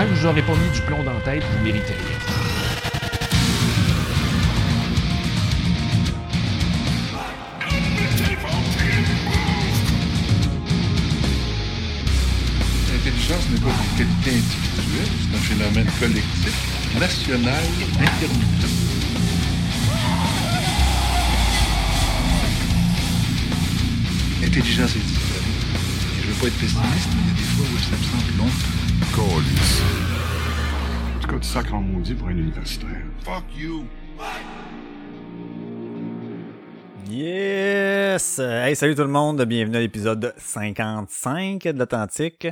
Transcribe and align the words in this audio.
Tant 0.00 0.06
je 0.06 0.14
vous 0.14 0.26
aurais 0.28 0.40
pas 0.40 0.54
mis 0.54 0.70
du 0.70 0.80
plomb 0.80 1.02
dans 1.02 1.12
la 1.12 1.20
tête, 1.20 1.42
vous 1.44 1.62
méritez. 1.62 1.92
L'intelligence 12.90 13.44
n'est 13.50 13.60
pas 13.60 13.68
une 13.68 13.98
qualité 13.98 14.30
individuelle, 14.30 15.12
c'est 15.20 15.36
un 15.36 15.40
phénomène 15.40 15.90
collectif, 16.00 16.98
national, 16.98 17.62
intermittent. 18.00 18.70
L'intelligence 24.40 24.96
est 24.96 24.98
différente. 24.98 25.44
Je 26.22 26.26
veux 26.26 26.34
pas 26.40 26.46
être 26.46 26.58
pessimiste, 26.58 27.10
mais 27.14 27.20
il 27.20 27.28
y 27.28 27.30
a 27.30 27.34
des 27.34 27.42
fois 27.42 27.66
où 27.66 27.76
elle 27.76 27.84
s'absente 27.84 28.38
longtemps. 28.38 28.89
En 29.20 31.20
tout 31.20 31.28
cas, 31.28 31.62
en 31.72 31.82
maudit 31.82 32.14
pour 32.14 32.28
un 32.28 32.30
universitaire. 32.30 33.04
Fuck 33.22 33.44
you! 33.54 33.84
Yes! 37.10 38.38
Hey, 38.38 38.74
salut 38.74 38.94
tout 38.94 39.02
le 39.02 39.08
monde, 39.08 39.44
bienvenue 39.44 39.76
à 39.76 39.80
l'épisode 39.80 40.32
55 40.38 41.64
de 41.64 41.78
l'Authentique. 41.78 42.48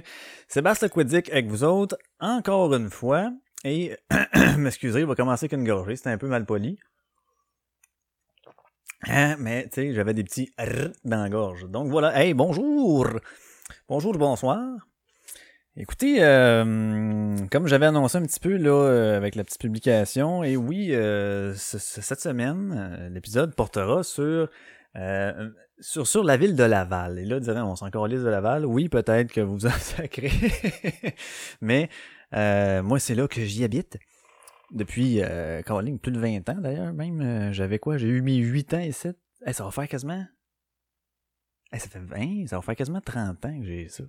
Sébastien 0.47 0.91
Quidic 0.91 1.31
avec 1.31 1.47
vous 1.47 1.65
autres, 1.65 1.97
encore 2.21 2.75
une 2.75 2.91
fois. 2.91 3.33
Et, 3.65 3.97
m'excusez, 4.59 5.01
il 5.01 5.07
va 5.07 5.15
commencer 5.15 5.47
avec 5.47 5.55
une 5.55 5.65
gorgée, 5.65 5.97
c'était 5.97 6.11
un 6.11 6.19
peu 6.19 6.29
mal 6.29 6.45
poli. 6.45 6.79
Hein, 9.07 9.37
mais, 9.39 9.71
tu 9.71 9.81
sais, 9.81 9.95
j'avais 9.95 10.13
des 10.13 10.25
petits 10.25 10.53
R 10.59 10.91
dans 11.05 11.23
la 11.23 11.31
gorge. 11.31 11.65
Donc 11.71 11.89
voilà, 11.89 12.23
hey, 12.23 12.35
bonjour! 12.35 13.09
Bonjour, 13.89 14.13
bonsoir. 14.19 14.88
Écoutez, 15.81 16.17
euh, 16.25 17.37
comme 17.53 17.69
j'avais 17.69 17.87
annoncé 17.87 18.19
un 18.19 18.23
petit 18.23 18.41
peu 18.41 18.57
là 18.57 18.71
euh, 18.73 19.17
avec 19.17 19.37
la 19.37 19.45
petite 19.45 19.61
publication, 19.61 20.43
et 20.43 20.57
oui, 20.57 20.93
euh, 20.93 21.55
ce- 21.55 21.79
ce- 21.79 22.01
cette 22.01 22.21
semaine, 22.21 22.75
euh, 22.77 23.09
l'épisode 23.11 23.55
portera 23.55 24.03
sur, 24.03 24.49
euh, 24.97 25.51
sur 25.79 26.05
sur 26.09 26.25
la 26.25 26.37
ville 26.37 26.57
de 26.57 26.65
Laval. 26.65 27.21
Et 27.21 27.25
là, 27.25 27.39
direz, 27.39 27.61
on 27.61 27.77
s'en 27.77 27.91
liste 28.07 28.25
de 28.25 28.29
Laval. 28.29 28.67
Oui, 28.67 28.89
peut-être 28.89 29.31
que 29.33 29.41
vous 29.41 29.67
en 29.67 29.71
sacrez, 29.71 30.33
mais 31.61 31.89
euh, 32.35 32.83
moi, 32.83 32.99
c'est 32.99 33.15
là 33.15 33.29
que 33.29 33.45
j'y 33.45 33.63
habite 33.63 33.99
depuis 34.73 35.23
euh, 35.23 35.63
Caroline, 35.63 36.01
plus 36.01 36.11
de 36.13 36.19
20 36.19 36.49
ans 36.49 36.59
d'ailleurs. 36.61 36.93
Même, 36.93 37.21
euh, 37.21 37.53
j'avais 37.53 37.79
quoi? 37.79 37.99
J'ai 37.99 38.09
eu 38.09 38.21
mes 38.21 38.37
8 38.39 38.75
ans 38.75 38.81
ici. 38.81 39.09
Hey, 39.47 39.55
ça 39.55 39.63
va 39.63 39.71
faire 39.71 39.87
quasiment. 39.87 40.25
Hey, 41.71 41.79
ça 41.79 41.89
fait 41.89 42.01
20, 42.01 42.49
ça 42.49 42.57
va 42.57 42.63
faire 42.63 42.75
quasiment 42.75 43.01
30 43.01 43.45
ans 43.45 43.61
que 43.61 43.65
j'ai 43.65 43.89
ça 43.89 44.03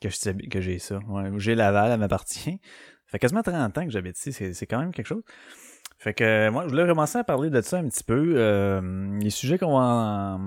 que 0.00 0.60
j'ai 0.60 0.78
ça. 0.78 0.98
Ouais, 1.08 1.30
j'ai 1.38 1.54
Laval, 1.54 1.92
elle 1.92 2.00
m'appartient. 2.00 2.60
Ça 3.06 3.12
fait 3.12 3.18
quasiment 3.18 3.42
30 3.42 3.78
ans 3.78 3.84
que 3.84 3.90
j'habite 3.90 4.18
ici, 4.18 4.32
c'est, 4.32 4.52
c'est 4.52 4.66
quand 4.66 4.78
même 4.78 4.92
quelque 4.92 5.06
chose. 5.06 5.22
Fait 5.98 6.14
que 6.14 6.22
euh, 6.22 6.50
moi, 6.50 6.64
je 6.64 6.70
voulais 6.70 6.86
commencer 6.86 7.18
à 7.18 7.24
parler 7.24 7.50
de 7.50 7.60
ça 7.60 7.78
un 7.78 7.88
petit 7.88 8.04
peu. 8.04 8.34
Euh, 8.36 9.18
les 9.20 9.30
sujets 9.30 9.58
qu'on 9.58 9.78
va 9.78 10.38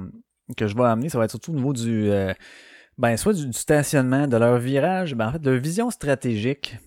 que 0.57 0.67
je 0.67 0.75
vais 0.75 0.83
amener, 0.83 1.09
ça 1.09 1.17
va 1.17 1.25
être 1.25 1.31
surtout 1.31 1.51
au 1.51 1.55
niveau 1.55 1.73
du 1.73 2.09
euh, 2.09 2.33
ben 2.97 3.17
soit 3.17 3.33
du, 3.33 3.51
stationnement, 3.53 4.27
de 4.27 4.37
leur 4.37 4.57
virage, 4.57 5.15
ben 5.15 5.27
en 5.27 5.31
fait 5.33 5.39
de 5.39 5.51
leur 5.51 5.61
vision 5.61 5.89
stratégique. 5.89 6.77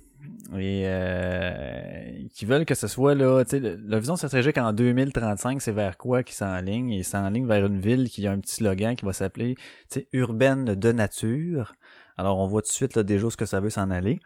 Et 0.57 0.85
euh, 0.87 2.29
qui 2.33 2.45
veulent 2.45 2.65
que 2.65 2.75
ce 2.75 2.87
soit 2.87 3.15
là, 3.15 3.45
tu 3.45 3.59
sais, 3.59 3.61
leur 3.61 3.99
vision 3.99 4.15
stratégique 4.15 4.59
en 4.59 4.73
2035, 4.73 5.61
c'est 5.61 5.73
vers 5.73 5.97
quoi 5.97 6.23
qui 6.23 6.35
s'enligne? 6.35 6.93
Et 6.93 7.03
s'enligne 7.03 7.47
vers 7.47 7.67
une 7.67 7.81
ville 7.81 8.09
qui 8.09 8.27
a 8.27 8.33
un 8.33 8.39
petit 8.39 8.57
slogan 8.57 8.95
qui 8.95 9.05
va 9.05 9.13
s'appeler, 9.13 9.57
tu 9.91 10.01
sais, 10.01 10.09
urbaine 10.13 10.65
de 10.65 10.93
nature. 10.93 11.75
Alors, 12.17 12.39
on 12.39 12.47
voit 12.47 12.63
tout 12.63 12.69
de 12.69 12.73
suite 12.73 12.97
là, 12.97 13.03
déjà 13.03 13.31
ce 13.31 13.37
que 13.37 13.47
ça 13.47 13.61
veut 13.61 13.71
s'en 13.71 13.91
aller. 13.91 14.21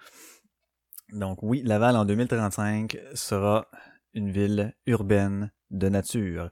Donc 1.12 1.42
oui, 1.42 1.62
Laval 1.64 1.97
en 1.97 2.05
2035 2.05 2.98
sera 3.14 3.67
une 4.14 4.31
ville 4.31 4.75
urbaine 4.87 5.50
de 5.71 5.88
nature. 5.88 6.50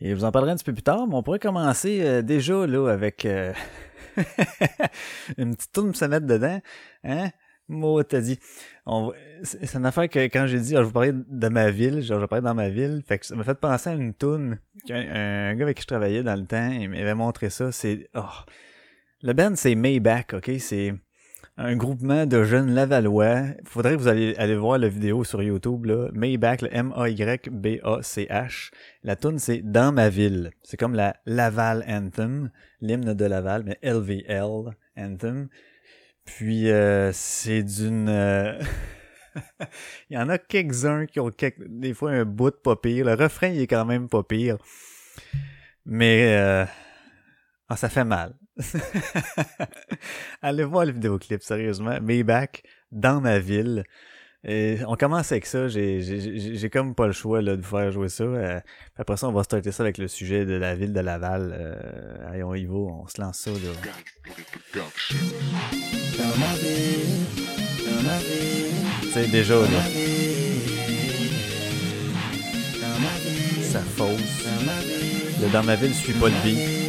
Et 0.00 0.10
je 0.10 0.14
vous 0.14 0.24
en 0.24 0.30
parlerai 0.30 0.52
un 0.52 0.56
petit 0.56 0.64
peu 0.64 0.72
plus 0.72 0.82
tard, 0.82 1.06
mais 1.08 1.14
on 1.14 1.22
pourrait 1.22 1.40
commencer 1.40 2.00
euh, 2.02 2.22
déjà 2.22 2.66
là 2.66 2.88
avec 2.88 3.24
euh, 3.24 3.52
une 5.38 5.56
petite 5.56 5.72
tourne 5.72 5.94
se 5.94 6.04
mettre 6.04 6.26
dedans. 6.26 6.60
Hein? 7.02 7.30
Moi, 7.66 8.04
t'as 8.04 8.20
dit. 8.20 8.38
On 8.86 9.12
c'est 9.42 9.74
une 9.74 9.86
affaire 9.86 10.08
que 10.08 10.20
quand 10.20 10.46
j'ai 10.46 10.60
dit, 10.60 10.76
ah, 10.76 10.80
je 10.80 10.86
vous 10.86 10.92
parlais 10.92 11.12
de 11.12 11.48
ma 11.48 11.70
ville, 11.70 12.00
genre 12.00 12.20
je 12.20 12.26
parlais 12.26 12.42
dans 12.42 12.54
ma 12.54 12.70
ville, 12.70 13.02
fait 13.06 13.18
que 13.18 13.26
ça 13.26 13.36
m'a 13.36 13.44
fait 13.44 13.54
penser 13.54 13.90
à 13.90 13.92
une 13.92 14.14
toune 14.14 14.58
qu'un 14.86 14.96
un 14.96 15.54
gars 15.54 15.64
avec 15.64 15.76
qui 15.76 15.82
je 15.82 15.86
travaillais 15.86 16.22
dans 16.22 16.34
le 16.34 16.46
temps, 16.46 16.70
il 16.70 16.88
m'avait 16.88 17.14
montré 17.14 17.50
ça. 17.50 17.70
C'est 17.70 18.08
oh, 18.14 18.22
le 19.22 19.32
band, 19.32 19.54
c'est 19.56 19.74
Maybach, 19.74 20.34
ok? 20.34 20.50
C'est 20.58 20.94
un 21.56 21.74
groupement 21.76 22.24
de 22.24 22.44
jeunes 22.44 22.72
Lavallois. 22.72 23.42
Faudrait 23.64 23.94
que 23.94 23.98
vous 23.98 24.06
allez 24.06 24.36
aller 24.36 24.54
voir 24.56 24.78
la 24.78 24.88
vidéo 24.88 25.24
sur 25.24 25.42
YouTube, 25.42 25.86
là. 25.86 26.08
Maybach, 26.12 26.62
le 26.62 26.72
M-A-Y-B-A-C-H. 26.72 28.70
La 29.02 29.16
tune 29.16 29.40
c'est 29.40 29.62
Dans 29.62 29.92
ma 29.92 30.08
ville. 30.08 30.52
C'est 30.62 30.76
comme 30.76 30.94
la 30.94 31.16
Laval 31.26 31.84
Anthem, 31.88 32.50
l'hymne 32.80 33.12
de 33.12 33.24
Laval, 33.24 33.64
mais 33.64 33.78
LVL 33.82 34.76
Anthem. 34.96 35.48
Puis, 36.24 36.70
euh, 36.70 37.10
c'est 37.12 37.64
d'une... 37.64 38.08
euh, 38.08 38.56
il 40.10 40.16
y 40.16 40.18
en 40.18 40.28
a 40.28 40.38
quelques-uns 40.38 41.06
qui 41.06 41.18
ont 41.18 41.32
des 41.66 41.94
fois 41.94 42.12
un 42.12 42.24
bout 42.24 42.50
de 42.50 42.56
pas 42.56 42.76
pire. 42.76 43.06
Le 43.06 43.14
refrain, 43.14 43.48
il 43.48 43.62
est 43.62 43.66
quand 43.66 43.84
même 43.84 44.08
pas 44.08 44.22
pire. 44.22 44.58
Mais... 45.84 46.36
euh, 46.38 46.64
ah, 47.68 47.76
ça 47.76 47.88
fait 47.88 48.04
mal. 48.04 48.34
Allez 50.42 50.64
voir 50.64 50.84
le 50.84 50.92
vidéoclip, 50.92 51.42
sérieusement. 51.42 52.00
Maybach, 52.00 52.62
dans 52.90 53.20
ma 53.20 53.38
ville. 53.38 53.84
On 54.44 54.96
commence 54.96 55.32
avec 55.32 55.46
ça. 55.46 55.68
J'ai, 55.68 56.70
comme 56.72 56.94
pas 56.94 57.06
le 57.06 57.12
choix 57.12 57.42
là, 57.42 57.56
de 57.56 57.62
vous 57.62 57.76
faire 57.76 57.90
jouer 57.90 58.08
ça. 58.08 58.24
Euh, 58.24 58.60
après 58.96 59.16
ça, 59.16 59.28
on 59.28 59.32
va 59.32 59.42
starter 59.42 59.72
ça 59.72 59.82
avec 59.82 59.98
le 59.98 60.08
sujet 60.08 60.44
de 60.44 60.54
la 60.54 60.74
ville 60.74 60.92
de 60.92 61.00
Laval. 61.00 61.54
Euh, 61.58 62.28
allez, 62.28 62.42
on 62.42 62.54
y 62.54 62.64
va, 62.64 62.74
on 62.74 63.06
se 63.06 63.20
lance 63.20 63.38
ça. 63.38 63.50
Là. 63.50 63.58
Sais, 69.12 69.26
déjà, 69.28 69.54
là. 69.54 69.66
Ça 73.62 73.80
fausse. 73.80 74.46
Le 75.42 75.52
dans 75.52 75.62
ma 75.62 75.76
ville 75.76 75.94
suit 75.94 76.14
pas 76.14 76.28
le 76.28 76.34
beat. 76.42 76.87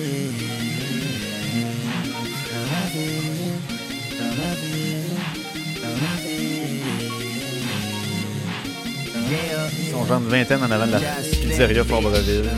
Ils 9.31 9.91
sont 9.91 10.06
genre 10.06 10.19
une 10.22 10.28
vingtaine 10.29 10.63
en 10.63 10.72
avant 10.72 10.88
de 10.88 10.94
la 10.94 11.00
pizzeria 11.00 11.84
Fort-Breuville. 11.84 12.50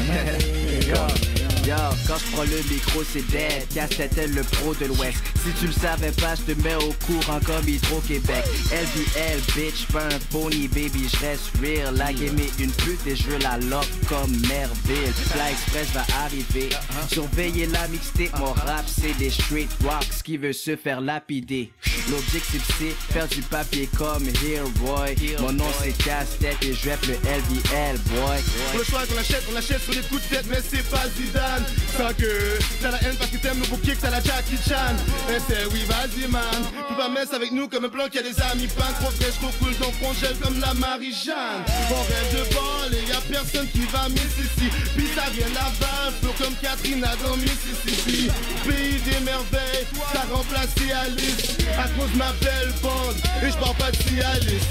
Quand 2.08 2.18
je 2.18 2.32
prends 2.32 2.44
le 2.44 2.58
micro, 2.70 3.04
c'est 3.04 3.26
dead. 3.32 3.68
Casse-tête 3.74 4.18
le 4.28 4.44
pro 4.44 4.74
de 4.76 4.86
l'Ouest. 4.86 5.18
Si 5.44 5.52
tu 5.60 5.68
le 5.68 5.74
savais 5.74 6.12
pas, 6.12 6.36
je 6.36 6.54
te 6.54 6.62
mets 6.62 6.76
au 6.76 6.94
courant 7.06 7.40
comme 7.46 7.68
Hydro-Québec. 7.68 8.44
LBL, 8.72 9.42
bitch, 9.56 9.88
pas 9.92 10.04
un 10.06 10.20
pony, 10.32 10.68
baby, 10.68 11.08
je 11.12 11.26
reste 11.26 11.52
real. 11.62 11.96
La 11.96 12.14
game 12.14 12.38
est 12.40 12.62
une 12.62 12.72
pute 12.72 13.06
et 13.08 13.16
je 13.16 13.24
veux 13.24 13.40
la 13.40 13.58
lock 13.58 13.88
comme 14.08 14.32
Merville. 14.48 15.14
La 15.38 15.52
Express 15.52 15.88
va 15.94 16.06
arriver. 16.24 16.70
Surveiller 17.12 17.68
la 17.68 17.88
mixtape, 17.88 18.38
mon 18.40 18.54
rap, 18.54 18.86
c'est 18.88 19.18
des 19.18 19.30
street 19.30 19.68
rocks 19.84 20.22
qui 20.24 20.38
veut 20.38 20.54
se 20.54 20.76
faire 20.76 21.02
lapider? 21.02 21.72
L'objectif, 22.10 22.64
c'est 22.78 23.14
faire 23.14 23.28
du 23.28 23.42
papier 23.44 23.90
comme 23.98 24.24
Hillroy. 24.44 25.16
Mon 25.40 25.54
nom, 25.54 25.66
c'est 25.82 25.98
Casse-tête 26.04 26.58
et 26.62 26.74
je 26.74 26.90
le 26.90 27.14
LBL, 27.14 27.98
boy. 28.10 28.42
Pour 28.72 28.80
le 28.80 28.84
choix 28.86 29.06
qu'on 29.06 29.18
achète, 29.18 29.44
on 29.52 29.56
achète 29.56 29.82
sur 29.82 29.94
des 29.94 30.02
coups 30.02 30.22
de 30.24 30.36
tête, 30.36 30.46
mais 30.50 30.58
c'est 30.70 30.88
pas 30.90 31.06
Zidane. 31.18 31.61
Sans 31.98 32.14
que 32.14 32.60
t'as 32.82 32.92
la 32.92 33.02
haine 33.04 33.16
parce 33.18 33.32
que 33.32 33.38
t'aimes 33.38 33.60
le 33.60 33.68
beau 33.68 33.78
kick, 33.78 34.00
t'as 34.00 34.10
la 34.10 34.22
Jackie 34.22 34.58
Chan. 34.68 34.96
Et 35.30 35.40
c'est 35.48 35.66
oui, 35.72 35.84
vas-y, 35.88 36.28
man. 36.28 36.42
Tu 36.88 36.96
vas 36.96 37.10
mettre 37.10 37.34
avec 37.36 37.52
nous 37.52 37.68
comme 37.68 37.86
un 37.86 37.90
plan 37.90 38.08
qui 38.08 38.20
a 38.20 38.24
des 38.24 38.40
amis 38.52 38.68
pas 38.68 38.92
trop 39.00 39.12
fraîche, 39.12 39.36
trop 39.40 39.52
cool, 39.60 39.76
donc 39.78 39.94
on 40.02 40.14
gèle 40.14 40.36
comme 40.42 40.60
la 40.60 40.74
Marie-Jeanne. 40.74 41.64
On 41.90 42.02
rêve 42.02 42.32
de 42.34 42.54
bol 42.54 42.94
et 42.94 43.10
y 43.10 43.12
a 43.12 43.22
personne 43.30 43.68
qui 43.70 43.86
va 43.92 44.10
Mississippi. 44.10 44.70
Puis 44.96 45.08
ça 45.16 45.30
vient 45.32 45.48
Laval, 45.54 46.14
peu 46.22 46.32
comme 46.44 46.56
Catherine 46.62 47.04
a 47.04 47.16
dans 47.24 47.38
Mississippi. 47.38 48.30
Pays 48.68 49.00
des 49.02 49.20
merveilles, 49.26 49.86
t'as 50.14 50.26
remplacé 50.34 50.92
Alice. 50.92 51.58
À 51.78 51.88
cause 51.90 52.14
ma 52.16 52.32
belle 52.42 52.74
bande, 52.82 53.16
et 53.44 53.52
je 53.52 53.58
parle 53.58 53.76
pas 53.76 53.92
de 53.92 53.98
Cialis. 53.98 54.64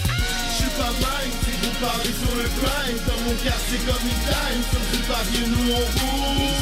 Suis 0.61 0.69
pas 0.77 0.93
si 0.93 1.53
vous 1.63 1.75
parlez 1.81 2.13
sur 2.21 2.35
le 2.37 2.45
crime 2.61 3.01
Dans 3.09 3.21
mon 3.25 3.35
quartier 3.43 3.79
comme 3.87 4.05
une 4.05 4.23
time 4.29 4.61
Sur 4.71 4.85
du 4.91 5.41
nous 5.49 5.73
on 5.73 5.85
roule 5.97 6.61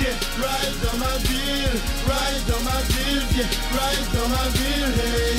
Yeah, 0.00 0.16
ride 0.38 0.76
dans 0.82 0.98
ma 0.98 1.14
ville 1.18 1.78
Ride 2.06 2.44
dans 2.48 2.62
ma 2.64 2.78
ville 2.90 3.26
Yeah, 3.36 3.46
ride 3.78 4.08
dans 4.12 4.28
ma 4.28 4.44
ville 4.58 4.94
Hey. 4.98 5.38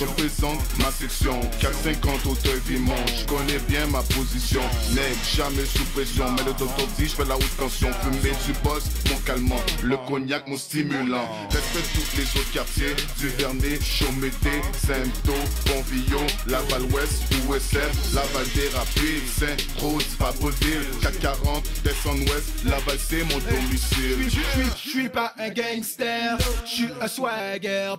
Je 0.00 0.06
représente 0.06 0.60
ma 0.78 0.90
section. 0.90 1.38
450 1.60 2.24
Auteuil 2.26 2.60
Vimont 2.64 2.94
Je 3.06 3.26
connais 3.26 3.58
bien 3.68 3.86
ma 3.88 4.00
position. 4.00 4.62
Nègre, 4.94 5.14
jamais 5.36 5.66
sous 5.66 5.84
pression 5.92 6.24
Mais 6.32 6.44
le 6.44 6.54
docteur 6.54 6.86
dit 6.98 7.06
je 7.06 7.16
fais 7.16 7.24
la 7.26 7.36
haute 7.36 7.56
tension. 7.58 7.88
Fumer 8.02 8.34
du 8.46 8.52
boss, 8.64 8.84
mon 9.10 9.16
calmant 9.26 9.60
Le 9.82 9.98
cognac, 10.08 10.46
mon 10.48 10.56
stimulant. 10.56 11.28
Respecte 11.50 11.90
tous 11.92 12.16
les 12.16 12.40
autres 12.40 12.50
quartiers 12.52 12.96
Duvernay, 13.18 13.78
Chaumété, 13.82 14.62
Saint-Do, 14.86 15.34
Bonvillon 15.66 16.26
Laval-Ouest, 16.46 17.22
USF 17.50 18.14
Laval 18.14 18.46
des 18.54 18.68
Rapides, 18.68 19.28
Saint-Rose, 19.38 20.06
Fabreville 20.18 20.86
440, 21.02 21.68
Descend-Ouest 21.84 22.64
Laval 22.64 22.96
c'est 22.98 23.24
mon 23.24 23.38
domicile. 23.38 24.30
Je 24.30 24.90
suis 24.90 25.10
pas 25.10 25.34
un 25.38 25.50
gangster, 25.50 26.38
je 26.64 26.70
suis 26.70 26.88
un 27.02 27.08
swagger. 27.08 27.92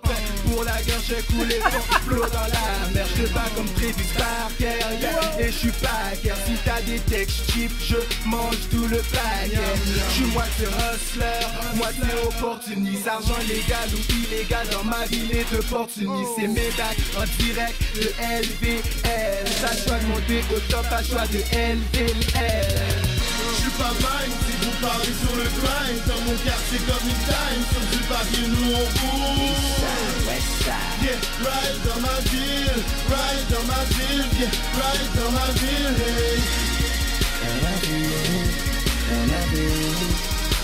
Pour 0.50 0.64
la 0.64 0.82
guerre, 0.82 1.00
j'ai 1.08 1.22
coulé 1.36 1.60
flot 2.06 2.26
dans 2.32 2.50
la 2.52 2.90
mer. 2.94 3.06
Je 3.16 3.26
bats 3.34 3.50
comme 3.56 3.68
Travis 3.74 4.12
Barker, 4.18 4.80
yeah. 5.00 5.40
et 5.40 5.52
je 5.52 5.58
suis 5.58 5.72
pas 5.72 6.16
guerre. 6.24 6.38
Si 6.46 6.54
t'as 6.66 6.82
des 6.82 7.00
textes 7.00 7.52
cheap, 7.52 7.72
je 7.84 7.98
mange 8.28 8.58
tout 8.70 8.88
le 8.88 8.98
paquet. 8.98 9.60
Je 9.86 10.14
suis 10.14 10.26
moitié 10.26 10.66
hustler, 10.66 11.76
moitié 11.76 12.04
opportuniste. 12.26 13.08
Argent 13.08 13.42
légal 13.48 13.90
ou 13.94 14.14
illégal 14.24 14.68
dans 14.72 14.84
ma 14.84 15.06
ville 15.06 15.36
est 15.36 15.54
opportuniste. 15.58 16.32
C'est 16.38 16.48
médaille 16.48 16.98
en 17.18 17.26
direct 17.44 17.76
de 17.96 18.08
LVL. 18.42 19.46
T'as 19.62 19.76
choix 19.76 19.98
de 19.98 20.06
monter 20.08 20.44
au 20.56 20.60
top, 20.72 20.86
t'as 20.90 21.04
choix 21.04 21.28
de 21.28 21.40
LVL. 21.40 23.12
Je 23.52 23.62
suis 23.62 23.72
pas 23.72 23.92
mine 23.92 24.34
si 24.46 24.54
vous 24.66 24.76
parlez 24.82 25.14
sur 25.22 25.36
le 25.36 25.44
grind 25.44 26.02
Dans 26.08 26.22
mon 26.26 26.38
quartier 26.44 26.80
comme 26.88 27.06
une 27.08 27.24
time 27.26 27.64
Sur 27.72 27.84
du 27.92 28.04
papier 28.06 28.48
nous 28.48 28.74
on 28.74 30.31
roule 30.64 30.74
Yeah, 31.02 31.20
ride 31.40 31.82
dans 31.86 32.00
ma 32.02 32.16
ville 32.30 32.84
Ride 33.10 33.48
dans 33.50 33.66
ma 33.66 33.82
ville 33.86 34.26
Yeah, 34.40 34.52
ride 34.78 35.12
dans 35.16 35.32
ma 35.32 35.48
ville 35.60 35.96
hey. 35.98 36.40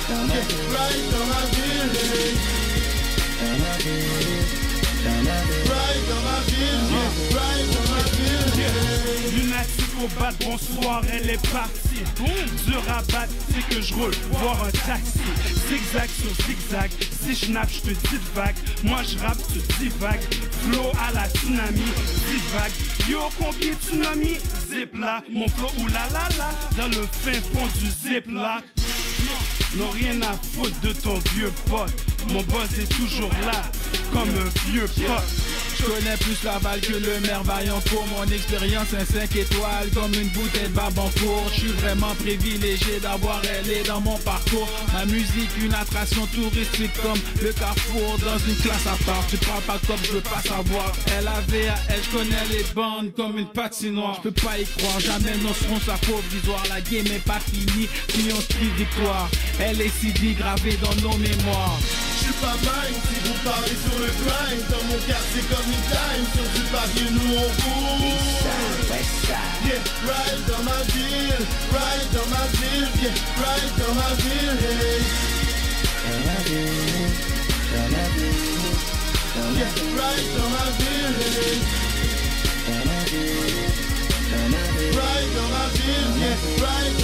Yeah, 0.08 0.46
ride 0.74 1.08
dans 1.12 1.26
ma 1.26 1.42
ville 1.56 1.92
hey. 1.94 2.38
Ride 4.88 5.64
dans 5.64 5.67
Bonsoir, 9.98 11.02
elle 11.12 11.30
est 11.32 11.52
partie. 11.52 12.04
Dur 12.68 12.84
battre, 12.86 13.34
c'est 13.52 13.76
que 13.76 13.82
je 13.82 13.94
roule, 13.96 14.14
voir 14.32 14.64
un 14.64 14.70
taxi. 14.70 15.20
Zigzag 15.68 16.10
sur 16.10 16.46
zigzag, 16.46 16.92
si 17.24 17.36
je 17.36 17.52
nappe, 17.52 17.70
je 17.72 17.80
te 17.80 17.90
dis 17.90 18.20
vague. 18.36 18.56
Moi 18.84 19.00
je 19.04 19.18
rappe, 19.18 19.40
tu 19.52 19.60
divague. 19.84 20.22
Flow 20.64 20.92
à 21.00 21.14
la 21.14 21.28
tsunami, 21.30 21.82
divague. 22.28 22.72
Yo, 23.10 23.22
combien 23.40 23.74
tsunami? 23.74 24.38
Zip 24.70 24.96
là, 24.98 25.24
mon 25.32 25.48
flow 25.48 25.72
oulala 25.80 26.30
la 26.38 26.52
dans 26.78 26.90
le 26.90 27.08
fin 27.08 27.42
fond 27.54 27.68
du 27.80 27.90
zip 27.90 28.26
là. 28.32 28.62
N'ont 29.76 29.90
rien 29.90 30.22
à 30.22 30.34
foutre 30.54 30.80
de 30.82 30.94
ton 30.94 31.20
vieux 31.34 31.52
pote. 31.70 31.92
Mon 32.32 32.44
boss 32.44 32.70
est 32.80 32.90
toujours 32.96 33.32
là, 33.46 33.64
comme 34.14 34.30
un 34.30 34.70
vieux 34.70 34.88
pote. 34.88 35.57
Je 35.80 35.86
connais 35.86 36.18
plus 36.18 36.44
Laval 36.44 36.80
que 36.82 36.94
le 36.94 37.20
maire 37.22 37.44
Vaillancourt 37.44 38.08
Mon 38.08 38.24
expérience 38.32 38.94
un 38.94 39.06
5 39.06 39.36
étoiles 39.36 39.90
comme 39.94 40.14
une 40.14 40.30
bouteille 40.30 40.70
de 40.70 40.76
Babancourt 40.76 41.50
Je 41.54 41.60
suis 41.60 41.72
vraiment 41.72 42.16
privilégié 42.16 43.00
d'avoir 43.02 43.42
elle 43.44 43.68
dans 43.86 44.02
mon 44.02 44.18
parcours. 44.20 44.68
Ma 44.94 45.06
musique 45.06 45.50
une 45.62 45.74
attraction 45.74 46.26
touristique 46.28 46.94
comme 47.02 47.20
le 47.42 47.52
carrefour. 47.54 48.18
Dans 48.20 48.38
une 48.48 48.56
classe 48.56 48.88
à 48.88 49.04
part, 49.06 49.26
tu 49.30 49.38
parles 49.38 49.62
pas 49.64 49.80
comme 49.88 50.04
je 50.04 50.12
veux 50.14 50.22
pas 50.22 50.42
savoir. 50.42 50.92
Elle 51.18 51.28
avait 51.28 51.72
elle, 51.90 52.02
je 52.04 52.18
connais 52.18 52.46
les 52.52 52.64
bandes 52.74 53.14
comme 53.16 53.38
une 53.38 53.48
patinoire. 53.48 54.16
Je 54.24 54.30
peux 54.30 54.42
pas 54.42 54.58
y 54.58 54.66
croire, 54.66 55.00
jamais 55.00 55.38
nos 55.44 55.54
serons 55.54 55.80
sa 55.80 55.98
provisoire 55.98 56.64
La 56.70 56.82
game 56.82 57.08
est 57.08 57.26
pas 57.26 57.40
finie, 57.40 57.88
si 58.10 58.30
on 58.32 58.54
crie 58.54 58.72
victoire. 58.78 59.30
Elle 59.60 59.82
est 59.82 59.90
CD 59.90 60.34
gravée 60.34 60.78
dans 60.82 60.96
nos 61.02 61.18
mémoires 61.18 61.80
suis 62.28 62.42
pas 62.42 62.58
si 63.08 63.16
vous 63.24 63.38
parlez 63.44 63.78
sur 63.84 63.98
le 64.00 64.08
grind 64.08 64.64
Dans 64.70 64.84
mon 64.88 65.00
quartier 65.08 65.42
comme 65.50 65.70
une 65.72 65.86
time 65.88 66.26
Sur 66.36 66.48
du 66.56 66.64
papier 66.72 67.10
nous 67.12 67.32
on 67.36 67.48
roule 67.48 68.18
Yeah, 69.66 69.82
ride 70.04 70.44
dans 70.48 70.64
ma 70.64 70.80
ville 70.94 71.46
Ride 71.72 72.10
dans 72.14 72.28
ma 72.30 72.44
ville. 72.58 72.90
Yeah, 73.02 73.16
ride 73.38 73.74
dans 73.78 73.94
ma 73.96 74.10
ville 74.16 74.58
hey. 74.64 75.02
Yeah, 79.56 79.72
ride 79.98 80.30
dans 80.36 80.50
ma 80.50 80.66
ville 80.78 81.16
hey. 81.20 81.60
Dans 82.68 82.84
ma 82.86 83.00
ville 83.12 83.68
Yeah, 84.30 84.44
ride 84.92 85.32
dans 85.36 85.50
ma 85.50 85.66
ville 85.72 86.97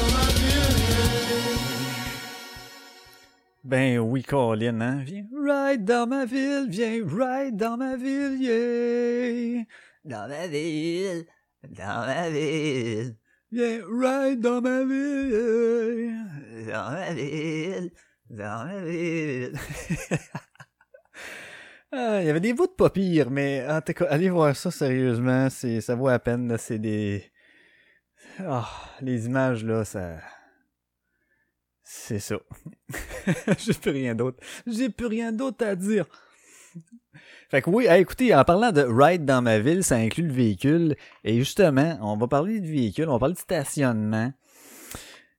Ben 3.64 3.98
oui, 3.98 4.24
Colin, 4.24 4.82
hein? 4.82 5.04
Viens 5.06 5.26
ride 5.34 5.86
dans 5.86 6.06
ma 6.06 6.26
ville, 6.26 6.68
viens 6.68 7.02
ride 7.06 7.56
dans 7.56 7.78
ma 7.78 7.96
ville, 7.96 8.38
yeah! 8.42 9.64
Dans 10.04 10.28
ma 10.28 10.48
ville, 10.48 11.26
dans 11.70 12.06
ma 12.06 12.30
ville. 12.30 13.16
Viens 13.54 13.80
ride 13.88 14.42
dans 14.42 14.60
ma 14.60 14.84
ville, 14.84 16.12
yeah. 16.68 16.74
Dans 16.74 16.92
ma 16.92 17.14
ville, 17.14 17.92
dans 18.30 18.66
ma 18.66 18.84
ville. 18.84 19.54
Ah, 21.96 22.22
il 22.22 22.26
y 22.26 22.30
avait 22.32 22.40
des 22.40 22.54
bouts 22.54 22.66
de 22.66 22.72
pas 22.72 22.92
mais 23.30 23.64
en 23.70 23.80
tout 23.80 23.94
cas, 23.94 24.06
allez 24.10 24.28
voir 24.32 24.56
ça 24.56 24.72
sérieusement, 24.72 25.48
c'est 25.52 25.80
ça 25.80 25.94
vaut 25.94 26.10
la 26.10 26.18
peine, 26.18 26.58
c'est 26.58 26.80
des... 26.80 27.32
Ah, 28.40 28.68
les 29.00 29.28
images, 29.28 29.64
là, 29.64 29.86
ça... 29.86 30.18
C'est 31.96 32.20
ça. 32.20 32.36
J'ai 33.60 33.74
plus 33.74 33.92
rien 33.92 34.16
d'autre. 34.16 34.38
J'ai 34.68 34.90
plus 34.90 35.06
rien 35.06 35.32
d'autre 35.32 35.66
à 35.66 35.76
dire. 35.76 36.06
Fait 37.50 37.62
que 37.62 37.70
oui, 37.70 37.86
écoutez, 37.90 38.36
en 38.36 38.44
parlant 38.44 38.72
de 38.72 38.82
ride 38.82 39.26
dans 39.26 39.42
ma 39.42 39.60
ville, 39.60 39.84
ça 39.84 39.96
inclut 39.96 40.28
le 40.28 40.34
véhicule. 40.34 40.96
Et 41.24 41.38
justement, 41.38 41.98
on 42.02 42.18
va 42.18 42.28
parler 42.28 42.60
du 42.60 42.72
véhicule, 42.72 43.08
on 43.08 43.14
va 43.14 43.20
parler 43.20 43.36
de 43.36 43.40
stationnement. 43.40 44.34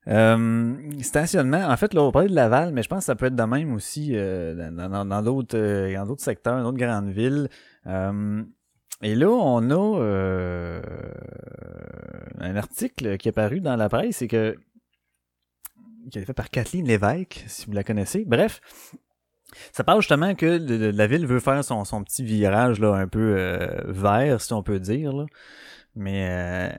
Euh, 0.06 0.74
stationnement, 1.02 1.66
en 1.68 1.76
fait, 1.76 1.92
là, 1.92 2.02
on 2.02 2.06
va 2.06 2.12
parler 2.12 2.28
de 2.28 2.34
Laval, 2.34 2.72
mais 2.72 2.82
je 2.82 2.88
pense 2.88 3.00
que 3.00 3.06
ça 3.06 3.16
peut 3.16 3.26
être 3.26 3.36
de 3.36 3.42
même 3.42 3.74
aussi 3.74 4.12
euh, 4.14 4.70
dans 4.70 5.22
d'autres 5.22 5.58
euh, 5.58 5.92
dans 5.94 6.06
d'autres 6.06 6.22
secteurs, 6.22 6.56
dans 6.56 6.70
d'autres 6.70 6.78
grandes 6.78 7.10
villes. 7.10 7.50
Euh, 7.88 8.42
et 9.02 9.16
là, 9.16 9.28
on 9.28 9.70
a 9.70 10.00
euh, 10.00 10.80
un 12.38 12.56
article 12.56 13.18
qui 13.18 13.28
est 13.28 13.32
paru 13.32 13.60
dans 13.60 13.76
la 13.76 13.88
presse, 13.88 14.18
c'est 14.18 14.28
que 14.28 14.56
qui 16.10 16.18
a 16.18 16.20
été 16.20 16.26
fait 16.26 16.34
par 16.34 16.50
Kathleen 16.50 16.86
Lévesque, 16.86 17.44
si 17.46 17.66
vous 17.66 17.72
la 17.72 17.84
connaissez. 17.84 18.24
Bref, 18.24 18.60
ça 19.72 19.84
parle 19.84 20.00
justement 20.00 20.34
que 20.34 20.46
la 20.46 21.06
ville 21.06 21.26
veut 21.26 21.40
faire 21.40 21.64
son, 21.64 21.84
son 21.84 22.02
petit 22.02 22.24
virage 22.24 22.80
là, 22.80 22.94
un 22.94 23.06
peu 23.08 23.36
euh, 23.38 23.82
vert, 23.86 24.40
si 24.40 24.52
on 24.52 24.62
peut 24.62 24.80
dire. 24.80 25.12
Là. 25.12 25.26
Mais 25.94 26.28
euh, 26.28 26.76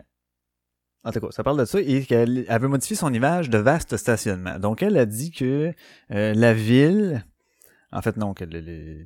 en 1.04 1.12
tout 1.12 1.20
cas, 1.20 1.28
ça 1.32 1.44
parle 1.44 1.60
de 1.60 1.66
ça 1.66 1.80
et 1.80 2.04
qu'elle 2.04 2.46
elle 2.48 2.62
veut 2.62 2.68
modifier 2.68 2.96
son 2.96 3.14
image 3.14 3.50
de 3.50 3.58
vaste 3.58 3.96
stationnement. 3.98 4.60
Donc, 4.60 4.82
elle 4.82 4.98
a 4.98 5.06
dit 5.06 5.32
que 5.32 5.74
euh, 6.12 6.34
la 6.34 6.54
ville, 6.54 7.26
en 7.92 8.02
fait 8.02 8.18
non, 8.18 8.34
que 8.34 8.44
le- 8.44 8.60
le- 8.60 9.06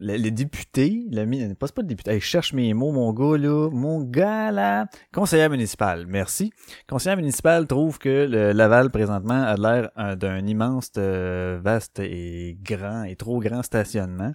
le- 0.00 0.16
les 0.16 0.30
députés, 0.30 1.04
le, 1.10 1.54
pas, 1.54 1.68
pas 1.68 1.82
le 1.82 1.88
député, 1.88 2.12
hey, 2.12 2.20
je 2.20 2.26
cherche 2.26 2.52
mes 2.52 2.74
mots, 2.74 2.92
mon 2.92 3.12
gars 3.12 3.38
là, 3.38 3.70
mon 3.70 4.02
gars 4.02 4.50
là, 4.50 4.86
conseillère 5.12 5.50
municipale, 5.50 6.06
merci. 6.08 6.52
Conseillère 6.88 7.16
municipale 7.16 7.66
trouve 7.66 7.98
que 7.98 8.26
le 8.28 8.52
Laval 8.52 8.90
présentement 8.90 9.42
a 9.42 9.56
l'air 9.56 9.90
euh, 9.98 10.16
d'un 10.16 10.46
immense, 10.46 10.90
euh, 10.98 11.60
vaste 11.62 12.00
et 12.00 12.58
grand 12.62 13.04
et 13.04 13.16
trop 13.16 13.40
grand 13.40 13.62
stationnement. 13.62 14.32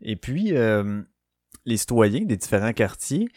Et 0.00 0.16
puis, 0.16 0.56
euh, 0.56 1.02
les 1.64 1.76
citoyens 1.76 2.24
des 2.24 2.36
différents 2.36 2.72
quartiers 2.72 3.28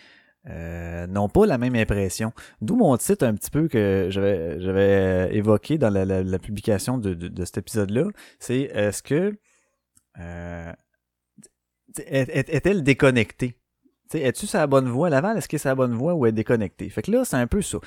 n'ont 1.10 1.29
pas 1.29 1.46
la 1.46 1.60
même 1.60 1.75
impression. 1.75 2.32
D'où 2.60 2.75
mon 2.75 2.98
titre 2.98 3.24
un 3.24 3.36
petit 3.36 3.51
peu 3.51 3.68
que 3.68 4.08
j'avais 4.10 5.29
évoqué 5.36 5.77
dans 5.77 5.94
la, 5.94 6.39
publication 6.39 6.98
de, 6.98 7.46
cet 7.46 7.60
épisode-là. 7.60 8.06
C'est 8.39 8.62
est-ce 8.62 9.03
que 9.03 9.38
est-elle 11.98 12.84
déconnectée? 12.84 13.55
Es-tu 14.13 14.48
la 14.53 14.65
bonne 14.65 14.89
voie? 14.89 15.10
Laval? 15.10 15.38
Est-ce 15.38 15.48
que 15.48 15.58
c'est 15.60 15.69
la 15.69 15.75
bonne 15.75 15.93
voie 15.93 16.15
ou 16.15 16.25
est 16.25 16.31
déconnectée? 16.31 16.89
Fait 16.89 17.03
que 17.03 17.12
là, 17.12 17.25
c'est 17.25 17.36
un 17.36 17.46
peu 17.46 17.62
ça. 17.62 17.77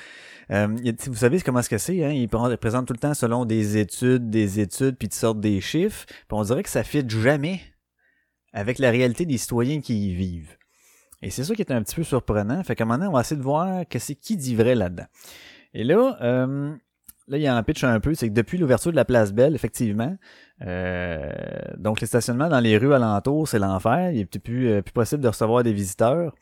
Euh, 0.50 0.68
vous 1.06 1.14
savez 1.16 1.40
comment 1.40 1.58
est-ce 1.60 1.70
que 1.70 1.78
c'est, 1.78 2.04
hein? 2.04 2.10
Ils 2.10 2.28
pré- 2.28 2.56
présentent 2.56 2.86
tout 2.86 2.92
le 2.92 3.00
temps 3.00 3.14
selon 3.14 3.44
des 3.44 3.76
études, 3.76 4.30
des 4.30 4.60
études, 4.60 4.96
puis 4.96 5.06
ils 5.06 5.10
te 5.10 5.16
sortent 5.16 5.40
des 5.40 5.60
chiffres. 5.60 6.06
Puis 6.06 6.26
on 6.30 6.42
dirait 6.42 6.62
que 6.62 6.68
ça 6.68 6.84
fit 6.84 7.04
jamais 7.08 7.60
avec 8.52 8.78
la 8.78 8.90
réalité 8.90 9.26
des 9.26 9.38
citoyens 9.38 9.80
qui 9.80 10.10
y 10.10 10.14
vivent. 10.14 10.56
Et 11.22 11.30
c'est 11.30 11.42
ça 11.42 11.54
qui 11.54 11.62
est 11.62 11.72
un 11.72 11.82
petit 11.82 11.96
peu 11.96 12.04
surprenant. 12.04 12.62
Fait 12.62 12.76
qu'à 12.76 12.84
un 12.84 12.86
moment 12.86 12.98
donné, 12.98 13.08
on 13.08 13.14
va 13.14 13.22
essayer 13.22 13.38
de 13.38 13.42
voir 13.42 13.88
que 13.88 13.98
c'est 13.98 14.14
qui 14.14 14.36
dit 14.36 14.54
vrai 14.54 14.74
là-dedans. 14.74 15.06
Et 15.74 15.84
là, 15.84 16.18
euh, 16.20 16.74
là, 17.28 17.38
il 17.38 17.42
y 17.42 17.46
a 17.46 17.56
un 17.56 17.62
pitch 17.62 17.84
un 17.84 18.00
peu, 18.00 18.14
c'est 18.14 18.28
que 18.28 18.34
depuis 18.34 18.58
l'ouverture 18.58 18.90
de 18.90 18.96
la 18.96 19.04
place 19.04 19.32
Belle, 19.32 19.54
effectivement, 19.54 20.16
euh, 20.66 21.30
donc, 21.78 22.00
les 22.00 22.06
stationnements 22.06 22.48
dans 22.48 22.60
les 22.60 22.76
rues 22.76 22.94
alentours, 22.94 23.48
c'est 23.48 23.58
l'enfer. 23.58 24.12
Il 24.12 24.20
est 24.20 24.38
plus, 24.38 24.68
euh, 24.68 24.82
possible 24.94 25.22
de 25.22 25.28
recevoir 25.28 25.62
des 25.62 25.72
visiteurs. 25.72 26.34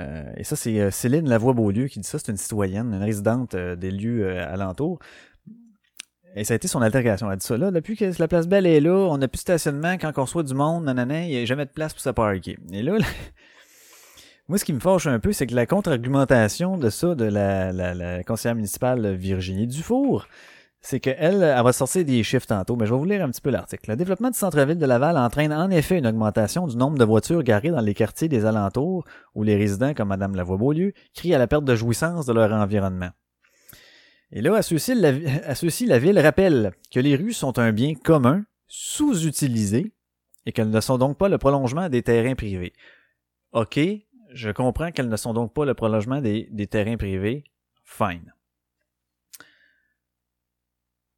Euh, 0.00 0.32
et 0.36 0.44
ça, 0.44 0.56
c'est 0.56 0.90
Céline 0.90 1.28
Lavoie-Beaulieu 1.28 1.86
qui 1.86 2.00
dit 2.00 2.08
ça. 2.08 2.18
C'est 2.18 2.32
une 2.32 2.36
citoyenne, 2.36 2.92
une 2.94 3.02
résidente 3.02 3.54
des 3.54 3.90
lieux 3.90 4.38
alentours. 4.40 4.98
Et 6.36 6.42
ça 6.42 6.54
a 6.54 6.56
été 6.56 6.66
son 6.66 6.82
altercation. 6.82 7.30
Elle 7.30 7.38
dit 7.38 7.46
ça 7.46 7.56
là. 7.56 7.70
Depuis 7.70 7.96
que 7.96 8.10
la 8.18 8.28
place 8.28 8.48
Belle 8.48 8.66
est 8.66 8.80
là, 8.80 8.92
on 8.92 9.18
n'a 9.18 9.28
plus 9.28 9.36
de 9.36 9.40
stationnement. 9.40 9.96
Quand 9.98 10.12
on 10.16 10.22
reçoit 10.22 10.42
du 10.42 10.54
monde, 10.54 10.84
nanana, 10.84 11.24
il 11.24 11.28
n'y 11.28 11.36
a 11.36 11.44
jamais 11.44 11.64
de 11.64 11.70
place 11.70 11.92
pour 11.92 12.02
se 12.02 12.10
parker. 12.10 12.58
Et 12.72 12.82
là, 12.82 12.98
là, 12.98 13.06
moi, 14.48 14.58
ce 14.58 14.64
qui 14.64 14.72
me 14.72 14.80
fâche 14.80 15.06
un 15.06 15.18
peu, 15.18 15.32
c'est 15.32 15.46
que 15.46 15.54
la 15.54 15.66
contre-argumentation 15.66 16.76
de 16.76 16.90
ça, 16.90 17.14
de 17.14 17.24
la, 17.24 17.72
la, 17.72 17.94
la 17.94 18.22
conseillère 18.24 18.54
municipale 18.54 19.14
Virginie 19.14 19.66
Dufour, 19.66 20.26
c'est 20.82 21.00
qu'elle, 21.00 21.42
elle 21.42 21.62
va 21.64 21.72
sortir 21.72 22.04
des 22.04 22.22
chiffres 22.22 22.46
tantôt, 22.46 22.76
mais 22.76 22.84
je 22.84 22.92
vais 22.92 22.98
vous 22.98 23.06
lire 23.06 23.24
un 23.24 23.30
petit 23.30 23.40
peu 23.40 23.48
l'article. 23.48 23.88
Le 23.88 23.96
développement 23.96 24.28
du 24.28 24.38
centre-ville 24.38 24.76
de 24.76 24.84
Laval 24.84 25.16
entraîne 25.16 25.50
en 25.50 25.70
effet 25.70 25.96
une 25.96 26.06
augmentation 26.06 26.66
du 26.66 26.76
nombre 26.76 26.98
de 26.98 27.04
voitures 27.06 27.42
garées 27.42 27.70
dans 27.70 27.80
les 27.80 27.94
quartiers 27.94 28.28
des 28.28 28.44
alentours 28.44 29.06
où 29.34 29.42
les 29.44 29.56
résidents, 29.56 29.94
comme 29.94 30.08
Madame 30.08 30.36
Lavoie-Beaulieu, 30.36 30.92
crient 31.14 31.34
à 31.34 31.38
la 31.38 31.46
perte 31.46 31.64
de 31.64 31.74
jouissance 31.74 32.26
de 32.26 32.34
leur 32.34 32.52
environnement. 32.52 33.08
Et 34.30 34.42
là, 34.42 34.56
à 34.56 34.60
ceci, 34.62 34.94
la, 34.94 35.12
à 35.46 35.54
ceci, 35.54 35.86
la 35.86 35.98
ville 35.98 36.18
rappelle 36.18 36.72
que 36.92 37.00
les 37.00 37.16
rues 37.16 37.32
sont 37.32 37.58
un 37.58 37.72
bien 37.72 37.94
commun, 37.94 38.44
sous-utilisé, 38.68 39.94
et 40.44 40.52
qu'elles 40.52 40.68
ne 40.68 40.80
sont 40.82 40.98
donc 40.98 41.16
pas 41.16 41.30
le 41.30 41.38
prolongement 41.38 41.88
des 41.88 42.02
terrains 42.02 42.34
privés. 42.34 42.74
OK, 43.52 43.80
je 44.34 44.50
comprends 44.50 44.90
qu'elles 44.90 45.08
ne 45.08 45.16
sont 45.16 45.32
donc 45.32 45.54
pas 45.54 45.64
le 45.64 45.74
prolongement 45.74 46.20
des, 46.20 46.48
des 46.50 46.66
terrains 46.66 46.96
privés. 46.96 47.44
Fine. 47.84 48.34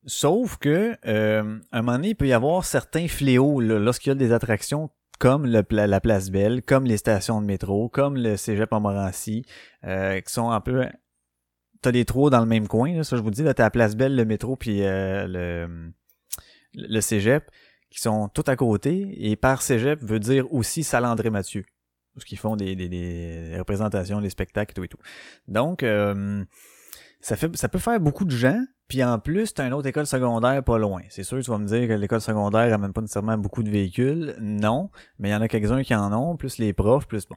Sauf 0.04 0.56
que, 0.58 0.96
euh, 1.06 1.58
à 1.72 1.78
un 1.78 1.82
moment 1.82 1.96
donné, 1.96 2.10
il 2.10 2.14
peut 2.14 2.28
y 2.28 2.32
avoir 2.32 2.64
certains 2.64 3.08
fléaux 3.08 3.60
lorsqu'il 3.60 4.10
y 4.10 4.12
a 4.12 4.14
des 4.14 4.32
attractions 4.32 4.90
comme 5.18 5.46
la 5.46 6.00
Place 6.00 6.30
Belle, 6.30 6.62
comme 6.62 6.84
les 6.84 6.98
stations 6.98 7.40
de 7.40 7.46
métro, 7.46 7.88
comme 7.88 8.16
le 8.16 8.36
Cégep 8.36 8.70
Montmorency, 8.70 9.44
euh, 9.84 10.20
qui 10.20 10.32
sont 10.32 10.50
un 10.50 10.60
peu... 10.60 10.86
T'as 11.82 11.90
les 11.90 12.04
trois 12.04 12.30
dans 12.30 12.40
le 12.40 12.46
même 12.46 12.68
coin, 12.68 12.94
là, 12.94 13.04
ça 13.04 13.16
je 13.16 13.22
vous 13.22 13.30
dis, 13.30 13.42
là, 13.42 13.54
t'as 13.54 13.64
la 13.64 13.70
Place 13.70 13.96
Belle, 13.96 14.14
le 14.14 14.24
métro, 14.24 14.56
puis 14.56 14.82
euh, 14.82 15.26
le, 15.26 15.92
le 16.74 17.00
Cégep, 17.00 17.50
qui 17.90 18.00
sont 18.00 18.28
tout 18.28 18.44
à 18.46 18.56
côté, 18.56 19.28
et 19.28 19.36
par 19.36 19.62
Cégep 19.62 20.02
veut 20.02 20.20
dire 20.20 20.52
aussi 20.52 20.84
Salandré-Mathieu, 20.84 21.64
parce 22.16 22.24
qu'ils 22.24 22.38
font 22.38 22.56
des, 22.56 22.74
des, 22.74 22.88
des, 22.88 23.54
représentations, 23.58 24.22
des 24.22 24.30
spectacles 24.30 24.72
et 24.72 24.74
tout 24.74 24.84
et 24.84 24.88
tout. 24.88 24.98
Donc, 25.48 25.82
euh, 25.82 26.42
ça, 27.20 27.36
fait, 27.36 27.54
ça 27.56 27.68
peut 27.68 27.78
faire 27.78 28.00
beaucoup 28.00 28.24
de 28.24 28.30
gens, 28.30 28.58
puis 28.88 29.04
en 29.04 29.18
plus, 29.18 29.52
t'as 29.52 29.66
une 29.66 29.74
autre 29.74 29.86
école 29.86 30.06
secondaire 30.06 30.64
pas 30.64 30.78
loin. 30.78 31.02
C'est 31.10 31.24
sûr, 31.24 31.42
tu 31.42 31.50
vas 31.50 31.58
me 31.58 31.66
dire 31.66 31.86
que 31.86 31.92
l'école 31.92 32.22
secondaire 32.22 32.72
amène 32.72 32.94
pas 32.94 33.02
nécessairement 33.02 33.36
beaucoup 33.36 33.62
de 33.62 33.70
véhicules. 33.70 34.34
Non, 34.40 34.90
mais 35.18 35.28
il 35.28 35.32
y 35.32 35.34
en 35.34 35.42
a 35.42 35.48
quelques-uns 35.48 35.82
qui 35.82 35.94
en 35.94 36.10
ont, 36.14 36.36
plus 36.36 36.56
les 36.56 36.72
profs, 36.72 37.06
plus 37.06 37.26
bon. 37.28 37.36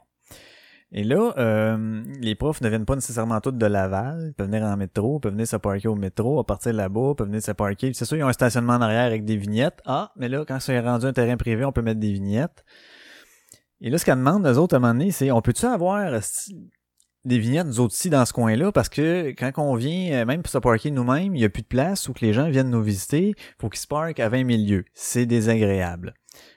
Et 0.92 1.04
là, 1.04 1.32
euh, 1.38 2.02
les 2.20 2.34
profs 2.34 2.62
ne 2.62 2.68
viennent 2.68 2.86
pas 2.86 2.96
nécessairement 2.96 3.40
tous 3.40 3.52
de 3.52 3.66
Laval. 3.66 4.28
Ils 4.28 4.34
peuvent 4.34 4.48
venir 4.48 4.64
en 4.64 4.76
métro, 4.76 5.18
ils 5.18 5.20
peuvent 5.20 5.32
venir 5.32 5.46
se 5.46 5.56
parker 5.56 5.88
au 5.88 5.94
métro, 5.94 6.40
à 6.40 6.44
partir 6.44 6.72
de 6.72 6.78
là-bas, 6.78 7.10
ils 7.10 7.14
peuvent 7.16 7.28
venir 7.28 7.42
se 7.42 7.52
parker. 7.52 7.92
C'est 7.94 8.06
sûr, 8.06 8.16
ils 8.16 8.24
ont 8.24 8.28
un 8.28 8.32
stationnement 8.32 8.72
en 8.72 8.80
arrière 8.80 9.04
avec 9.04 9.24
des 9.24 9.36
vignettes. 9.36 9.80
Ah, 9.84 10.10
mais 10.16 10.28
là, 10.28 10.44
quand 10.48 10.58
c'est 10.58 10.80
rendu 10.80 11.06
un 11.06 11.12
terrain 11.12 11.36
privé, 11.36 11.64
on 11.64 11.72
peut 11.72 11.82
mettre 11.82 12.00
des 12.00 12.12
vignettes. 12.12 12.64
Et 13.80 13.90
là, 13.90 13.98
ce 13.98 14.04
qu'elles 14.04 14.18
demandent, 14.18 14.46
les 14.46 14.58
autres, 14.58 14.74
à 14.74 14.78
un 14.78 14.80
moment 14.80 14.92
donné, 14.94 15.10
c'est 15.10 15.30
on 15.30 15.40
peut-tu 15.40 15.64
avoir 15.66 16.20
des 17.24 17.38
vignettes, 17.38 17.66
nous 17.66 17.80
autres 17.80 17.94
ici, 17.94 18.10
dans 18.10 18.24
ce 18.24 18.32
coin-là, 18.32 18.72
parce 18.72 18.88
que 18.88 19.30
quand 19.30 19.52
on 19.58 19.74
vient, 19.74 20.24
même 20.24 20.42
pour 20.42 20.50
se 20.50 20.58
parker 20.58 20.90
nous-mêmes, 20.90 21.34
il 21.34 21.40
n'y 21.40 21.44
a 21.44 21.50
plus 21.50 21.62
de 21.62 21.68
place 21.68 22.08
où 22.08 22.12
que 22.12 22.24
les 22.24 22.32
gens 22.32 22.48
viennent 22.50 22.70
nous 22.70 22.82
visiter, 22.82 23.34
faut 23.60 23.68
qu'ils 23.68 23.80
se 23.80 23.86
parquent 23.86 24.20
à 24.20 24.28
20 24.28 24.50
000 24.50 24.62
lieux. 24.66 24.84
C'est 24.94 25.26
désagréable. 25.26 26.14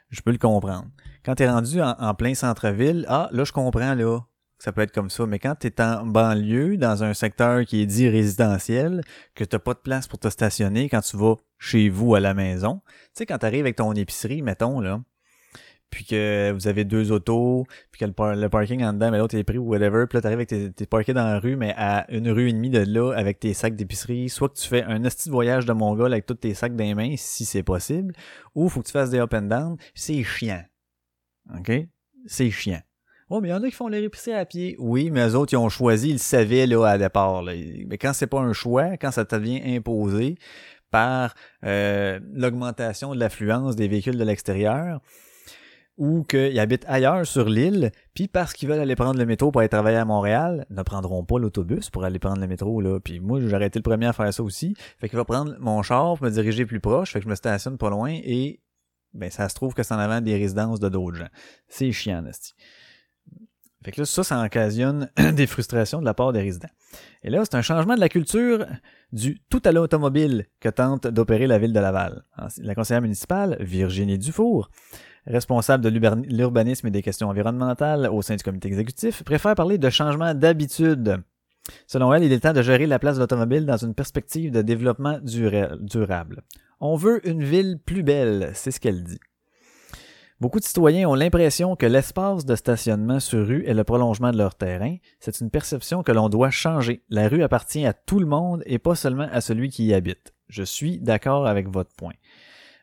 Je 0.10 0.22
peux 0.22 0.32
le 0.32 0.38
comprendre. 0.38 0.88
Quand 1.26 1.36
t'es 1.36 1.50
rendu 1.50 1.82
en, 1.82 2.14
plein 2.14 2.36
centre-ville, 2.36 3.06
ah, 3.08 3.30
là, 3.32 3.44
je 3.44 3.52
comprends, 3.52 3.96
là, 3.96 4.20
que 4.58 4.64
ça 4.64 4.72
peut 4.72 4.82
être 4.82 4.94
comme 4.94 5.10
ça. 5.10 5.26
Mais 5.26 5.40
quand 5.40 5.56
t'es 5.56 5.82
en 5.82 6.06
banlieue, 6.06 6.78
dans 6.78 7.04
un 7.04 7.14
secteur 7.14 7.66
qui 7.66 7.82
est 7.82 7.86
dit 7.86 8.08
résidentiel, 8.10 9.02
que 9.36 9.44
t'as 9.44 9.60
pas 9.60 9.74
de 9.74 9.80
place 9.80 10.08
pour 10.08 10.20
te 10.20 10.30
stationner 10.30 10.90
quand 10.90 11.02
tu 11.02 11.18
vas 11.18 11.36
chez 11.58 11.90
vous 11.90 12.16
à 12.16 12.20
la 12.20 12.34
maison, 12.34 12.82
tu 12.86 12.94
sais, 13.14 13.26
quand 13.26 13.38
t'arrives 13.38 13.62
avec 13.62 13.78
ton 13.78 13.94
épicerie, 13.94 14.42
mettons, 14.42 14.80
là, 14.82 15.02
puis 15.94 16.06
que 16.06 16.52
vous 16.52 16.68
avez 16.68 16.86
deux 16.86 17.12
autos, 17.12 17.66
puis 17.92 18.00
que 18.00 18.06
le, 18.06 18.14
par 18.14 18.36
le 18.36 18.50
parking 18.50 18.84
en 18.84 18.94
dedans, 18.94 19.12
mais 19.12 19.20
l'autre 19.20 19.36
est 19.36 19.44
pris 19.44 19.60
ou 19.60 19.70
whatever, 19.70 20.06
puis 20.08 20.18
là 20.18 20.22
t'arrives 20.22 20.40
avec 20.40 20.50
tes, 20.50 20.72
t'es 20.72 20.86
parké 20.86 21.14
dans 21.14 21.24
la 21.24 21.40
rue, 21.40 21.56
mais 21.56 21.74
à 21.78 22.12
une 22.12 22.30
rue 22.30 22.50
et 22.50 22.54
demie 22.54 22.72
de 22.72 22.80
là, 22.80 23.14
avec 23.14 23.40
tes 23.40 23.54
sacs 23.54 23.76
d'épicerie, 23.76 24.30
soit 24.30 24.50
que 24.50 24.56
tu 24.56 24.68
fais 24.68 24.84
un 24.84 25.02
petit 25.02 25.30
voyage 25.30 25.66
de 25.66 25.74
Mongol 25.74 26.12
avec 26.12 26.26
tous 26.26 26.34
tes 26.34 26.56
sacs 26.56 26.76
dans 26.76 26.84
les 26.84 26.96
mains, 26.96 27.14
si 27.16 27.46
c'est 27.46 27.64
possible, 27.64 28.14
ou 28.56 28.70
faut 28.70 28.82
que 28.82 28.88
tu 28.88 28.92
fasses 28.92 29.12
des 29.12 29.20
up 29.20 29.34
and 29.34 29.44
down, 29.44 29.78
c'est 29.94 30.24
chiant. 30.24 30.64
OK? 31.56 31.72
C'est 32.26 32.50
chiant. 32.50 32.82
Oh, 33.30 33.40
mais 33.40 33.50
il 33.50 33.52
y 33.52 33.54
en 33.54 33.64
a 33.64 33.68
qui 33.68 33.76
font 33.76 33.88
les 33.88 34.04
épicerie 34.04 34.34
à 34.34 34.46
pied. 34.46 34.76
Oui, 34.80 35.10
mais 35.12 35.28
eux 35.28 35.36
autres, 35.36 35.54
ils 35.54 35.58
ont 35.58 35.70
choisi, 35.70 36.10
ils 36.10 36.14
le 36.14 36.18
savaient 36.18 36.68
là 36.68 36.86
à 36.86 36.98
départ. 36.98 37.44
Là. 37.44 37.54
Mais 37.88 37.98
quand 37.98 38.14
c'est 38.14 38.28
pas 38.28 38.40
un 38.40 38.54
choix, 38.54 38.98
quand 38.98 39.12
ça 39.12 39.26
te 39.26 39.36
devient 39.36 39.62
imposé 39.76 40.36
par 40.92 41.34
euh, 41.66 42.20
l'augmentation 42.34 43.16
de 43.16 43.20
l'affluence 43.20 43.76
des 43.76 43.88
véhicules 43.88 44.18
de 44.18 44.24
l'extérieur, 44.24 45.02
ou 45.98 46.24
qu'ils 46.24 46.60
habitent 46.60 46.86
ailleurs 46.88 47.26
sur 47.26 47.48
l'île, 47.48 47.92
puis 48.14 48.28
parce 48.28 48.54
qu'ils 48.54 48.68
veulent 48.68 48.80
aller 48.80 48.96
prendre 48.96 49.20
le 49.20 49.26
métro 49.26 49.52
pour 49.52 49.62
aller 49.62 49.70
travailler 49.70 49.98
à 49.98 50.06
Montréal, 50.06 50.66
ne 50.70 50.82
prendront 50.82 51.24
pas 51.24 51.38
l'autobus 51.38 51.90
pour 51.90 52.04
aller 52.04 52.20
prendre 52.20 52.42
le 52.42 52.48
métro, 52.48 52.82
là. 52.82 53.00
Puis 53.00 53.20
moi, 53.20 53.40
j'aurais 53.42 53.68
été 53.68 53.80
le 53.80 53.84
premier 53.84 54.08
à 54.08 54.14
faire 54.14 54.34
ça 54.34 54.42
aussi. 54.44 54.76
Fait 55.00 55.08
qu'il 55.08 55.18
va 55.18 55.26
prendre 55.26 55.56
mon 55.60 55.82
char 55.84 56.18
pour 56.18 56.26
me 56.26 56.32
diriger 56.32 56.66
plus 56.66 56.80
proche, 56.80 57.12
fait 57.14 57.20
que 57.20 57.26
je 57.26 57.30
me 57.30 57.36
stationne 57.36 57.78
pas 57.78 57.90
loin 57.90 58.12
et 58.12 58.62
ben 59.14 59.30
ça 59.30 59.48
se 59.48 59.54
trouve 59.54 59.76
que 59.76 59.84
c'est 59.84 59.94
en 59.94 60.00
avant 60.00 60.22
des 60.22 60.36
résidences 60.36 60.80
de 60.80 60.90
d'autres 60.90 61.18
gens. 61.18 61.30
C'est 61.68 61.92
chiant, 61.92 62.24
Nasty. 62.24 62.54
Fait 63.84 63.92
que 63.92 64.02
là, 64.02 64.06
ça, 64.06 64.24
ça 64.24 64.42
occasionne 64.42 65.10
des 65.34 65.46
frustrations 65.46 66.00
de 66.00 66.06
la 66.06 66.14
part 66.14 66.32
des 66.32 66.42
résidents. 66.42 66.70
Et 67.22 67.30
là, 67.30 67.44
c'est 67.44 67.56
un 67.56 67.62
changement 67.62 67.96
de 67.96 68.00
la 68.00 68.10
culture 68.10 68.66
du 69.12 69.42
tout 69.50 69.62
à 69.66 69.72
l'automobile 69.72 70.48
que 70.60 70.70
tente 70.70 71.06
d'opérer 71.06 71.48
la 71.48 71.60
ville 71.60 71.74
de 71.74 71.80
Laval. 71.80 72.24
La 72.60 72.76
conseillère 72.76 73.02
municipale, 73.02 73.58
Virginie 73.60 74.18
Dufour, 74.18 74.70
responsable 75.26 75.84
de 75.84 75.90
l'urbanisme 75.90 76.88
et 76.88 76.92
des 76.92 77.02
questions 77.02 77.30
environnementales 77.30 78.10
au 78.12 78.22
sein 78.22 78.36
du 78.36 78.44
comité 78.44 78.68
exécutif, 78.68 79.24
préfère 79.24 79.56
parler 79.56 79.78
de 79.78 79.90
changement 79.90 80.34
d'habitude. 80.34 81.24
Selon 81.88 82.14
elle, 82.14 82.24
il 82.24 82.34
est 82.34 82.42
temps 82.42 82.54
de 82.54 82.62
gérer 82.62 82.88
la 82.88 83.00
place 83.00 83.16
de 83.16 83.22
l'automobile 83.22 83.66
dans 83.66 83.78
une 83.78 83.94
perspective 83.94 84.52
de 84.52 84.62
développement 84.62 85.20
durable. 85.22 86.42
On 86.82 86.96
veut 86.96 87.26
une 87.28 87.44
ville 87.44 87.80
plus 87.80 88.04
belle, 88.04 88.52
c'est 88.54 88.72
ce 88.72 88.80
qu'elle 88.80 89.04
dit. 89.04 89.20
Beaucoup 90.42 90.60
de 90.60 90.66
citoyens 90.66 91.08
ont 91.08 91.16
l'impression 91.16 91.78
que 91.78 91.86
l'espace 91.86 92.44
de 92.44 92.58
stationnement 92.58 93.22
sur 93.22 93.48
rue 93.48 93.64
est 93.66 93.74
le 93.74 93.86
prolongement 93.86 94.32
de 94.32 94.38
leur 94.38 94.56
terrain. 94.56 94.98
C'est 95.22 95.40
une 95.40 95.50
perception 95.50 96.04
que 96.04 96.12
l'on 96.12 96.28
doit 96.28 96.50
changer. 96.50 97.02
La 97.10 97.30
rue 97.30 97.44
appartient 97.44 97.86
à 97.86 97.94
tout 97.94 98.20
le 98.20 98.26
monde 98.26 98.62
et 98.66 98.78
pas 98.78 98.96
seulement 98.96 99.30
à 99.32 99.40
celui 99.40 99.70
qui 99.70 99.86
y 99.86 99.94
habite. 99.94 100.34
Je 100.50 100.64
suis 100.64 101.00
d'accord 101.00 101.48
avec 101.48 101.70
votre 101.70 101.96
point. 101.96 102.12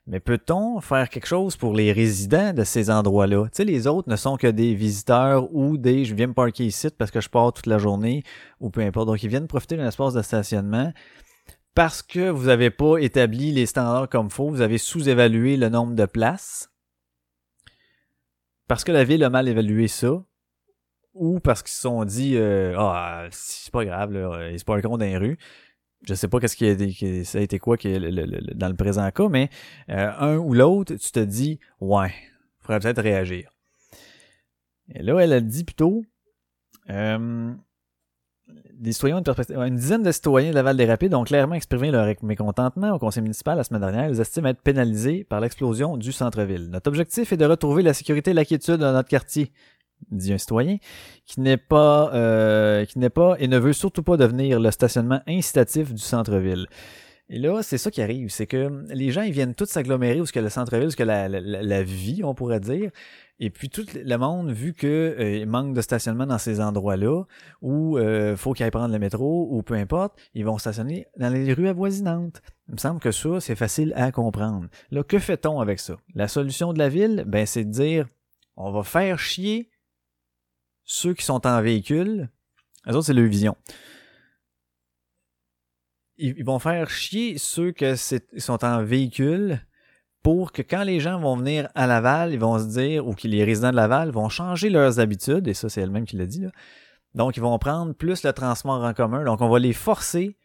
Mais 0.06 0.18
peut-on 0.18 0.80
faire 0.80 1.08
quelque 1.08 1.26
chose 1.26 1.56
pour 1.56 1.74
les 1.74 1.92
résidents 1.92 2.52
de 2.52 2.64
ces 2.64 2.90
endroits-là? 2.90 3.44
Tu 3.44 3.58
sais, 3.58 3.64
les 3.64 3.86
autres 3.86 4.08
ne 4.08 4.16
sont 4.16 4.36
que 4.36 4.46
des 4.46 4.74
visiteurs 4.74 5.54
ou 5.54 5.76
des 5.76 6.04
je 6.04 6.14
viens 6.14 6.26
me 6.26 6.34
parker 6.34 6.64
ici 6.64 6.88
parce 6.96 7.10
que 7.10 7.20
je 7.20 7.28
pars 7.28 7.52
toute 7.52 7.66
la 7.66 7.78
journée 7.78 8.24
ou 8.58 8.70
peu 8.70 8.80
importe. 8.80 9.06
Donc, 9.06 9.22
ils 9.22 9.28
viennent 9.28 9.46
profiter 9.46 9.76
d'un 9.76 9.86
espace 9.86 10.14
de 10.14 10.22
stationnement 10.22 10.92
parce 11.74 12.02
que 12.02 12.30
vous 12.30 12.46
n'avez 12.46 12.70
pas 12.70 12.98
établi 12.98 13.52
les 13.52 13.66
standards 13.66 14.08
comme 14.08 14.30
faut, 14.30 14.50
vous 14.50 14.62
avez 14.62 14.78
sous-évalué 14.78 15.56
le 15.56 15.68
nombre 15.68 15.94
de 15.94 16.06
places 16.06 16.70
parce 18.70 18.84
que 18.84 18.92
la 18.92 19.02
ville 19.02 19.24
a 19.24 19.30
mal 19.30 19.48
évalué 19.48 19.88
ça, 19.88 20.22
ou 21.14 21.40
parce 21.40 21.60
qu'ils 21.60 21.72
se 21.72 21.80
sont 21.80 22.04
dit 22.04 22.36
euh, 22.36 22.72
ah 22.78 23.26
c'est 23.32 23.72
pas 23.72 23.84
grave 23.84 24.12
ils 24.52 24.60
se 24.60 24.64
parkeront 24.64 24.96
dans 24.96 25.04
les 25.04 25.16
rues. 25.16 25.38
Je 26.02 26.14
sais 26.14 26.28
pas 26.28 26.40
qu'est-ce 26.40 26.56
qui 26.56 26.64
a 26.64 26.70
été, 26.70 27.24
ça 27.24 27.38
a 27.38 27.40
été 27.42 27.58
quoi 27.58 27.76
dans 27.76 28.68
le 28.68 28.76
présent 28.76 29.10
cas, 29.10 29.28
mais 29.28 29.50
euh, 29.90 30.10
un 30.18 30.36
ou 30.38 30.54
l'autre, 30.54 30.94
tu 30.94 31.12
te 31.12 31.20
dis 31.20 31.58
ouais, 31.80 32.12
faudrait 32.60 32.80
peut-être 32.80 33.02
réagir. 33.02 33.50
Et 34.94 35.02
là, 35.02 35.18
elle 35.20 35.32
a 35.32 35.40
dit 35.40 35.64
plutôt 35.64 36.02
euh, 36.88 37.52
des 38.80 38.92
citoyens, 38.92 39.22
une 39.48 39.76
dizaine 39.76 40.02
de 40.02 40.10
citoyens 40.10 40.50
de 40.50 40.54
Laval 40.54 40.76
des 40.76 40.86
Rapides 40.86 41.14
ont 41.14 41.24
clairement 41.24 41.54
exprimé 41.54 41.90
leur 41.90 42.06
mécontentement 42.22 42.92
au 42.92 42.98
conseil 42.98 43.22
municipal 43.22 43.56
la 43.56 43.64
semaine 43.64 43.82
dernière. 43.82 44.08
Ils 44.08 44.20
estiment 44.20 44.48
être 44.48 44.62
pénalisés 44.62 45.24
par 45.24 45.40
l'explosion 45.40 45.96
du 45.96 46.12
centre-ville. 46.12 46.70
Notre 46.70 46.88
objectif 46.88 47.32
est 47.32 47.36
de 47.36 47.44
retrouver 47.44 47.82
la 47.82 47.92
sécurité 47.92 48.30
et 48.30 48.34
la 48.34 48.44
quiétude 48.44 48.76
dans 48.76 48.92
notre 48.92 49.08
quartier, 49.08 49.52
dit 50.10 50.32
un 50.32 50.38
citoyen, 50.38 50.78
qui 51.26 51.40
n'est 51.40 51.56
pas, 51.56 52.12
euh, 52.14 52.84
qui 52.84 52.98
n'est 52.98 53.10
pas 53.10 53.36
et 53.38 53.48
ne 53.48 53.58
veut 53.58 53.72
surtout 53.72 54.02
pas 54.02 54.16
devenir 54.16 54.60
le 54.60 54.70
stationnement 54.70 55.20
incitatif 55.26 55.92
du 55.92 56.02
centre-ville. 56.02 56.66
Et 57.32 57.38
là, 57.38 57.62
c'est 57.62 57.78
ça 57.78 57.92
qui 57.92 58.02
arrive, 58.02 58.28
c'est 58.28 58.48
que 58.48 58.84
les 58.92 59.12
gens, 59.12 59.22
ils 59.22 59.30
viennent 59.30 59.54
tous 59.54 59.66
s'agglomérer 59.66 60.20
où 60.20 60.26
ce 60.26 60.32
que 60.32 60.40
le 60.40 60.48
centre-ville, 60.48 60.88
où 60.88 60.90
ce 60.90 60.96
que 60.96 61.04
la, 61.04 61.28
la, 61.28 61.82
vie, 61.84 62.22
on 62.24 62.34
pourrait 62.34 62.58
dire. 62.58 62.90
Et 63.38 63.50
puis 63.50 63.68
tout 63.70 63.86
le 63.94 64.16
monde, 64.16 64.50
vu 64.50 64.74
que 64.74 65.14
euh, 65.16 65.36
il 65.36 65.46
manque 65.46 65.72
de 65.72 65.80
stationnement 65.80 66.26
dans 66.26 66.38
ces 66.38 66.60
endroits-là, 66.60 67.22
ou 67.62 67.98
euh, 67.98 68.36
faut 68.36 68.52
qu'ils 68.52 68.64
aillent 68.64 68.72
prendre 68.72 68.92
le 68.92 68.98
métro, 68.98 69.46
ou 69.48 69.62
peu 69.62 69.74
importe, 69.74 70.18
ils 70.34 70.44
vont 70.44 70.58
stationner 70.58 71.06
dans 71.18 71.32
les 71.32 71.52
rues 71.52 71.68
avoisinantes. 71.68 72.42
Il 72.68 72.74
me 72.74 72.78
semble 72.78 72.98
que 72.98 73.12
ça, 73.12 73.38
c'est 73.38 73.54
facile 73.54 73.92
à 73.94 74.10
comprendre. 74.10 74.66
Là, 74.90 75.04
que 75.04 75.20
fait-on 75.20 75.60
avec 75.60 75.78
ça? 75.78 75.98
La 76.16 76.26
solution 76.26 76.72
de 76.72 76.80
la 76.80 76.88
ville, 76.88 77.22
ben, 77.28 77.46
c'est 77.46 77.64
de 77.64 77.70
dire, 77.70 78.06
on 78.56 78.72
va 78.72 78.82
faire 78.82 79.20
chier 79.20 79.70
ceux 80.92 81.14
qui 81.14 81.24
sont 81.24 81.46
en 81.46 81.62
véhicule. 81.62 82.30
Les 82.86 82.94
autres, 82.94 83.06
c'est 83.06 83.14
leur 83.14 83.26
vision 83.26 83.56
ils 86.20 86.44
vont 86.44 86.58
faire 86.58 86.90
chier 86.90 87.38
ceux 87.38 87.72
qui 87.72 87.86
sont 88.36 88.64
en 88.64 88.84
véhicule 88.84 89.66
pour 90.22 90.52
que 90.52 90.60
quand 90.60 90.82
les 90.82 91.00
gens 91.00 91.18
vont 91.18 91.36
venir 91.36 91.70
à 91.74 91.86
Laval, 91.86 92.34
ils 92.34 92.38
vont 92.38 92.58
se 92.58 92.66
dire, 92.66 93.06
ou 93.06 93.14
que 93.14 93.26
les 93.26 93.42
résidents 93.42 93.70
de 93.70 93.76
Laval 93.76 94.10
vont 94.10 94.28
changer 94.28 94.68
leurs 94.68 95.00
habitudes, 95.00 95.48
et 95.48 95.54
ça 95.54 95.70
c'est 95.70 95.80
elle-même 95.80 96.04
qui 96.04 96.16
l'a 96.16 96.26
dit, 96.26 96.42
là. 96.42 96.50
donc 97.14 97.38
ils 97.38 97.40
vont 97.40 97.58
prendre 97.58 97.94
plus 97.94 98.22
le 98.22 98.32
transport 98.34 98.84
en 98.84 98.92
commun, 98.92 99.24
donc 99.24 99.40
on 99.40 99.48
va 99.48 99.58
les 99.58 99.72
forcer, 99.72 100.36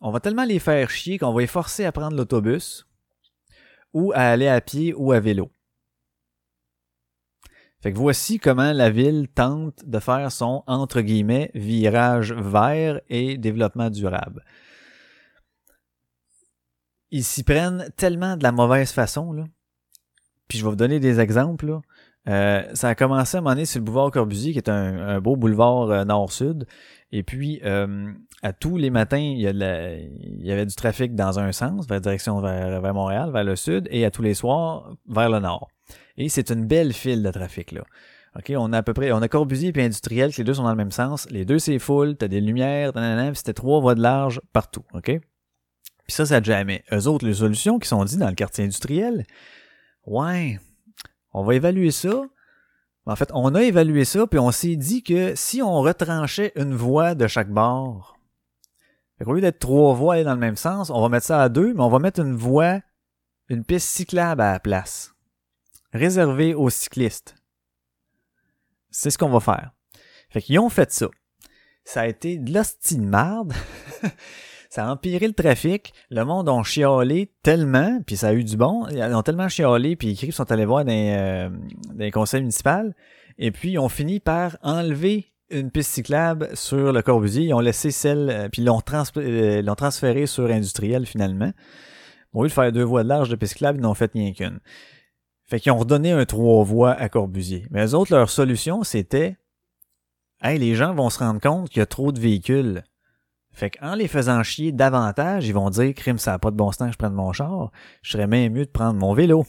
on 0.00 0.10
va 0.10 0.18
tellement 0.18 0.44
les 0.44 0.58
faire 0.58 0.90
chier 0.90 1.18
qu'on 1.18 1.32
va 1.32 1.40
les 1.40 1.46
forcer 1.46 1.84
à 1.84 1.92
prendre 1.92 2.16
l'autobus, 2.16 2.88
ou 3.92 4.10
à 4.12 4.22
aller 4.22 4.48
à 4.48 4.60
pied 4.60 4.92
ou 4.92 5.12
à 5.12 5.20
vélo. 5.20 5.50
Fait 7.82 7.92
que 7.92 7.98
voici 7.98 8.38
comment 8.38 8.72
la 8.72 8.90
ville 8.90 9.28
tente 9.34 9.84
de 9.86 9.98
faire 9.98 10.32
son, 10.32 10.64
entre 10.66 11.02
guillemets, 11.02 11.50
virage 11.54 12.32
vert 12.32 13.00
et 13.08 13.36
développement 13.38 13.90
durable 13.90 14.42
ils 17.10 17.24
s'y 17.24 17.42
prennent 17.42 17.88
tellement 17.96 18.36
de 18.36 18.42
la 18.42 18.52
mauvaise 18.52 18.92
façon, 18.92 19.32
là. 19.32 19.44
Puis 20.48 20.58
je 20.58 20.64
vais 20.64 20.70
vous 20.70 20.76
donner 20.76 21.00
des 21.00 21.20
exemples, 21.20 21.66
là. 21.66 21.80
Euh, 22.28 22.74
ça 22.74 22.88
a 22.88 22.94
commencé 22.96 23.36
à 23.36 23.38
un 23.38 23.42
moment 23.42 23.54
donné 23.54 23.66
sur 23.66 23.78
le 23.78 23.84
boulevard 23.84 24.10
Corbusier, 24.10 24.52
qui 24.52 24.58
est 24.58 24.68
un, 24.68 25.20
beau 25.20 25.36
boulevard 25.36 25.90
euh, 25.90 26.04
nord-sud. 26.04 26.66
Et 27.12 27.22
puis, 27.22 27.60
euh, 27.64 28.12
à 28.42 28.52
tous 28.52 28.76
les 28.76 28.90
matins, 28.90 29.18
il 29.18 29.38
y, 29.38 29.44
il 29.44 30.44
y, 30.44 30.52
avait 30.52 30.66
du 30.66 30.74
trafic 30.74 31.14
dans 31.14 31.38
un 31.38 31.52
sens, 31.52 31.86
vers 31.86 32.00
direction 32.00 32.40
vers, 32.40 32.80
vers, 32.80 32.94
Montréal, 32.94 33.30
vers 33.32 33.44
le 33.44 33.56
sud, 33.56 33.86
et 33.90 34.04
à 34.04 34.10
tous 34.10 34.22
les 34.22 34.34
soirs, 34.34 34.96
vers 35.08 35.30
le 35.30 35.38
nord. 35.38 35.68
Et 36.16 36.28
c'est 36.28 36.50
une 36.50 36.66
belle 36.66 36.92
file 36.92 37.22
de 37.22 37.30
trafic, 37.30 37.72
là. 37.72 37.84
OK, 38.36 38.52
on 38.54 38.72
a 38.72 38.78
à 38.78 38.82
peu 38.82 38.92
près, 38.92 39.12
on 39.12 39.22
a 39.22 39.28
Corbusier 39.28 39.72
et 39.74 39.82
Industriel, 39.82 40.30
les 40.36 40.44
deux 40.44 40.54
sont 40.54 40.64
dans 40.64 40.70
le 40.70 40.76
même 40.76 40.90
sens. 40.90 41.26
Les 41.30 41.46
deux, 41.46 41.58
c'est 41.58 41.78
full, 41.78 42.16
t'as 42.16 42.28
des 42.28 42.42
lumières, 42.42 42.92
puis 42.92 43.02
c'était 43.34 43.54
trois 43.54 43.80
voies 43.80 43.94
de 43.94 44.02
large 44.02 44.42
partout, 44.52 44.84
OK? 44.92 45.06
Puis 45.06 46.14
ça, 46.14 46.26
ça 46.26 46.42
jamais. 46.42 46.84
Eux 46.92 47.06
autres, 47.06 47.26
les 47.26 47.34
solutions 47.34 47.78
qui 47.78 47.88
sont 47.88 48.04
dites 48.04 48.18
dans 48.18 48.28
le 48.28 48.34
quartier 48.34 48.64
industriel, 48.64 49.24
ouais, 50.04 50.60
on 51.32 51.44
va 51.44 51.54
évaluer 51.54 51.90
ça. 51.90 52.24
En 53.06 53.14
fait, 53.14 53.30
on 53.32 53.54
a 53.54 53.62
évalué 53.62 54.04
ça, 54.04 54.26
puis 54.26 54.40
on 54.40 54.50
s'est 54.50 54.74
dit 54.74 55.04
que 55.04 55.34
si 55.36 55.62
on 55.62 55.80
retranchait 55.80 56.52
une 56.56 56.74
voie 56.74 57.14
de 57.14 57.28
chaque 57.28 57.50
bord, 57.50 58.18
au 59.24 59.32
lieu 59.32 59.40
d'être 59.40 59.60
trois 59.60 59.94
voies 59.94 60.24
dans 60.24 60.34
le 60.34 60.40
même 60.40 60.56
sens, 60.56 60.90
on 60.90 61.00
va 61.00 61.08
mettre 61.08 61.26
ça 61.26 61.40
à 61.40 61.48
deux, 61.48 61.72
mais 61.72 61.82
on 61.82 61.88
va 61.88 62.00
mettre 62.00 62.20
une 62.20 62.34
voie, 62.34 62.80
une 63.48 63.64
piste 63.64 63.88
cyclable 63.88 64.42
à 64.42 64.52
la 64.52 64.60
place, 64.60 65.14
réservée 65.92 66.52
aux 66.54 66.68
cyclistes. 66.68 67.36
C'est 68.90 69.10
ce 69.10 69.18
qu'on 69.18 69.30
va 69.30 69.40
faire. 69.40 69.70
Fait 70.30 70.42
qu'ils 70.42 70.58
ont 70.58 70.68
fait 70.68 70.92
ça. 70.92 71.08
Ça 71.84 72.00
a 72.00 72.06
été 72.06 72.38
de 72.38 72.52
l'hostie 72.52 72.96
de 72.96 73.06
marde. 73.06 73.54
ça 74.76 74.86
a 74.86 74.92
empiré 74.92 75.26
le 75.26 75.32
trafic. 75.32 75.94
Le 76.10 76.22
monde 76.24 76.50
a 76.50 76.62
chialé 76.62 77.32
tellement, 77.42 77.98
puis 78.06 78.18
ça 78.18 78.28
a 78.28 78.32
eu 78.34 78.44
du 78.44 78.58
bon. 78.58 78.86
Ils 78.90 79.02
ont 79.02 79.22
tellement 79.22 79.48
chialé, 79.48 79.96
puis 79.96 80.10
ils 80.10 80.32
sont 80.34 80.52
allés 80.52 80.66
voir 80.66 80.84
dans, 80.84 80.92
euh, 80.92 82.10
conseils 82.10 82.42
municipaux. 82.42 82.92
Et 83.38 83.52
puis, 83.52 83.72
ils 83.72 83.78
ont 83.78 83.88
fini 83.88 84.20
par 84.20 84.58
enlever 84.62 85.32
une 85.48 85.70
piste 85.70 85.92
cyclable 85.92 86.50
sur 86.54 86.92
le 86.92 87.00
Corbusier. 87.00 87.44
Ils 87.44 87.54
ont 87.54 87.60
laissé 87.60 87.90
celle, 87.90 88.28
euh, 88.28 88.48
puis 88.50 88.60
ils 88.60 88.66
l'ont, 88.66 88.82
euh, 89.16 89.62
l'ont 89.62 89.74
transféré 89.74 90.26
sur 90.26 90.50
industriel 90.50 91.06
finalement. 91.06 91.52
Au 92.34 92.42
lieu 92.42 92.48
de 92.50 92.52
faire 92.52 92.70
deux 92.70 92.82
voies 92.82 93.02
de 93.02 93.08
large 93.08 93.30
de 93.30 93.36
piste 93.36 93.54
cyclable, 93.54 93.78
ils 93.78 93.82
n'ont 93.82 93.94
fait 93.94 94.12
rien 94.12 94.34
qu'une. 94.34 94.60
Fait 95.46 95.58
qu'ils 95.58 95.72
ont 95.72 95.78
redonné 95.78 96.12
un 96.12 96.26
trois 96.26 96.64
voies 96.64 96.92
à 96.92 97.08
Corbusier. 97.08 97.66
Mais 97.70 97.86
eux 97.86 97.94
autres, 97.94 98.14
leur 98.14 98.28
solution, 98.28 98.82
c'était 98.82 99.38
Hey, 100.42 100.58
les 100.58 100.74
gens 100.74 100.92
vont 100.92 101.08
se 101.08 101.18
rendre 101.18 101.40
compte 101.40 101.70
qu'il 101.70 101.78
y 101.78 101.82
a 101.82 101.86
trop 101.86 102.12
de 102.12 102.20
véhicules. 102.20 102.82
Fait 103.56 103.70
qu'en 103.70 103.94
les 103.94 104.06
faisant 104.06 104.42
chier 104.42 104.70
davantage, 104.70 105.48
ils 105.48 105.54
vont 105.54 105.70
dire 105.70 105.94
crime, 105.94 106.18
ça 106.18 106.32
n'a 106.32 106.38
pas 106.38 106.50
de 106.50 106.56
bon 106.56 106.72
sens 106.72 106.88
que 106.88 106.92
je 106.92 106.98
prenne 106.98 107.14
mon 107.14 107.32
char. 107.32 107.70
Je 108.02 108.10
serais 108.10 108.26
même 108.26 108.52
mieux 108.52 108.66
de 108.66 108.70
prendre 108.70 109.00
mon 109.00 109.14
vélo. 109.14 109.46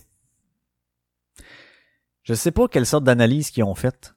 Je 2.23 2.33
sais 2.33 2.51
pas 2.51 2.69
quelle 2.69 2.85
sorte 2.85 3.03
d'analyse 3.03 3.51
qu'ils 3.51 3.65
ont 3.65 3.75
faite. 3.75 4.15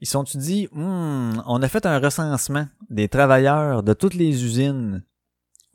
Ils 0.00 0.08
sont-tu 0.08 0.38
dit, 0.38 0.66
hmm, 0.72 1.40
on 1.46 1.62
a 1.62 1.68
fait 1.68 1.86
un 1.86 2.00
recensement 2.00 2.66
des 2.90 3.08
travailleurs 3.08 3.84
de 3.84 3.92
toutes 3.92 4.14
les 4.14 4.44
usines 4.44 5.04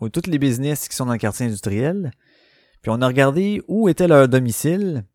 ou 0.01 0.09
toutes 0.09 0.27
les 0.27 0.37
business 0.37 0.89
qui 0.89 0.95
sont 0.97 1.05
dans 1.05 1.13
le 1.13 1.17
quartier 1.17 1.45
industriel, 1.45 2.11
puis 2.81 2.91
on 2.93 3.01
a 3.01 3.07
regardé 3.07 3.63
où 3.69 3.87
était 3.87 4.09
leur 4.09 4.27
domicile, 4.27 5.05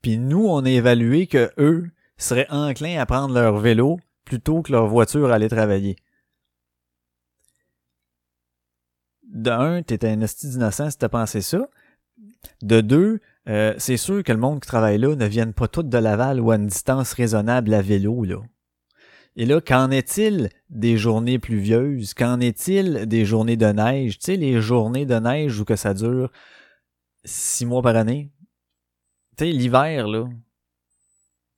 puis 0.00 0.18
nous, 0.18 0.48
on 0.48 0.64
a 0.64 0.70
évalué 0.70 1.28
que 1.28 1.52
eux 1.58 1.88
seraient 2.16 2.50
enclins 2.50 2.98
à 2.98 3.06
prendre 3.06 3.32
leur 3.32 3.58
vélo 3.58 4.00
plutôt 4.24 4.62
que 4.62 4.72
leur 4.72 4.88
voiture 4.88 5.30
à 5.30 5.36
aller 5.36 5.48
travailler. 5.48 5.94
De 9.32 9.50
un, 9.50 9.82
t'es 9.82 10.06
un 10.06 10.20
esti 10.20 10.48
d'innocent 10.48 10.90
si 10.90 10.98
t'as 10.98 11.08
pensé 11.08 11.40
ça. 11.40 11.68
De 12.60 12.80
deux, 12.80 13.20
euh, 13.48 13.74
c'est 13.78 13.96
sûr 13.96 14.22
que 14.22 14.32
le 14.32 14.38
monde 14.38 14.60
qui 14.60 14.68
travaille 14.68 14.98
là 14.98 15.16
ne 15.16 15.26
vienne 15.26 15.52
pas 15.52 15.68
tout 15.68 15.82
de 15.82 15.98
Laval 15.98 16.40
ou 16.40 16.50
à 16.50 16.56
une 16.56 16.66
distance 16.66 17.12
raisonnable 17.14 17.74
à 17.74 17.82
vélo, 17.82 18.24
là. 18.24 18.36
Et 19.34 19.46
là, 19.46 19.62
qu'en 19.62 19.90
est-il 19.90 20.50
des 20.68 20.98
journées 20.98 21.38
pluvieuses? 21.38 22.12
Qu'en 22.12 22.38
est-il 22.40 23.06
des 23.06 23.24
journées 23.24 23.56
de 23.56 23.66
neige? 23.66 24.18
Tu 24.18 24.26
sais, 24.26 24.36
les 24.36 24.60
journées 24.60 25.06
de 25.06 25.14
neige 25.14 25.58
où 25.58 25.64
que 25.64 25.76
ça 25.76 25.94
dure 25.94 26.30
six 27.24 27.64
mois 27.64 27.80
par 27.80 27.96
année? 27.96 28.30
Tu 29.38 29.46
sais, 29.46 29.50
l'hiver, 29.50 30.06
là. 30.06 30.28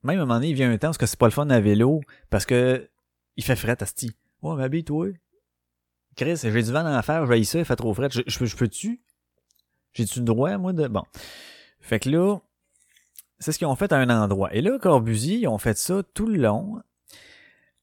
Même 0.04 0.20
à 0.20 0.22
un 0.22 0.26
moment 0.26 0.34
donné, 0.34 0.50
il 0.50 0.54
vient 0.54 0.70
un 0.70 0.78
temps 0.78 0.88
parce 0.88 0.98
que 0.98 1.06
c'est 1.06 1.18
pas 1.18 1.26
le 1.26 1.32
fun 1.32 1.50
à 1.50 1.58
vélo 1.58 2.00
parce 2.30 2.46
que 2.46 2.88
il 3.36 3.42
fait 3.42 3.56
fret, 3.56 3.82
asti. 3.82 4.12
Ouais, 4.42 4.54
mais 4.56 4.64
habille-toi. 4.64 5.08
Chris, 6.16 6.40
j'ai 6.42 6.62
du 6.62 6.72
vent 6.72 6.86
en 6.86 7.02
faire, 7.02 7.26
j'ai 7.30 7.44
ça, 7.44 7.58
il 7.58 7.64
fait 7.64 7.76
trop 7.76 7.92
frais. 7.94 8.08
Je, 8.10 8.56
peux-tu? 8.56 9.00
J'ai-tu 9.92 10.20
le 10.20 10.24
droit, 10.24 10.56
moi, 10.58 10.72
de. 10.72 10.88
Bon. 10.88 11.02
Fait 11.80 12.00
que 12.00 12.08
là, 12.08 12.38
c'est 13.38 13.52
ce 13.52 13.58
qu'ils 13.58 13.66
ont 13.66 13.76
fait 13.76 13.92
à 13.92 13.96
un 13.96 14.10
endroit. 14.10 14.54
Et 14.54 14.60
là, 14.60 14.78
Corbusier, 14.78 15.38
ils 15.38 15.48
ont 15.48 15.58
fait 15.58 15.76
ça 15.76 16.02
tout 16.14 16.26
le 16.26 16.36
long 16.36 16.80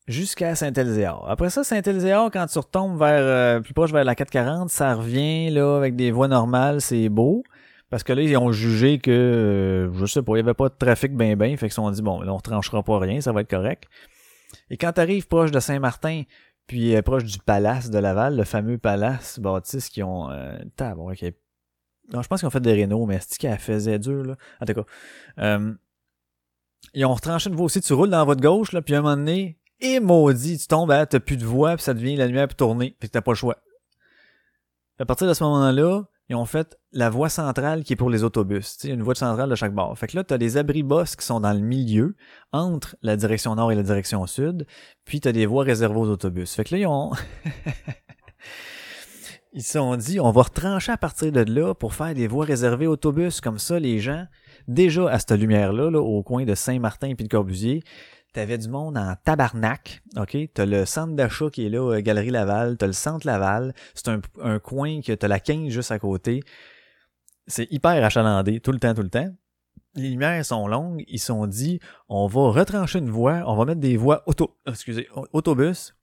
jusqu'à 0.07 0.55
Saint-Élézéard. 0.55 1.29
Après 1.29 1.49
ça, 1.49 1.63
Saint-Élézéard, 1.63 2.29
quand 2.31 2.45
tu 2.47 2.59
retombes 2.59 2.97
vers 2.97 3.21
euh, 3.21 3.59
plus 3.59 3.73
proche 3.73 3.91
vers 3.91 4.03
la 4.03 4.15
440, 4.15 4.69
ça 4.69 4.95
revient 4.95 5.49
là 5.49 5.77
avec 5.77 5.95
des 5.95 6.11
voies 6.11 6.27
normales, 6.27 6.81
c'est 6.81 7.09
beau. 7.09 7.43
Parce 7.89 8.03
que 8.03 8.13
là, 8.13 8.21
ils 8.21 8.37
ont 8.37 8.51
jugé 8.51 8.99
que, 8.99 9.11
euh, 9.11 9.93
je 9.93 10.05
sais 10.05 10.21
pas, 10.21 10.33
il 10.33 10.37
y 10.37 10.39
avait 10.39 10.53
pas 10.53 10.69
de 10.69 10.75
trafic 10.77 11.13
ben 11.13 11.35
ben, 11.35 11.57
fait 11.57 11.65
qu'ils 11.65 11.71
se 11.71 11.75
sont 11.75 11.91
dit, 11.91 12.01
bon, 12.01 12.21
là, 12.21 12.33
on 12.33 12.39
tranchera 12.39 12.83
pas 12.83 12.99
rien, 12.99 13.19
ça 13.19 13.33
va 13.33 13.41
être 13.41 13.49
correct. 13.49 13.89
Et 14.69 14.77
quand 14.77 14.93
tu 14.93 15.01
arrives 15.01 15.27
proche 15.27 15.51
de 15.51 15.59
Saint-Martin, 15.59 16.23
puis 16.71 16.95
euh, 16.95 17.01
proche 17.01 17.25
du 17.25 17.37
palace 17.37 17.89
de 17.89 17.99
Laval, 17.99 18.37
le 18.37 18.45
fameux 18.45 18.77
palace 18.77 19.41
bâtisse 19.41 19.89
qui 19.89 20.01
ont. 20.03 20.31
Euh, 20.31 20.57
Non, 22.13 22.21
je 22.21 22.27
pense 22.29 22.39
qu'ils 22.39 22.47
ont 22.47 22.49
fait 22.49 22.61
des 22.61 22.71
rénaux, 22.71 23.05
mais 23.05 23.19
c'est 23.19 23.37
qu'elle 23.37 23.59
faisait 23.59 23.99
dur, 23.99 24.23
là? 24.23 24.37
En 24.61 24.65
tout 24.65 24.73
cas. 24.75 24.85
Euh, 25.39 25.73
ils 26.93 27.03
ont 27.03 27.13
retranché 27.13 27.49
une 27.49 27.57
voie 27.57 27.65
aussi, 27.65 27.81
tu 27.81 27.91
roules 27.91 28.09
dans 28.09 28.23
votre 28.23 28.39
gauche, 28.39 28.71
là, 28.71 28.81
puis 28.81 28.95
à 28.95 28.99
un 28.99 29.01
moment 29.01 29.17
donné, 29.17 29.59
et 29.81 29.99
maudit, 29.99 30.59
tu 30.59 30.67
tombes, 30.67 30.93
t'as 31.09 31.19
plus 31.19 31.35
de 31.35 31.45
voix, 31.45 31.75
puis 31.75 31.83
ça 31.83 31.93
devient 31.93 32.15
la 32.15 32.27
lumière 32.27 32.47
pour 32.47 32.55
tourner, 32.55 32.95
puis 33.01 33.09
t'as 33.09 33.21
pas 33.21 33.31
le 33.31 33.35
choix. 33.35 33.57
À 34.97 35.05
partir 35.05 35.27
de 35.27 35.33
ce 35.33 35.43
moment-là, 35.43 36.03
ils 36.31 36.35
ont 36.35 36.45
fait 36.45 36.77
la 36.93 37.09
voie 37.09 37.27
centrale 37.27 37.83
qui 37.83 37.91
est 37.91 37.97
pour 37.97 38.09
les 38.09 38.23
autobus, 38.23 38.77
tu 38.77 38.87
sais, 38.87 38.93
une 38.93 39.03
voie 39.03 39.15
centrale 39.15 39.49
de 39.49 39.55
chaque 39.55 39.73
bord. 39.73 39.97
Fait 39.97 40.07
que 40.07 40.15
là, 40.15 40.23
tu 40.23 40.33
as 40.33 40.37
des 40.37 40.55
abris 40.55 40.81
bosses 40.81 41.17
qui 41.17 41.25
sont 41.25 41.41
dans 41.41 41.51
le 41.51 41.59
milieu, 41.59 42.15
entre 42.53 42.95
la 43.01 43.17
direction 43.17 43.55
nord 43.55 43.73
et 43.73 43.75
la 43.75 43.83
direction 43.83 44.25
sud, 44.27 44.65
puis 45.03 45.19
tu 45.19 45.27
as 45.27 45.33
des 45.33 45.45
voies 45.45 45.65
réservées 45.65 45.99
aux 45.99 46.07
autobus. 46.07 46.53
Fait 46.53 46.63
que 46.63 46.75
là, 46.75 46.79
ils 46.79 46.87
ont... 46.87 47.11
ils 49.53 49.61
se 49.61 49.73
sont 49.73 49.97
dit, 49.97 50.21
on 50.21 50.31
va 50.31 50.43
retrancher 50.43 50.93
à 50.93 50.97
partir 50.97 51.33
de 51.33 51.41
là 51.41 51.73
pour 51.73 51.93
faire 51.93 52.13
des 52.13 52.27
voies 52.27 52.45
réservées 52.45 52.87
autobus. 52.87 53.41
Comme 53.41 53.59
ça, 53.59 53.77
les 53.77 53.99
gens, 53.99 54.25
déjà 54.69 55.09
à 55.09 55.19
cette 55.19 55.31
lumière-là, 55.31 55.91
là, 55.91 55.99
au 55.99 56.23
coin 56.23 56.45
de 56.45 56.55
Saint-Martin 56.55 57.09
et 57.09 57.15
de 57.15 57.27
Corbusier, 57.27 57.83
T'avais 58.33 58.57
du 58.57 58.69
monde 58.69 58.97
en 58.97 59.15
tabarnak, 59.25 60.01
ok? 60.15 60.37
T'as 60.53 60.65
le 60.65 60.85
centre 60.85 61.13
d'achat 61.15 61.49
qui 61.49 61.65
est 61.65 61.69
là, 61.69 61.79
euh, 61.79 62.01
Galerie 62.01 62.29
Laval, 62.29 62.77
t'as 62.77 62.87
le 62.87 62.93
centre 62.93 63.27
Laval, 63.27 63.73
c'est 63.93 64.07
un, 64.07 64.59
coin 64.59 65.01
que 65.01 65.11
t'as 65.11 65.27
la 65.27 65.41
15 65.41 65.67
juste 65.67 65.91
à 65.91 65.99
côté. 65.99 66.41
C'est 67.47 67.69
hyper 67.71 68.01
achalandé, 68.03 68.61
tout 68.61 68.71
le 68.71 68.79
temps, 68.79 68.93
tout 68.93 69.01
le 69.01 69.09
temps. 69.09 69.29
Les 69.95 70.09
lumières 70.09 70.45
sont 70.45 70.65
longues, 70.69 71.03
ils 71.09 71.19
sont 71.19 71.45
dit, 71.45 71.81
on 72.07 72.27
va 72.27 72.51
retrancher 72.51 72.99
une 72.99 73.09
voie, 73.09 73.43
on 73.47 73.57
va 73.57 73.65
mettre 73.65 73.81
des 73.81 73.97
voies 73.97 74.23
auto, 74.27 74.57
excusez, 74.65 75.09
autobus, 75.33 75.93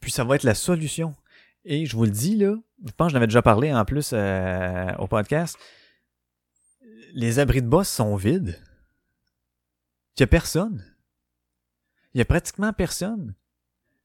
puis 0.00 0.10
ça 0.10 0.24
va 0.24 0.34
être 0.34 0.42
la 0.42 0.54
solution. 0.54 1.14
Et 1.64 1.86
je 1.86 1.96
vous 1.96 2.04
le 2.04 2.10
dis, 2.10 2.36
là, 2.36 2.54
je 2.84 2.92
pense 2.92 3.06
que 3.06 3.12
j'en 3.12 3.16
avais 3.16 3.28
déjà 3.28 3.40
parlé 3.40 3.72
en 3.72 3.86
plus 3.86 4.10
euh, 4.12 4.92
au 4.98 5.06
podcast. 5.06 5.56
Les 7.14 7.38
abris 7.38 7.62
de 7.62 7.68
boss 7.68 7.88
sont 7.88 8.14
vides. 8.16 8.58
Il 10.16 10.20
n'y 10.20 10.24
a 10.24 10.26
personne. 10.26 10.84
Il 12.12 12.18
n'y 12.18 12.22
a 12.22 12.26
pratiquement 12.26 12.72
personne. 12.72 13.34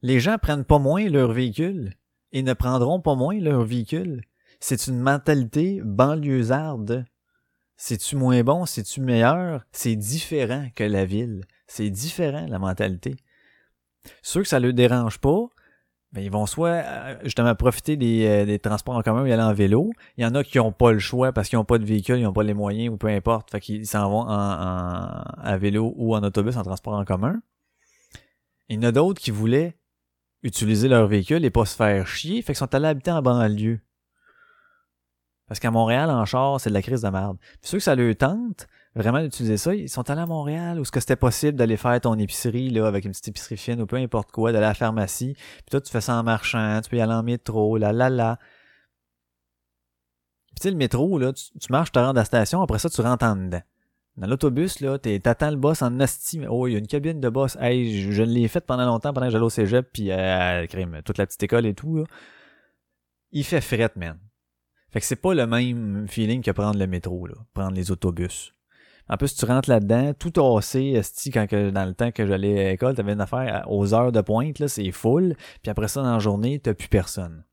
Les 0.02 0.20
gens 0.20 0.38
prennent 0.38 0.64
pas 0.64 0.80
moins 0.80 1.10
leur 1.10 1.32
véhicule 1.34 1.94
et 2.32 2.44
ne 2.44 2.54
prendront 2.54 3.02
pas 3.02 3.16
moins 3.16 3.40
leur 3.40 3.64
véhicule. 3.64 4.22
C'est 4.60 4.88
une 4.88 5.00
mentalité 5.00 5.82
banlieusarde. 5.84 7.06
C'est-tu 7.76 8.16
moins 8.16 8.42
bon? 8.44 8.66
C'est-tu 8.66 9.02
meilleur? 9.02 9.66
C'est 9.72 9.96
différent 9.96 10.70
que 10.76 10.84
la 10.84 11.06
ville. 11.06 11.44
C'est 11.68 11.90
différent, 11.90 12.46
la 12.48 12.58
mentalité. 12.58 13.18
Ceux 14.22 14.42
que 14.44 14.48
ça 14.48 14.60
ne 14.60 14.68
leur 14.68 14.74
dérange 14.74 15.20
pas, 15.20 15.48
ben, 16.18 16.24
ils 16.24 16.32
vont 16.32 16.48
soit 16.48 16.70
euh, 16.70 17.16
justement 17.24 17.54
profiter 17.54 17.96
des, 17.96 18.26
euh, 18.26 18.46
des, 18.46 18.58
transports 18.58 18.96
en 18.96 19.04
commun 19.04 19.24
et 19.26 19.34
aller 19.34 19.44
en 19.44 19.54
vélo. 19.54 19.92
Il 20.18 20.24
y 20.24 20.26
en 20.26 20.34
a 20.34 20.44
qui 20.44 20.58
n'ont 20.58 20.72
pas 20.72 20.92
le 20.92 20.98
choix 20.98 21.32
parce 21.32 21.48
qu'ils 21.48 21.60
n'ont 21.60 21.66
pas 21.66 21.78
de 21.78 21.86
véhicule, 21.86 22.18
ils 22.18 22.24
n'ont 22.24 22.34
pas 22.34 22.42
les 22.42 22.56
moyens 22.56 22.92
ou 22.92 22.98
peu 22.98 23.08
importe. 23.08 23.52
Fait 23.52 23.60
qu'ils 23.60 23.86
s'en 23.86 24.10
vont 24.10 24.26
en, 24.28 25.58
vélo 25.60 25.94
ou 25.96 26.16
en 26.16 26.24
autobus, 26.24 26.58
en 26.58 26.64
transport 26.64 26.96
en 26.96 27.06
commun. 27.06 27.40
Il 28.68 28.78
y 28.78 28.80
en 28.80 28.90
a 28.90 28.92
d'autres 28.92 29.22
qui 29.22 29.30
voulaient 29.30 29.78
utiliser 30.42 30.88
leur 30.88 31.06
véhicule 31.06 31.46
et 31.46 31.52
pas 31.52 31.66
se 31.66 31.76
faire 31.76 32.08
chier, 32.08 32.42
fait 32.42 32.54
qu'ils 32.54 32.58
sont 32.58 32.74
allés 32.74 32.88
habiter 32.88 33.12
en 33.12 33.22
banlieue. 33.22 33.80
Parce 35.48 35.60
qu'à 35.60 35.70
Montréal, 35.70 36.10
en 36.10 36.26
char, 36.26 36.60
c'est 36.60 36.70
de 36.70 36.74
la 36.74 36.82
crise 36.82 37.02
de 37.02 37.10
merde. 37.10 37.38
Puis 37.40 37.70
ceux 37.70 37.78
que 37.78 37.84
ça 37.84 37.96
leur 37.96 38.16
tente, 38.16 38.68
vraiment 38.98 39.22
d'utiliser 39.22 39.58
ça, 39.58 39.74
ils 39.76 39.90
sont 39.90 40.10
allés 40.10 40.22
à 40.22 40.26
Montréal 40.26 40.80
où 40.80 40.86
ce 40.86 40.92
que 40.92 41.00
c'était 41.00 41.16
possible 41.16 41.58
d'aller 41.58 41.78
faire 41.78 42.00
ton 42.02 42.18
épicerie 42.18 42.70
là 42.70 42.88
avec 42.88 43.06
une 43.06 43.12
petite 43.12 43.30
épicerie 43.30 43.58
fine 43.58 43.82
ou 43.82 43.86
peu 43.86 43.98
importe 43.98 44.32
quoi, 44.32 44.52
d'aller 44.52 44.66
à 44.66 44.70
la 44.70 44.74
pharmacie. 44.74 45.34
Puis 45.34 45.66
toi 45.72 45.82
tu 45.82 45.92
fais 45.92 46.02
ça 46.02 46.16
en 46.16 46.24
marchant, 46.24 46.82
tu 46.84 46.90
peux 46.90 46.98
y 46.98 47.02
aller 47.02 47.14
en 47.14 47.24
métro, 47.24 47.78
la 47.78 47.94
la 47.94 48.10
la. 48.10 48.38
Puis 50.48 50.56
tu 50.56 50.64
sais 50.64 50.72
le 50.72 50.78
métro 50.78 51.18
là, 51.20 51.32
tu, 51.34 51.52
marches, 51.70 51.92
tu 51.92 52.00
rentres 52.00 52.12
à 52.12 52.22
la 52.22 52.26
station, 52.26 52.62
après 52.62 52.80
ça 52.80 52.90
tu 52.90 53.02
rentres 53.02 53.26
en 53.26 53.36
dedans. 53.36 53.62
Dans 54.18 54.26
l'autobus, 54.26 54.80
là, 54.80 54.98
t'attends 54.98 55.52
le 55.52 55.58
boss 55.58 55.84
en 55.84 56.00
asti. 56.00 56.42
Oh, 56.50 56.66
il 56.66 56.74
y 56.74 56.76
a 56.76 56.80
une 56.80 56.88
cabine 56.88 57.22
de 57.22 57.30
boss. 57.30 57.56
Hey, 57.62 58.12
je, 58.12 58.24
l'ai 58.24 58.48
faite 58.48 58.66
pendant 58.66 58.84
longtemps, 58.84 59.14
pendant 59.14 59.28
que 59.28 59.32
j'allais 59.32 59.46
au 59.46 59.52
cégep, 59.52 59.88
puis 59.94 60.12
euh, 60.12 60.66
crime, 60.66 61.02
toute 61.06 61.20
la 61.20 61.28
petite 61.28 61.44
école 61.44 61.68
et 61.68 61.76
tout. 61.76 61.98
Là. 61.98 62.04
Il 63.32 63.44
fait 63.44 63.62
fret, 63.62 63.92
man. 63.96 64.18
Fait 64.90 65.02
que 65.02 65.06
c'est 65.06 65.18
pas 65.18 65.36
le 65.36 65.46
même 65.46 66.08
feeling 66.08 66.42
que 66.42 66.50
prendre 66.50 66.80
le 66.80 66.88
métro, 66.88 67.28
là, 67.28 67.36
prendre 67.54 67.76
les 67.76 67.92
autobus. 67.92 68.57
En 69.10 69.18
plus, 69.18 69.36
tu 69.36 69.46
rentres 69.46 69.70
là-dedans, 69.70 70.14
tout 70.14 70.32
tassé, 70.32 71.02
quand 71.34 71.48
que, 71.48 71.70
dans 71.70 71.86
le 71.86 71.94
temps 71.94 72.12
que 72.12 72.26
j'allais 72.26 72.68
à 72.68 72.72
l'école, 72.72 72.96
t'avais 72.96 73.14
une 73.14 73.22
affaire 73.22 73.66
aux 73.68 73.94
heures 73.94 74.12
de 74.12 74.22
pointe, 74.22 74.60
là, 74.60 74.68
c'est 74.68 74.92
full, 74.92 75.36
puis 75.62 75.70
après 75.70 75.88
ça, 75.88 76.02
dans 76.02 76.14
la 76.14 76.20
journée, 76.20 76.60
t'as 76.60 76.74
plus 76.74 76.90
personne. 76.90 77.44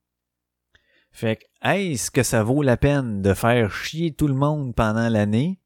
Fait 1.12 1.36
que, 1.36 1.44
est-ce 1.68 2.10
que 2.10 2.24
ça 2.24 2.42
vaut 2.42 2.62
la 2.62 2.76
peine 2.76 3.22
de 3.22 3.34
faire 3.34 3.70
chier 3.70 4.12
tout 4.12 4.26
le 4.26 4.34
monde 4.34 4.74
pendant 4.74 5.08
l'année 5.08 5.60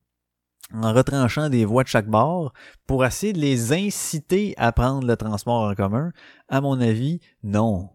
en 0.74 0.92
retranchant 0.92 1.48
des 1.48 1.64
voies 1.64 1.84
de 1.84 1.88
chaque 1.88 2.08
bord 2.08 2.52
pour 2.86 3.02
essayer 3.06 3.32
de 3.32 3.38
les 3.38 3.72
inciter 3.72 4.52
à 4.58 4.72
prendre 4.72 5.06
le 5.06 5.16
transport 5.16 5.62
en 5.62 5.74
commun? 5.74 6.12
À 6.48 6.60
mon 6.60 6.78
avis, 6.78 7.20
non. 7.42 7.88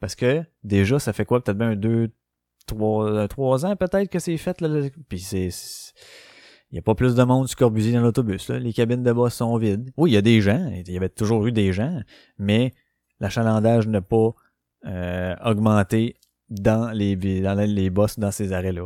Parce 0.00 0.14
que 0.14 0.44
déjà, 0.64 0.98
ça 0.98 1.14
fait 1.14 1.24
quoi? 1.24 1.42
Peut-être 1.42 1.56
bien 1.56 1.76
deux, 1.76 2.12
trois, 2.66 3.26
trois 3.28 3.64
ans 3.64 3.74
peut-être 3.74 4.10
que 4.10 4.18
c'est 4.18 4.36
fait. 4.36 4.60
Là, 4.60 4.88
puis 5.08 5.20
c'est 5.20 5.48
il 6.70 6.74
n'y 6.74 6.78
a 6.80 6.82
pas 6.82 6.94
plus 6.94 7.14
de 7.14 7.22
monde 7.22 7.46
du 7.46 7.56
Corbusier 7.56 7.92
dans 7.94 8.02
l'autobus. 8.02 8.50
Les 8.50 8.74
cabines 8.74 9.02
de 9.02 9.12
boss 9.12 9.34
sont 9.34 9.56
vides. 9.56 9.90
Oui, 9.96 10.10
il 10.10 10.14
y 10.14 10.16
a 10.18 10.22
des 10.22 10.42
gens. 10.42 10.70
Il 10.70 10.90
y 10.90 10.96
avait 10.96 11.08
toujours 11.08 11.46
eu 11.46 11.52
des 11.52 11.72
gens. 11.72 12.02
Mais 12.36 12.74
l'achalandage 13.20 13.86
n'a 13.86 14.02
pas 14.02 14.34
euh, 14.84 15.34
augmenté 15.44 16.16
dans 16.50 16.90
les, 16.90 17.16
dans 17.16 17.58
les 17.58 17.88
boss 17.88 18.18
dans 18.18 18.30
ces 18.30 18.52
arrêts-là. 18.52 18.84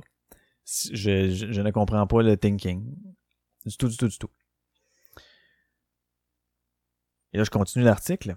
Je, 0.64 1.30
je, 1.30 1.60
ne 1.60 1.70
comprends 1.72 2.06
pas 2.06 2.22
le 2.22 2.36
thinking. 2.36 2.84
Du 3.66 3.76
tout, 3.76 3.88
du 3.88 3.96
tout, 3.96 4.08
du 4.08 4.16
tout. 4.16 4.30
Et 7.32 7.38
là, 7.38 7.44
je 7.44 7.50
continue 7.50 7.84
l'article. 7.84 8.36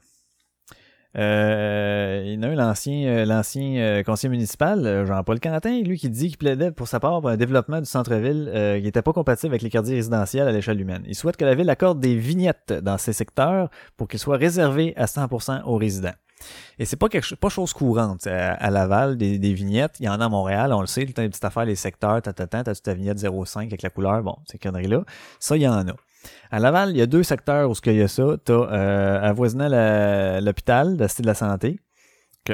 Euh, 1.18 2.24
il 2.26 2.34
y 2.34 2.38
en 2.38 2.44
a 2.44 2.48
un, 2.48 2.56
l'ancien, 2.56 3.08
euh, 3.08 3.26
l'ancien 3.26 3.78
euh, 3.78 4.04
conseiller 4.04 4.30
municipal, 4.30 5.06
Jean-Paul 5.06 5.40
Canatin, 5.40 5.82
lui 5.82 5.98
qui 5.98 6.10
dit 6.10 6.28
qu'il 6.28 6.38
plaidait 6.38 6.72
pour 6.72 6.88
sa 6.88 7.00
part 7.00 7.22
pour 7.22 7.30
un 7.30 7.38
développement 7.38 7.80
du 7.80 7.86
centre-ville 7.86 8.50
qui 8.80 8.84
n'était 8.84 9.02
pas 9.02 9.14
compatible 9.14 9.54
avec 9.54 9.62
les 9.62 9.70
quartiers 9.70 9.96
résidentiels 9.96 10.48
à 10.48 10.52
l'échelle 10.52 10.80
humaine. 10.80 11.04
Il 11.08 11.16
souhaite 11.16 11.38
que 11.38 11.46
la 11.46 11.56
ville 11.56 11.70
accorde 11.70 12.00
des 12.00 12.16
vignettes 12.16 12.74
dans 12.74 12.98
ces 12.98 13.14
secteurs 13.14 13.70
pour 13.98 14.08
qu'ils 14.08 14.20
soient 14.20 14.38
réservés 14.38 14.94
à 14.98 15.06
100% 15.06 15.64
aux 15.64 15.78
résidents. 15.78 16.14
Et 16.80 16.86
c'est 16.86 16.98
pas 16.98 17.08
quelque 17.08 17.24
chose, 17.24 17.38
pas 17.40 17.50
chose 17.50 17.72
courante 17.72 18.28
à, 18.28 18.70
Laval 18.70 19.18
des, 19.18 19.54
vignettes. 19.54 19.96
Il 20.00 20.06
y 20.06 20.10
en 20.10 20.20
a 20.20 20.26
à 20.26 20.30
Montréal, 20.30 20.74
on 20.74 20.82
le 20.82 20.88
sait, 20.88 21.06
t'as 21.06 21.24
une 21.24 21.30
petite 21.30 21.46
affaire, 21.46 21.66
les 21.66 21.76
secteurs, 21.76 22.22
t'as 22.22 22.34
t'as 22.34 22.64
ta 22.64 22.94
vignette 22.94 23.20
05 23.20 23.68
avec 23.68 23.82
la 23.82 23.90
couleur, 23.90 24.22
bon, 24.22 24.36
ces 24.46 24.58
conneries-là. 24.58 25.04
Ça, 25.40 25.56
il 25.56 25.64
y 25.64 25.68
en 25.68 25.88
a. 25.88 25.94
À 26.52 26.60
Laval, 26.60 26.92
il 26.92 26.98
y 26.98 27.02
a 27.02 27.06
deux 27.06 27.24
secteurs 27.24 27.70
où 27.70 27.74
il 27.86 27.94
y 27.94 28.02
a 28.02 28.08
ça. 28.08 28.38
Tu 28.46 28.52
as 28.52 28.56
euh, 28.56 29.22
avoisinant 29.22 29.70
l'hôpital, 30.40 30.98
la 30.98 31.08
Cité 31.08 31.24
de 31.24 31.28
la 31.28 31.34
Santé, 31.36 31.80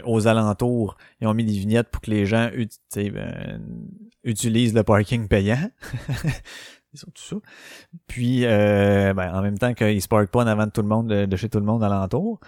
aux 0.06 0.28
alentours, 0.28 0.98
ils 1.20 1.28
ont 1.28 1.34
mis 1.34 1.44
des 1.44 1.54
vignettes 1.54 1.90
pour 1.90 2.02
que 2.02 2.12
les 2.12 2.26
gens 2.26 2.50
ben, 2.96 3.62
utilisent 4.24 4.74
le 4.74 4.84
parking 4.84 5.28
payant. 5.28 5.70
Ils 6.94 7.00
sont 7.00 7.12
tout 7.12 7.24
ça. 7.24 7.36
Puis, 8.08 8.46
euh, 8.46 9.14
ben, 9.14 9.34
en 9.34 9.42
même 9.42 9.58
temps 9.58 9.74
qu'ils 9.74 10.02
se 10.02 10.08
parkent 10.08 10.30
pas 10.30 10.44
en 10.44 10.48
avant 10.48 10.66
de 10.66 10.72
tout 10.72 10.82
le 10.82 10.88
monde, 10.88 11.08
de, 11.08 11.36
chez 11.38 11.48
tout 11.48 11.60
le 11.60 11.66
monde 11.66 11.84
alentour. 11.84 12.40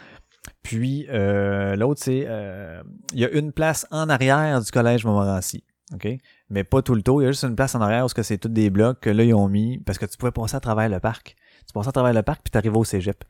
Puis, 0.63 1.07
euh, 1.09 1.75
l'autre, 1.77 2.01
c'est, 2.03 2.25
euh, 2.27 2.83
il 3.13 3.19
y 3.19 3.25
a 3.25 3.29
une 3.29 3.53
place 3.53 3.87
en 3.89 4.09
arrière 4.09 4.61
du 4.61 4.69
collège 4.69 5.05
Montmorency. 5.05 5.63
OK? 5.93 6.07
Mais 6.53 6.63
pas 6.63 6.83
tout 6.83 6.93
le 6.93 7.01
tour. 7.01 7.19
Il 7.19 7.25
y 7.25 7.27
a 7.27 7.31
juste 7.31 7.45
une 7.45 7.55
place 7.55 7.73
en 7.73 7.81
arrière 7.81 8.05
où 8.05 8.09
c'est 8.09 8.37
tous 8.37 8.47
des 8.47 8.69
blocs 8.69 8.99
que 8.99 9.09
là, 9.09 9.23
ils 9.23 9.33
ont 9.33 9.49
mis 9.49 9.79
parce 9.79 9.97
que 9.97 10.05
tu 10.05 10.17
pouvais 10.17 10.31
passer 10.31 10.55
à 10.55 10.59
travers 10.59 10.87
le 10.87 10.99
parc. 10.99 11.35
Tu 11.65 11.73
passes 11.73 11.87
à 11.87 11.91
travers 11.91 12.13
le 12.13 12.21
parc 12.21 12.43
puis 12.43 12.51
t'arrives 12.51 12.77
au 12.77 12.83
cégep. 12.83 13.23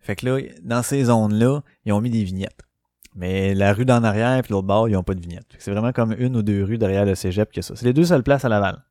Fait 0.00 0.16
que 0.16 0.24
là, 0.24 0.40
dans 0.62 0.82
ces 0.82 1.04
zones-là, 1.04 1.60
ils 1.84 1.92
ont 1.92 2.00
mis 2.00 2.08
des 2.08 2.24
vignettes. 2.24 2.62
Mais 3.14 3.54
la 3.54 3.74
rue 3.74 3.84
d'en 3.84 4.02
arrière 4.02 4.40
puis 4.42 4.52
l'autre 4.52 4.66
bord, 4.66 4.88
ils 4.88 4.96
ont 4.96 5.02
pas 5.02 5.14
de 5.14 5.20
vignettes. 5.20 5.44
C'est 5.58 5.70
vraiment 5.70 5.92
comme 5.92 6.14
une 6.18 6.34
ou 6.38 6.42
deux 6.42 6.64
rues 6.64 6.78
derrière 6.78 7.04
le 7.04 7.14
cégep 7.14 7.52
que 7.52 7.60
ça. 7.60 7.76
C'est 7.76 7.84
les 7.84 7.92
deux 7.92 8.04
seules 8.04 8.22
places 8.22 8.46
à 8.46 8.48
Laval. 8.48 8.82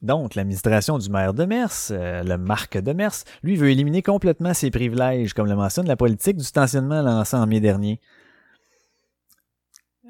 Donc, 0.00 0.36
l'administration 0.36 0.98
du 0.98 1.10
maire 1.10 1.34
de 1.34 1.44
Mers, 1.44 1.72
euh, 1.90 2.22
le 2.22 2.38
Marc 2.38 2.78
de 2.78 2.92
Mers, 2.92 3.24
lui 3.42 3.56
veut 3.56 3.70
éliminer 3.70 4.02
complètement 4.02 4.54
ses 4.54 4.70
privilèges, 4.70 5.34
comme 5.34 5.48
le 5.48 5.56
mentionne 5.56 5.88
la 5.88 5.96
politique 5.96 6.36
du 6.36 6.44
stationnement 6.44 7.02
lancée 7.02 7.36
en 7.36 7.46
mai 7.48 7.58
dernier. 7.58 8.00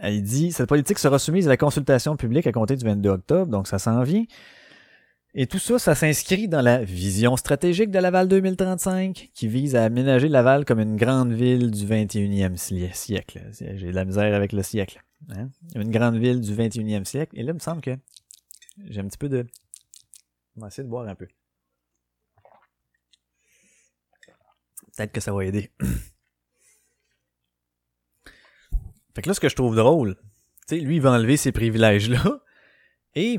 Il 0.02 0.22
dit 0.22 0.52
cette 0.52 0.68
politique 0.68 0.98
sera 0.98 1.18
soumise 1.18 1.46
à 1.46 1.50
la 1.50 1.56
consultation 1.56 2.16
publique 2.16 2.46
à 2.46 2.52
compter 2.52 2.76
du 2.76 2.84
22 2.84 3.10
octobre, 3.10 3.50
donc 3.50 3.66
ça 3.66 3.78
s'en 3.78 4.02
vient. 4.02 4.24
Et 5.32 5.46
tout 5.46 5.60
ça, 5.60 5.78
ça 5.78 5.94
s'inscrit 5.94 6.48
dans 6.48 6.60
la 6.60 6.82
vision 6.82 7.36
stratégique 7.36 7.92
de 7.92 8.00
Laval 8.00 8.26
2035, 8.26 9.30
qui 9.32 9.46
vise 9.46 9.76
à 9.76 9.84
aménager 9.84 10.28
Laval 10.28 10.64
comme 10.64 10.80
une 10.80 10.96
grande 10.96 11.32
ville 11.32 11.70
du 11.70 11.86
21e 11.86 12.56
siècle. 12.56 13.40
J'ai 13.52 13.76
de 13.76 13.94
la 13.94 14.04
misère 14.04 14.34
avec 14.34 14.52
le 14.52 14.64
siècle. 14.64 15.00
Hein? 15.28 15.50
Une 15.76 15.90
grande 15.90 16.16
ville 16.16 16.40
du 16.40 16.52
21e 16.52 17.04
siècle. 17.04 17.38
Et 17.38 17.44
là, 17.44 17.52
il 17.52 17.54
me 17.54 17.60
semble 17.60 17.80
que 17.80 17.96
j'ai 18.88 19.00
un 19.00 19.06
petit 19.06 19.18
peu 19.18 19.28
de... 19.28 19.46
On 20.56 20.62
va 20.62 20.66
essayer 20.66 20.82
de 20.82 20.88
boire 20.88 21.06
un 21.06 21.14
peu. 21.14 21.28
Peut-être 24.96 25.12
que 25.12 25.20
ça 25.20 25.32
va 25.32 25.44
aider. 25.44 25.70
Fait 29.14 29.22
que 29.22 29.28
là, 29.28 29.34
ce 29.34 29.40
que 29.40 29.48
je 29.48 29.56
trouve 29.56 29.76
drôle, 29.76 30.16
tu 30.68 30.76
sais, 30.76 30.80
lui, 30.80 30.96
il 30.96 31.02
va 31.02 31.12
enlever 31.12 31.36
ces 31.36 31.52
privilèges-là. 31.52 32.40
Et, 33.14 33.38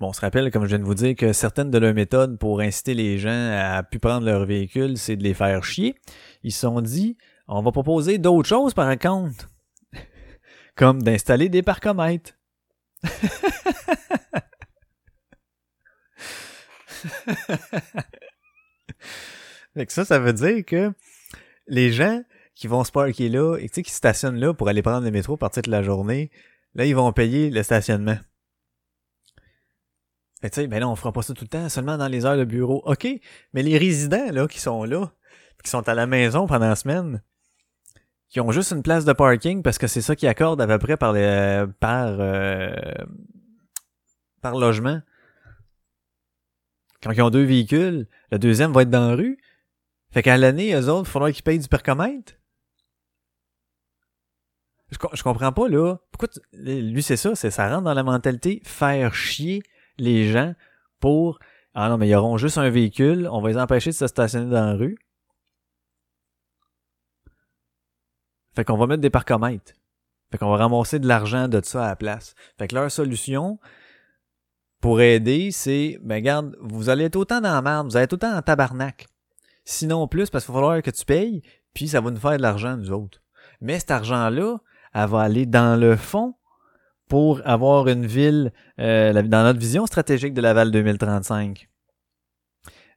bon, 0.00 0.08
on 0.08 0.12
se 0.12 0.20
rappelle, 0.20 0.50
comme 0.50 0.64
je 0.64 0.68
viens 0.68 0.78
de 0.78 0.84
vous 0.84 0.94
dire, 0.94 1.14
que 1.14 1.32
certaines 1.32 1.70
de 1.70 1.78
leurs 1.78 1.94
méthodes 1.94 2.38
pour 2.38 2.60
inciter 2.60 2.94
les 2.94 3.18
gens 3.18 3.50
à 3.52 3.82
plus 3.82 3.98
prendre 3.98 4.24
leur 4.24 4.46
véhicule, 4.46 4.96
c'est 4.96 5.16
de 5.16 5.22
les 5.22 5.34
faire 5.34 5.62
chier. 5.64 5.94
Ils 6.42 6.52
se 6.52 6.60
sont 6.60 6.80
dit, 6.80 7.16
on 7.48 7.62
va 7.62 7.72
proposer 7.72 8.18
d'autres 8.18 8.48
choses, 8.48 8.72
par 8.74 8.98
contre. 8.98 9.50
Comme 10.76 11.02
d'installer 11.02 11.48
des 11.48 11.62
parcomètres. 11.62 12.32
fait 19.74 19.86
que 19.86 19.92
ça, 19.92 20.04
ça 20.04 20.18
veut 20.18 20.32
dire 20.32 20.64
que 20.64 20.92
les 21.66 21.92
gens 21.92 22.22
qui 22.54 22.66
vont 22.66 22.84
se 22.84 22.92
parker 22.92 23.28
là 23.28 23.56
et 23.56 23.68
tu 23.68 23.76
sais, 23.76 23.82
qui 23.82 23.92
stationnent 23.92 24.38
là 24.38 24.54
pour 24.54 24.68
aller 24.68 24.82
prendre 24.82 25.04
le 25.04 25.10
métro 25.10 25.36
partir 25.36 25.62
de 25.62 25.70
la 25.70 25.82
journée, 25.82 26.30
là, 26.74 26.84
ils 26.84 26.94
vont 26.94 27.12
payer 27.12 27.50
le 27.50 27.62
stationnement. 27.62 28.18
tu 30.42 30.48
sais, 30.52 30.66
ben 30.66 30.80
là, 30.80 30.88
on 30.88 30.96
fera 30.96 31.12
pas 31.12 31.22
ça 31.22 31.34
tout 31.34 31.44
le 31.44 31.48
temps, 31.48 31.68
seulement 31.68 31.96
dans 31.96 32.08
les 32.08 32.26
heures 32.26 32.36
de 32.36 32.44
bureau. 32.44 32.82
OK, 32.86 33.08
mais 33.52 33.62
les 33.62 33.78
résidents, 33.78 34.30
là, 34.30 34.46
qui 34.46 34.60
sont 34.60 34.84
là, 34.84 35.12
qui 35.62 35.70
sont 35.70 35.88
à 35.88 35.94
la 35.94 36.06
maison 36.06 36.46
pendant 36.46 36.68
la 36.68 36.76
semaine, 36.76 37.22
qui 38.28 38.40
ont 38.40 38.50
juste 38.50 38.72
une 38.72 38.82
place 38.82 39.04
de 39.04 39.12
parking 39.12 39.62
parce 39.62 39.78
que 39.78 39.86
c'est 39.86 40.00
ça 40.00 40.16
qu'ils 40.16 40.28
accordent 40.28 40.60
à 40.60 40.66
peu 40.66 40.78
près 40.78 40.96
par 40.96 41.12
les, 41.12 41.64
par, 41.80 42.16
euh, 42.18 42.72
par 44.40 44.56
logement. 44.56 45.00
Quand 47.02 47.12
ils 47.12 47.22
ont 47.22 47.30
deux 47.30 47.44
véhicules, 47.44 48.06
le 48.30 48.38
deuxième 48.38 48.72
va 48.72 48.82
être 48.82 48.90
dans 48.90 49.10
la 49.10 49.16
rue. 49.16 49.38
Fait 50.12 50.22
qu'à 50.22 50.36
l'année, 50.36 50.74
eux 50.74 50.88
autres, 50.88 51.08
il 51.08 51.12
faudra 51.12 51.32
qu'ils 51.32 51.42
payent 51.42 51.58
du 51.58 51.68
percomètre. 51.68 52.34
Je, 54.92 54.98
je 55.14 55.22
comprends 55.24 55.50
pas, 55.52 55.68
là. 55.68 55.96
Pourquoi 56.12 56.28
tu- 56.28 56.40
lui, 56.52 57.02
c'est 57.02 57.16
ça, 57.16 57.34
c'est 57.34 57.50
ça 57.50 57.68
rentre 57.68 57.82
dans 57.82 57.94
la 57.94 58.02
mentalité 58.04 58.60
faire 58.64 59.14
chier 59.14 59.62
les 59.98 60.30
gens 60.30 60.54
pour 61.00 61.38
Ah 61.74 61.88
non, 61.88 61.96
mais 61.98 62.08
ils 62.08 62.14
auront 62.14 62.36
juste 62.36 62.58
un 62.58 62.68
véhicule, 62.70 63.28
on 63.32 63.40
va 63.40 63.48
les 63.48 63.58
empêcher 63.58 63.90
de 63.90 63.94
se 63.96 64.06
stationner 64.06 64.50
dans 64.50 64.66
la 64.66 64.74
rue. 64.74 64.98
Fait 68.54 68.64
qu'on 68.64 68.76
va 68.76 68.86
mettre 68.86 69.00
des 69.00 69.10
parcomètres. 69.10 69.72
Fait 70.30 70.38
qu'on 70.38 70.50
va 70.50 70.56
ramasser 70.58 70.98
de 70.98 71.06
l'argent 71.08 71.48
de 71.48 71.60
ça 71.64 71.84
à 71.84 71.88
la 71.88 71.96
place. 71.96 72.34
Fait 72.58 72.68
que 72.68 72.74
leur 72.74 72.90
solution 72.90 73.58
pour 74.80 75.00
aider, 75.00 75.50
c'est 75.50 75.98
ben 76.02 76.16
regarde, 76.16 76.56
vous 76.60 76.88
allez 76.88 77.04
être 77.04 77.16
autant 77.16 77.40
dans 77.40 77.52
la 77.52 77.62
merde, 77.62 77.86
vous 77.88 77.96
allez 77.96 78.04
être 78.04 78.12
autant 78.14 78.36
en 78.36 78.42
tabarnak. 78.42 79.06
Sinon 79.64 80.08
plus, 80.08 80.28
parce 80.28 80.44
qu'il 80.44 80.52
va 80.54 80.60
falloir 80.60 80.82
que 80.82 80.90
tu 80.90 81.04
payes, 81.04 81.42
puis 81.72 81.88
ça 81.88 82.00
va 82.00 82.10
nous 82.10 82.18
faire 82.18 82.36
de 82.36 82.42
l'argent, 82.42 82.76
nous 82.76 82.90
autres. 82.90 83.22
Mais 83.60 83.78
cet 83.78 83.92
argent-là, 83.92 84.58
elle 84.94 85.08
va 85.08 85.20
aller 85.20 85.46
dans 85.46 85.78
le 85.78 85.96
fond 85.96 86.34
pour 87.08 87.40
avoir 87.44 87.88
une 87.88 88.06
ville 88.06 88.52
euh, 88.78 89.12
dans 89.22 89.42
notre 89.42 89.58
vision 89.58 89.86
stratégique 89.86 90.34
de 90.34 90.40
Laval 90.40 90.70
2035. 90.70 91.68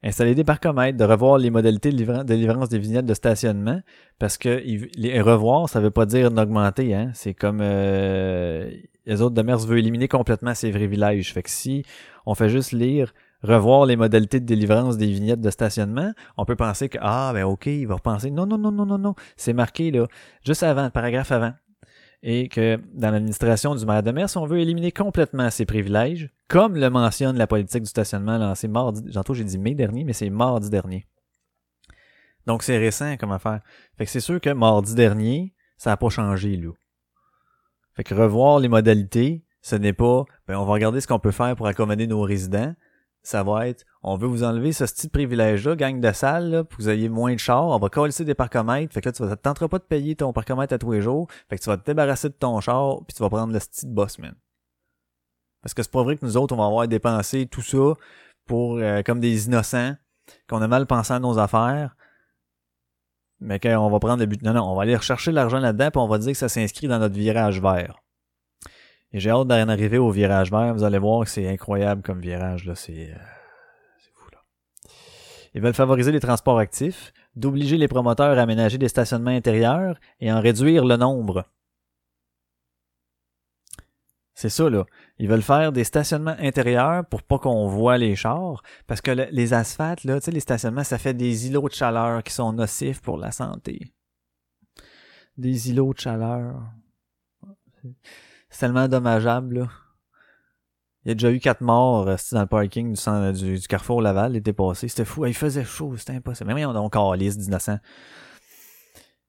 Installer 0.04 0.36
des 0.36 0.44
parcomètres, 0.44 0.98
de 0.98 1.04
revoir 1.04 1.38
les 1.40 1.50
modalités 1.50 1.92
de, 1.92 1.98
livra- 1.98 2.24
de 2.24 2.68
des 2.68 2.78
vignettes 2.80 3.08
de 3.08 3.14
stationnement, 3.16 3.82
parce 4.20 4.38
que 4.38 4.62
les 4.96 5.22
revoir, 5.22 5.68
ça 5.68 5.80
veut 5.80 5.90
pas 5.90 6.06
dire 6.06 6.30
d'augmenter, 6.30 6.94
hein. 6.94 7.10
C'est 7.14 7.34
comme 7.34 7.60
euh, 7.62 8.70
les 9.06 9.22
autres 9.22 9.34
de 9.36 9.42
Mers 9.42 9.58
veulent 9.58 9.80
éliminer 9.80 10.08
complètement 10.08 10.54
ces 10.54 10.70
privilèges. 10.72 11.34
Fait 11.34 11.42
que 11.42 11.50
si 11.50 11.84
on 12.28 12.36
fait 12.36 12.50
juste 12.50 12.72
lire 12.72 13.14
revoir 13.42 13.86
les 13.86 13.96
modalités 13.96 14.40
de 14.40 14.46
délivrance 14.46 14.98
des 14.98 15.08
vignettes 15.08 15.42
de 15.42 15.50
stationnement, 15.50 16.12
on 16.38 16.46
peut 16.46 16.56
penser 16.56 16.88
que 16.88 16.98
ah 17.02 17.32
ben 17.34 17.44
ok, 17.44 17.66
il 17.66 17.88
va 17.88 17.96
repenser. 17.96 18.32
Non, 18.32 18.46
non, 18.46 18.58
non, 18.58 18.72
non, 18.72 18.86
non, 18.86 18.98
non. 18.98 19.16
C'est 19.38 19.54
marqué 19.54 19.92
là, 19.92 20.06
juste 20.46 20.64
avant, 20.64 20.90
paragraphe 20.90 21.32
avant. 21.32 21.54
Et 22.24 22.48
que 22.48 22.80
dans 22.94 23.12
l'administration 23.12 23.76
du 23.76 23.86
maire 23.86 24.02
de 24.02 24.12
Mers, 24.12 24.30
on 24.36 24.46
veut 24.46 24.60
éliminer 24.60 24.92
complètement 24.92 25.50
ces 25.52 25.66
privilèges, 25.66 26.30
comme 26.48 26.76
le 26.76 26.90
mentionne 26.90 27.38
la 27.38 27.48
politique 27.48 27.84
du 27.84 27.90
stationnement 27.90 28.38
lancée 28.38 28.68
mardi. 28.68 29.04
Tantôt 29.12 29.34
j'ai 29.34 29.44
dit 29.44 29.58
mai 29.58 29.76
dernier, 29.76 30.04
mais 30.04 30.14
c'est 30.14 30.30
mardi 30.30 30.70
dernier. 30.70 31.08
Donc 32.48 32.64
c'est 32.64 32.78
récent 32.78 33.18
comme 33.18 33.32
affaire. 33.32 33.62
Fait 33.98 34.06
que 34.06 34.12
c'est 34.12 34.20
sûr 34.20 34.40
que 34.42 34.50
mardi 34.50 34.96
dernier, 34.96 35.54
ça 35.78 35.92
n'a 35.92 35.98
pas 35.98 36.10
changé, 36.10 36.58
là. 36.58 36.72
Fait 37.96 38.04
que 38.04 38.14
revoir 38.14 38.60
les 38.60 38.68
modalités, 38.68 39.46
ce 39.62 39.76
n'est 39.76 39.94
pas 39.94 40.26
ben 40.48 40.58
on 40.58 40.66
va 40.66 40.74
regarder 40.74 41.02
ce 41.02 41.08
qu'on 41.08 41.20
peut 41.20 41.32
faire 41.32 41.56
pour 41.56 41.68
accommoder 41.68 42.08
nos 42.08 42.22
résidents. 42.22 42.76
Ça 43.24 43.42
va 43.44 43.68
être 43.68 43.86
on 44.08 44.18
veut 44.18 44.28
vous 44.28 44.44
enlever 44.44 44.72
ce 44.72 44.84
petit 44.84 45.10
privilège-là, 45.10 45.76
gang 45.76 46.00
de 46.00 46.12
salle, 46.12 46.64
pour 46.70 46.78
que 46.78 46.84
vous 46.84 46.90
ayez 46.90 47.10
moins 47.10 47.34
de 47.34 47.40
chars, 47.40 47.66
on 47.66 47.80
va 47.80 47.90
coller 47.90 48.14
des 48.20 48.36
parcomètres. 48.36 48.94
Fait 48.94 49.02
que 49.02 49.10
là, 49.10 49.14
tu 49.14 49.24
vas, 49.24 49.30
ça 49.30 49.36
te 49.36 49.42
tentera 49.42 49.68
pas 49.68 49.80
de 49.80 49.84
payer 49.84 50.16
ton 50.16 50.32
parcomètre 50.32 50.76
à 50.76 50.78
tous 50.78 50.92
les 50.92 51.02
jours. 51.02 51.28
Fait 51.50 51.58
que 51.58 51.64
tu 51.64 51.70
vas 51.72 51.78
te 51.78 51.86
débarrasser 51.86 52.30
de 52.30 52.36
ton 52.36 52.62
char, 52.62 53.00
puis 53.08 53.16
tu 53.16 53.24
vas 53.24 53.30
prendre 53.30 53.52
le 53.52 53.60
style 53.60 53.90
boss, 53.90 54.20
man. 54.20 54.36
Parce 55.64 55.74
que 55.74 55.82
c'est 55.82 55.92
pas 55.92 56.04
vrai 56.04 56.18
que 56.18 56.24
nous 56.24 56.38
autres, 56.38 56.54
on 56.54 56.58
va 56.60 56.68
avoir 56.68 56.88
dépensé 56.88 57.48
tout 57.48 57.64
ça 57.64 57.94
pour 58.46 58.78
euh, 58.78 59.02
comme 59.02 59.20
des 59.20 59.48
innocents, 59.48 59.96
qu'on 60.48 60.62
a 60.62 60.68
mal 60.68 60.86
pensé 60.86 61.12
à 61.12 61.20
nos 61.20 61.40
affaires, 61.40 61.96
mais 63.40 63.60
qu'on 63.60 63.90
va 63.90 64.00
prendre 64.00 64.20
le 64.20 64.28
but. 64.28 64.44
Non, 64.44 64.54
non, 64.54 64.72
on 64.72 64.76
va 64.76 64.84
aller 64.84 64.96
rechercher 64.96 65.32
l'argent 65.32 65.58
là-dedans, 65.58 65.90
puis 65.90 66.00
on 66.00 66.08
va 66.08 66.20
dire 66.20 66.34
que 66.34 66.38
ça 66.38 66.48
s'inscrit 66.48 66.88
dans 66.88 67.00
notre 67.00 67.16
virage 67.16 67.60
vert. 67.60 68.04
Et 69.14 69.20
j'ai 69.20 69.32
hâte 69.32 69.48
d'en 69.48 69.68
arriver 69.68 69.98
au 69.98 70.12
virage 70.12 70.52
vert. 70.52 70.76
Vous 70.76 70.84
allez 70.84 71.00
voir 71.00 71.24
que 71.24 71.32
c'est 71.32 71.50
incroyable 71.50 72.04
comme 72.04 72.20
virage, 72.20 72.66
là. 72.66 72.76
C'est, 72.76 73.10
euh. 73.12 73.35
Ils 75.56 75.62
veulent 75.62 75.74
favoriser 75.74 76.12
les 76.12 76.20
transports 76.20 76.60
actifs, 76.60 77.14
d'obliger 77.38 77.78
les 77.78 77.88
promoteurs 77.88 78.38
à 78.38 78.42
aménager 78.42 78.78
des 78.78 78.90
stationnements 78.90 79.32
intérieurs 79.32 79.98
et 80.20 80.32
en 80.32 80.42
réduire 80.42 80.84
le 80.84 80.98
nombre. 80.98 81.46
C'est 84.34 84.50
ça, 84.50 84.70
là. 84.70 84.86
Ils 85.18 85.30
veulent 85.30 85.42
faire 85.42 85.72
des 85.72 85.86
stationnements 85.86 86.36
intérieurs 86.40 87.06
pour 87.06 87.24
pas 87.24 87.40
qu'on 87.40 87.70
voit 87.70 87.98
les 87.98 88.18
chars. 88.18 88.62
Parce 88.86 89.00
que 89.00 89.12
le- 89.12 89.28
les 89.32 89.54
asphaltes, 89.54 90.04
là, 90.04 90.20
tu 90.20 90.26
sais, 90.26 90.32
les 90.32 90.42
stationnements, 90.42 90.84
ça 90.84 90.98
fait 90.98 91.14
des 91.14 91.48
îlots 91.48 91.70
de 91.70 91.74
chaleur 91.74 92.22
qui 92.22 92.34
sont 92.34 92.52
nocifs 92.52 93.02
pour 93.02 93.18
la 93.18 93.32
santé. 93.32 93.94
Des 95.38 95.70
îlots 95.70 95.94
de 95.94 96.00
chaleur. 96.00 96.64
C'est 98.50 98.60
tellement 98.60 98.90
dommageable, 98.90 99.60
là. 99.60 99.70
Il 101.06 101.10
y 101.10 101.12
a 101.12 101.14
déjà 101.16 101.32
eu 101.32 101.40
quatre 101.40 101.62
morts 101.62 102.08
euh, 102.08 102.16
dans 102.32 102.42
le 102.42 102.48
parking 102.48 102.90
du, 102.90 102.96
centre- 102.96 103.32
du, 103.32 103.60
du 103.60 103.68
Carrefour 103.68 104.02
Laval 104.02 104.34
l'été 104.34 104.54
passé. 104.54 104.88
C'était 104.88 105.06
fou. 105.06 105.26
Il 105.28 105.36
faisait 105.36 105.64
chaud, 105.64 105.96
c'était 105.98 106.14
impossible. 106.14 106.52
Mais 106.54 106.66
on 106.66 106.72
a 106.72 106.80
d'innocents. 107.38 107.80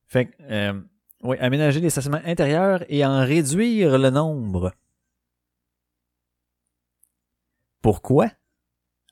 Fait 0.09 0.27
que, 0.27 0.33
euh, 0.43 0.81
oui, 1.23 1.37
aménager 1.39 1.81
les 1.81 1.91
stationnements 1.91 2.23
intérieurs 2.25 2.85
et 2.89 3.05
en 3.05 3.21
réduire 3.21 3.99
le 3.99 4.09
nombre. 4.11 4.73
Pourquoi? 7.83 8.31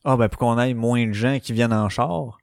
Ah 0.04 0.16
ben 0.16 0.28
pour 0.28 0.38
qu'on 0.38 0.58
ait 0.58 0.74
moins 0.74 1.06
de 1.06 1.12
gens 1.12 1.38
qui 1.40 1.52
viennent 1.52 1.72
en 1.72 1.88
char. 1.88 2.38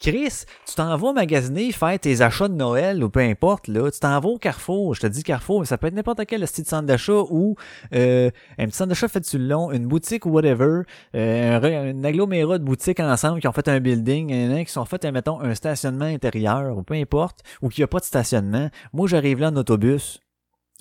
Chris, 0.00 0.44
tu 0.66 0.74
t'en 0.76 0.96
vas 0.96 1.12
magasiner, 1.12 1.72
faire 1.72 1.98
tes 1.98 2.22
achats 2.22 2.48
de 2.48 2.54
Noël 2.54 3.04
ou 3.04 3.10
peu 3.10 3.20
importe, 3.20 3.68
là. 3.68 3.90
Tu 3.90 4.00
t'en 4.00 4.18
vas 4.18 4.30
au 4.30 4.38
Carrefour. 4.38 4.94
Je 4.94 5.02
te 5.02 5.06
dis 5.06 5.22
Carrefour, 5.22 5.60
mais 5.60 5.66
ça 5.66 5.76
peut 5.76 5.88
être 5.88 5.94
n'importe 5.94 6.24
quel 6.26 6.40
petit 6.40 6.64
centre 6.64 6.86
d'achat 6.86 7.20
ou 7.28 7.54
euh, 7.94 8.30
un 8.56 8.64
petit 8.64 8.76
centre 8.76 8.88
d'achat 8.88 9.08
fait 9.08 9.22
sur 9.26 9.38
le 9.38 9.46
long, 9.46 9.70
une 9.70 9.86
boutique 9.86 10.24
ou 10.24 10.30
whatever, 10.30 10.84
euh, 11.14 11.60
un, 11.60 11.98
un 11.98 12.04
agglomérat 12.04 12.58
de 12.58 12.64
boutiques 12.64 12.98
ensemble 12.98 13.40
qui 13.40 13.48
ont 13.48 13.52
fait 13.52 13.68
un 13.68 13.78
building, 13.78 14.32
a 14.54 14.64
qui 14.64 14.72
sont 14.72 14.86
fait, 14.86 15.04
euh, 15.04 15.12
mettons, 15.12 15.38
un 15.40 15.54
stationnement 15.54 16.06
intérieur 16.06 16.78
ou 16.78 16.82
peu 16.82 16.94
importe, 16.94 17.42
ou 17.60 17.68
qui 17.68 17.82
a 17.82 17.86
pas 17.86 17.98
de 17.98 18.04
stationnement. 18.04 18.70
Moi, 18.94 19.06
j'arrive 19.06 19.40
là 19.40 19.50
en 19.50 19.56
autobus, 19.56 20.20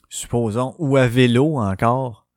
supposons, 0.07 0.75
ou 0.79 0.95
à 0.95 1.07
vélo 1.07 1.57
encore. 1.57 2.28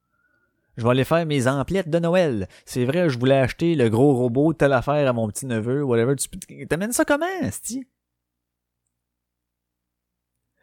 Je 0.77 0.85
vais 0.85 0.91
aller 0.91 1.05
faire 1.05 1.27
mes 1.27 1.47
emplettes 1.49 1.91
de 1.91 1.99
Noël. 1.99 2.49
C'est 2.65 2.85
vrai, 2.85 3.09
je 3.11 3.19
voulais 3.19 3.39
acheter 3.39 3.75
le 3.75 3.89
gros 3.91 4.15
robot 4.15 4.55
telle 4.55 4.73
affaire 4.73 5.09
à 5.09 5.13
mon 5.13 5.29
petit 5.29 5.47
neveu, 5.47 5.83
whatever. 5.83 6.17
Tu 6.17 6.67
t'amènes 6.67 6.93
ça 6.93 7.05
comment, 7.05 7.27
esti? 7.43 7.87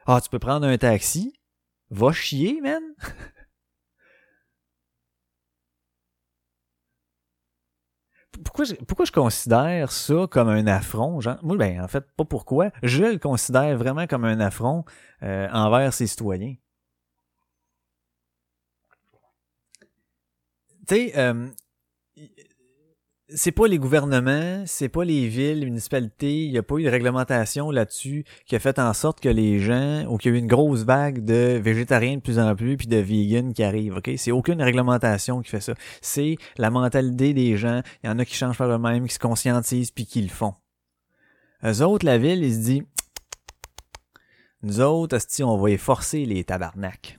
Ah, 0.06 0.20
tu 0.22 0.30
peux 0.30 0.40
prendre 0.40 0.66
un 0.66 0.78
taxi? 0.78 1.34
Va 1.92 2.12
chier, 2.12 2.60
man! 2.62 2.82
Pourquoi 8.44 8.64
je, 8.64 8.76
pourquoi 8.76 9.06
je 9.06 9.12
considère 9.12 9.92
ça 9.92 10.28
comme 10.30 10.48
un 10.50 10.66
affront? 10.68 11.20
Genre, 11.20 11.38
moi, 11.44 11.58
ben, 11.58 11.82
en 11.82 11.88
fait, 11.88 12.06
pas 12.16 12.24
pourquoi. 12.24 12.72
Je 12.84 13.04
le 13.04 13.18
considère 13.18 13.78
vraiment 13.78 14.08
comme 14.08 14.24
un 14.24 14.40
affront 14.40 14.86
euh, 15.24 15.50
envers 15.52 15.94
ses 15.94 16.08
citoyens. 16.08 16.56
Tu 20.90 20.96
sais, 20.96 21.14
euh, 21.18 21.48
c'est 23.30 23.52
pas 23.52 23.68
les 23.68 23.78
gouvernements, 23.78 24.64
c'est 24.66 24.90
pas 24.90 25.04
les 25.04 25.28
villes, 25.28 25.60
les 25.60 25.66
municipalités, 25.66 26.46
il 26.46 26.52
n'y 26.52 26.58
a 26.58 26.64
pas 26.64 26.78
eu 26.78 26.84
de 26.84 26.90
réglementation 26.90 27.70
là-dessus 27.70 28.26
qui 28.48 28.56
a 28.56 28.60
fait 28.60 28.80
en 28.80 28.94
sorte 28.94 29.20
que 29.20 29.30
les 29.30 29.60
gens, 29.60 30.06
ou 30.08 30.18
qu'il 30.18 30.32
y 30.32 30.34
a 30.34 30.38
eu 30.38 30.40
une 30.40 30.48
grosse 30.48 30.84
vague 30.84 31.24
de 31.24 31.60
végétariens 31.64 32.16
de 32.16 32.22
plus 32.22 32.40
en 32.40 32.56
plus, 32.56 32.76
puis 32.76 32.88
de 32.88 32.98
vegans 32.98 33.54
qui 33.54 33.64
arrivent, 33.64 33.98
ok? 33.98 34.10
C'est 34.18 34.32
aucune 34.32 34.62
réglementation 34.62 35.42
qui 35.42 35.52
fait 35.52 35.62
ça. 35.62 35.76
C'est 36.02 36.38
la 36.58 36.72
mentalité 36.72 37.36
des 37.36 37.56
gens. 37.56 37.82
Il 38.04 38.08
y 38.08 38.10
en 38.10 38.18
a 38.18 38.26
qui 38.26 38.34
changent 38.34 38.58
par 38.58 38.72
eux-mêmes, 38.72 39.08
qui 39.08 39.14
se 39.14 39.20
conscientisent, 39.20 39.92
puis 39.92 40.08
qui 40.08 40.24
le 40.24 40.30
font. 40.30 40.56
Eux 41.64 41.84
autres, 41.84 42.06
la 42.06 42.18
ville, 42.18 42.44
ils 42.44 42.56
se 42.56 42.60
disent, 42.60 42.84
nous 44.64 44.82
autres, 44.82 45.20
on 45.44 45.58
va 45.58 45.70
y 45.70 45.78
forcer 45.78 46.26
les 46.26 46.44
tabarnaks. 46.44 47.19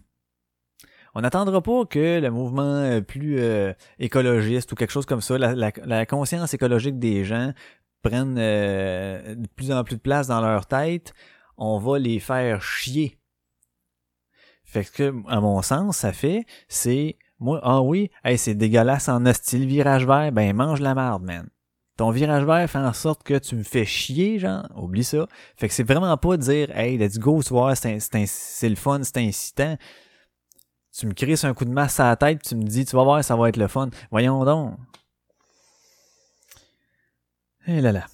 On 1.14 1.22
n'attendra 1.22 1.60
pas 1.60 1.84
que 1.86 2.20
le 2.20 2.30
mouvement 2.30 2.62
euh, 2.62 3.00
plus 3.00 3.38
euh, 3.40 3.72
écologiste 3.98 4.70
ou 4.72 4.74
quelque 4.76 4.92
chose 4.92 5.06
comme 5.06 5.20
ça, 5.20 5.38
la, 5.38 5.54
la- 5.54 5.72
la 5.84 6.06
conscience 6.06 6.54
écologique 6.54 6.98
des 6.98 7.24
gens 7.24 7.52
prenne 8.02 8.36
euh, 8.38 9.34
de 9.34 9.46
plus 9.56 9.72
en 9.72 9.82
plus 9.84 9.96
de 9.96 10.00
place 10.00 10.26
dans 10.28 10.40
leur 10.40 10.66
tête. 10.66 11.12
On 11.56 11.78
va 11.78 11.98
les 11.98 12.20
faire 12.20 12.62
chier. 12.62 13.18
Fait 14.64 14.84
que, 14.84 15.12
à 15.28 15.40
mon 15.40 15.62
sens, 15.62 15.96
ça 15.98 16.12
fait, 16.12 16.44
c'est, 16.68 17.16
moi, 17.40 17.60
ah 17.64 17.82
oui, 17.82 18.10
hey, 18.24 18.38
c'est 18.38 18.54
dégueulasse 18.54 19.08
en 19.08 19.26
hostile 19.26 19.66
virage 19.66 20.06
vert, 20.06 20.30
ben 20.30 20.54
mange 20.54 20.80
la 20.80 20.94
marde, 20.94 21.24
man. 21.24 21.48
Ton 21.96 22.10
virage 22.12 22.44
vert 22.44 22.70
fait 22.70 22.78
en 22.78 22.92
sorte 22.92 23.24
que 23.24 23.36
tu 23.36 23.56
me 23.56 23.62
fais 23.64 23.84
chier, 23.84 24.38
genre, 24.38 24.66
oublie 24.76 25.04
ça. 25.04 25.26
Fait 25.56 25.66
que 25.68 25.74
c'est 25.74 25.82
vraiment 25.82 26.16
pas 26.16 26.36
dire, 26.36 26.70
hey, 26.74 26.96
let's 26.96 27.18
go, 27.18 27.42
tu 27.42 27.50
vois, 27.50 27.74
c'est 27.74 27.98
le 28.68 28.74
fun, 28.76 29.00
c'est 29.02 29.18
incitant 29.18 29.76
tu 31.00 31.06
me 31.06 31.14
crisses 31.14 31.44
un 31.44 31.54
coup 31.54 31.64
de 31.64 31.70
masse 31.70 31.98
à 31.98 32.10
la 32.10 32.16
tête, 32.16 32.42
tu 32.42 32.54
me 32.54 32.62
dis, 32.62 32.84
tu 32.84 32.94
vas 32.94 33.04
voir, 33.04 33.24
ça 33.24 33.34
va 33.34 33.48
être 33.48 33.56
le 33.56 33.68
fun. 33.68 33.88
Voyons 34.10 34.44
donc. 34.44 34.74
Et 37.66 37.80
là 37.80 37.90
là. 37.90 38.06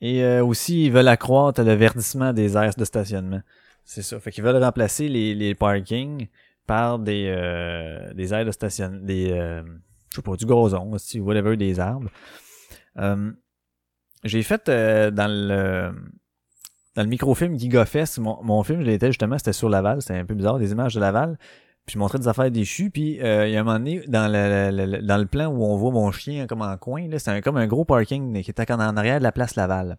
Et 0.00 0.24
euh, 0.24 0.42
aussi, 0.42 0.86
ils 0.86 0.92
veulent 0.92 1.08
accroître 1.08 1.62
le 1.62 1.74
verdissement 1.74 2.32
des 2.32 2.56
aires 2.56 2.74
de 2.74 2.84
stationnement. 2.86 3.42
C'est 3.84 4.00
ça. 4.00 4.18
Fait 4.20 4.30
qu'ils 4.30 4.42
veulent 4.42 4.62
remplacer 4.62 5.08
les, 5.08 5.34
les 5.34 5.54
parkings 5.54 6.28
par 6.66 6.98
des, 6.98 7.26
euh, 7.28 8.14
des 8.14 8.32
aires 8.32 8.46
de 8.46 8.52
stationnement, 8.52 9.04
des, 9.04 9.30
euh, 9.32 9.62
je 10.08 10.16
sais 10.16 10.22
pas, 10.22 10.36
du 10.36 10.46
gazon, 10.46 10.92
aussi, 10.92 11.20
whatever, 11.20 11.58
des 11.58 11.78
arbres. 11.78 12.10
Euh, 12.96 13.32
j'ai 14.24 14.42
fait 14.42 14.66
dans 14.66 15.30
le 15.30 15.92
dans 16.96 17.02
le 17.02 17.08
microfilm 17.08 17.56
GigaFest, 17.58 18.18
mon, 18.18 18.42
mon 18.42 18.62
film, 18.64 18.80
je 18.80 18.86
l'étais 18.86 19.08
justement, 19.08 19.38
c'était 19.38 19.52
sur 19.52 19.68
Laval, 19.68 20.00
c'était 20.02 20.18
un 20.18 20.24
peu 20.24 20.34
bizarre, 20.34 20.58
des 20.58 20.72
images 20.72 20.94
de 20.94 21.00
Laval. 21.00 21.38
Puis 21.88 21.94
je 21.94 21.98
montrais 21.98 22.18
des 22.18 22.28
affaires 22.28 22.50
déchues, 22.50 22.90
puis 22.90 23.18
euh, 23.22 23.48
il 23.48 23.54
y 23.54 23.56
a 23.56 23.60
un 23.60 23.64
moment 23.64 23.78
donné, 23.78 24.02
dans 24.08 24.30
le, 24.30 25.00
dans 25.00 25.16
le 25.16 25.24
plan 25.24 25.46
où 25.46 25.64
on 25.64 25.74
voit 25.78 25.90
mon 25.90 26.12
chien 26.12 26.46
comme 26.46 26.60
en 26.60 26.76
coin, 26.76 27.08
là, 27.08 27.18
c'est 27.18 27.30
un- 27.30 27.40
comme 27.40 27.56
un 27.56 27.66
gros 27.66 27.86
parking 27.86 28.42
qui 28.42 28.50
était 28.50 28.70
en 28.70 28.78
arrière 28.78 29.20
de 29.20 29.22
la 29.22 29.32
place 29.32 29.56
Laval. 29.56 29.96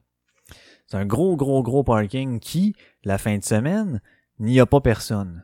C'est 0.86 0.98
un 0.98 1.06
gros, 1.08 1.36
gros, 1.36 1.64
gros 1.64 1.84
parking 1.84 2.40
qui, 2.40 2.76
la 3.04 3.18
fin 3.18 3.36
de 3.40 3.44
semaine, 3.44 4.02
n'y 4.40 4.60
a 4.60 4.68
pas 4.68 4.82
personne. 4.82 5.44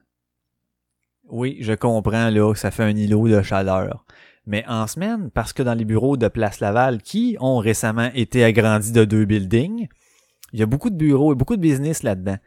Oui, 1.29 1.57
je 1.61 1.73
comprends 1.73 2.29
là 2.29 2.53
que 2.53 2.59
ça 2.59 2.69
fait 2.69 2.83
un 2.83 2.95
îlot 2.95 3.27
de 3.27 3.41
chaleur. 3.41 4.05
Mais 4.45 4.63
en 4.67 4.85
semaine, 4.85 5.31
parce 5.31 5.51
que 5.51 5.63
dans 5.63 5.73
les 5.73 5.83
bureaux 5.83 6.15
de 6.15 6.27
Place 6.27 6.59
Laval, 6.59 7.01
qui 7.01 7.37
ont 7.39 7.57
récemment 7.57 8.11
été 8.13 8.43
agrandis 8.43 8.91
de 8.91 9.03
deux 9.03 9.25
buildings, 9.25 9.87
il 10.53 10.59
y 10.59 10.63
a 10.63 10.67
beaucoup 10.67 10.91
de 10.91 10.95
bureaux 10.95 11.33
et 11.33 11.35
beaucoup 11.35 11.55
de 11.55 11.61
business 11.61 12.03
là-dedans. 12.03 12.37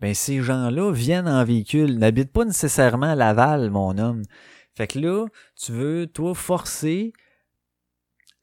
Ben, 0.00 0.14
ces 0.14 0.42
gens-là 0.42 0.92
viennent 0.92 1.28
en 1.28 1.44
véhicule, 1.44 1.98
n'habitent 1.98 2.32
pas 2.32 2.44
nécessairement 2.44 3.06
à 3.06 3.14
Laval, 3.14 3.70
mon 3.70 3.96
homme. 3.96 4.22
Fait 4.74 4.86
que 4.86 4.98
là, 4.98 5.26
tu 5.56 5.72
veux, 5.72 6.06
toi, 6.06 6.34
forcer 6.34 7.12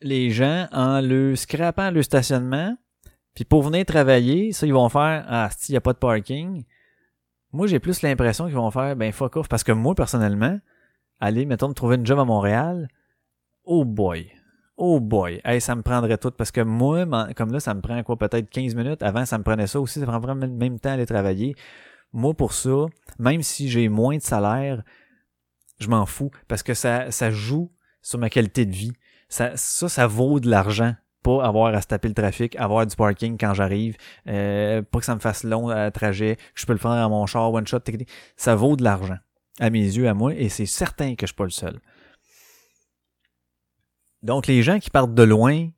les 0.01 0.31
gens 0.31 0.67
en 0.71 0.99
le 0.99 1.35
scrapant 1.35 1.91
le 1.91 2.01
stationnement, 2.01 2.75
puis 3.35 3.45
pour 3.45 3.63
venir 3.63 3.85
travailler, 3.85 4.51
ça, 4.51 4.65
ils 4.65 4.73
vont 4.73 4.89
faire, 4.89 5.25
ah, 5.27 5.49
il 5.69 5.71
n'y 5.71 5.77
a 5.77 5.81
pas 5.81 5.93
de 5.93 5.99
parking. 5.99 6.65
Moi, 7.51 7.67
j'ai 7.67 7.79
plus 7.79 8.01
l'impression 8.01 8.45
qu'ils 8.45 8.55
vont 8.55 8.71
faire, 8.71 8.95
ben, 8.95 9.11
fuck 9.11 9.37
off, 9.37 9.47
parce 9.47 9.63
que 9.63 9.71
moi, 9.71 9.93
personnellement, 9.95 10.59
aller, 11.19 11.45
mettons, 11.45 11.69
me 11.69 11.73
trouver 11.73 11.95
une 11.95 12.05
job 12.05 12.19
à 12.19 12.25
Montréal, 12.25 12.87
oh 13.63 13.85
boy. 13.85 14.31
Oh 14.75 14.99
boy, 14.99 15.39
ça 15.59 15.75
me 15.75 15.83
prendrait 15.83 16.17
tout 16.17 16.31
parce 16.31 16.51
que 16.51 16.61
moi, 16.61 17.05
comme 17.35 17.51
là, 17.51 17.59
ça 17.59 17.73
me 17.73 17.81
prend 17.81 18.01
quoi, 18.03 18.17
peut-être 18.17 18.49
15 18.49 18.73
minutes. 18.75 19.03
Avant, 19.03 19.25
ça 19.25 19.37
me 19.37 19.43
prenait 19.43 19.67
ça 19.67 19.79
aussi, 19.79 19.99
ça 19.99 20.05
prend 20.05 20.19
vraiment 20.19 20.45
le 20.45 20.51
même 20.51 20.79
temps 20.79 20.89
à 20.89 20.93
aller 20.93 21.05
travailler. 21.05 21.55
Moi, 22.11 22.33
pour 22.33 22.53
ça, 22.53 22.85
même 23.19 23.43
si 23.43 23.69
j'ai 23.69 23.87
moins 23.87 24.17
de 24.17 24.21
salaire, 24.21 24.83
je 25.79 25.89
m'en 25.89 26.05
fous 26.05 26.31
parce 26.47 26.63
que 26.63 26.73
ça, 26.73 27.11
ça 27.11 27.29
joue 27.29 27.71
sur 28.01 28.17
ma 28.17 28.29
qualité 28.29 28.65
de 28.65 28.71
vie. 28.73 28.93
Ça, 29.29 29.55
ça, 29.55 30.07
vaut 30.07 30.39
de 30.39 30.49
l'argent. 30.49 30.95
Pas 31.23 31.45
avoir 31.45 31.73
à 31.73 31.81
se 31.81 31.87
taper 31.87 32.09
le 32.09 32.13
trafic, 32.13 32.55
avoir 32.57 32.85
du 32.85 32.95
parking 32.95 33.37
quand 33.39 33.53
j'arrive, 33.53 33.95
euh, 34.27 34.81
pas 34.81 34.99
que 34.99 35.05
ça 35.05 35.15
me 35.15 35.21
fasse 35.21 35.45
long 35.45 35.69
à 35.69 35.89
trajet, 35.89 36.35
que 36.35 36.41
je 36.55 36.65
peux 36.65 36.73
le 36.73 36.79
faire 36.79 36.91
à 36.91 37.07
mon 37.07 37.25
char, 37.25 37.53
one 37.53 37.65
shot, 37.65 37.79
ça 38.35 38.55
vaut 38.55 38.75
de 38.75 38.83
l'argent 38.83 39.17
à 39.59 39.69
mes 39.69 39.83
yeux, 39.83 40.09
à 40.09 40.13
moi, 40.13 40.33
et 40.35 40.49
c'est 40.49 40.65
certain 40.65 41.15
que 41.15 41.25
je 41.25 41.27
suis 41.27 41.35
pas 41.35 41.45
le 41.45 41.49
seul. 41.49 41.79
Donc, 44.23 44.47
les 44.47 44.63
gens 44.63 44.79
qui 44.79 44.89
partent 44.89 45.13
de 45.13 45.23
loin, 45.23 45.69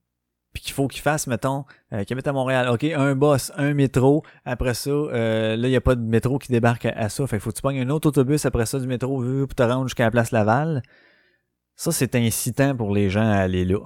puis 0.54 0.64
qu'il 0.64 0.74
faut 0.74 0.88
qu'ils 0.88 1.02
fassent, 1.02 1.28
mettons, 1.28 1.66
euh, 1.92 2.04
qui 2.04 2.14
habitent 2.14 2.28
à 2.28 2.34
Montréal, 2.34 2.70
OK, 2.70 2.84
un 2.86 3.16
bus, 3.16 3.52
un 3.58 3.74
métro, 3.74 4.24
après 4.46 4.74
ça, 4.74 4.90
euh, 4.90 5.58
là, 5.58 5.68
il 5.68 5.72
n'y 5.72 5.76
a 5.76 5.82
pas 5.82 5.96
de 5.96 6.02
métro 6.02 6.38
qui 6.38 6.52
débarque 6.52 6.86
à, 6.86 7.10
ça, 7.10 7.28
fait 7.28 7.40
faut 7.40 7.50
que 7.50 7.56
tu 7.56 7.62
pognes 7.62 7.82
un 7.82 7.90
autre 7.90 8.08
autobus 8.08 8.46
après 8.46 8.66
ça 8.66 8.80
du 8.80 8.88
métro 8.88 9.22
pour 9.22 9.56
te 9.56 9.64
rendre 9.64 9.88
jusqu'à 9.88 10.06
la 10.06 10.12
place 10.12 10.32
Laval. 10.32 10.82
Ça, 11.76 11.92
c'est 11.92 12.16
incitant 12.16 12.76
pour 12.76 12.94
les 12.94 13.10
gens 13.10 13.30
à 13.30 13.36
aller 13.36 13.66
là. 13.66 13.80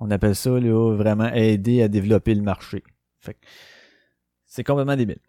On 0.00 0.10
appelle 0.10 0.34
ça, 0.34 0.50
là, 0.50 0.96
vraiment 0.96 1.32
aider 1.32 1.82
à 1.82 1.88
développer 1.88 2.34
le 2.34 2.42
marché. 2.42 2.82
Fait 3.20 3.36
c'est 4.46 4.64
complètement 4.64 4.96
débile. 4.96 5.20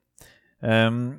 Euh, 0.63 1.11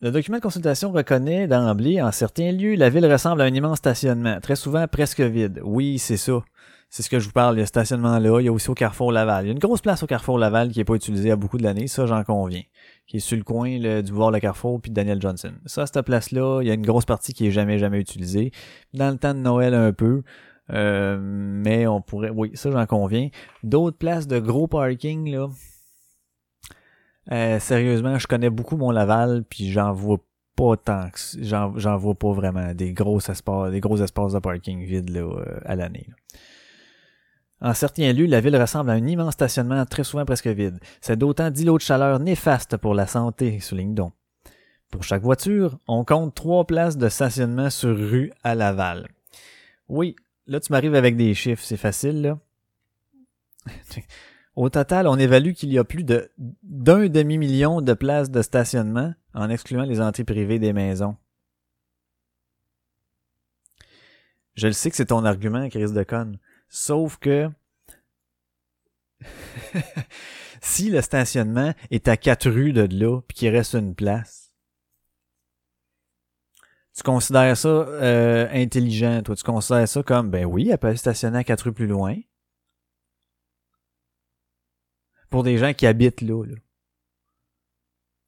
le 0.00 0.10
document 0.10 0.38
de 0.38 0.42
consultation 0.42 0.92
reconnaît 0.92 1.46
d'emblée, 1.46 2.00
en 2.00 2.10
certains 2.10 2.52
lieux, 2.52 2.74
la 2.74 2.88
ville 2.88 3.10
ressemble 3.10 3.42
à 3.42 3.44
un 3.44 3.54
immense 3.54 3.78
stationnement, 3.78 4.40
très 4.40 4.56
souvent 4.56 4.86
presque 4.88 5.20
vide. 5.20 5.60
Oui, 5.62 5.98
c'est 5.98 6.16
ça. 6.16 6.42
C'est 6.88 7.04
ce 7.04 7.10
que 7.10 7.20
je 7.20 7.26
vous 7.26 7.32
parle. 7.32 7.56
Ce 7.60 7.66
stationnement-là. 7.66 8.40
Il 8.40 8.46
y 8.46 8.48
a 8.48 8.52
aussi 8.52 8.68
au 8.68 8.74
Carrefour 8.74 9.12
Laval. 9.12 9.44
Il 9.44 9.48
y 9.48 9.50
a 9.50 9.52
une 9.52 9.60
grosse 9.60 9.80
place 9.80 10.02
au 10.02 10.06
Carrefour 10.06 10.38
Laval 10.38 10.70
qui 10.70 10.78
n'est 10.78 10.84
pas 10.84 10.94
utilisée 10.94 11.30
à 11.30 11.36
beaucoup 11.36 11.56
de 11.56 11.62
l'année. 11.62 11.86
Ça, 11.86 12.04
j'en 12.06 12.24
conviens. 12.24 12.62
Qui 13.06 13.18
est 13.18 13.20
sur 13.20 13.36
le 13.36 13.44
coin 13.44 13.78
du 13.78 14.10
boulevard 14.10 14.32
Le 14.32 14.40
Carrefour 14.40 14.80
puis 14.80 14.90
Daniel 14.90 15.20
Johnson. 15.20 15.52
Ça, 15.66 15.86
cette 15.86 16.04
place-là, 16.04 16.62
il 16.62 16.68
y 16.68 16.70
a 16.70 16.74
une 16.74 16.84
grosse 16.84 17.04
partie 17.04 17.32
qui 17.32 17.46
est 17.46 17.52
jamais, 17.52 17.78
jamais 17.78 18.00
utilisée. 18.00 18.50
Dans 18.92 19.10
le 19.10 19.18
temps 19.18 19.34
de 19.34 19.38
Noël, 19.38 19.74
un 19.74 19.92
peu. 19.92 20.22
Euh, 20.72 21.16
mais 21.20 21.86
on 21.86 22.00
pourrait... 22.00 22.30
Oui, 22.30 22.50
ça, 22.54 22.72
j'en 22.72 22.86
conviens. 22.86 23.28
D'autres 23.62 23.98
places 23.98 24.26
de 24.26 24.40
gros 24.40 24.66
parking, 24.66 25.30
là... 25.30 25.48
Euh, 27.32 27.60
sérieusement, 27.60 28.18
je 28.18 28.26
connais 28.26 28.50
beaucoup 28.50 28.76
mon 28.76 28.90
Laval, 28.90 29.44
puis 29.48 29.70
j'en 29.70 29.92
vois 29.92 30.18
pas 30.56 30.76
tant 30.76 31.08
que 31.10 31.18
j'en, 31.42 31.96
vois 31.96 32.14
pas 32.14 32.32
vraiment 32.32 32.74
des 32.74 32.92
gros 32.92 33.18
espaces, 33.18 33.70
des 33.70 33.80
gros 33.80 33.98
espaces 34.02 34.32
de 34.32 34.38
parking 34.40 34.84
vides 34.84 35.10
là, 35.10 35.20
euh, 35.20 35.60
à 35.64 35.76
l'année. 35.76 36.06
En 37.62 37.74
certains 37.74 38.12
lieux, 38.12 38.26
la 38.26 38.40
ville 38.40 38.56
ressemble 38.56 38.90
à 38.90 38.94
un 38.94 39.06
immense 39.06 39.34
stationnement 39.34 39.84
très 39.84 40.02
souvent 40.02 40.24
presque 40.24 40.46
vide. 40.46 40.80
C'est 41.00 41.18
d'autant 41.18 41.50
d'îlots 41.50 41.76
de 41.76 41.82
chaleur 41.82 42.18
néfastes 42.18 42.76
pour 42.78 42.94
la 42.94 43.06
santé, 43.06 43.60
souligne 43.60 43.94
donc. 43.94 44.14
Pour 44.90 45.04
chaque 45.04 45.22
voiture, 45.22 45.78
on 45.86 46.04
compte 46.04 46.34
trois 46.34 46.64
places 46.64 46.96
de 46.96 47.08
stationnement 47.08 47.70
sur 47.70 47.96
rue 47.96 48.32
à 48.42 48.54
Laval. 48.54 49.08
Oui, 49.88 50.16
là 50.46 50.58
tu 50.58 50.72
m'arrives 50.72 50.94
avec 50.94 51.16
des 51.16 51.34
chiffres, 51.34 51.62
c'est 51.62 51.76
facile 51.76 52.22
là. 52.22 52.38
Au 54.60 54.68
total, 54.68 55.06
on 55.06 55.18
évalue 55.18 55.52
qu'il 55.52 55.72
y 55.72 55.78
a 55.78 55.84
plus 55.84 56.04
de 56.04 56.30
d'un 56.36 57.08
demi-million 57.08 57.80
de 57.80 57.94
places 57.94 58.30
de 58.30 58.42
stationnement 58.42 59.14
en 59.32 59.48
excluant 59.48 59.84
les 59.84 60.02
entrées 60.02 60.24
privées 60.24 60.58
des 60.58 60.74
maisons. 60.74 61.16
Je 64.56 64.66
le 64.66 64.74
sais 64.74 64.90
que 64.90 64.96
c'est 64.96 65.06
ton 65.06 65.24
argument, 65.24 65.66
Chris 65.70 65.90
de 65.92 66.02
conne. 66.02 66.38
Sauf 66.68 67.16
que 67.16 67.48
si 70.60 70.90
le 70.90 71.00
stationnement 71.00 71.72
est 71.90 72.06
à 72.06 72.18
quatre 72.18 72.50
rues 72.50 72.74
de 72.74 72.86
là, 72.94 73.22
puis 73.28 73.38
qu'il 73.38 73.56
reste 73.56 73.72
une 73.72 73.94
place, 73.94 74.52
tu 76.94 77.02
considères 77.02 77.56
ça 77.56 77.68
euh, 77.68 78.46
intelligent, 78.52 79.22
toi. 79.22 79.34
Tu 79.36 79.42
considères 79.42 79.88
ça 79.88 80.02
comme, 80.02 80.30
ben 80.30 80.44
oui, 80.44 80.68
elle 80.70 80.76
peut 80.76 80.94
stationner 80.96 81.38
à 81.38 81.44
quatre 81.44 81.62
rues 81.62 81.72
plus 81.72 81.86
loin. 81.86 82.14
Pour 85.30 85.42
des 85.42 85.56
gens 85.56 85.72
qui 85.72 85.86
habitent 85.86 86.20
là, 86.20 86.44
là. 86.44 86.56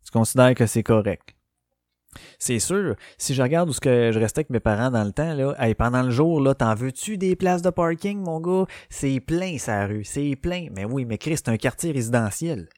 Tu 0.05 0.11
considères 0.11 0.55
que 0.55 0.67
c'est 0.67 0.83
correct? 0.83 1.37
C'est 2.39 2.59
sûr, 2.59 2.95
si 3.17 3.35
je 3.35 3.43
regarde 3.43 3.71
où 3.71 3.73
je 3.73 4.19
restais 4.19 4.41
avec 4.41 4.51
mes 4.51 4.61
parents 4.61 4.91
dans 4.91 5.05
le 5.05 5.13
temps, 5.13 5.33
là, 5.35 5.75
pendant 5.75 6.03
le 6.03 6.11
jour, 6.11 6.41
là, 6.41 6.55
t'en 6.55 6.75
veux-tu 6.75 7.17
des 7.17 7.37
places 7.37 7.63
de 7.63 7.71
parking, 7.71 8.19
mon 8.19 8.39
gars? 8.39 8.67
C'est 8.91 9.19
plein, 9.21 9.57
sa 9.59 9.87
rue, 9.87 10.05
c'est 10.05 10.37
plein. 10.37 10.69
Mais 10.73 10.85
oui, 10.85 11.07
mais 11.07 11.17
Chris, 11.19 11.39
c'est 11.39 11.49
un 11.49 11.57
quartier 11.57 11.91
résidentiel. 11.93 12.69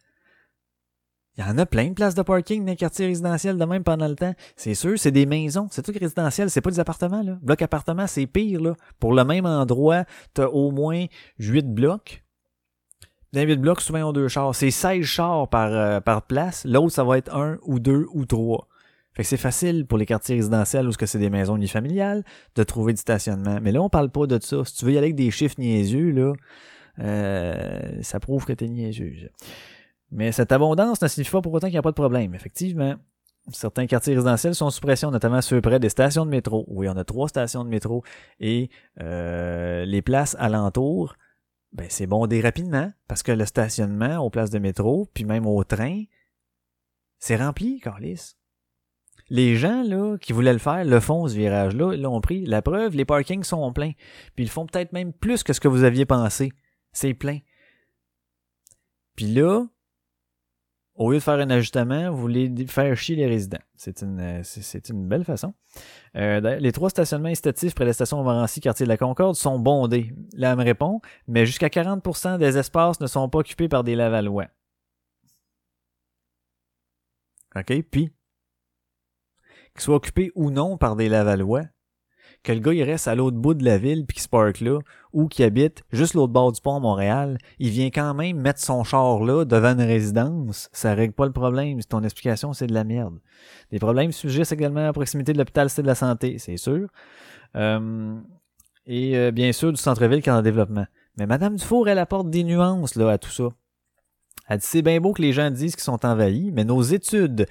Il 1.36 1.44
y 1.44 1.48
en 1.48 1.58
a 1.58 1.66
plein 1.66 1.88
de 1.88 1.94
places 1.94 2.14
de 2.14 2.22
parking 2.22 2.64
dans 2.64 2.70
les 2.70 2.76
quartiers 2.76 3.06
résidentiels 3.06 3.58
de 3.58 3.64
même 3.64 3.82
pendant 3.82 4.06
le 4.06 4.14
temps. 4.14 4.34
C'est 4.54 4.74
sûr, 4.74 4.96
c'est 4.96 5.10
des 5.10 5.26
maisons. 5.26 5.66
C'est 5.68 5.82
tout 5.82 5.92
résidentiel, 5.98 6.48
c'est 6.48 6.60
pas 6.60 6.70
des 6.70 6.78
appartements, 6.78 7.22
là. 7.22 7.36
Bloc 7.42 7.60
appartement, 7.60 8.06
c'est 8.06 8.28
pire, 8.28 8.60
là. 8.60 8.74
Pour 9.00 9.14
le 9.14 9.24
même 9.24 9.46
endroit, 9.46 10.04
t'as 10.32 10.46
au 10.46 10.70
moins 10.70 11.06
8 11.40 11.74
blocs. 11.74 12.23
Dans 13.34 13.40
les 13.40 13.46
8 13.46 13.56
blocs, 13.56 13.80
souvent, 13.80 13.98
ils 13.98 14.04
ont 14.04 14.12
deux 14.12 14.28
chars. 14.28 14.54
C'est 14.54 14.70
16 14.70 15.04
chars 15.04 15.48
par, 15.48 15.72
euh, 15.72 16.00
par 16.00 16.22
place. 16.22 16.64
L'autre, 16.64 16.92
ça 16.92 17.02
va 17.02 17.18
être 17.18 17.34
un 17.34 17.58
ou 17.62 17.80
deux 17.80 18.06
ou 18.12 18.26
trois. 18.26 18.68
Fait 19.12 19.24
que 19.24 19.28
c'est 19.28 19.36
facile 19.36 19.86
pour 19.86 19.98
les 19.98 20.06
quartiers 20.06 20.36
résidentiels 20.36 20.86
où 20.86 20.92
c'est 20.92 21.18
des 21.18 21.30
maisons 21.30 21.56
unifamiliales 21.56 22.22
de 22.54 22.62
trouver 22.62 22.92
du 22.92 23.00
stationnement. 23.00 23.58
Mais 23.60 23.72
là, 23.72 23.82
on 23.82 23.88
parle 23.88 24.10
pas 24.10 24.28
de 24.28 24.40
ça. 24.40 24.64
Si 24.64 24.76
tu 24.76 24.84
veux 24.84 24.92
y 24.92 24.98
aller 24.98 25.06
avec 25.06 25.16
des 25.16 25.32
chiffres 25.32 25.56
niaiseux, 25.58 26.12
là, 26.12 26.32
euh, 27.00 28.02
ça 28.02 28.20
prouve 28.20 28.44
que 28.44 28.52
t'es 28.52 28.68
niaiseux. 28.68 29.12
Mais 30.12 30.30
cette 30.30 30.52
abondance 30.52 31.02
ne 31.02 31.08
signifie 31.08 31.32
pas 31.32 31.42
pour 31.42 31.52
autant 31.54 31.66
qu'il 31.66 31.74
n'y 31.74 31.78
a 31.78 31.82
pas 31.82 31.90
de 31.90 31.96
problème. 31.96 32.36
Effectivement, 32.36 32.94
certains 33.50 33.86
quartiers 33.86 34.14
résidentiels 34.14 34.54
sont 34.54 34.70
sous 34.70 34.80
pression, 34.80 35.10
notamment 35.10 35.42
ceux 35.42 35.60
près 35.60 35.80
des 35.80 35.88
stations 35.88 36.24
de 36.24 36.30
métro. 36.30 36.64
Oui, 36.68 36.88
on 36.88 36.96
a 36.96 37.02
trois 37.04 37.26
stations 37.26 37.64
de 37.64 37.68
métro 37.68 38.04
et 38.38 38.70
euh, 39.00 39.84
les 39.84 40.02
places 40.02 40.36
alentours, 40.38 41.16
ben 41.74 41.88
c'est 41.90 42.06
bondé 42.06 42.40
rapidement 42.40 42.92
parce 43.08 43.22
que 43.22 43.32
le 43.32 43.44
stationnement 43.44 44.18
aux 44.18 44.30
places 44.30 44.50
de 44.50 44.60
métro, 44.60 45.10
puis 45.12 45.24
même 45.24 45.46
au 45.46 45.62
train, 45.64 46.04
c'est 47.18 47.36
rempli, 47.36 47.80
Carlis. 47.80 48.36
Les 49.28 49.56
gens 49.56 49.82
là 49.82 50.16
qui 50.18 50.32
voulaient 50.32 50.52
le 50.52 50.58
faire 50.58 50.84
le 50.84 51.00
font 51.00 51.26
ce 51.26 51.34
virage-là, 51.34 51.94
ils 51.94 52.02
l'ont 52.02 52.20
pris. 52.20 52.44
La 52.44 52.62
preuve, 52.62 52.94
les 52.94 53.04
parkings 53.04 53.42
sont 53.42 53.72
pleins. 53.72 53.92
Puis 54.36 54.44
ils 54.44 54.50
font 54.50 54.66
peut-être 54.66 54.92
même 54.92 55.12
plus 55.12 55.42
que 55.42 55.52
ce 55.52 55.60
que 55.60 55.68
vous 55.68 55.82
aviez 55.82 56.04
pensé. 56.04 56.52
C'est 56.92 57.14
plein. 57.14 57.38
Puis 59.16 59.26
là, 59.26 59.64
au 60.96 61.10
lieu 61.10 61.18
de 61.18 61.22
faire 61.22 61.34
un 61.34 61.50
ajustement, 61.50 62.10
vous 62.10 62.20
voulez 62.20 62.66
faire 62.68 62.96
chier 62.96 63.16
les 63.16 63.26
résidents. 63.26 63.62
C'est 63.76 64.02
une, 64.02 64.42
c'est 64.44 64.88
une 64.88 65.08
belle 65.08 65.24
façon. 65.24 65.54
Euh, 66.16 66.58
les 66.58 66.72
trois 66.72 66.90
stationnements 66.90 67.28
incitatifs 67.28 67.74
près 67.74 67.84
de 67.84 67.90
la 67.90 67.94
station 67.94 68.18
Montmorency, 68.18 68.60
quartier 68.60 68.86
de 68.86 68.88
la 68.88 68.96
Concorde, 68.96 69.34
sont 69.34 69.58
bondés. 69.58 70.14
Là, 70.34 70.54
me 70.54 70.62
répond, 70.62 71.00
mais 71.26 71.46
jusqu'à 71.46 71.68
40% 71.68 72.38
des 72.38 72.58
espaces 72.58 73.00
ne 73.00 73.08
sont 73.08 73.28
pas 73.28 73.38
occupés 73.38 73.68
par 73.68 73.82
des 73.82 73.96
Lavallois. 73.96 74.46
OK? 77.56 77.82
Puis, 77.90 78.12
qu'ils 79.72 79.82
soient 79.82 79.96
occupés 79.96 80.30
ou 80.36 80.50
non 80.50 80.78
par 80.78 80.94
des 80.94 81.08
Lavallois, 81.08 81.64
que 82.44 82.52
le 82.52 82.60
gars 82.60 82.74
il 82.74 82.82
reste 82.84 83.08
à 83.08 83.14
l'autre 83.14 83.38
bout 83.38 83.54
de 83.54 83.64
la 83.64 83.78
ville 83.78 84.04
puis 84.06 84.14
qu'il 84.14 84.22
se 84.22 84.28
parque 84.28 84.60
là, 84.60 84.78
ou 85.12 85.26
qu'il 85.26 85.44
habite 85.44 85.82
juste 85.90 86.14
l'autre 86.14 86.32
bord 86.32 86.52
du 86.52 86.60
pont 86.60 86.76
à 86.76 86.80
Montréal, 86.80 87.38
il 87.58 87.70
vient 87.70 87.90
quand 87.90 88.14
même 88.14 88.38
mettre 88.38 88.60
son 88.60 88.84
char 88.84 89.24
là 89.24 89.44
devant 89.44 89.72
une 89.72 89.82
résidence, 89.82 90.68
ça 90.72 90.94
règle 90.94 91.14
pas 91.14 91.26
le 91.26 91.32
problème. 91.32 91.80
Si 91.80 91.88
ton 91.88 92.02
explication 92.04 92.52
c'est 92.52 92.66
de 92.66 92.74
la 92.74 92.84
merde. 92.84 93.18
Des 93.72 93.78
problèmes 93.78 94.12
surgissent 94.12 94.52
également 94.52 94.86
à 94.86 94.92
proximité 94.92 95.32
de 95.32 95.38
l'hôpital 95.38 95.70
c'est 95.70 95.82
de 95.82 95.86
la 95.86 95.94
santé, 95.94 96.38
c'est 96.38 96.58
sûr. 96.58 96.88
Euh, 97.56 98.14
et 98.86 99.16
euh, 99.16 99.30
bien 99.30 99.52
sûr 99.52 99.72
du 99.72 99.80
centre-ville 99.80 100.22
qui 100.22 100.28
est 100.28 100.32
en 100.32 100.42
développement. 100.42 100.86
Mais 101.16 101.26
Madame 101.26 101.56
Dufour, 101.56 101.88
elle 101.88 101.98
apporte 101.98 102.28
des 102.28 102.44
nuances 102.44 102.94
là 102.94 103.10
à 103.10 103.18
tout 103.18 103.30
ça. 103.30 103.48
Elle 104.48 104.58
dit 104.58 104.66
c'est 104.66 104.82
bien 104.82 105.00
beau 105.00 105.14
que 105.14 105.22
les 105.22 105.32
gens 105.32 105.50
disent 105.50 105.74
qu'ils 105.74 105.84
sont 105.84 106.04
envahis, 106.04 106.52
mais 106.52 106.64
nos 106.64 106.82
études 106.82 107.46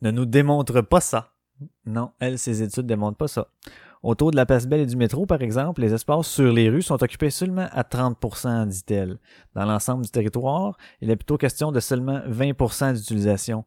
ne 0.00 0.10
nous 0.10 0.24
démontrent 0.24 0.80
pas 0.80 1.00
ça. 1.00 1.32
Non, 1.84 2.12
elle, 2.20 2.38
ses 2.38 2.62
études 2.62 2.84
ne 2.84 2.88
démontrent 2.88 3.18
pas 3.18 3.28
ça. 3.28 3.48
Autour 4.02 4.30
de 4.30 4.36
la 4.36 4.46
place 4.46 4.66
Belle 4.66 4.80
et 4.80 4.86
du 4.86 4.96
métro, 4.96 5.26
par 5.26 5.42
exemple, 5.42 5.80
les 5.80 5.92
espaces 5.92 6.28
sur 6.28 6.52
les 6.52 6.68
rues 6.68 6.82
sont 6.82 7.02
occupés 7.02 7.30
seulement 7.30 7.68
à 7.72 7.82
30%, 7.82 8.66
dit-elle. 8.68 9.18
Dans 9.54 9.64
l'ensemble 9.64 10.04
du 10.04 10.10
territoire, 10.10 10.76
il 11.00 11.10
est 11.10 11.16
plutôt 11.16 11.36
question 11.36 11.72
de 11.72 11.80
seulement 11.80 12.20
20% 12.28 12.94
d'utilisation. 12.94 13.64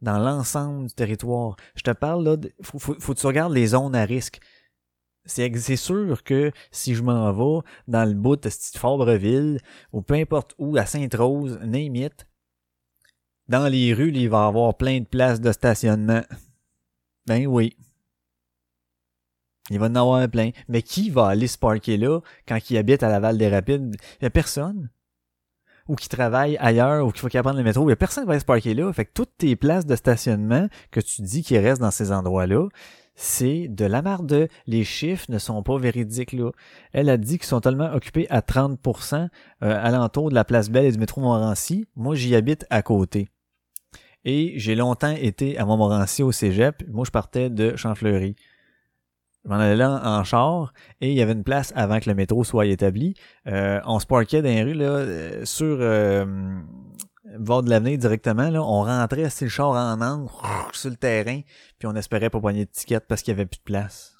Dans 0.00 0.18
l'ensemble 0.18 0.86
du 0.88 0.94
territoire. 0.94 1.56
Je 1.74 1.82
te 1.82 1.90
parle 1.90 2.24
là, 2.24 2.36
faut, 2.62 2.78
faut, 2.78 2.96
faut 2.98 3.14
que 3.14 3.18
tu 3.18 3.26
regardes 3.26 3.52
les 3.52 3.68
zones 3.68 3.96
à 3.96 4.04
risque. 4.04 4.40
C'est 5.24 5.76
sûr 5.76 6.22
que 6.22 6.52
si 6.70 6.94
je 6.94 7.02
m'en 7.02 7.30
vais 7.32 7.66
dans 7.88 8.08
le 8.08 8.14
bout 8.14 8.36
de 8.36 8.48
cette 8.48 8.78
Fabreville, 8.78 9.60
ou 9.92 10.00
peu 10.00 10.14
importe 10.14 10.54
où, 10.56 10.76
à 10.78 10.86
Sainte-Rose, 10.86 11.58
name 11.62 12.08
dans 13.48 13.66
les 13.66 13.94
rues, 13.94 14.12
il 14.14 14.28
va 14.28 14.44
y 14.44 14.48
avoir 14.48 14.76
plein 14.76 15.00
de 15.00 15.06
places 15.06 15.40
de 15.40 15.52
stationnement. 15.52 16.22
Ben 17.26 17.46
oui. 17.46 17.76
Il 19.70 19.78
va 19.78 19.86
en 19.86 19.94
avoir 19.94 20.28
plein. 20.28 20.50
Mais 20.68 20.82
qui 20.82 21.10
va 21.10 21.28
aller 21.28 21.46
se 21.46 21.58
parker 21.58 21.96
là 21.96 22.20
quand 22.46 22.58
il 22.70 22.76
habite 22.78 23.02
à 23.02 23.08
Laval 23.08 23.38
des 23.38 23.48
Rapides? 23.48 23.96
Il 24.20 24.22
n'y 24.22 24.26
a 24.26 24.30
personne. 24.30 24.90
Ou 25.88 25.94
qui 25.94 26.08
travaille 26.08 26.58
ailleurs, 26.58 27.06
ou 27.06 27.10
qui 27.10 27.20
faut 27.20 27.28
qu'il 27.28 27.40
prendre 27.40 27.56
le 27.56 27.64
métro. 27.64 27.82
Il 27.84 27.86
n'y 27.86 27.92
a 27.92 27.96
personne 27.96 28.24
qui 28.24 28.28
va 28.28 28.32
aller 28.32 28.40
se 28.40 28.44
parker 28.44 28.74
là. 28.74 28.92
Fait 28.92 29.06
que 29.06 29.12
toutes 29.14 29.36
tes 29.38 29.56
places 29.56 29.86
de 29.86 29.96
stationnement 29.96 30.68
que 30.90 31.00
tu 31.00 31.22
dis 31.22 31.42
qui 31.42 31.58
restent 31.58 31.80
dans 31.80 31.90
ces 31.90 32.12
endroits-là, 32.12 32.68
c'est 33.14 33.68
de 33.68 33.84
la 33.84 34.02
marde. 34.02 34.48
Les 34.66 34.84
chiffres 34.84 35.26
ne 35.28 35.38
sont 35.38 35.62
pas 35.62 35.78
véridiques 35.78 36.32
là. 36.32 36.50
Elle 36.92 37.08
a 37.08 37.16
dit 37.16 37.38
qu'ils 37.38 37.48
sont 37.48 37.60
tellement 37.60 37.92
occupés 37.92 38.28
à 38.30 38.40
30% 38.40 39.14
euh, 39.14 39.28
alentour 39.60 40.28
de 40.28 40.34
la 40.34 40.44
place 40.44 40.70
Belle 40.70 40.84
et 40.84 40.92
du 40.92 40.98
métro 40.98 41.20
Montmorency. 41.20 41.86
Moi, 41.96 42.14
j'y 42.14 42.36
habite 42.36 42.66
à 42.70 42.82
côté. 42.82 43.28
Et 44.24 44.54
j'ai 44.56 44.74
longtemps 44.74 45.14
été 45.14 45.58
à 45.58 45.64
Montmorency 45.64 46.22
au 46.22 46.32
cégep. 46.32 46.84
Moi, 46.88 47.04
je 47.06 47.10
partais 47.10 47.50
de 47.50 47.76
Champfleury. 47.76 48.36
M'en 49.48 49.56
allais 49.56 49.76
là 49.76 50.02
en 50.04 50.24
char 50.24 50.74
et 51.00 51.10
il 51.10 51.16
y 51.16 51.22
avait 51.22 51.32
une 51.32 51.42
place 51.42 51.72
avant 51.74 52.00
que 52.00 52.10
le 52.10 52.14
métro 52.14 52.44
soit 52.44 52.66
établi. 52.66 53.14
Euh, 53.46 53.80
on 53.86 53.98
se 53.98 54.04
parquait 54.04 54.42
dans 54.42 54.48
les 54.48 54.62
rues 54.62 54.74
là, 54.74 54.84
euh, 54.84 55.44
sur 55.46 55.78
euh, 55.80 56.26
bord 57.38 57.62
de 57.62 57.70
l'avenir 57.70 57.96
directement. 57.96 58.50
Là, 58.50 58.62
on 58.62 58.82
rentrait 58.82 59.24
assis 59.24 59.44
le 59.44 59.50
char 59.50 59.70
en 59.70 60.02
angle 60.02 60.30
sur 60.72 60.90
le 60.90 60.96
terrain, 60.96 61.40
puis 61.78 61.88
on 61.88 61.96
espérait 61.96 62.28
pas 62.28 62.40
poigner 62.40 62.66
de 62.66 62.70
tickets 62.70 63.06
parce 63.08 63.22
qu'il 63.22 63.32
y 63.32 63.36
avait 63.36 63.46
plus 63.46 63.58
de 63.58 63.64
place. 63.64 64.16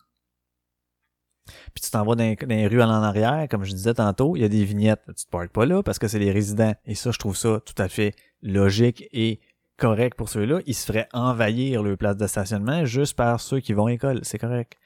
Puis 1.74 1.82
tu 1.82 1.90
t'en 1.90 2.04
vas 2.04 2.14
dans, 2.14 2.34
dans, 2.34 2.48
les 2.48 2.66
rues 2.66 2.82
en 2.82 2.90
arrière, 2.90 3.48
comme 3.50 3.64
je 3.64 3.72
disais 3.72 3.94
tantôt, 3.94 4.34
il 4.34 4.40
y 4.40 4.44
a 4.44 4.48
des 4.48 4.64
vignettes. 4.64 5.02
Tu 5.08 5.26
te 5.26 5.30
parques 5.30 5.52
pas 5.52 5.66
là 5.66 5.82
parce 5.82 5.98
que 5.98 6.08
c'est 6.08 6.18
les 6.18 6.32
résidents. 6.32 6.74
Et 6.86 6.94
ça, 6.94 7.10
je 7.10 7.18
trouve 7.18 7.36
ça 7.36 7.60
tout 7.64 7.80
à 7.82 7.88
fait 7.88 8.14
logique 8.42 9.06
et 9.12 9.40
correct 9.76 10.16
pour 10.16 10.28
ceux-là. 10.28 10.60
Ils 10.66 10.74
se 10.74 10.86
feraient 10.86 11.08
envahir 11.12 11.82
leur 11.82 11.98
place 11.98 12.16
de 12.16 12.26
stationnement 12.26 12.86
juste 12.86 13.14
par 13.14 13.40
ceux 13.40 13.60
qui 13.60 13.74
vont 13.74 13.86
à 13.86 13.90
l'école. 13.90 14.20
C'est 14.22 14.38
correct. 14.38 14.78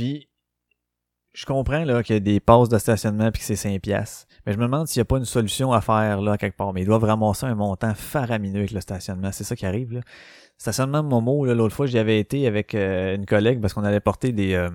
Puis, 0.00 0.30
je 1.34 1.44
comprends 1.44 1.84
qu'il 2.02 2.14
y 2.14 2.16
a 2.16 2.20
des 2.20 2.40
passes 2.40 2.70
de 2.70 2.78
stationnement 2.78 3.30
puis 3.30 3.40
que 3.40 3.44
c'est 3.44 3.54
5 3.54 3.82
piastres. 3.82 4.26
Mais 4.46 4.54
je 4.54 4.58
me 4.58 4.62
demande 4.62 4.88
s'il 4.88 4.98
n'y 5.00 5.02
a 5.02 5.04
pas 5.04 5.18
une 5.18 5.26
solution 5.26 5.74
à 5.74 5.82
faire 5.82 6.22
là 6.22 6.38
quelque 6.38 6.56
part. 6.56 6.72
Mais 6.72 6.80
ils 6.80 6.86
doivent 6.86 7.04
ramasser 7.04 7.44
un 7.44 7.54
montant 7.54 7.92
faramineux 7.94 8.60
avec 8.60 8.70
le 8.70 8.80
stationnement. 8.80 9.30
C'est 9.30 9.44
ça 9.44 9.54
qui 9.54 9.66
arrive 9.66 9.92
là. 9.92 10.00
Stationnement 10.56 11.02
Momo, 11.02 11.44
l'autre 11.52 11.76
fois, 11.76 11.84
j'y 11.84 11.98
avais 11.98 12.18
été 12.18 12.46
avec 12.46 12.74
euh, 12.74 13.14
une 13.14 13.26
collègue 13.26 13.60
parce 13.60 13.74
qu'on 13.74 13.84
allait 13.84 14.00
porter 14.00 14.32
des. 14.32 14.54
Euh, 14.54 14.70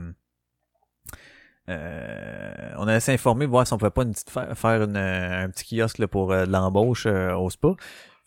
euh, 1.69 2.73
on 2.77 2.87
allait 2.87 2.99
s'informer, 2.99 3.47
voir 3.47 3.65
si 3.65 3.73
on 3.73 3.79
pouvait 3.79 3.89
pas 3.89 4.03
une 4.03 4.11
petite 4.11 4.29
faire 4.29 4.81
un 4.83 5.49
petit 5.49 5.75
kiosque 5.75 6.05
pour 6.05 6.27
de 6.27 6.45
l'embauche 6.45 7.07
au 7.07 7.49
spa. 7.49 7.69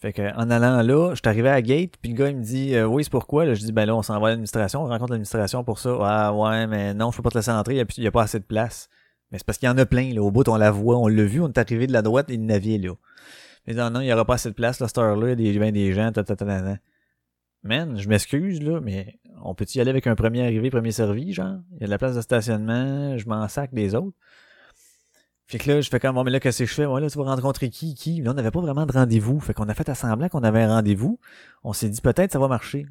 Fait 0.01 0.13
que 0.13 0.33
en 0.37 0.49
allant 0.49 0.81
là, 0.83 1.11
je 1.11 1.17
suis 1.17 1.29
à 1.29 1.43
la 1.43 1.61
gate, 1.61 1.95
puis 2.01 2.13
le 2.13 2.17
gars 2.17 2.29
il 2.29 2.37
me 2.37 2.43
dit 2.43 2.75
euh, 2.77 2.87
oui 2.87 3.03
c'est 3.03 3.11
pourquoi? 3.11 3.53
Je 3.53 3.61
dis 3.61 3.73
ben 3.73 3.85
là 3.85 3.97
on 3.97 4.03
s'en 4.03 4.21
va 4.21 4.29
à 4.29 4.31
l'administration, 4.31 4.85
on 4.85 4.87
rencontre 4.87 5.11
l'administration 5.11 5.65
pour 5.65 5.81
ça. 5.81 5.99
Ah 6.03 6.33
ouais 6.33 6.69
mais 6.69 6.95
non 6.95 7.11
je 7.11 7.17
peux 7.17 7.23
pas 7.25 7.31
te 7.31 7.39
laisser 7.39 7.51
entrer, 7.51 7.75
il 7.75 8.05
y, 8.05 8.07
a, 8.07 8.13
pas 8.13 8.23
assez 8.23 8.39
de 8.39 8.45
place. 8.45 8.89
Mais 9.33 9.39
c'est 9.39 9.45
parce 9.45 9.59
qu'il 9.59 9.67
y 9.67 9.71
en 9.71 9.77
a 9.77 9.87
plein 9.87 10.15
là, 10.15 10.23
au 10.23 10.31
bout 10.31 10.49
on 10.49 10.57
la 10.57 10.71
voit, 10.71 10.97
on 10.97 11.09
l'a 11.09 11.25
vu, 11.25 11.41
on 11.41 11.49
est 11.49 11.59
arrivé 11.59 11.89
de 11.89 11.93
la 11.93 12.03
droite 12.03 12.31
et 12.31 12.35
il 12.35 12.47
navire 12.47 12.81
là. 12.81 12.95
Mais 13.67 13.75
non 13.75 13.91
non 13.91 14.01
il 14.01 14.07
y 14.07 14.13
aura 14.13 14.25
pas 14.25 14.35
assez 14.35 14.51
de 14.51 14.55
place 14.55 14.79
là 14.79 14.87
cette 14.87 14.99
heure 14.99 15.17
là, 15.17 15.33
il 15.33 15.41
y 15.41 15.49
a 15.49 15.53
des, 15.53 15.59
ben, 15.59 15.93
gens, 15.93 16.13
ta, 16.13 16.23
ta, 16.23 16.37
ta, 16.37 16.47
Man, 17.65 17.99
je 17.99 18.09
m'excuse 18.09 18.63
là, 18.63 18.81
mais 18.81 19.19
on 19.43 19.55
peut 19.57 19.67
y 19.75 19.81
aller 19.81 19.91
avec 19.91 20.07
un 20.07 20.15
premier 20.15 20.43
arrivé 20.45 20.71
premier 20.71 20.93
servi 20.93 21.33
genre? 21.33 21.59
Il 21.73 21.81
y 21.81 21.85
a 21.85 21.87
de 21.87 21.91
la 21.91 21.99
place 21.99 22.15
de 22.15 22.21
stationnement, 22.21 23.19
je 23.19 23.29
m'en 23.29 23.49
sac 23.49 23.75
des 23.75 23.97
autres. 23.97 24.17
Fait 25.49 25.57
que 25.57 25.71
là, 25.71 25.81
je 25.81 25.89
fais 25.89 25.99
comme, 25.99 26.15
bon, 26.15 26.25
mais 26.25 26.31
là, 26.31 26.41
qu'est-ce 26.41 26.59
que 26.59 26.67
je 26.67 26.75
fais? 26.75 26.85
Ouais, 26.85 27.01
là, 27.01 27.09
tu 27.09 27.17
vas 27.17 27.25
rencontrer 27.25 27.71
qui, 27.71 27.95
qui? 27.95 28.21
Là, 28.21 28.33
on 28.33 28.35
n'avait 28.35 28.51
pas 28.51 28.61
vraiment 28.61 28.85
de 28.85 28.93
rendez-vous. 28.93 29.41
Fait 29.41 29.55
qu'on 29.55 29.67
a 29.71 29.73
fait 29.73 29.89
assemblant 29.89 30.29
qu'on 30.29 30.43
avait 30.43 30.61
un 30.61 30.75
rendez-vous. 30.75 31.19
On 31.65 31.73
s'est 31.73 31.89
dit, 31.89 32.03
peut-être, 32.03 32.33
ça 32.33 32.39
va 32.39 32.49
marcher. 32.49 32.85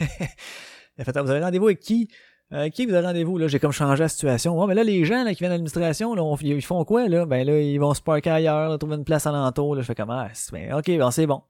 A 0.98 1.04
fait, 1.04 1.20
vous 1.20 1.30
avez 1.30 1.40
rendez-vous 1.44 1.66
avec 1.66 1.80
qui? 1.80 2.08
Euh, 2.54 2.70
qui 2.70 2.86
vous 2.86 2.94
avez 2.94 3.06
rendez-vous? 3.06 3.36
Là, 3.36 3.48
j'ai 3.48 3.58
comme 3.58 3.72
changé 3.72 4.02
la 4.02 4.08
situation. 4.08 4.58
Ouais, 4.58 4.66
mais 4.66 4.74
là, 4.74 4.82
les 4.82 5.04
gens, 5.04 5.24
là, 5.24 5.34
qui 5.34 5.40
viennent 5.40 5.50
à 5.50 5.56
l'administration, 5.56 6.14
là, 6.14 6.22
ils 6.40 6.62
font 6.62 6.82
quoi, 6.86 7.06
là? 7.06 7.26
Ben, 7.26 7.46
là, 7.46 7.60
ils 7.60 7.76
vont 7.76 7.92
se 7.92 8.00
parker 8.00 8.30
ailleurs, 8.30 8.70
là, 8.70 8.78
trouver 8.78 8.96
une 8.96 9.04
place 9.04 9.26
alentour, 9.26 9.74
là. 9.74 9.82
Je 9.82 9.86
fais 9.86 9.94
comme, 9.94 10.10
ah, 10.10 10.28
ben, 10.52 10.72
ok, 10.72 10.86
ben, 10.86 11.10
c'est 11.10 11.26
bon. 11.26 11.42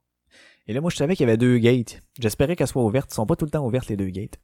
Et 0.66 0.72
là, 0.72 0.80
moi, 0.80 0.90
je 0.90 0.96
savais 0.96 1.14
qu'il 1.14 1.28
y 1.28 1.28
avait 1.28 1.36
deux 1.36 1.58
gates. 1.58 2.02
J'espérais 2.18 2.56
qu'elles 2.56 2.66
soient 2.66 2.82
ouvertes. 2.82 3.10
Elles 3.12 3.14
sont 3.14 3.26
pas 3.26 3.36
tout 3.36 3.44
le 3.44 3.52
temps 3.52 3.64
ouvertes, 3.64 3.86
les 3.88 3.96
deux 3.96 4.08
gates. 4.08 4.40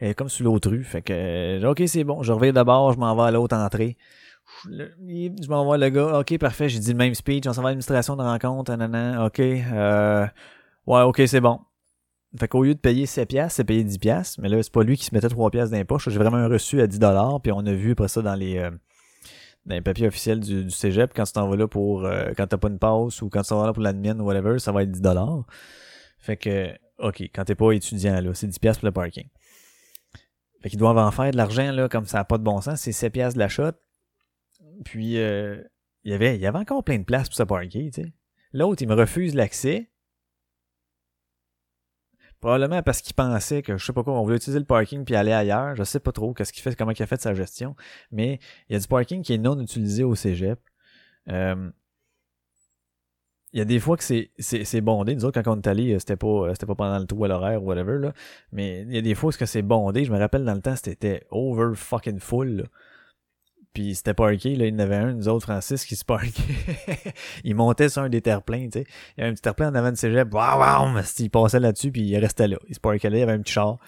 Et 0.00 0.14
comme 0.14 0.28
sur 0.28 0.44
l'autre 0.44 0.70
rue. 0.70 0.84
Fait 0.84 1.02
que, 1.02 1.12
euh, 1.12 1.70
ok, 1.70 1.82
c'est 1.86 2.04
bon. 2.04 2.22
Je 2.22 2.32
reviens 2.32 2.52
d'abord, 2.52 2.92
je 2.92 2.98
m'en 2.98 3.16
vais 3.16 3.22
à 3.22 3.30
l'autre 3.32 3.56
entrée 3.56 3.96
je 4.70 5.48
m'envoie 5.48 5.78
le 5.78 5.88
gars, 5.88 6.20
ok, 6.20 6.38
parfait, 6.38 6.68
j'ai 6.68 6.78
dit 6.78 6.92
le 6.92 6.98
même 6.98 7.14
speech, 7.14 7.46
on 7.46 7.52
s'en 7.52 7.62
va 7.62 7.68
à 7.68 7.70
l'administration 7.70 8.16
de 8.16 8.22
rencontre, 8.22 8.70
nanana, 8.70 9.26
ok, 9.26 9.40
euh, 9.40 10.26
ouais, 10.86 11.02
ok, 11.02 11.22
c'est 11.26 11.40
bon. 11.40 11.60
Fait 12.38 12.48
qu'au 12.48 12.64
lieu 12.64 12.74
de 12.74 12.80
payer 12.80 13.06
7 13.06 13.28
piastres, 13.28 13.56
c'est 13.56 13.64
payer 13.64 13.84
10 13.84 13.98
piastres, 13.98 14.40
mais 14.40 14.48
là, 14.48 14.60
c'est 14.62 14.72
pas 14.72 14.82
lui 14.82 14.96
qui 14.96 15.04
se 15.04 15.14
mettait 15.14 15.28
3 15.28 15.50
piastres 15.50 15.72
d'impôt, 15.72 15.98
j'ai 15.98 16.18
vraiment 16.18 16.38
un 16.38 16.48
reçu 16.48 16.80
à 16.80 16.86
10 16.86 16.98
dollars, 16.98 17.40
puis 17.40 17.52
on 17.52 17.64
a 17.64 17.72
vu 17.72 17.92
après 17.92 18.08
ça 18.08 18.22
dans 18.22 18.34
les, 18.34 18.58
euh, 18.58 18.70
dans 19.66 19.74
les 19.74 19.80
papiers 19.80 20.06
officiels 20.06 20.40
du, 20.40 20.64
du 20.64 20.70
cégep, 20.70 21.12
quand 21.14 21.24
tu 21.24 21.32
t'en 21.32 21.48
vas 21.48 21.56
là 21.56 21.68
pour, 21.68 22.04
euh, 22.04 22.32
quand 22.36 22.46
t'as 22.46 22.58
pas 22.58 22.68
une 22.68 22.78
passe, 22.78 23.22
ou 23.22 23.28
quand 23.28 23.42
tu 23.42 23.48
t'en 23.50 23.60
vas 23.60 23.66
là 23.66 23.72
pour 23.72 23.82
l'admin, 23.82 24.18
ou 24.18 24.24
whatever, 24.24 24.58
ça 24.58 24.72
va 24.72 24.82
être 24.82 24.90
10 24.90 25.00
dollars. 25.00 25.44
Fait 26.18 26.36
que, 26.36 26.70
ok, 26.98 27.20
quand 27.34 27.44
t'es 27.44 27.54
pas 27.54 27.72
étudiant, 27.72 28.20
là, 28.20 28.34
c'est 28.34 28.46
10 28.46 28.58
piastres 28.58 28.80
pour 28.80 28.86
le 28.86 28.92
parking. 28.92 29.28
Fait 30.62 30.70
qu'ils 30.70 30.78
doivent 30.78 30.98
en 30.98 31.10
faire 31.10 31.30
de 31.30 31.36
l'argent, 31.36 31.70
là, 31.70 31.88
comme 31.88 32.06
ça 32.06 32.20
a 32.20 32.24
pas 32.24 32.38
de 32.38 32.42
bon 32.42 32.60
sens, 32.60 32.80
c'est 32.80 32.92
7 32.92 33.12
piastres 33.12 33.34
de 33.34 33.40
la 33.40 33.48
shot, 33.48 33.72
puis, 34.84 35.18
euh, 35.18 35.62
il, 36.04 36.12
y 36.12 36.14
avait, 36.14 36.36
il 36.36 36.40
y 36.40 36.46
avait 36.46 36.58
encore 36.58 36.84
plein 36.84 36.98
de 36.98 37.04
place 37.04 37.28
pour 37.28 37.36
se 37.36 37.42
parker, 37.42 37.90
tu 37.92 38.02
sais. 38.02 38.12
L'autre, 38.52 38.82
il 38.82 38.88
me 38.88 38.94
refuse 38.94 39.34
l'accès. 39.34 39.90
Probablement 42.40 42.82
parce 42.82 43.00
qu'il 43.00 43.14
pensait 43.14 43.62
que, 43.62 43.76
je 43.76 43.84
sais 43.84 43.92
pas 43.92 44.04
quoi, 44.04 44.12
on 44.12 44.22
voulait 44.22 44.36
utiliser 44.36 44.58
le 44.58 44.66
parking 44.66 45.04
puis 45.04 45.16
aller 45.16 45.32
ailleurs. 45.32 45.74
Je 45.76 45.82
sais 45.82 45.98
pas 45.98 46.12
trop 46.12 46.34
qu'est-ce 46.34 46.52
qu'il 46.52 46.62
fait, 46.62 46.76
comment 46.76 46.92
il 46.92 47.02
a 47.02 47.06
fait 47.06 47.20
sa 47.20 47.34
gestion. 47.34 47.74
Mais 48.12 48.38
il 48.68 48.74
y 48.74 48.76
a 48.76 48.78
du 48.78 48.86
parking 48.86 49.22
qui 49.22 49.32
est 49.32 49.38
non 49.38 49.58
utilisé 49.60 50.04
au 50.04 50.14
cégep. 50.14 50.60
Euh, 51.28 51.70
il 53.54 53.58
y 53.58 53.60
a 53.60 53.64
des 53.64 53.78
fois 53.80 53.96
que 53.96 54.02
c'est, 54.04 54.80
bondé. 54.82 55.14
Nous 55.14 55.24
autres, 55.24 55.40
quand 55.40 55.56
on 55.56 55.60
est 55.60 55.66
allé, 55.68 55.98
c'était 56.00 56.16
pas, 56.16 56.52
pas 56.52 56.74
pendant 56.74 56.98
le 56.98 57.06
trou 57.06 57.24
à 57.24 57.28
l'horaire 57.28 57.62
ou 57.62 57.66
whatever, 57.66 57.98
là. 57.98 58.12
Mais 58.52 58.82
il 58.82 58.92
y 58.92 58.98
a 58.98 59.00
des 59.00 59.14
fois 59.14 59.32
que 59.32 59.46
c'est 59.46 59.62
bondé. 59.62 60.04
Je 60.04 60.12
me 60.12 60.18
rappelle 60.18 60.44
dans 60.44 60.54
le 60.54 60.60
temps, 60.60 60.74
c'était 60.76 61.24
over 61.30 61.74
fucking 61.74 62.18
full. 62.18 62.68
Puis 63.74 63.96
c'était 63.96 64.14
parké, 64.14 64.54
là, 64.54 64.66
il 64.66 64.72
y 64.72 64.76
en 64.76 64.78
avait 64.78 64.94
un, 64.94 65.12
nous 65.12 65.28
autres, 65.28 65.46
Francis, 65.46 65.84
qui 65.84 65.96
se 65.96 66.04
parquait. 66.04 66.30
il 67.44 67.56
montait 67.56 67.88
sur 67.88 68.02
un 68.02 68.08
des 68.08 68.22
terre-pleins, 68.22 68.68
tu 68.68 68.78
sais. 68.78 68.86
Il 69.16 69.20
y 69.20 69.22
avait 69.22 69.30
un 69.30 69.34
petit 69.34 69.42
terre-plein 69.42 69.70
en 69.70 69.74
avant 69.74 69.90
de 69.90 69.96
cégep. 69.96 70.32
Waouh, 70.32 70.60
waouh, 70.60 71.02
il 71.18 71.30
passait 71.30 71.58
là-dessus, 71.58 71.90
puis 71.90 72.02
il 72.02 72.16
restait 72.16 72.46
là. 72.46 72.56
Il 72.68 72.76
se 72.76 72.80
parquait 72.80 73.10
là, 73.10 73.16
il 73.16 73.20
y 73.20 73.22
avait 73.24 73.32
un 73.32 73.40
petit 73.40 73.52
char. 73.52 73.78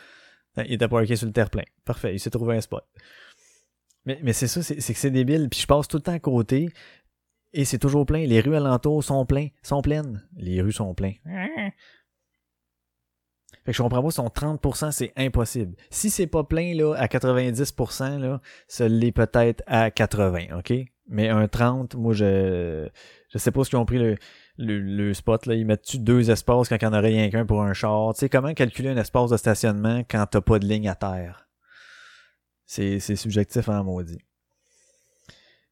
Il 0.56 0.72
était 0.72 0.88
parké 0.88 1.14
sur 1.14 1.26
le 1.26 1.32
terre-plein. 1.32 1.62
Parfait, 1.84 2.14
il 2.14 2.18
s'est 2.18 2.30
trouvé 2.30 2.56
un 2.56 2.60
spot. 2.60 2.84
Mais, 4.06 4.18
mais 4.22 4.32
c'est 4.32 4.48
ça, 4.48 4.60
c'est 4.62 4.76
que 4.76 4.98
c'est 4.98 5.10
débile. 5.10 5.48
Puis 5.48 5.60
je 5.60 5.66
passe 5.66 5.86
tout 5.86 5.98
le 5.98 6.02
temps 6.02 6.12
à 6.12 6.18
côté, 6.18 6.68
et 7.52 7.64
c'est 7.64 7.78
toujours 7.78 8.06
plein. 8.06 8.26
Les 8.26 8.40
rues 8.40 8.56
alentours 8.56 9.04
sont 9.04 9.24
pleines, 9.24 9.50
sont 9.62 9.82
pleines. 9.82 10.26
Les 10.36 10.60
rues 10.60 10.72
sont 10.72 10.94
pleines. 10.94 11.16
Fait 13.66 13.72
que 13.72 13.78
je 13.78 13.82
comprends 13.82 14.00
pas, 14.00 14.12
son 14.12 14.28
30%, 14.28 14.92
c'est 14.92 15.12
impossible. 15.16 15.74
Si 15.90 16.08
c'est 16.08 16.28
pas 16.28 16.44
plein, 16.44 16.72
là, 16.76 16.94
à 16.94 17.06
90%, 17.06 18.20
là, 18.20 18.40
ça 18.68 18.86
l'est 18.86 19.10
peut-être 19.10 19.64
à 19.66 19.90
80%, 19.90 20.60
OK? 20.60 20.72
Mais 21.08 21.28
un 21.30 21.48
30, 21.48 21.96
moi, 21.96 22.14
je, 22.14 22.88
je 23.28 23.38
sais 23.38 23.50
pas 23.50 23.64
ce 23.64 23.70
qu'ils 23.70 23.78
ont 23.80 23.84
pris 23.84 23.98
le, 23.98 24.16
le, 24.56 24.78
le 24.78 25.14
spot, 25.14 25.46
là, 25.46 25.54
ils 25.56 25.66
mettent-tu 25.66 25.98
deux 25.98 26.30
espaces 26.30 26.68
quand 26.68 26.76
il 26.80 26.88
n'y 26.88 26.94
en 26.94 26.96
aurait 26.96 27.08
rien 27.08 27.28
qu'un 27.28 27.44
pour 27.44 27.60
un 27.60 27.72
char? 27.72 28.14
Tu 28.14 28.20
sais, 28.20 28.28
comment 28.28 28.54
calculer 28.54 28.90
un 28.90 28.96
espace 28.98 29.30
de 29.30 29.36
stationnement 29.36 30.04
quand 30.08 30.24
t'as 30.30 30.40
pas 30.40 30.60
de 30.60 30.66
ligne 30.66 30.88
à 30.88 30.94
terre? 30.94 31.48
C'est, 32.66 33.00
c'est 33.00 33.16
subjectif 33.16 33.68
en 33.68 33.82
maudit. 33.82 34.20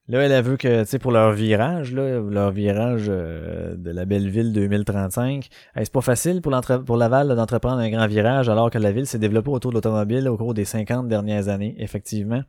Là, 0.07 0.21
elle 0.21 0.33
a 0.33 0.43
vu 0.43 0.59
que, 0.59 0.83
tu 0.83 0.87
sais, 0.91 0.99
pour 0.99 1.13
leur 1.13 1.33
virage, 1.33 1.93
là, 1.95 2.21
leur 2.21 2.51
virage 2.51 3.07
euh, 3.09 3.75
de 3.75 3.91
la 3.91 4.05
belle 4.05 4.29
ville 4.29 4.53
2035, 4.53 5.49
hey, 5.77 5.85
c'est 5.85 5.93
pas 5.93 6.03
facile 6.03 6.43
pour, 6.43 6.53
pour 6.85 6.99
Laval 6.99 7.35
d'entreprendre 7.35 7.79
un 7.79 7.89
grand 7.89 8.07
virage 8.07 8.51
alors 8.51 8.69
que 8.71 8.77
la 8.77 8.93
ville 8.93 9.07
s'est 9.07 9.19
développée 9.19 9.49
autour 9.49 9.71
de 9.71 9.77
l'automobile 9.77 10.29
au 10.29 10.37
cours 10.37 10.53
des 10.53 10.67
50 10.67 11.09
dernières 11.09 11.49
années, 11.49 11.75
effectivement. 11.79 12.43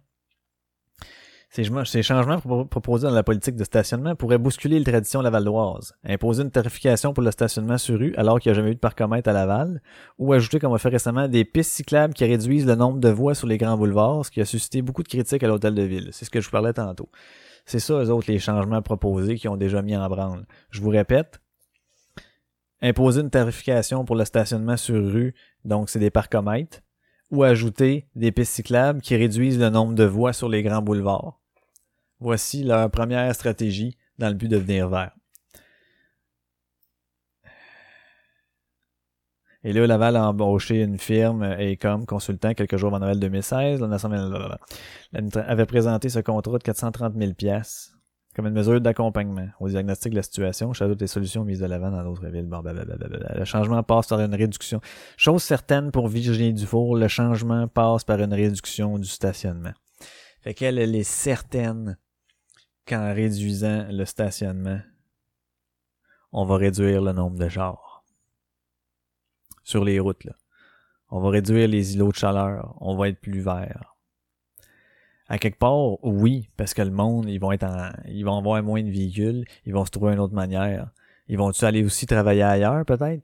Ces, 1.49 2.03
changements 2.03 2.41
proposés 2.66 3.08
dans 3.08 3.14
la 3.14 3.24
politique 3.24 3.56
de 3.56 3.64
stationnement 3.64 4.14
pourraient 4.16 4.38
bousculer 4.38 4.78
les 4.78 4.84
traditions 4.84 5.22
lavalloises, 5.22 5.93
imposer 6.03 6.43
une 6.43 6.51
tarification 6.51 7.14
pour 7.14 7.24
le 7.24 7.32
stationnement 7.32 7.78
sur 7.78 7.97
rue 7.97 8.14
alors 8.18 8.41
qu'il 8.41 8.51
n'y 8.51 8.58
a 8.58 8.60
jamais 8.60 8.72
eu 8.72 8.76
de 8.76 8.80
parcomètre 8.80 9.30
à 9.30 9.32
Laval, 9.32 9.82
ou 10.20 10.34
ajouter, 10.34 10.60
comme 10.60 10.74
on 10.74 10.76
a 10.76 10.80
fait 10.80 10.89
récemment, 10.89 11.30
des 11.30 11.45
pistes 11.45 11.72
cyclables 11.72 12.14
qui 12.14 12.26
réduisent 12.26 12.66
le 12.66 12.76
nombre 12.76 12.99
de 12.99 13.08
voies 13.08 13.36
sur 13.36 13.47
les 13.47 13.58
grands 13.58 13.78
boulevards, 13.78 14.26
ce 14.26 14.32
qui 14.32 14.41
a 14.41 14.45
suscité 14.45 14.82
beaucoup 14.82 15.03
de 15.03 15.08
critiques 15.08 15.43
à 15.43 15.47
l'hôtel 15.47 15.74
de 15.74 15.84
ville. 15.84 16.10
C'est 16.12 16.26
ce 16.26 16.30
que 16.30 16.41
je 16.41 16.47
vous 16.47 16.51
parlais 16.51 16.74
tantôt. 16.74 17.08
C'est 17.66 17.80
ça, 17.80 17.95
eux 17.95 18.11
autres, 18.11 18.32
les 18.32 18.39
changements 18.39 18.82
proposés 18.82 19.36
qui 19.36 19.47
ont 19.47 19.57
déjà 19.57 19.82
mis 19.82 19.97
en 19.97 20.07
branle. 20.07 20.45
Je 20.70 20.82
vous 20.82 20.89
répète, 20.89 21.41
imposer 22.82 23.22
une 23.22 23.30
tarification 23.30 24.05
pour 24.05 24.16
le 24.16 24.26
stationnement 24.26 24.78
sur 24.78 25.03
rue, 25.03 25.34
donc 25.63 25.89
c'est 25.89 25.99
des 25.99 26.11
parcomètres, 26.11 26.82
ou 27.32 27.43
ajouter 27.43 28.07
des 28.16 28.32
pistes 28.32 28.53
cyclables 28.53 29.01
qui 29.01 29.16
réduisent 29.16 29.59
le 29.59 29.70
nombre 29.70 29.95
de 29.95 30.03
voies 30.03 30.34
sur 30.34 30.47
les 30.47 30.61
grands 30.61 30.84
boulevards. 30.84 31.39
Voici 32.20 32.63
leur 32.63 32.89
première 32.91 33.34
stratégie 33.34 33.97
dans 34.20 34.30
le 34.30 34.36
but 34.36 34.47
de 34.47 34.57
venir 34.57 34.88
vert. 34.88 35.11
Et 39.68 39.74
là, 39.74 39.88
Laval 39.88 40.16
a 40.16 40.30
embauché 40.30 40.84
une 40.84 40.99
firme 40.99 41.43
Ecom 41.43 42.05
consultant 42.05 42.53
quelques 42.53 42.78
jours 42.78 42.89
avant 42.89 42.99
Noël 42.99 43.20
2016. 43.20 43.82
L'Assemblée 43.82 44.20
avait 45.36 45.66
présenté 45.66 46.07
ce 46.09 46.20
contrat 46.20 46.59
de 46.59 46.63
430 46.63 47.16
000 47.18 47.34
pièces 47.34 47.91
comme 48.36 48.47
une 48.47 48.53
mesure 48.53 48.82
d'accompagnement 48.82 49.47
au 49.61 49.70
diagnostic 49.70 50.11
de 50.11 50.18
la 50.18 50.24
situation, 50.24 50.74
j'ajoute 50.74 50.99
des 50.99 51.07
solutions 51.07 51.45
mises 51.45 51.61
de 51.61 51.66
l'avant 51.68 51.89
dans 51.89 52.03
d'autres 52.03 52.28
villes. 52.28 52.47
Bon, 52.47 52.61
le 52.61 53.45
changement 53.45 53.82
passe 53.82 54.07
par 54.07 54.20
une 54.20 54.36
réduction. 54.36 54.82
Chose 55.16 55.41
certaine 55.41 55.89
pour 55.89 56.09
Virginie 56.09 56.53
Dufour, 56.53 56.97
le 56.97 57.07
changement 57.07 57.70
passe 57.70 58.03
par 58.03 58.20
une 58.20 58.34
réduction 58.34 58.99
du 58.99 59.07
stationnement. 59.07 59.72
Fait 60.41 60.53
qu'elle, 60.53 60.80
elle 60.80 60.95
est 60.95 61.03
certaine 61.03 61.97
qu'en 62.86 63.13
réduisant 63.13 63.88
le 63.89 64.03
stationnement, 64.03 64.82
on 66.34 66.43
va 66.43 66.57
réduire 66.57 67.01
le 67.01 67.13
nombre 67.13 67.39
de 67.39 67.47
chars 67.47 67.85
sur 69.66 69.84
les 69.84 69.99
routes. 69.99 70.24
Là. 70.24 70.34
On 71.09 71.20
va 71.20 71.30
réduire 71.30 71.68
les 71.68 71.95
îlots 71.95 72.11
de 72.11 72.16
chaleur. 72.16 72.78
On 72.80 72.95
va 72.95 73.09
être 73.09 73.20
plus 73.20 73.41
vert. 73.41 73.95
À 75.28 75.38
quelque 75.39 75.57
part, 75.57 76.03
oui, 76.05 76.49
parce 76.55 76.74
que 76.74 76.84
le 76.84 76.91
monde, 76.91 77.28
ils 77.28 77.39
vont 77.39 77.51
être 77.51 77.63
en, 77.63 77.89
ils 78.07 78.24
vont 78.24 78.38
avoir 78.38 78.61
moins 78.63 78.84
de 78.84 78.89
véhicules, 78.89 79.43
ils 79.66 79.74
vont 79.74 79.84
se 79.84 79.91
trouver 79.91 80.13
une 80.13 80.20
autre 80.20 80.36
manière. 80.36 80.91
Ils 81.28 81.38
vont-tu 81.38 81.66
aller 81.66 81.84
aussi 81.84 82.05
travailler 82.05 82.43
ailleurs, 82.43 82.86
peut-être? 82.86 83.24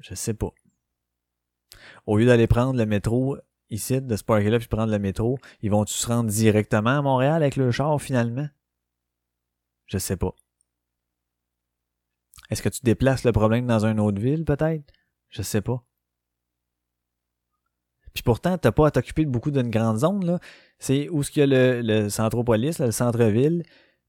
Je 0.00 0.14
sais 0.14 0.32
pas. 0.32 0.50
Au 2.06 2.16
lieu 2.16 2.24
d'aller 2.24 2.46
prendre 2.46 2.78
le 2.78 2.86
métro 2.86 3.36
ici, 3.68 4.00
de 4.00 4.16
se 4.16 4.24
parker 4.24 4.48
là 4.48 4.58
puis 4.58 4.68
prendre 4.68 4.90
le 4.90 4.98
métro, 4.98 5.38
ils 5.60 5.70
vont-tu 5.70 5.92
se 5.92 6.06
rendre 6.06 6.30
directement 6.30 6.98
à 6.98 7.02
Montréal 7.02 7.42
avec 7.42 7.56
le 7.56 7.70
char 7.70 8.00
finalement? 8.00 8.48
Je 9.86 9.98
sais 9.98 10.16
pas. 10.16 10.34
Est-ce 12.48 12.62
que 12.62 12.68
tu 12.68 12.80
déplaces 12.82 13.24
le 13.24 13.32
problème 13.32 13.66
dans 13.66 13.84
une 13.84 14.00
autre 14.00 14.20
ville, 14.20 14.44
peut-être? 14.44 14.90
Je 15.30 15.42
sais 15.42 15.60
pas. 15.60 15.82
Puis 18.14 18.22
pourtant, 18.22 18.56
t'as 18.56 18.72
pas 18.72 18.86
à 18.86 18.90
t'occuper 18.90 19.24
de 19.24 19.30
beaucoup 19.30 19.50
d'une 19.50 19.70
grande 19.70 19.98
zone, 19.98 20.24
là. 20.24 20.38
C'est 20.78 21.08
où 21.10 21.22
ce 21.22 21.30
qu'il 21.30 21.40
y 21.40 21.42
a 21.42 21.46
le, 21.46 21.82
le 21.82 22.08
centropolis, 22.08 22.78
le 22.78 22.90
centre-ville, 22.90 23.62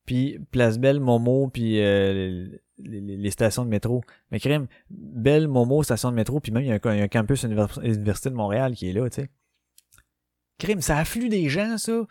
puis 0.07 0.39
Place 0.51 0.79
Belle, 0.79 1.01
Momo, 1.01 1.49
puis 1.49 1.81
euh, 1.81 2.47
les, 2.79 3.29
stations 3.29 3.65
de 3.65 3.69
métro. 3.69 4.03
Mais 4.31 4.39
crème, 4.39 4.67
Belle, 4.89 5.47
Momo, 5.47 5.83
station 5.83 6.09
de 6.09 6.15
métro, 6.15 6.39
puis 6.39 6.51
même 6.51 6.63
il 6.63 6.69
y, 6.69 6.71
a 6.71 6.79
un, 7.03 7.07
campus 7.09 7.43
Université 7.43 8.29
de 8.29 8.35
Montréal 8.35 8.73
qui 8.73 8.89
est 8.89 8.93
là, 8.93 9.09
tu 9.09 9.21
sais. 9.21 9.29
Crème, 10.57 10.81
ça 10.81 10.97
afflue 10.97 11.29
des 11.29 11.49
gens, 11.49 11.77
ça. 11.77 12.07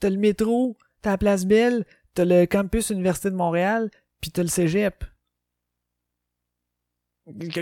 T'as 0.00 0.10
le 0.10 0.16
métro, 0.16 0.76
t'as 1.02 1.12
la 1.12 1.18
Place 1.18 1.44
Belle, 1.44 1.84
t'as 2.14 2.24
le 2.24 2.46
campus 2.46 2.90
Université 2.90 3.30
de 3.30 3.36
Montréal, 3.36 3.90
puis 4.20 4.30
t'as 4.30 4.42
le 4.42 4.48
cégep. 4.48 5.04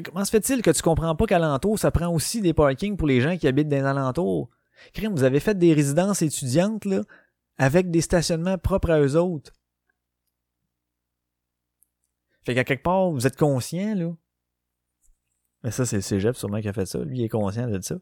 Comment 0.04 0.24
se 0.24 0.30
fait-il 0.30 0.62
que 0.62 0.70
tu 0.70 0.82
comprends 0.82 1.14
pas 1.14 1.26
qu'alentour, 1.26 1.78
ça 1.78 1.90
prend 1.90 2.08
aussi 2.08 2.40
des 2.40 2.54
parkings 2.54 2.96
pour 2.96 3.06
les 3.06 3.20
gens 3.20 3.36
qui 3.36 3.46
habitent 3.46 3.68
dans 3.68 3.76
les 3.76 3.84
alentours? 3.84 4.48
Crime, 4.94 5.12
vous 5.12 5.24
avez 5.24 5.40
fait 5.40 5.58
des 5.58 5.74
résidences 5.74 6.22
étudiantes, 6.22 6.86
là, 6.86 7.02
avec 7.58 7.90
des 7.90 8.00
stationnements 8.00 8.56
propres 8.56 8.90
à 8.90 9.00
eux 9.00 9.16
autres. 9.16 9.52
Fait 12.44 12.54
qu'à 12.54 12.64
quelque 12.64 12.82
part, 12.82 13.10
vous 13.10 13.26
êtes 13.26 13.36
conscient, 13.36 13.94
là. 13.94 14.16
Mais 15.62 15.70
ça, 15.70 15.84
c'est 15.84 15.96
le 15.96 16.02
cégep 16.02 16.34
sûrement 16.36 16.62
qui 16.62 16.68
a 16.68 16.72
fait 16.72 16.86
ça. 16.86 17.00
Lui, 17.00 17.18
il 17.18 17.24
est 17.24 17.28
conscient 17.28 17.68
de 17.68 17.80
ça. 17.82 17.96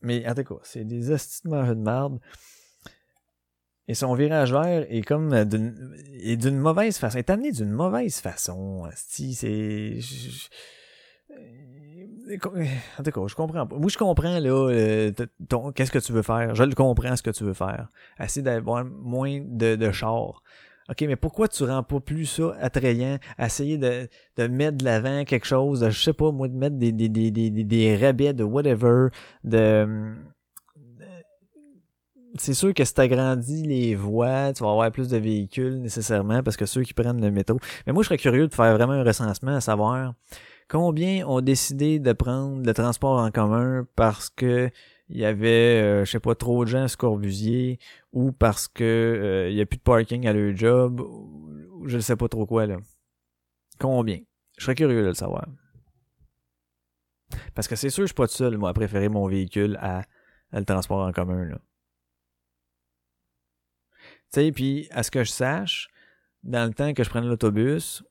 Mais 0.00 0.28
en 0.28 0.34
tout 0.34 0.44
cas, 0.44 0.60
c'est 0.62 0.84
des 0.84 1.10
estimats 1.10 1.74
de 1.74 1.80
merde. 1.80 2.20
Et 3.86 3.94
son 3.94 4.14
virage 4.14 4.52
vert 4.52 4.86
est 4.88 5.02
comme 5.02 5.44
d'une, 5.44 5.94
est 6.22 6.36
d'une 6.36 6.56
mauvaise 6.58 6.96
façon. 6.96 7.18
est 7.18 7.28
amené 7.30 7.52
d'une 7.52 7.70
mauvaise 7.70 8.18
façon. 8.20 8.88
C'est. 8.94 9.98
En 12.98 13.02
tout 13.02 13.10
cas, 13.10 13.20
je 13.26 13.34
comprends 13.34 13.66
pas. 13.66 13.76
Moi, 13.76 13.88
je 13.90 13.98
comprends, 13.98 14.38
là, 14.38 14.70
euh, 14.70 15.12
qu'est-ce 15.74 15.90
que 15.90 15.98
tu 15.98 16.12
veux 16.12 16.22
faire? 16.22 16.54
Je 16.54 16.64
le 16.64 16.74
comprends, 16.74 17.14
ce 17.16 17.22
que 17.22 17.30
tu 17.30 17.44
veux 17.44 17.52
faire. 17.52 17.88
Essayer 18.18 18.42
d'avoir 18.42 18.84
moins 18.84 19.40
de, 19.44 19.76
de 19.76 19.92
chars. 19.92 20.42
OK, 20.88 21.00
mais 21.02 21.16
pourquoi 21.16 21.48
tu 21.48 21.64
rends 21.64 21.82
pas 21.82 22.00
plus 22.00 22.26
ça 22.26 22.54
attrayant? 22.60 23.18
Essayer 23.38 23.78
de, 23.78 24.08
de 24.36 24.46
mettre 24.46 24.78
de 24.78 24.84
l'avant 24.84 25.24
quelque 25.24 25.46
chose, 25.46 25.86
je 25.88 26.02
sais 26.02 26.12
pas, 26.12 26.30
moi, 26.30 26.48
de 26.48 26.56
mettre 26.56 26.76
des, 26.76 26.92
des, 26.92 27.08
des, 27.08 27.30
des, 27.30 27.50
des 27.50 27.96
rabais 27.96 28.32
de 28.32 28.44
whatever, 28.44 29.08
de 29.44 30.14
c'est 32.36 32.54
sûr 32.54 32.74
que 32.74 32.84
si 32.84 32.94
t'agrandis 32.94 33.62
les 33.62 33.94
voies, 33.94 34.52
tu 34.52 34.62
vas 34.64 34.70
avoir 34.70 34.90
plus 34.90 35.08
de 35.08 35.16
véhicules 35.16 35.80
nécessairement 35.80 36.42
parce 36.42 36.56
que 36.56 36.66
ceux 36.66 36.82
qui 36.82 36.94
prennent 36.94 37.20
le 37.20 37.30
métro. 37.30 37.58
Mais 37.86 37.92
moi, 37.92 38.02
je 38.02 38.08
serais 38.08 38.18
curieux 38.18 38.48
de 38.48 38.54
faire 38.54 38.74
vraiment 38.74 38.94
un 38.94 39.04
recensement 39.04 39.56
à 39.56 39.60
savoir 39.60 40.14
combien 40.68 41.26
ont 41.26 41.40
décidé 41.40 41.98
de 41.98 42.12
prendre 42.12 42.64
le 42.64 42.74
transport 42.74 43.18
en 43.18 43.30
commun 43.30 43.86
parce 43.96 44.30
que 44.30 44.70
il 45.10 45.18
y 45.18 45.24
avait, 45.26 45.82
euh, 45.82 46.04
je 46.04 46.12
sais 46.12 46.20
pas, 46.20 46.34
trop 46.34 46.64
de 46.64 46.70
gens 46.70 46.84
à 46.84 46.88
Scorbusier 46.88 47.78
ou 48.12 48.32
parce 48.32 48.68
que 48.68 48.82
euh, 48.82 49.50
il 49.50 49.56
y 49.56 49.60
a 49.60 49.66
plus 49.66 49.76
de 49.76 49.82
parking 49.82 50.26
à 50.26 50.32
leur 50.32 50.56
job 50.56 51.00
ou 51.00 51.86
je 51.86 51.96
ne 51.96 52.00
sais 52.00 52.16
pas 52.16 52.28
trop 52.28 52.46
quoi 52.46 52.66
là. 52.66 52.78
Combien? 53.78 54.18
Je 54.56 54.64
serais 54.64 54.74
curieux 54.74 55.02
de 55.02 55.08
le 55.08 55.14
savoir. 55.14 55.46
Parce 57.54 57.68
que 57.68 57.76
c'est 57.76 57.90
sûr, 57.90 58.04
je 58.04 58.08
suis 58.08 58.14
pas 58.14 58.26
tout 58.26 58.34
seul, 58.34 58.56
moi, 58.56 58.70
à 58.70 58.72
préférer 58.72 59.08
mon 59.08 59.28
véhicule 59.28 59.76
à, 59.80 60.04
à 60.52 60.58
le 60.58 60.64
transport 60.64 61.06
en 61.06 61.12
commun, 61.12 61.44
là. 61.44 61.58
Puis 64.34 64.88
à 64.90 65.02
ce 65.02 65.10
que 65.10 65.24
je 65.24 65.30
sache, 65.30 65.88
dans 66.42 66.66
le 66.66 66.74
temps 66.74 66.92
que 66.92 67.04
je 67.04 67.10
prenais 67.10 67.26
l'autobus, 67.26 68.04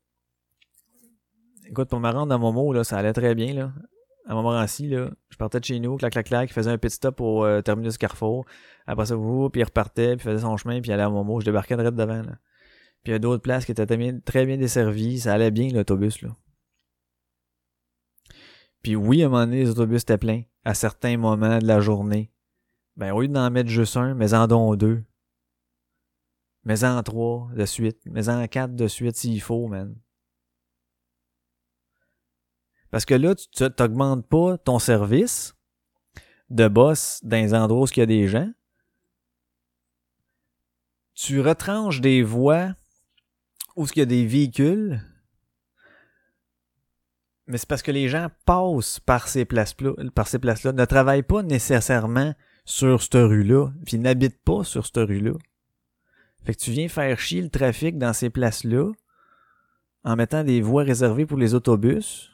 écoute, 1.67 1.89
pour 1.89 1.99
me 1.99 2.09
rendre 2.09 2.27
dans 2.27 2.39
Momo, 2.39 2.73
là, 2.73 2.83
ça 2.83 2.97
allait 2.97 3.13
très 3.13 3.35
bien, 3.35 3.53
là. 3.53 3.71
À 4.25 4.35
Montmorency, 4.35 4.87
là, 4.87 5.09
je 5.29 5.35
partais 5.35 5.59
de 5.59 5.65
chez 5.65 5.79
nous, 5.81 5.97
clac, 5.97 6.13
clac, 6.13 6.25
clac, 6.25 6.49
il 6.49 6.53
faisait 6.53 6.71
un 6.71 6.77
pit 6.77 6.89
stop 6.89 7.19
au 7.19 7.45
euh, 7.45 7.61
terminus 7.61 7.97
Carrefour. 7.97 8.45
Après 8.87 9.05
ça, 9.05 9.15
vous, 9.15 9.49
puis 9.49 9.59
il 9.59 9.65
repartait, 9.65 10.15
puis 10.15 10.23
faisait 10.23 10.43
son 10.43 10.55
chemin, 10.55 10.79
puis 10.79 10.93
allait 10.93 11.03
à 11.03 11.09
Momo. 11.09 11.41
Je 11.41 11.45
débarquais 11.45 11.75
direct 11.75 11.97
devant. 11.97 12.21
Puis 12.21 12.31
il 13.07 13.11
y 13.11 13.15
a 13.15 13.19
d'autres 13.19 13.41
places 13.41 13.65
qui 13.65 13.73
étaient 13.73 13.85
très 13.85 13.97
bien, 13.97 14.17
très 14.23 14.45
desservies. 14.57 15.19
Ça 15.19 15.33
allait 15.33 15.51
bien, 15.51 15.67
l'autobus, 15.73 16.21
là. 16.21 16.29
Puis 18.81 18.95
oui, 18.95 19.23
à 19.23 19.25
un 19.25 19.29
moment 19.29 19.45
donné, 19.45 19.57
les 19.57 19.69
autobus 19.69 20.03
étaient 20.03 20.17
pleins. 20.17 20.43
À 20.63 20.73
certains 20.73 21.17
moments 21.17 21.59
de 21.59 21.67
la 21.67 21.81
journée. 21.81 22.31
Ben, 22.95 23.11
au 23.11 23.21
lieu 23.21 23.27
d'en 23.27 23.51
mettre 23.51 23.69
juste 23.69 23.97
un, 23.97 24.13
mais 24.13 24.33
en 24.33 24.47
don 24.47 24.75
deux 24.75 25.03
mais 26.65 26.83
en 26.83 27.01
trois 27.03 27.49
de 27.55 27.65
suite, 27.65 27.99
mais 28.05 28.29
en 28.29 28.47
quatre 28.47 28.75
de 28.75 28.87
suite 28.87 29.17
s'il 29.17 29.41
faut, 29.41 29.67
man. 29.67 29.95
Parce 32.91 33.05
que 33.05 33.15
là, 33.15 33.33
tu 33.35 33.69
t'augmentes 33.71 34.27
pas 34.27 34.57
ton 34.57 34.79
service 34.79 35.55
de 36.49 36.67
boss 36.67 37.19
dans 37.23 37.37
les 37.37 37.53
endroits 37.53 37.87
où 37.87 37.91
il 37.95 37.99
y 37.99 38.03
a 38.03 38.05
des 38.05 38.27
gens. 38.27 38.51
Tu 41.15 41.41
retranches 41.41 42.01
des 42.01 42.21
voies 42.21 42.75
où 43.75 43.87
il 43.87 43.97
y 43.97 44.01
a 44.01 44.05
des 44.05 44.25
véhicules. 44.25 45.01
Mais 47.47 47.57
c'est 47.57 47.67
parce 47.67 47.81
que 47.81 47.91
les 47.91 48.07
gens 48.07 48.29
passent 48.45 48.99
par 48.99 49.27
ces 49.27 49.45
places-là, 49.45 49.93
par 50.13 50.27
ces 50.27 50.39
places-là, 50.39 50.71
ne 50.71 50.85
travaillent 50.85 51.23
pas 51.23 51.43
nécessairement 51.43 52.33
sur 52.63 53.01
cette 53.01 53.15
rue-là, 53.15 53.71
puis 53.85 53.97
n'habitent 53.97 54.43
pas 54.43 54.63
sur 54.63 54.85
cette 54.85 54.97
rue-là. 54.97 55.33
Fait 56.45 56.53
que 56.53 56.59
tu 56.59 56.71
viens 56.71 56.87
faire 56.89 57.17
chier 57.19 57.41
le 57.41 57.49
trafic 57.49 57.97
dans 57.97 58.13
ces 58.13 58.29
places-là 58.29 58.91
en 60.03 60.15
mettant 60.15 60.43
des 60.43 60.61
voies 60.61 60.83
réservées 60.83 61.25
pour 61.25 61.37
les 61.37 61.53
autobus. 61.53 62.31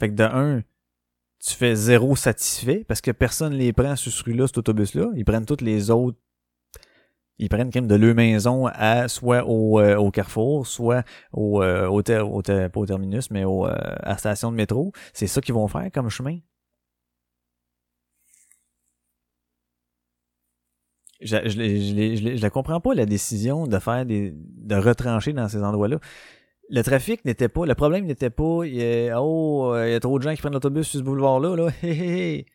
Fait 0.00 0.08
que 0.10 0.14
de 0.14 0.24
un, 0.24 0.62
tu 1.38 1.54
fais 1.54 1.76
zéro 1.76 2.16
satisfait 2.16 2.84
parce 2.88 3.00
que 3.00 3.12
personne 3.12 3.52
les 3.52 3.72
prend 3.72 3.94
sur 3.96 4.10
ce 4.10 4.24
rue-là, 4.24 4.46
cet 4.48 4.58
autobus-là. 4.58 5.06
Ils 5.14 5.24
prennent 5.24 5.46
toutes 5.46 5.60
les 5.60 5.90
autres. 5.90 6.18
Ils 7.38 7.48
prennent 7.48 7.70
quand 7.70 7.80
même 7.80 7.88
de 7.88 7.94
leur 7.96 8.14
maison 8.14 8.66
à 8.66 9.08
soit 9.08 9.44
au, 9.44 9.80
euh, 9.80 9.96
au 9.96 10.10
carrefour, 10.10 10.66
soit 10.66 11.04
au, 11.32 11.62
euh, 11.62 11.86
au, 11.88 12.02
ter- 12.02 12.28
au 12.28 12.42
ter- 12.42 12.70
pas 12.70 12.80
au 12.80 12.86
terminus, 12.86 13.30
mais 13.30 13.44
au, 13.44 13.66
euh, 13.66 13.74
à 13.74 14.10
la 14.10 14.18
station 14.18 14.50
de 14.52 14.56
métro. 14.56 14.92
C'est 15.12 15.26
ça 15.26 15.40
qu'ils 15.40 15.54
vont 15.54 15.66
faire 15.68 15.90
comme 15.92 16.10
chemin. 16.10 16.38
Je, 21.24 21.36
je, 21.44 21.50
je, 21.50 22.36
je, 22.36 22.42
la 22.42 22.50
comprends 22.50 22.80
pas 22.80 22.94
la 22.94 23.06
décision 23.06 23.66
de 23.66 23.78
faire 23.78 24.04
des 24.04 24.34
de 24.36 24.74
retrancher 24.76 25.32
dans 25.32 25.48
ces 25.48 25.62
endroits-là. 25.62 25.98
Le 26.70 26.82
trafic 26.82 27.24
n'était 27.24 27.48
pas, 27.48 27.66
le 27.66 27.74
problème 27.74 28.06
n'était 28.06 28.30
pas, 28.30 28.64
il 28.64 28.74
y 28.74 29.08
a, 29.08 29.20
oh, 29.22 29.74
euh, 29.74 29.88
il 29.88 29.92
y 29.92 29.94
a 29.94 30.00
trop 30.00 30.18
de 30.18 30.24
gens 30.24 30.34
qui 30.34 30.40
prennent 30.40 30.52
l'autobus 30.52 30.86
sur 30.86 31.00
ce 31.00 31.04
boulevard-là, 31.04 31.56
là. 31.56 31.68
Hé, 31.82 31.90
hé. 31.90 32.46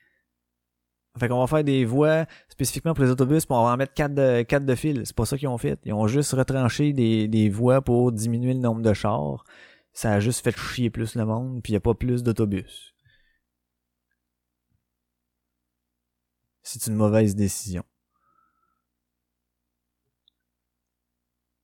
Fait 1.20 1.28
qu'on 1.28 1.40
va 1.40 1.48
faire 1.48 1.64
des 1.64 1.86
voies 1.86 2.26
spécifiquement 2.48 2.94
pour 2.94 3.04
les 3.04 3.10
autobus, 3.10 3.46
puis 3.46 3.56
on 3.56 3.64
va 3.64 3.72
en 3.72 3.78
mettre 3.78 3.94
quatre 3.94 4.14
de, 4.14 4.44
quatre 4.44 4.66
de 4.66 4.76
fil. 4.76 5.02
C'est 5.06 5.16
pas 5.16 5.26
ça 5.26 5.38
qu'ils 5.38 5.48
ont 5.48 5.58
fait. 5.58 5.80
Ils 5.86 5.94
ont 5.94 6.08
juste 6.08 6.32
retranché 6.34 6.94
des, 6.94 7.28
des 7.28 7.50
voies 7.50 7.82
pour 7.82 8.12
diminuer 8.12 8.54
le 8.54 8.60
nombre 8.60 8.82
de 8.82 8.94
chars. 8.94 9.44
Ça 9.94 10.14
a 10.14 10.20
juste 10.20 10.44
fait 10.44 10.58
chier 10.58 10.90
plus 10.90 11.16
le 11.16 11.26
monde, 11.26 11.62
puis 11.64 11.72
il 11.72 11.74
n'y 11.74 11.78
a 11.78 11.82
pas 11.82 11.94
plus 11.96 12.24
d'autobus. 12.24 12.94
C'est 16.64 16.88
une 16.88 16.96
mauvaise 16.96 17.36
décision. 17.36 17.84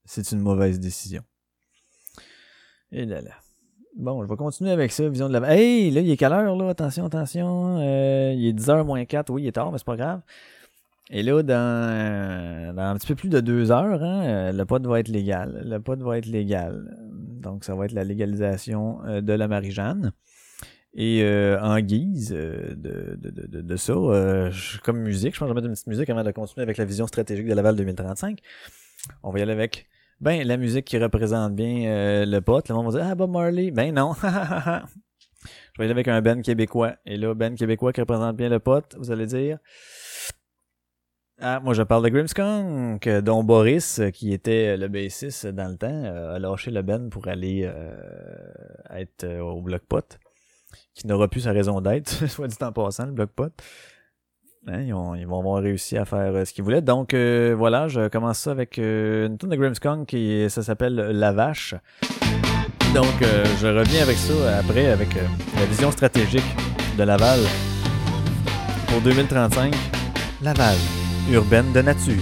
C'est 0.05 0.31
une 0.31 0.39
mauvaise 0.39 0.79
décision. 0.79 1.23
Et 2.91 3.05
là 3.05 3.21
là. 3.21 3.31
Bon, 3.97 4.21
je 4.23 4.29
vais 4.29 4.35
continuer 4.35 4.71
avec 4.71 4.91
ça, 4.91 5.07
vision 5.07 5.29
de 5.29 5.37
la... 5.37 5.55
Hey, 5.55 5.89
là, 5.89 6.01
il 6.01 6.11
est 6.11 6.17
quelle 6.17 6.33
heure, 6.33 6.55
là? 6.55 6.69
Attention, 6.69 7.05
attention. 7.05 7.77
Euh, 7.79 8.33
il 8.35 8.45
est 8.47 8.53
10h 8.53 8.83
moins 8.83 9.05
4. 9.05 9.29
Oui, 9.29 9.43
il 9.43 9.47
est 9.47 9.53
tard, 9.53 9.71
mais 9.71 9.77
c'est 9.77 9.85
pas 9.85 9.95
grave. 9.95 10.21
Et 11.09 11.23
là, 11.23 11.41
dans, 11.43 12.75
dans 12.75 12.81
un 12.81 12.95
petit 12.95 13.07
peu 13.07 13.15
plus 13.15 13.29
de 13.29 13.39
deux 13.39 13.71
heures, 13.71 14.03
hein, 14.03 14.23
euh, 14.25 14.51
le 14.51 14.65
pot 14.65 14.85
va 14.85 14.99
être 14.99 15.07
légal. 15.07 15.63
Le 15.65 15.79
pot 15.79 15.97
va 16.01 16.17
être 16.17 16.25
légal. 16.25 16.97
Donc, 17.41 17.63
ça 17.63 17.73
va 17.73 17.85
être 17.85 17.93
la 17.93 18.03
légalisation 18.03 18.99
euh, 19.05 19.21
de 19.21 19.31
la 19.31 19.47
Marie-Jeanne. 19.47 20.11
Et 20.97 21.23
euh, 21.23 21.59
en 21.61 21.79
guise 21.79 22.33
euh, 22.33 22.73
de, 22.75 23.17
de, 23.17 23.47
de, 23.47 23.61
de, 23.61 23.75
ça, 23.75 23.93
euh, 23.93 24.51
comme 24.83 24.99
musique, 24.99 25.35
je 25.35 25.39
pense 25.39 25.47
que 25.47 25.49
je 25.49 25.53
vais 25.53 25.55
mettre 25.55 25.67
une 25.67 25.73
petite 25.73 25.87
musique 25.87 26.09
avant 26.09 26.23
de 26.23 26.31
continuer 26.31 26.63
avec 26.63 26.77
la 26.77 26.85
vision 26.85 27.05
stratégique 27.05 27.47
de 27.47 27.53
Laval 27.53 27.75
2035. 27.75 28.39
On 29.21 29.31
va 29.31 29.39
y 29.39 29.41
aller 29.41 29.51
avec 29.51 29.87
ben 30.21 30.47
la 30.47 30.57
musique 30.57 30.85
qui 30.85 30.97
représente 30.97 31.55
bien 31.55 31.85
euh, 31.87 32.25
le 32.25 32.41
pote. 32.41 32.69
Le 32.69 32.75
monde 32.75 32.91
va 32.91 32.99
dire 32.99 33.07
Ah 33.11 33.15
Bob 33.15 33.31
Marley. 33.31 33.71
Ben 33.71 33.93
non. 33.93 34.13
je 34.21 34.21
vais 35.77 35.83
aller 35.83 35.91
avec 35.91 36.07
un 36.07 36.21
Ben 36.21 36.41
québécois. 36.41 36.95
Et 37.05 37.17
là, 37.17 37.33
Ben 37.33 37.55
québécois 37.55 37.93
qui 37.93 38.01
représente 38.01 38.35
bien 38.35 38.49
le 38.49 38.59
pote, 38.59 38.95
vous 38.97 39.11
allez 39.11 39.25
dire. 39.25 39.59
Ah, 41.41 41.59
moi 41.59 41.73
je 41.73 41.83
parle 41.83 42.03
de 42.05 42.09
Grimmskunk, 42.09 43.09
dont 43.09 43.43
Boris, 43.43 43.99
qui 44.13 44.31
était 44.31 44.77
le 44.77 44.87
bassiste 44.87 45.47
dans 45.47 45.69
le 45.69 45.77
temps, 45.77 46.03
euh, 46.05 46.35
a 46.35 46.39
lâché 46.39 46.71
le 46.71 46.81
Ben 46.81 47.09
pour 47.09 47.27
aller 47.27 47.63
euh, 47.65 47.93
être 48.91 49.25
euh, 49.25 49.41
au 49.41 49.61
bloc 49.61 49.81
pot, 49.85 50.17
qui 50.93 51.07
n'aura 51.07 51.27
plus 51.27 51.41
sa 51.41 51.51
raison 51.51 51.81
d'être, 51.81 52.09
soit 52.29 52.47
dit 52.47 52.55
en 52.61 52.71
passant, 52.71 53.07
le 53.07 53.11
bloc 53.11 53.31
pot. 53.31 53.51
Hein, 54.67 54.81
ils, 54.81 54.93
ont- 54.93 55.13
ils 55.15 55.27
vont 55.27 55.39
avoir 55.39 55.61
réussi 55.61 55.97
à 55.97 56.05
faire 56.05 56.33
euh, 56.33 56.43
ce 56.45 56.53
qu'ils 56.53 56.63
voulaient. 56.63 56.81
Donc 56.81 57.13
euh, 57.13 57.53
voilà, 57.57 57.87
je 57.87 58.07
commence 58.07 58.39
ça 58.39 58.51
avec 58.51 58.79
euh, 58.79 59.27
une 59.27 59.37
tune 59.37 59.49
de 59.49 59.55
Grimmskunk 59.55 60.07
qui 60.07 60.45
ça 60.49 60.63
s'appelle 60.63 60.95
La 60.95 61.31
Vache. 61.31 61.75
Donc 62.95 63.21
euh, 63.21 63.43
je 63.61 63.67
reviens 63.67 64.01
avec 64.01 64.17
ça 64.17 64.57
après 64.59 64.87
avec 64.87 65.09
la 65.13 65.65
vision 65.65 65.91
stratégique 65.91 66.43
de 66.97 67.03
Laval 67.03 67.39
pour 68.87 69.01
2035. 69.01 69.73
Laval, 70.41 70.75
urbaine 71.31 71.71
de 71.73 71.81
nature. 71.81 72.21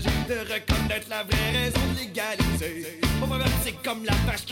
De 0.00 0.40
reconnaître 0.40 1.08
la 1.10 1.22
vraie 1.24 1.50
raison 1.52 1.80
de 1.92 1.98
l'égalité. 1.98 3.00
Pour 3.18 3.28
pervertir 3.28 3.56
C'est 3.62 3.82
comme 3.82 4.04
la 4.04 4.14
vache 4.26 4.46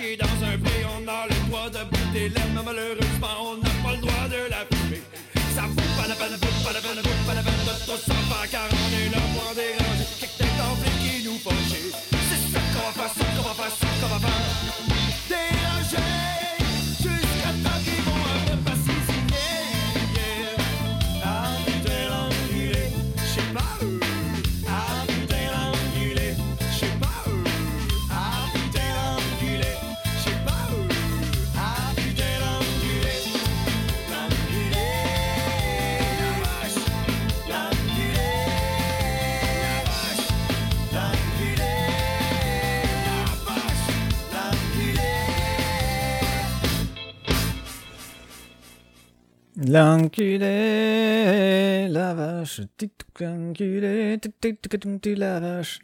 la 55.14 55.40
vache. 55.40 55.80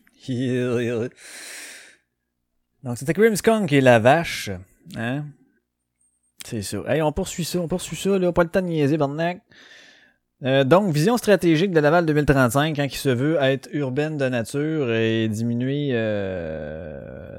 Donc 2.83 2.99
c'était 2.99 3.13
Grimmskong 3.13 3.67
qui 3.67 3.77
est 3.77 3.81
la 3.81 3.99
vache, 3.99 4.51
hein? 4.97 5.25
C'est 6.45 6.63
ça. 6.63 6.79
Hey, 6.87 7.01
on 7.01 7.13
poursuit 7.13 7.45
ça, 7.45 7.59
on 7.59 7.69
poursuit 7.69 7.97
ça, 7.97 8.19
là, 8.19 8.31
pas 8.31 8.43
le 8.43 8.51
temps 8.51 8.61
de 8.61 8.67
niaiser, 8.67 8.99
Barnac. 8.99 9.41
Donc, 10.43 10.93
vision 10.93 11.17
stratégique 11.17 11.71
de 11.71 11.81
Laval 11.81 12.05
2035, 12.05 12.77
quand 12.77 12.85
il 12.85 12.91
se 12.91 13.09
veut 13.09 13.39
être 13.41 13.71
urbaine 13.73 14.19
de 14.19 14.29
nature 14.29 14.93
et 14.93 15.27
diminuer 15.29 15.93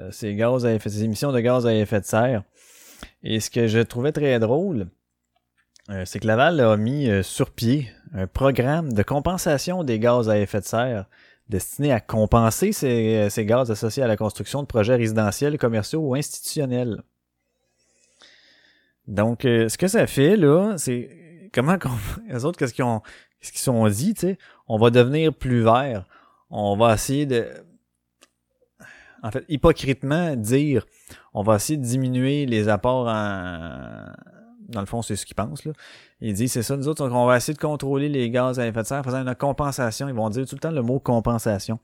ses 0.09 0.33
gaz 0.33 0.65
à 0.65 0.73
effet, 0.73 0.89
ses 0.89 1.03
émissions 1.03 1.31
de 1.31 1.39
gaz 1.39 1.67
à 1.67 1.75
effet 1.75 1.99
de 1.99 2.05
serre. 2.05 2.43
Et 3.21 3.39
ce 3.39 3.51
que 3.51 3.67
je 3.67 3.79
trouvais 3.79 4.11
très 4.11 4.39
drôle, 4.39 4.87
c'est 6.05 6.17
que 6.17 6.25
Laval 6.25 6.59
a 6.59 6.75
mis 6.77 7.07
sur 7.21 7.51
pied 7.51 7.91
un 8.13 8.27
programme 8.27 8.93
de 8.93 9.03
compensation 9.03 9.83
des 9.83 9.99
gaz 9.99 10.29
à 10.29 10.37
effet 10.37 10.59
de 10.59 10.65
serre 10.65 11.05
destiné 11.49 11.91
à 11.91 11.99
compenser 11.99 12.71
ces, 12.71 13.15
euh, 13.15 13.29
ces 13.29 13.45
gaz 13.45 13.69
associés 13.69 14.03
à 14.03 14.07
la 14.07 14.17
construction 14.17 14.61
de 14.61 14.67
projets 14.67 14.95
résidentiels, 14.95 15.57
commerciaux 15.57 16.01
ou 16.01 16.15
institutionnels. 16.15 17.03
Donc, 19.07 19.45
euh, 19.45 19.69
ce 19.69 19.77
que 19.77 19.87
ça 19.87 20.07
fait, 20.07 20.35
là, 20.35 20.75
c'est 20.77 21.49
comment. 21.53 21.77
Les 22.27 22.45
autres, 22.45 22.57
qu'est-ce 22.57 22.73
qu'ils 22.73 22.83
ont. 22.83 23.01
Qu'est-ce 23.39 23.51
qu'ils 23.51 23.61
sont 23.61 23.87
dit, 23.87 24.13
tu 24.15 24.21
sais? 24.21 24.37
On 24.67 24.79
va 24.79 24.89
devenir 24.89 25.33
plus 25.33 25.61
vert. 25.61 26.05
On 26.49 26.75
va 26.75 26.95
essayer 26.95 27.25
de. 27.25 27.47
En 29.21 29.31
fait, 29.31 29.43
hypocritement 29.49 30.35
dire 30.35 30.85
on 31.33 31.41
va 31.41 31.55
essayer 31.55 31.77
de 31.77 31.83
diminuer 31.83 32.45
les 32.45 32.69
apports 32.69 33.07
en. 33.07 34.05
Dans 34.67 34.79
le 34.79 34.87
fond, 34.87 35.03
c'est 35.03 35.15
ce 35.15 35.27
qu'ils 35.27 35.35
pensent, 35.35 35.63
là. 35.65 35.73
Ils 36.21 36.33
disent, 36.33 36.53
c'est 36.53 36.63
ça, 36.63 36.77
nous 36.77 36.87
autres, 36.87 37.05
on 37.09 37.25
va 37.25 37.37
essayer 37.37 37.53
de 37.53 37.59
contrôler 37.59 38.07
les 38.07 38.29
gaz 38.29 38.59
à 38.59 38.65
effet 38.65 38.81
de 38.81 38.87
serre 38.87 38.99
en 38.99 39.03
faisant 39.03 39.27
une 39.27 39.35
compensation. 39.35 40.07
Ils 40.07 40.15
vont 40.15 40.29
dire 40.29 40.47
tout 40.47 40.55
le 40.55 40.59
temps 40.59 40.71
le 40.71 40.81
mot 40.81 40.99
compensation. 40.99 41.79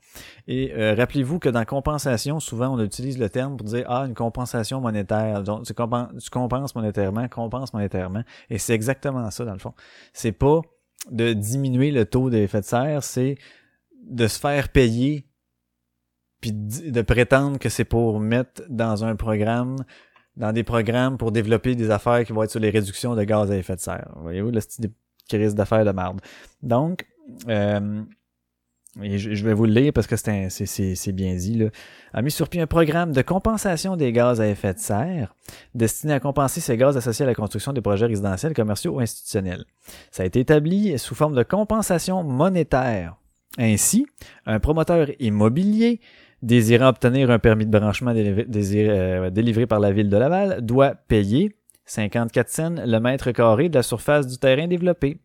Et 0.48 0.72
euh, 0.74 0.94
rappelez-vous 0.94 1.38
que 1.38 1.50
dans 1.50 1.64
compensation, 1.64 2.40
souvent, 2.40 2.68
on 2.68 2.80
utilise 2.80 3.18
le 3.18 3.28
terme 3.28 3.56
pour 3.58 3.66
dire, 3.66 3.84
ah, 3.88 4.06
une 4.06 4.14
compensation 4.14 4.80
monétaire. 4.80 5.42
Donc, 5.42 5.64
tu, 5.64 5.74
tu 5.74 6.30
compenses 6.30 6.74
monétairement, 6.74 7.28
compenses 7.28 7.74
monétairement. 7.74 8.22
Et 8.48 8.58
c'est 8.58 8.74
exactement 8.74 9.30
ça, 9.30 9.44
dans 9.44 9.52
le 9.52 9.58
fond. 9.58 9.74
C'est 10.14 10.32
pas 10.32 10.62
de 11.10 11.34
diminuer 11.34 11.90
le 11.90 12.06
taux 12.06 12.30
d'effet 12.30 12.60
de 12.60 12.66
serre, 12.66 13.02
c'est 13.02 13.36
de 14.02 14.26
se 14.26 14.38
faire 14.38 14.70
payer 14.70 15.26
puis 16.42 16.52
de 16.52 17.02
prétendre 17.02 17.58
que 17.58 17.68
c'est 17.68 17.84
pour 17.84 18.18
mettre 18.18 18.62
dans 18.68 19.04
un 19.04 19.14
programme 19.14 19.76
dans 20.36 20.52
des 20.52 20.64
programmes 20.64 21.18
pour 21.18 21.32
développer 21.32 21.74
des 21.74 21.90
affaires 21.90 22.24
qui 22.24 22.32
vont 22.32 22.42
être 22.42 22.50
sur 22.50 22.60
les 22.60 22.70
réductions 22.70 23.14
de 23.14 23.24
gaz 23.24 23.50
à 23.50 23.56
effet 23.56 23.76
de 23.76 23.80
serre. 23.80 24.12
Voyez-vous, 24.16 24.50
le 24.50 24.60
style 24.60 24.90
risque 25.30 25.56
d'affaires 25.56 25.84
de 25.84 25.92
merde. 25.92 26.20
Donc, 26.62 27.06
euh, 27.48 28.02
je, 29.00 29.44
vais 29.44 29.54
vous 29.54 29.64
le 29.64 29.72
lire 29.72 29.92
parce 29.92 30.06
que 30.06 30.16
c'est 30.16 31.12
bien 31.12 31.34
dit, 31.34 31.56
là, 31.56 31.70
a 32.12 32.20
mis 32.20 32.30
sur 32.30 32.48
pied 32.48 32.60
un 32.60 32.66
programme 32.66 33.12
de 33.12 33.22
compensation 33.22 33.96
des 33.96 34.12
gaz 34.12 34.40
à 34.40 34.48
effet 34.48 34.74
de 34.74 34.78
serre 34.78 35.34
destiné 35.74 36.12
à 36.12 36.20
compenser 36.20 36.60
ces 36.60 36.76
gaz 36.76 36.96
associés 36.96 37.24
à 37.24 37.28
la 37.28 37.34
construction 37.34 37.72
des 37.72 37.80
projets 37.80 38.06
résidentiels, 38.06 38.52
commerciaux 38.52 38.96
ou 38.96 39.00
institutionnels. 39.00 39.64
Ça 40.10 40.24
a 40.24 40.26
été 40.26 40.40
établi 40.40 40.98
sous 40.98 41.14
forme 41.14 41.34
de 41.34 41.42
compensation 41.42 42.22
monétaire. 42.22 43.16
Ainsi, 43.58 44.06
un 44.46 44.60
promoteur 44.60 45.08
immobilier 45.20 46.00
désirant 46.42 46.88
obtenir 46.88 47.30
un 47.30 47.38
permis 47.38 47.66
de 47.66 47.78
branchement 47.78 48.12
euh, 48.14 49.30
délivré 49.30 49.66
par 49.66 49.80
la 49.80 49.92
ville 49.92 50.08
de 50.08 50.16
Laval 50.16 50.60
doit 50.60 50.94
payer 50.94 51.56
54 51.86 52.48
cents 52.48 52.74
le 52.84 52.98
mètre 52.98 53.30
carré 53.32 53.68
de 53.68 53.74
la 53.74 53.82
surface 53.82 54.26
du 54.26 54.38
terrain 54.38 54.66
développé. 54.66 55.18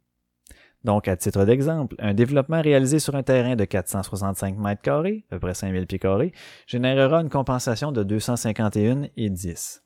Donc, 0.83 1.07
à 1.07 1.17
titre 1.17 1.43
d'exemple, 1.43 1.95
un 1.99 2.13
développement 2.13 2.61
réalisé 2.61 2.99
sur 2.99 3.15
un 3.15 3.23
terrain 3.23 3.55
de 3.55 3.65
465 3.65 4.57
mètres 4.57 4.81
carrés, 4.81 5.25
à 5.29 5.35
peu 5.35 5.39
près 5.39 5.53
5000 5.53 5.87
pieds 5.87 5.99
carrés, 5.99 6.31
générera 6.65 7.21
une 7.21 7.29
compensation 7.29 7.91
de 7.91 8.03
251,10. 8.03 9.81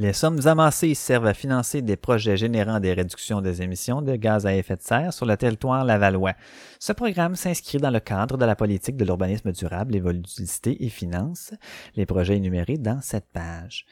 Les 0.00 0.14
sommes 0.14 0.40
amassées 0.46 0.94
servent 0.94 1.26
à 1.26 1.34
financer 1.34 1.82
des 1.82 1.96
projets 1.96 2.38
générant 2.38 2.80
des 2.80 2.94
réductions 2.94 3.42
des 3.42 3.60
émissions 3.60 4.00
de 4.00 4.16
gaz 4.16 4.46
à 4.46 4.56
effet 4.56 4.76
de 4.76 4.80
serre 4.80 5.12
sur 5.12 5.26
le 5.26 5.36
territoire 5.36 5.84
lavallois. 5.84 6.32
Ce 6.78 6.94
programme 6.94 7.36
s'inscrit 7.36 7.76
dans 7.76 7.90
le 7.90 8.00
cadre 8.00 8.38
de 8.38 8.46
la 8.46 8.56
politique 8.56 8.96
de 8.96 9.04
l'urbanisme 9.04 9.52
durable, 9.52 9.92
l'évolutivité 9.92 10.86
et 10.86 10.88
finance 10.88 11.52
les 11.96 12.06
projets 12.06 12.38
énumérés 12.38 12.78
dans 12.78 13.02
cette 13.02 13.26
page. 13.30 13.84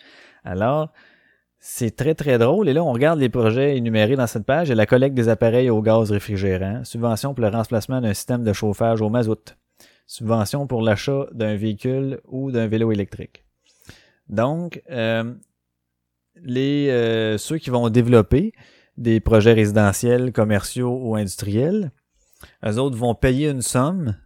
Alors, 0.45 0.95
c'est 1.61 1.95
très 1.95 2.15
très 2.15 2.39
drôle. 2.39 2.71
Et 2.71 2.73
là, 2.73 2.83
on 2.83 2.93
regarde 2.95 3.19
les 3.19 3.29
projets 3.29 3.77
énumérés 3.77 4.17
dans 4.17 4.27
cette 4.27 4.47
page 4.47 4.71
et 4.71 4.75
la 4.75 4.87
collecte 4.87 5.15
des 5.15 5.29
appareils 5.29 5.69
au 5.69 5.83
gaz 5.83 6.11
réfrigérant, 6.11 6.85
subvention 6.85 7.35
pour 7.35 7.45
le 7.45 7.51
remplacement 7.51 8.01
d'un 8.01 8.15
système 8.15 8.45
de 8.45 8.55
chauffage 8.55 9.03
au 9.03 9.11
mazout, 9.11 9.59
subvention 10.07 10.67
pour 10.67 10.81
l'achat 10.81 11.27
d'un 11.33 11.55
véhicule 11.57 12.23
ou 12.27 12.51
d'un 12.51 12.67
vélo 12.67 12.93
électrique. 12.93 13.45
Donc, 14.31 14.83
euh, 14.91 15.35
les 16.43 16.89
euh, 16.91 17.39
ceux 17.39 17.59
qui 17.59 17.71
vont 17.71 17.89
développer 17.91 18.53
des 18.97 19.21
projets 19.21 19.53
résidentiels, 19.53 20.33
commerciaux 20.33 20.99
ou 21.03 21.15
industriels, 21.17 21.93
eux 22.67 22.79
autres 22.79 22.97
vont 22.97 23.15
payer 23.15 23.49
une 23.49 23.63
somme. 23.63 24.17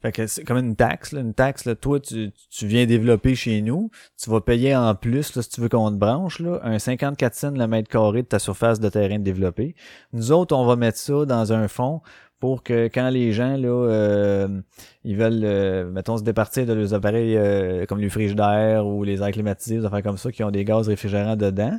Fait 0.00 0.12
que 0.12 0.28
c'est 0.28 0.44
comme 0.44 0.58
une 0.58 0.76
taxe, 0.76 1.10
là, 1.10 1.20
une 1.20 1.34
taxe, 1.34 1.64
là, 1.64 1.74
toi, 1.74 1.98
tu, 1.98 2.30
viens 2.62 2.86
développer 2.86 3.34
chez 3.34 3.62
nous, 3.62 3.90
tu 4.16 4.30
vas 4.30 4.40
payer 4.40 4.76
en 4.76 4.94
plus, 4.94 5.34
là, 5.34 5.42
si 5.42 5.48
tu 5.48 5.60
veux 5.60 5.68
qu'on 5.68 5.90
te 5.90 5.96
branche, 5.96 6.38
là, 6.38 6.60
un 6.62 6.78
54 6.78 7.34
cents 7.34 7.50
le 7.50 7.66
mètre 7.66 7.88
carré 7.88 8.22
de 8.22 8.28
ta 8.28 8.38
surface 8.38 8.78
de 8.78 8.88
terrain 8.88 9.18
développé. 9.18 9.74
Nous 10.12 10.30
autres, 10.30 10.54
on 10.54 10.64
va 10.64 10.76
mettre 10.76 10.98
ça 10.98 11.24
dans 11.24 11.52
un 11.52 11.66
fonds 11.66 12.00
pour 12.40 12.62
que 12.62 12.86
quand 12.88 13.10
les 13.10 13.32
gens 13.32 13.56
là 13.56 13.68
euh, 13.68 14.60
ils 15.04 15.16
veulent 15.16 15.44
euh, 15.44 15.90
mettons 15.90 16.16
se 16.18 16.22
départir 16.22 16.66
de 16.66 16.72
leurs 16.72 16.94
appareils 16.94 17.36
euh, 17.36 17.84
comme 17.86 18.00
les 18.00 18.08
frigidaires 18.10 18.86
ou 18.86 19.02
les 19.04 19.20
airs 19.22 19.30
climatisés 19.32 19.78
des 19.78 19.84
affaires 19.84 20.02
comme 20.02 20.18
ça 20.18 20.30
qui 20.30 20.44
ont 20.44 20.50
des 20.50 20.64
gaz 20.64 20.88
réfrigérants 20.88 21.36
dedans 21.36 21.76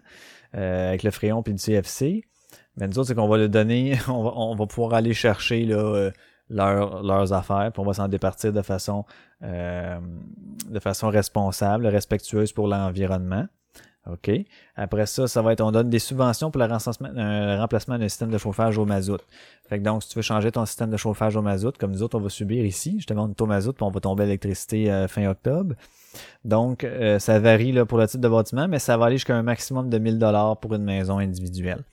euh, 0.55 0.89
avec 0.89 1.03
le 1.03 1.11
fréon 1.11 1.41
puis 1.43 1.53
du 1.53 1.61
CFC 1.61 2.23
mais 2.77 2.87
nous 2.87 2.99
autres 2.99 3.07
c'est 3.09 3.15
qu'on 3.15 3.27
va 3.27 3.37
le 3.37 3.47
donner 3.49 3.97
on 4.09 4.23
va, 4.23 4.31
on 4.35 4.55
va 4.55 4.65
pouvoir 4.67 4.93
aller 4.95 5.13
chercher 5.13 5.65
euh, 5.71 6.11
leur- 6.49 7.03
leurs 7.03 7.31
affaires 7.33 7.71
puis 7.71 7.79
on 7.81 7.85
va 7.85 7.93
s'en 7.93 8.07
départir 8.07 8.51
de 8.51 8.61
façon 8.61 9.05
de 9.41 10.79
façon 10.79 11.09
responsable 11.09 11.87
respectueuse 11.87 12.51
pour 12.51 12.67
l'environnement 12.67 13.45
OK. 14.07 14.31
Après 14.75 15.05
ça, 15.05 15.27
ça 15.27 15.41
va 15.41 15.53
être, 15.53 15.61
on 15.61 15.71
donne 15.71 15.89
des 15.89 15.99
subventions 15.99 16.51
pour 16.51 16.61
le 16.61 16.67
remplacement, 16.67 17.09
un 17.15 17.59
remplacement 17.59 17.97
d'un 17.97 18.07
système 18.07 18.31
de 18.31 18.37
chauffage 18.37 18.77
au 18.77 18.85
mazout. 18.85 19.19
Fait 19.67 19.77
que 19.77 19.83
donc, 19.83 20.03
si 20.03 20.09
tu 20.09 20.15
veux 20.15 20.23
changer 20.23 20.51
ton 20.51 20.65
système 20.65 20.89
de 20.89 20.97
chauffage 20.97 21.35
au 21.35 21.41
mazout, 21.41 21.77
comme 21.77 21.91
nous 21.91 22.01
autres, 22.01 22.17
on 22.17 22.21
va 22.21 22.29
subir 22.29 22.65
ici, 22.65 22.93
justement, 22.97 23.25
on 23.25 23.29
est 23.29 23.41
au 23.41 23.45
mazout, 23.45 23.73
puis 23.73 23.83
on 23.83 23.91
va 23.91 23.99
tomber 23.99 24.23
à 24.23 24.25
l'électricité 24.25 24.91
euh, 24.91 25.07
fin 25.07 25.27
octobre. 25.27 25.75
Donc, 26.43 26.83
euh, 26.83 27.19
ça 27.19 27.39
varie 27.39 27.71
là, 27.71 27.85
pour 27.85 27.97
le 27.97 28.07
type 28.07 28.21
de 28.21 28.29
bâtiment, 28.29 28.67
mais 28.67 28.79
ça 28.79 28.97
va 28.97 29.05
aller 29.05 29.17
jusqu'à 29.17 29.35
un 29.35 29.43
maximum 29.43 29.89
de 29.89 29.97
1000 29.99 30.17
dollars 30.17 30.57
pour 30.57 30.73
une 30.73 30.83
maison 30.83 31.19
individuelle. 31.19 31.83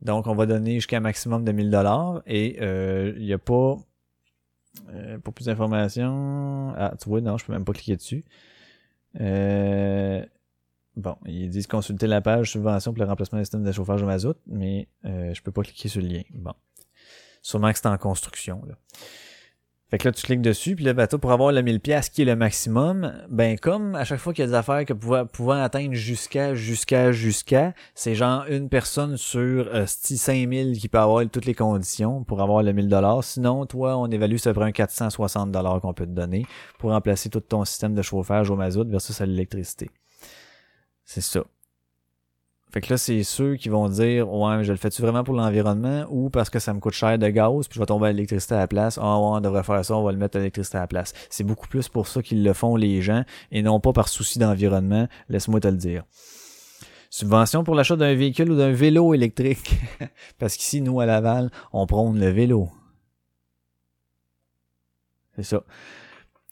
Donc, 0.00 0.28
on 0.28 0.34
va 0.34 0.46
donner 0.46 0.74
jusqu'à 0.74 0.98
un 0.98 1.00
maximum 1.00 1.44
de 1.44 1.50
1000 1.50 1.70
dollars 1.70 2.22
et 2.26 2.58
euh, 2.60 3.14
il 3.16 3.24
n'y 3.24 3.32
a 3.32 3.38
pas... 3.38 3.76
euh, 4.90 5.18
pour 5.18 5.34
plus 5.34 5.46
d'informations... 5.46 6.72
Ah, 6.76 6.94
tu 7.02 7.08
vois, 7.08 7.20
non, 7.20 7.36
je 7.36 7.46
peux 7.46 7.52
même 7.52 7.64
pas 7.64 7.72
cliquer 7.72 7.96
dessus. 7.96 8.24
Euh, 9.20 10.24
Bon, 10.98 11.14
ils 11.26 11.48
disent 11.48 11.68
consulter 11.68 12.08
la 12.08 12.20
page 12.20 12.50
subvention 12.50 12.92
pour 12.92 13.00
le 13.00 13.08
remplacement 13.08 13.38
des 13.38 13.44
systèmes 13.44 13.62
de 13.62 13.70
chauffage 13.70 14.02
au 14.02 14.06
mazout, 14.06 14.36
mais 14.48 14.88
euh, 15.04 15.32
je 15.32 15.40
peux 15.42 15.52
pas 15.52 15.62
cliquer 15.62 15.88
sur 15.88 16.02
le 16.02 16.08
lien. 16.08 16.22
Bon. 16.34 16.54
Sûrement 17.40 17.70
que 17.70 17.78
c'est 17.78 17.86
en 17.86 17.96
construction. 17.98 18.60
Là. 18.66 18.74
Fait 19.90 19.98
que 19.98 20.08
là, 20.08 20.12
tu 20.12 20.22
cliques 20.22 20.42
dessus, 20.42 20.74
puis 20.74 20.84
là, 20.84 20.94
ben, 20.94 21.06
toi, 21.06 21.20
pour 21.20 21.30
avoir 21.30 21.52
le 21.52 21.62
1000 21.62 21.78
pièces 21.78 22.08
qui 22.08 22.22
est 22.22 22.24
le 22.24 22.34
maximum, 22.34 23.12
ben, 23.30 23.56
comme 23.56 23.94
à 23.94 24.04
chaque 24.04 24.18
fois 24.18 24.34
qu'il 24.34 24.42
y 24.42 24.48
a 24.48 24.48
des 24.48 24.56
affaires 24.56 24.84
que 24.84 24.92
pouvant, 24.92 25.24
pouvant 25.24 25.62
atteindre 25.62 25.94
jusqu'à, 25.94 26.56
jusqu'à, 26.56 27.12
jusqu'à, 27.12 27.74
c'est 27.94 28.16
genre 28.16 28.44
une 28.48 28.68
personne 28.68 29.16
sur 29.16 29.68
euh, 29.72 29.86
5000 29.86 30.78
qui 30.80 30.88
peut 30.88 30.98
avoir 30.98 31.24
toutes 31.30 31.46
les 31.46 31.54
conditions 31.54 32.24
pour 32.24 32.42
avoir 32.42 32.64
le 32.64 32.72
1000 32.72 32.88
dollars. 32.88 33.22
Sinon, 33.22 33.66
toi, 33.66 33.96
on 33.96 34.10
évalue 34.10 34.36
ça 34.36 34.52
prend 34.52 34.64
un 34.64 34.72
460 34.72 35.52
dollars 35.52 35.80
qu'on 35.80 35.94
peut 35.94 36.06
te 36.06 36.10
donner 36.10 36.44
pour 36.80 36.90
remplacer 36.90 37.30
tout 37.30 37.38
ton 37.38 37.64
système 37.64 37.94
de 37.94 38.02
chauffage 38.02 38.50
au 38.50 38.56
mazout 38.56 38.88
versus 38.88 39.20
à 39.20 39.26
l'électricité. 39.26 39.90
C'est 41.08 41.22
ça. 41.22 41.42
Fait 42.70 42.82
que 42.82 42.92
là, 42.92 42.98
c'est 42.98 43.22
ceux 43.22 43.56
qui 43.56 43.70
vont 43.70 43.88
dire 43.88 44.30
Ouais, 44.30 44.58
mais 44.58 44.64
je 44.64 44.72
le 44.72 44.76
fais-tu 44.76 45.00
vraiment 45.00 45.24
pour 45.24 45.32
l'environnement 45.32 46.04
ou 46.10 46.28
parce 46.28 46.50
que 46.50 46.58
ça 46.58 46.74
me 46.74 46.80
coûte 46.80 46.92
cher 46.92 47.18
de 47.18 47.28
gaz, 47.28 47.66
puis 47.66 47.76
je 47.76 47.80
vais 47.80 47.86
tomber 47.86 48.08
à 48.08 48.12
l'électricité 48.12 48.56
à 48.56 48.58
la 48.58 48.66
place? 48.66 48.98
Ah 49.00 49.18
ouais, 49.18 49.24
on 49.24 49.40
devrait 49.40 49.62
faire 49.62 49.82
ça, 49.82 49.96
on 49.96 50.02
va 50.02 50.12
le 50.12 50.18
mettre 50.18 50.36
à 50.36 50.40
l'électricité 50.40 50.76
à 50.76 50.82
la 50.82 50.86
place. 50.86 51.14
C'est 51.30 51.44
beaucoup 51.44 51.66
plus 51.66 51.88
pour 51.88 52.08
ça 52.08 52.22
qu'ils 52.22 52.44
le 52.44 52.52
font 52.52 52.76
les 52.76 53.00
gens 53.00 53.24
et 53.50 53.62
non 53.62 53.80
pas 53.80 53.94
par 53.94 54.08
souci 54.10 54.38
d'environnement, 54.38 55.08
laisse-moi 55.30 55.60
te 55.60 55.68
le 55.68 55.78
dire. 55.78 56.04
Subvention 57.08 57.64
pour 57.64 57.74
l'achat 57.74 57.96
d'un 57.96 58.14
véhicule 58.14 58.50
ou 58.50 58.56
d'un 58.58 58.72
vélo 58.72 59.14
électrique. 59.14 59.80
parce 60.38 60.56
qu'ici, 60.58 60.82
nous, 60.82 61.00
à 61.00 61.06
Laval, 61.06 61.50
on 61.72 61.86
prône 61.86 62.20
le 62.20 62.28
vélo. 62.28 62.68
C'est 65.36 65.44
ça. 65.44 65.62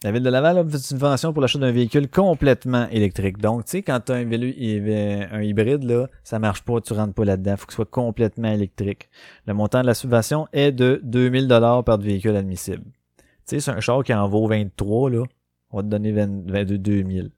La 0.07 0.13
ville 0.13 0.23
de 0.23 0.31
Laval 0.31 0.59
a 0.59 0.61
une 0.61 0.79
subvention 0.79 1.33
pour 1.33 1.43
l'achat 1.43 1.59
d'un 1.59 1.73
véhicule 1.73 2.09
complètement 2.09 2.89
électrique. 2.91 3.39
Donc, 3.39 3.65
tu 3.65 3.73
sais, 3.73 3.83
quand 3.83 3.99
tu 3.99 4.13
as 4.13 4.15
un 4.15 4.25
vélo 4.25 4.47
un 4.47 5.43
hybride, 5.43 5.83
là, 5.83 6.07
ça 6.23 6.39
marche 6.39 6.63
pas, 6.63 6.81
tu 6.81 6.93
rentres 6.93 7.13
pas 7.13 7.25
là-dedans. 7.25 7.55
Il 7.55 7.57
faut 7.57 7.67
que 7.67 7.73
ce 7.73 7.77
soit 7.79 7.91
complètement 7.91 8.53
électrique. 8.53 9.11
Le 9.49 9.55
montant 9.55 9.81
de 9.81 9.87
la 9.87 9.95
subvention 9.95 10.47
est 10.53 10.71
de 10.71 11.01
2000 11.03 11.49
dollars 11.49 11.83
par 11.83 11.99
véhicule 11.99 12.37
admissible. 12.37 12.85
Tu 12.85 13.25
sais, 13.47 13.59
c'est 13.59 13.73
un 13.73 13.81
char 13.81 14.05
qui 14.05 14.15
en 14.15 14.29
vaut 14.29 14.47
23, 14.47 15.11
là. 15.11 15.25
On 15.73 15.79
va 15.79 15.83
te 15.83 15.89
donner 15.89 16.13
20, 16.13 16.53
22 16.53 16.79
2000. 16.79 17.31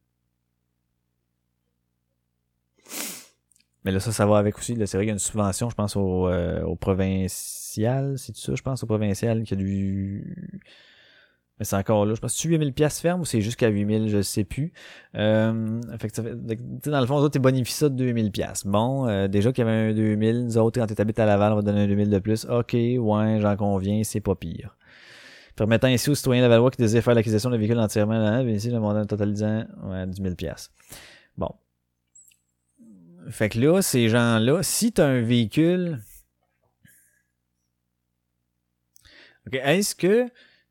Mais 3.86 3.92
là, 3.92 3.98
ça, 3.98 4.12
ça 4.12 4.26
va 4.26 4.36
avec 4.36 4.58
aussi. 4.58 4.74
C'est 4.74 4.98
vrai 4.98 5.04
qu'il 5.04 5.08
y 5.08 5.10
a 5.10 5.14
une 5.14 5.18
subvention, 5.18 5.70
je 5.70 5.74
pense, 5.74 5.96
au, 5.96 6.28
euh, 6.28 6.62
au 6.64 6.76
provincial. 6.76 8.18
C'est 8.18 8.36
ça, 8.36 8.54
je 8.54 8.60
pense, 8.60 8.82
au 8.82 8.86
provincial, 8.86 9.44
qui 9.44 9.54
a 9.54 9.56
du 9.56 10.60
mais 11.58 11.64
c'est 11.64 11.76
encore 11.76 12.06
là. 12.06 12.14
Je 12.14 12.20
pense 12.20 12.34
que 12.34 12.40
c'est 12.40 12.48
8000 12.48 12.72
pièces 12.72 13.00
ferme 13.00 13.20
ou 13.22 13.24
c'est 13.24 13.40
jusqu'à 13.40 13.68
8000, 13.68 14.08
je 14.08 14.22
sais 14.22 14.44
plus. 14.44 14.72
Euh, 15.16 15.80
fait 15.98 16.08
que 16.08 16.14
ça 16.16 16.22
fait, 16.22 16.34
dans 16.34 17.00
le 17.00 17.06
fond, 17.06 17.28
tu 17.28 17.38
bonifies 17.38 17.72
ça 17.72 17.88
de 17.88 17.96
2000 17.96 18.30
pièces. 18.30 18.66
Bon, 18.66 19.08
euh, 19.08 19.28
déjà 19.28 19.52
qu'il 19.52 19.64
y 19.64 19.68
avait 19.68 19.90
un 19.90 19.94
2000, 19.94 20.44
nous 20.44 20.58
autres, 20.58 20.80
quand 20.80 20.86
tu 20.86 21.00
habites 21.00 21.18
à 21.18 21.26
Laval, 21.26 21.52
on 21.52 21.56
va 21.56 21.62
donner 21.62 21.82
un 21.82 21.88
2000 21.88 22.10
de 22.10 22.18
plus. 22.18 22.44
Ok, 22.44 22.74
ouais, 22.74 23.38
j'en 23.40 23.56
conviens, 23.56 24.02
c'est 24.04 24.20
pas 24.20 24.34
pire. 24.34 24.76
Permettant 25.56 25.88
ainsi 25.88 26.08
aux 26.08 26.14
citoyens 26.14 26.42
lavallois 26.42 26.70
qui 26.70 26.76
désirent 26.76 27.02
faire 27.02 27.16
l'acquisition 27.16 27.50
de 27.50 27.56
véhicules 27.56 27.80
entièrement 27.80 28.18
là, 28.18 28.42
ici 28.44 28.70
le 28.70 28.78
montant 28.78 29.04
totalisant 29.04 29.64
ouais, 29.86 30.06
10 30.06 30.22
000 30.22 30.34
pièces. 30.36 30.70
Bon. 31.36 31.50
Fait 33.28 33.48
que 33.48 33.58
là, 33.58 33.82
ces 33.82 34.08
gens-là, 34.08 34.62
si 34.62 34.92
tu 34.92 35.00
un 35.00 35.20
véhicule... 35.20 35.98
Ok, 39.48 39.54
est-ce 39.54 39.96
que 39.96 40.28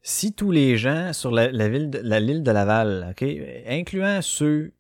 si 0.07 0.31
tous 0.31 0.51
les 0.51 0.77
gens 0.77 1.11
sur 1.11 1.31
la, 1.31 1.67
ville 1.67 1.89
de, 1.89 1.99
l'île 1.99 2.41
de 2.41 2.51
Laval, 2.51 3.07
ok, 3.11 3.27
incluant 3.67 4.21
ceux 4.21 4.71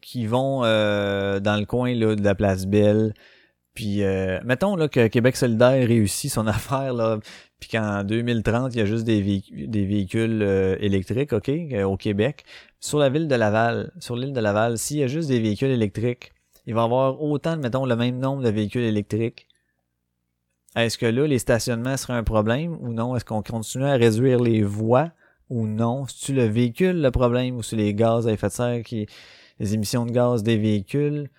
qui 0.00 0.26
vont 0.26 0.64
euh, 0.64 1.40
dans 1.40 1.60
le 1.60 1.66
coin 1.66 1.94
là, 1.94 2.16
de 2.16 2.24
la 2.24 2.34
place 2.34 2.64
Belle, 2.64 3.12
puis 3.74 4.02
euh, 4.02 4.40
mettons 4.42 4.76
là 4.76 4.88
que 4.88 5.08
Québec 5.08 5.36
solidaire 5.36 5.86
réussit 5.86 6.32
son 6.32 6.46
affaire 6.46 6.94
là, 6.94 7.18
puis 7.60 7.68
qu'en 7.68 8.02
2030 8.02 8.74
il 8.74 8.78
y 8.78 8.80
a 8.80 8.86
juste 8.86 9.04
des, 9.04 9.20
véhicules, 9.20 10.42
euh, 10.42 10.76
électriques, 10.80 11.34
ok, 11.34 11.50
au 11.84 11.98
Québec, 11.98 12.44
sur 12.80 12.98
la 12.98 13.10
ville 13.10 13.28
de 13.28 13.34
Laval, 13.34 13.92
sur 14.00 14.16
l'île 14.16 14.32
de 14.32 14.40
Laval, 14.40 14.78
s'il 14.78 14.96
y 15.00 15.02
a 15.02 15.06
juste 15.06 15.28
des 15.28 15.38
véhicules 15.38 15.70
électriques, 15.70 16.32
il 16.64 16.72
va 16.72 16.80
y 16.80 16.84
avoir 16.84 17.20
autant, 17.20 17.58
mettons, 17.58 17.84
le 17.84 17.94
même 17.94 18.18
nombre 18.18 18.42
de 18.42 18.48
véhicules 18.48 18.84
électriques 18.84 19.48
est-ce 20.76 20.98
que 20.98 21.06
là, 21.06 21.26
les 21.26 21.38
stationnements 21.38 21.96
seraient 21.96 22.18
un 22.18 22.24
problème 22.24 22.76
ou 22.80 22.92
non? 22.92 23.16
Est-ce 23.16 23.24
qu'on 23.24 23.42
continue 23.42 23.84
à 23.84 23.94
réduire 23.94 24.40
les 24.40 24.62
voies 24.62 25.10
ou 25.50 25.66
non? 25.66 26.06
C'est-tu 26.06 26.32
le 26.34 26.44
véhicule 26.44 27.00
le 27.00 27.10
problème 27.10 27.56
ou 27.56 27.62
c'est 27.62 27.76
les 27.76 27.94
gaz 27.94 28.26
à 28.26 28.32
effet 28.32 28.48
de 28.48 28.52
serre 28.52 28.82
qui. 28.82 29.06
les 29.60 29.74
émissions 29.74 30.04
de 30.06 30.10
gaz 30.10 30.42
des 30.42 30.56
véhicules? 30.56 31.30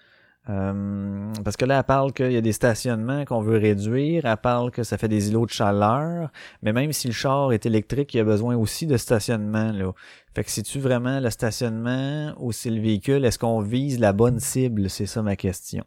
Euh, 0.50 1.34
parce 1.44 1.58
que 1.58 1.66
là, 1.66 1.80
elle 1.80 1.84
parle 1.86 2.14
qu'il 2.14 2.32
y 2.32 2.38
a 2.38 2.42
des 2.42 2.54
stationnements 2.54 3.26
qu'on 3.26 3.42
veut 3.42 3.58
réduire, 3.58 4.26
elle 4.26 4.38
parle 4.38 4.70
que 4.70 4.84
ça 4.84 4.98
fait 4.98 5.08
des 5.08 5.30
îlots 5.30 5.48
de 5.48 5.52
chaleur, 5.52 6.30
mais 6.62 6.72
même 6.72 6.94
si 6.94 7.08
le 7.08 7.14
char 7.14 7.52
est 7.52 7.66
électrique, 7.66 8.14
il 8.14 8.18
y 8.18 8.20
a 8.20 8.24
besoin 8.24 8.56
aussi 8.56 8.86
de 8.86 8.98
stationnement. 8.98 9.72
Là. 9.72 9.92
Fait 10.36 10.44
que 10.44 10.52
c'est-tu 10.52 10.80
vraiment 10.80 11.20
le 11.20 11.30
stationnement 11.32 12.36
ou 12.38 12.52
c'est 12.52 12.70
le 12.70 12.82
véhicule? 12.82 13.26
Est-ce 13.26 13.40
qu'on 13.40 13.62
vise 13.62 14.00
la 14.00 14.14
bonne 14.14 14.40
cible? 14.40 14.90
C'est 14.90 15.08
ça 15.08 15.24
ma 15.24 15.36
question. 15.36 15.84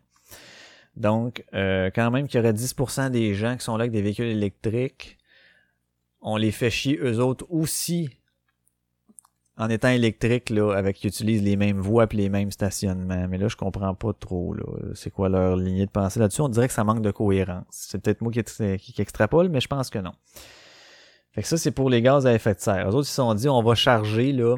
Donc, 0.98 1.44
euh, 1.54 1.90
quand 1.94 2.10
même 2.10 2.26
qu'il 2.26 2.38
y 2.38 2.40
aurait 2.40 2.52
10% 2.52 3.10
des 3.10 3.32
gens 3.34 3.56
qui 3.56 3.64
sont 3.64 3.76
là 3.76 3.82
avec 3.82 3.92
des 3.92 4.02
véhicules 4.02 4.26
électriques, 4.26 5.16
on 6.20 6.36
les 6.36 6.50
fait 6.50 6.70
chier 6.70 6.98
eux 7.00 7.20
autres 7.20 7.46
aussi 7.50 8.10
en 9.56 9.70
étant 9.70 9.88
électriques, 9.88 10.50
là, 10.50 10.72
avec 10.72 10.96
qui 10.96 11.06
utilisent 11.06 11.42
les 11.42 11.56
mêmes 11.56 11.80
voies 11.80 12.06
et 12.10 12.16
les 12.16 12.28
mêmes 12.28 12.50
stationnements. 12.50 13.26
Mais 13.28 13.38
là, 13.38 13.46
je 13.46 13.56
comprends 13.56 13.94
pas 13.94 14.12
trop, 14.12 14.54
là. 14.54 14.64
C'est 14.94 15.10
quoi 15.10 15.28
leur 15.28 15.56
lignée 15.56 15.86
de 15.86 15.90
pensée 15.90 16.18
là-dessus? 16.18 16.40
On 16.42 16.48
dirait 16.48 16.68
que 16.68 16.74
ça 16.74 16.84
manque 16.84 17.02
de 17.02 17.10
cohérence. 17.12 17.64
C'est 17.70 18.00
peut-être 18.00 18.20
moi 18.20 18.32
qui, 18.32 18.42
qui, 18.42 19.02
extrapole, 19.02 19.48
mais 19.48 19.60
je 19.60 19.68
pense 19.68 19.90
que 19.90 19.98
non. 19.98 20.12
Fait 21.32 21.42
que 21.42 21.48
ça, 21.48 21.56
c'est 21.56 21.72
pour 21.72 21.90
les 21.90 22.02
gaz 22.02 22.26
à 22.26 22.34
effet 22.34 22.54
de 22.54 22.60
serre. 22.60 22.88
Eux 22.88 22.94
autres, 22.94 23.06
ils 23.06 23.10
se 23.10 23.14
sont 23.14 23.34
dit, 23.34 23.48
on 23.48 23.62
va 23.62 23.74
charger, 23.74 24.32
là, 24.32 24.56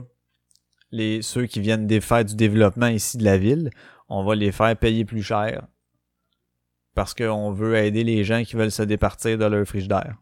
les, 0.91 1.21
ceux 1.23 1.47
qui 1.47 1.61
viennent 1.61 1.89
faire 2.01 2.25
du 2.25 2.35
développement 2.35 2.89
ici 2.89 3.17
de 3.19 3.25
la 3.25 3.39
ville. 3.39 3.71
On 4.09 4.25
va 4.25 4.35
les 4.35 4.53
faire 4.53 4.77
payer 4.77 5.05
plus 5.05 5.23
cher 5.23 5.67
parce 7.01 7.15
qu'on 7.15 7.51
veut 7.51 7.79
aider 7.79 8.05
les 8.05 8.25
gens 8.25 8.45
qui 8.45 8.57
veulent 8.57 8.71
se 8.71 8.83
départir 8.83 9.39
de 9.39 9.47
leur 9.47 9.67
frigidaire. 9.67 10.19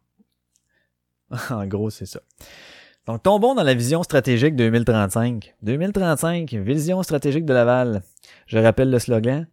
en 1.51 1.67
gros, 1.67 1.91
c'est 1.91 2.07
ça. 2.07 2.21
Donc, 3.05 3.25
tombons 3.25 3.57
dans 3.57 3.65
la 3.65 3.75
vision 3.75 4.05
stratégique 4.05 4.55
2035. 4.55 5.57
2035, 5.63 6.55
vision 6.55 7.03
stratégique 7.03 7.45
de 7.45 7.53
Laval. 7.53 8.03
Je 8.47 8.59
rappelle 8.59 8.91
le 8.91 9.01
slogan 9.01 9.49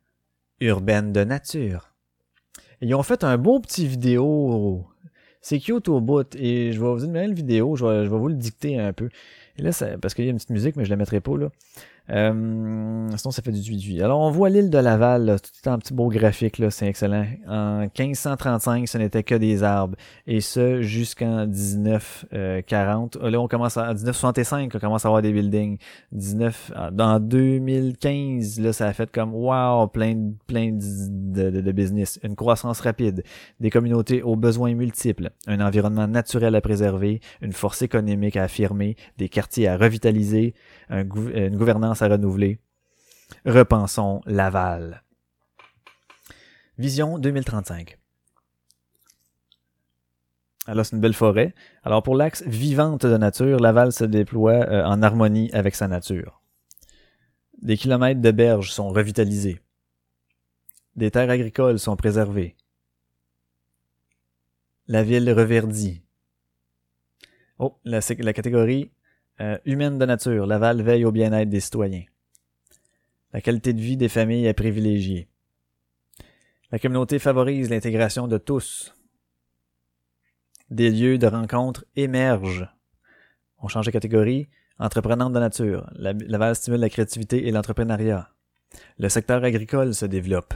urbaine 0.60 1.14
de 1.14 1.24
nature. 1.24 1.96
Ils 2.80 2.94
ont 2.94 3.02
fait 3.02 3.24
un 3.24 3.40
beau 3.40 3.60
petit 3.60 3.88
vidéo. 3.88 4.86
C'est 5.42 5.58
cute 5.58 5.90
au 5.90 6.02
bout. 6.02 6.36
Et 6.36 6.74
je 6.74 6.80
vais 6.80 6.86
vous 6.86 7.00
donner 7.00 7.24
une 7.24 7.34
vidéo. 7.34 7.76
Je 7.76 7.88
vais, 7.88 8.08
vous 8.08 8.28
le 8.28 8.36
dicter 8.36 8.80
un 8.80 8.94
peu. 8.94 9.10
Et 9.58 9.64
là, 9.64 9.72
parce 10.00 10.14
qu'il 10.14 10.26
y 10.26 10.28
a 10.28 10.30
une 10.30 10.38
petite 10.38 10.52
musique, 10.52 10.76
mais 10.76 10.86
je 10.86 10.92
la 10.92 10.96
mettrai 10.96 11.22
pas 11.22 11.36
là. 11.36 11.50
Euh, 12.12 13.10
sinon, 13.16 13.32
ça 13.32 13.42
fait 13.42 13.52
du 13.52 13.60
18. 13.60 14.02
Alors, 14.02 14.20
on 14.20 14.30
voit 14.30 14.50
l'île 14.50 14.70
de 14.70 14.78
Laval, 14.78 15.26
là, 15.26 15.38
tout 15.40 15.70
en 15.70 15.78
petit 15.80 15.94
beau 15.94 16.10
graphique, 16.10 16.60
là, 16.60 16.70
c'est 16.70 16.88
excellent. 16.88 17.26
En 17.48 17.88
1535, 17.98 18.88
ce 18.88 18.98
n'était 18.98 19.24
que 19.24 19.36
des 19.36 19.64
arbres. 19.64 19.96
Et 20.28 20.42
ce, 20.42 20.82
jusqu'en 20.82 21.48
1940. 21.48 23.18
Euh, 23.18 23.30
là, 23.30 23.42
on 23.42 23.48
commence 23.48 23.78
à, 23.78 23.90
en 23.90 23.94
1965, 23.94 24.72
on 24.76 24.80
commence 24.80 25.06
à 25.06 25.08
avoir 25.08 25.22
des 25.22 25.32
buildings. 25.32 25.78
19, 26.12 26.72
ah, 26.76 26.92
dans 26.92 27.20
2015, 27.20 28.60
là, 28.60 28.74
ça 28.74 28.88
a 28.88 28.94
fait 28.94 29.10
comme, 29.12 29.34
wow, 29.34 29.88
plein, 29.88 30.32
plein 30.48 30.72
de, 30.74 31.50
de 31.50 31.72
business. 31.72 32.20
Une 32.24 32.36
croissance 32.36 32.82
rapide. 32.82 33.24
Des 33.60 33.70
communautés 33.72 34.22
aux 34.22 34.36
besoins 34.36 34.76
multiples. 34.76 35.32
Un 35.48 35.60
environnement 35.60 36.08
naturel 36.08 36.56
à 36.56 36.62
préserver. 36.62 37.20
Une 37.42 37.54
force 37.54 37.82
économique 37.82 38.36
à 38.36 38.44
affirmer. 38.44 38.96
Des 39.18 39.30
quartiers 39.30 39.68
à 39.68 39.78
revitaliser 39.78 40.54
une 40.90 41.58
gouvernance 41.58 41.95
à 42.02 42.08
renouveler. 42.08 42.60
Repensons 43.46 44.22
Laval. 44.26 45.04
Vision 46.78 47.18
2035. 47.18 47.98
Alors, 50.68 50.86
c'est 50.86 50.96
une 50.96 51.02
belle 51.02 51.14
forêt. 51.14 51.54
Alors, 51.84 52.02
pour 52.02 52.16
l'axe 52.16 52.44
vivante 52.44 53.06
de 53.06 53.18
nature, 53.18 53.60
Laval 53.60 53.92
se 53.92 54.04
déploie 54.04 54.68
euh, 54.68 54.84
en 54.84 55.02
harmonie 55.04 55.52
avec 55.54 55.76
sa 55.76 55.88
nature. 55.88 56.42
Des 57.62 57.78
kilomètres 57.78 58.22
de 58.22 58.32
berges 58.32 58.72
sont 58.72 58.90
revitalisés. 58.90 59.62
Des 60.96 61.12
terres 61.12 61.30
agricoles 61.30 61.80
sont 61.80 61.96
préservées. 61.96 62.56
La 64.88 65.04
ville 65.04 65.32
reverdit. 65.32 66.02
Oh, 67.58 67.78
la, 67.86 68.00
la 68.20 68.34
catégorie 68.34 68.92
euh, 69.42 69.58
humaine 69.66 69.98
de 69.98 70.06
nature, 70.06 70.46
Laval 70.46 70.82
veille 70.82 71.06
au 71.06 71.12
bien-être 71.12 71.50
des 71.50 71.60
citoyens. 71.60 72.06
La 73.34 73.42
qualité 73.42 73.74
de 73.74 73.82
vie 73.82 73.98
des 73.98 74.08
familles 74.08 74.46
est 74.46 74.54
privilégiée. 74.54 75.28
La 76.72 76.80
communauté 76.80 77.20
favorise 77.20 77.70
l'intégration 77.70 78.28
de 78.28 78.38
tous. 78.38 78.96
Des 80.70 80.90
lieux 80.90 81.18
de 81.18 81.28
rencontre 81.28 81.86
émergent. 81.96 82.68
On 83.60 83.68
change 83.68 83.86
de 83.86 83.92
catégorie. 83.92 84.48
Entreprenante 84.80 85.34
de 85.34 85.40
nature. 85.40 85.90
Laval 85.96 86.56
stimule 86.56 86.82
la 86.82 86.90
créativité 86.90 87.48
et 87.48 87.52
l'entrepreneuriat. 87.52 88.30
Le 88.98 89.10
secteur 89.10 89.44
agricole 89.44 89.94
se 89.94 90.06
développe. 90.06 90.54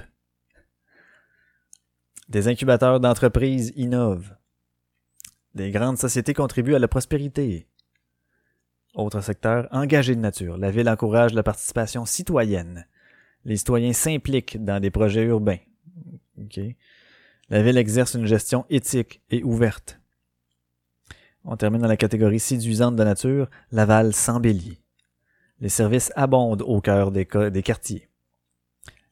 Des 2.28 2.48
incubateurs 2.48 3.00
d'entreprises 3.00 3.74
innovent. 3.76 4.36
des 5.56 5.72
grandes 5.72 5.98
sociétés 5.98 6.34
contribuent 6.34 6.76
à 6.76 6.80
la 6.80 6.88
prospérité. 6.88 7.68
Autre 8.96 9.22
secteur, 9.22 9.68
engagé 9.72 10.16
de 10.16 10.20
nature. 10.20 10.58
La 10.58 10.72
ville 10.72 10.90
encourage 10.90 11.34
la 11.34 11.44
participation 11.44 12.06
citoyenne. 12.06 12.88
Les 13.46 13.58
citoyens 13.58 13.94
s'impliquent 13.94 14.64
dans 14.64 14.80
des 14.80 14.90
projets 14.90 15.24
urbains. 15.24 15.60
OK. 16.40 16.60
La 17.50 17.62
ville 17.62 17.78
exerce 17.78 18.16
une 18.16 18.26
gestion 18.26 18.66
éthique 18.70 19.22
et 19.30 19.44
ouverte. 19.44 20.00
On 21.46 21.56
termine 21.56 21.82
dans 21.82 21.88
la 21.88 21.98
catégorie 21.98 22.40
séduisante 22.40 22.96
de 22.96 23.04
nature. 23.04 23.50
Laval 23.72 24.14
s'embellit. 24.14 24.82
Les 25.60 25.70
services 25.70 26.12
abondent 26.16 26.64
au 26.64 26.82
cœur 26.82 27.12
des 27.12 27.64
quartiers. 27.64 28.10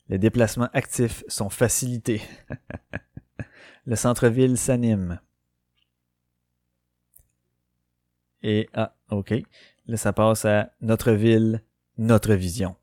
Les 0.09 0.17
déplacements 0.17 0.69
actifs 0.73 1.23
sont 1.27 1.49
facilités. 1.49 2.21
Le 3.85 3.95
centre-ville 3.95 4.57
s'anime. 4.57 5.19
Et, 8.43 8.69
ah, 8.73 8.93
ok. 9.11 9.33
Là, 9.87 9.97
ça 9.97 10.13
passe 10.13 10.45
à 10.45 10.71
notre 10.81 11.11
ville, 11.11 11.63
notre 11.97 12.33
vision. 12.33 12.75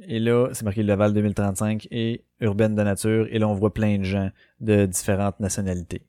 Et 0.00 0.18
là, 0.18 0.48
c'est 0.52 0.64
marqué 0.64 0.82
Laval 0.82 1.12
2035 1.12 1.88
et 1.90 2.24
urbaine 2.40 2.74
de 2.74 2.82
nature. 2.82 3.26
Et 3.30 3.38
là, 3.38 3.48
on 3.48 3.54
voit 3.54 3.72
plein 3.72 3.98
de 3.98 4.04
gens 4.04 4.30
de 4.60 4.86
différentes 4.86 5.38
nationalités. 5.40 6.02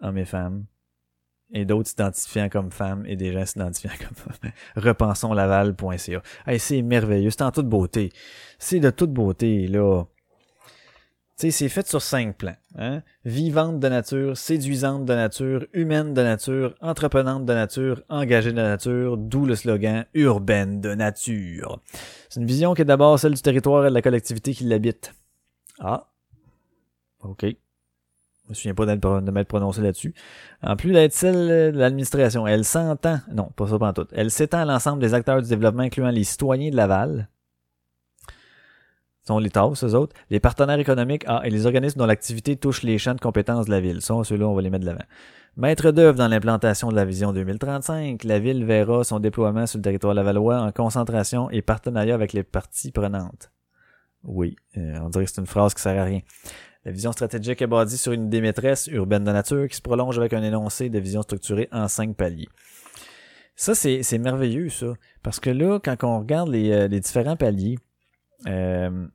Hommes 0.00 0.18
et 0.18 0.24
femmes. 0.24 0.64
Et 1.52 1.64
d'autres 1.64 1.88
s'identifiant 1.88 2.50
comme 2.50 2.70
femmes 2.70 3.04
et 3.06 3.16
des 3.16 3.32
gens 3.32 3.46
s'identifiant 3.46 3.92
comme 3.98 4.16
hommes. 4.26 4.50
Repensons 4.76 5.32
Laval.ca. 5.32 6.22
Hey, 6.46 6.58
c'est 6.58 6.82
merveilleux. 6.82 7.30
C'est 7.30 7.42
en 7.42 7.50
toute 7.50 7.68
beauté. 7.68 8.10
C'est 8.58 8.80
de 8.80 8.90
toute 8.90 9.12
beauté, 9.12 9.66
là. 9.66 10.04
Sais, 11.40 11.52
c'est 11.52 11.68
fait 11.68 11.86
sur 11.86 12.02
cinq 12.02 12.36
plans. 12.36 12.56
Hein? 12.76 13.02
Vivante 13.24 13.78
de 13.78 13.88
nature, 13.88 14.36
séduisante 14.36 15.04
de 15.04 15.14
nature, 15.14 15.66
humaine 15.72 16.12
de 16.12 16.20
nature, 16.20 16.74
entreprenante 16.80 17.44
de 17.44 17.54
nature, 17.54 18.02
engagée 18.08 18.50
de 18.50 18.56
nature, 18.56 19.16
d'où 19.16 19.46
le 19.46 19.54
slogan 19.54 20.04
urbaine 20.14 20.80
de 20.80 20.96
nature. 20.96 21.80
C'est 22.28 22.40
une 22.40 22.46
vision 22.46 22.74
qui 22.74 22.82
est 22.82 22.86
d'abord 22.86 23.20
celle 23.20 23.34
du 23.34 23.40
territoire 23.40 23.86
et 23.86 23.90
de 23.90 23.94
la 23.94 24.02
collectivité 24.02 24.52
qui 24.52 24.64
l'habite. 24.64 25.14
Ah. 25.78 26.08
OK. 27.20 27.44
Je 27.44 27.54
me 28.48 28.54
souviens 28.54 28.74
pas 28.74 28.86
de 28.86 29.30
m'être 29.30 29.46
prononcé 29.46 29.80
là-dessus. 29.80 30.14
En 30.60 30.74
plus 30.74 30.90
d'être 30.90 31.12
celle 31.12 31.72
de 31.72 31.78
l'administration, 31.78 32.48
elle 32.48 32.64
s'entend, 32.64 33.20
non, 33.32 33.52
pas 33.54 33.68
ça 33.68 33.92
tout. 33.92 34.08
Elle 34.10 34.32
s'étend 34.32 34.58
à 34.58 34.64
l'ensemble 34.64 35.00
des 35.00 35.14
acteurs 35.14 35.40
du 35.40 35.48
développement, 35.48 35.84
incluant 35.84 36.10
les 36.10 36.24
citoyens 36.24 36.70
de 36.70 36.76
Laval, 36.76 37.28
sont 39.28 39.38
les 39.38 39.50
TAS, 39.50 39.84
eux 39.84 39.94
autres, 39.94 40.14
les 40.30 40.40
partenaires 40.40 40.78
économiques 40.78 41.24
ah, 41.26 41.40
et 41.44 41.50
les 41.50 41.66
organismes 41.66 41.98
dont 41.98 42.06
l'activité 42.06 42.56
touche 42.56 42.82
les 42.82 42.98
champs 42.98 43.14
de 43.14 43.20
compétences 43.20 43.66
de 43.66 43.70
la 43.70 43.80
ville. 43.80 44.02
Ça, 44.02 44.14
ceux-là, 44.24 44.46
on 44.46 44.54
va 44.54 44.62
les 44.62 44.70
mettre 44.70 44.84
de 44.84 44.90
l'avant. 44.90 45.04
Maître 45.56 45.90
d'œuvre 45.90 46.16
dans 46.16 46.28
l'implantation 46.28 46.88
de 46.88 46.94
la 46.94 47.04
vision 47.04 47.32
2035, 47.32 48.22
la 48.24 48.38
ville 48.38 48.64
verra 48.64 49.02
son 49.04 49.18
déploiement 49.18 49.66
sur 49.66 49.78
le 49.78 49.82
territoire 49.82 50.14
lavallois 50.14 50.60
en 50.60 50.72
concentration 50.72 51.50
et 51.50 51.62
partenariat 51.62 52.14
avec 52.14 52.32
les 52.32 52.42
parties 52.42 52.92
prenantes. 52.92 53.50
Oui, 54.24 54.56
euh, 54.76 54.98
on 55.02 55.08
dirait 55.08 55.24
que 55.24 55.30
c'est 55.30 55.40
une 55.40 55.46
phrase 55.46 55.74
qui 55.74 55.82
sert 55.82 56.00
à 56.00 56.04
rien. 56.04 56.20
La 56.84 56.92
vision 56.92 57.12
stratégique 57.12 57.60
est 57.60 57.66
bâtie 57.66 57.98
sur 57.98 58.12
une 58.12 58.26
idée 58.26 58.52
urbaine 58.92 59.24
de 59.24 59.32
nature 59.32 59.68
qui 59.68 59.76
se 59.76 59.82
prolonge 59.82 60.18
avec 60.18 60.32
un 60.32 60.42
énoncé 60.42 60.88
de 60.90 60.98
vision 60.98 61.22
structurée 61.22 61.68
en 61.72 61.88
cinq 61.88 62.16
paliers. 62.16 62.48
Ça, 63.56 63.74
c'est 63.74 64.04
c'est 64.04 64.18
merveilleux, 64.18 64.68
ça. 64.68 64.94
Parce 65.22 65.40
que 65.40 65.50
là, 65.50 65.80
quand 65.80 65.96
on 66.04 66.20
regarde 66.20 66.48
les, 66.48 66.70
euh, 66.70 66.88
les 66.88 67.00
différents 67.00 67.36
paliers, 67.36 67.78
euh, 68.46 69.08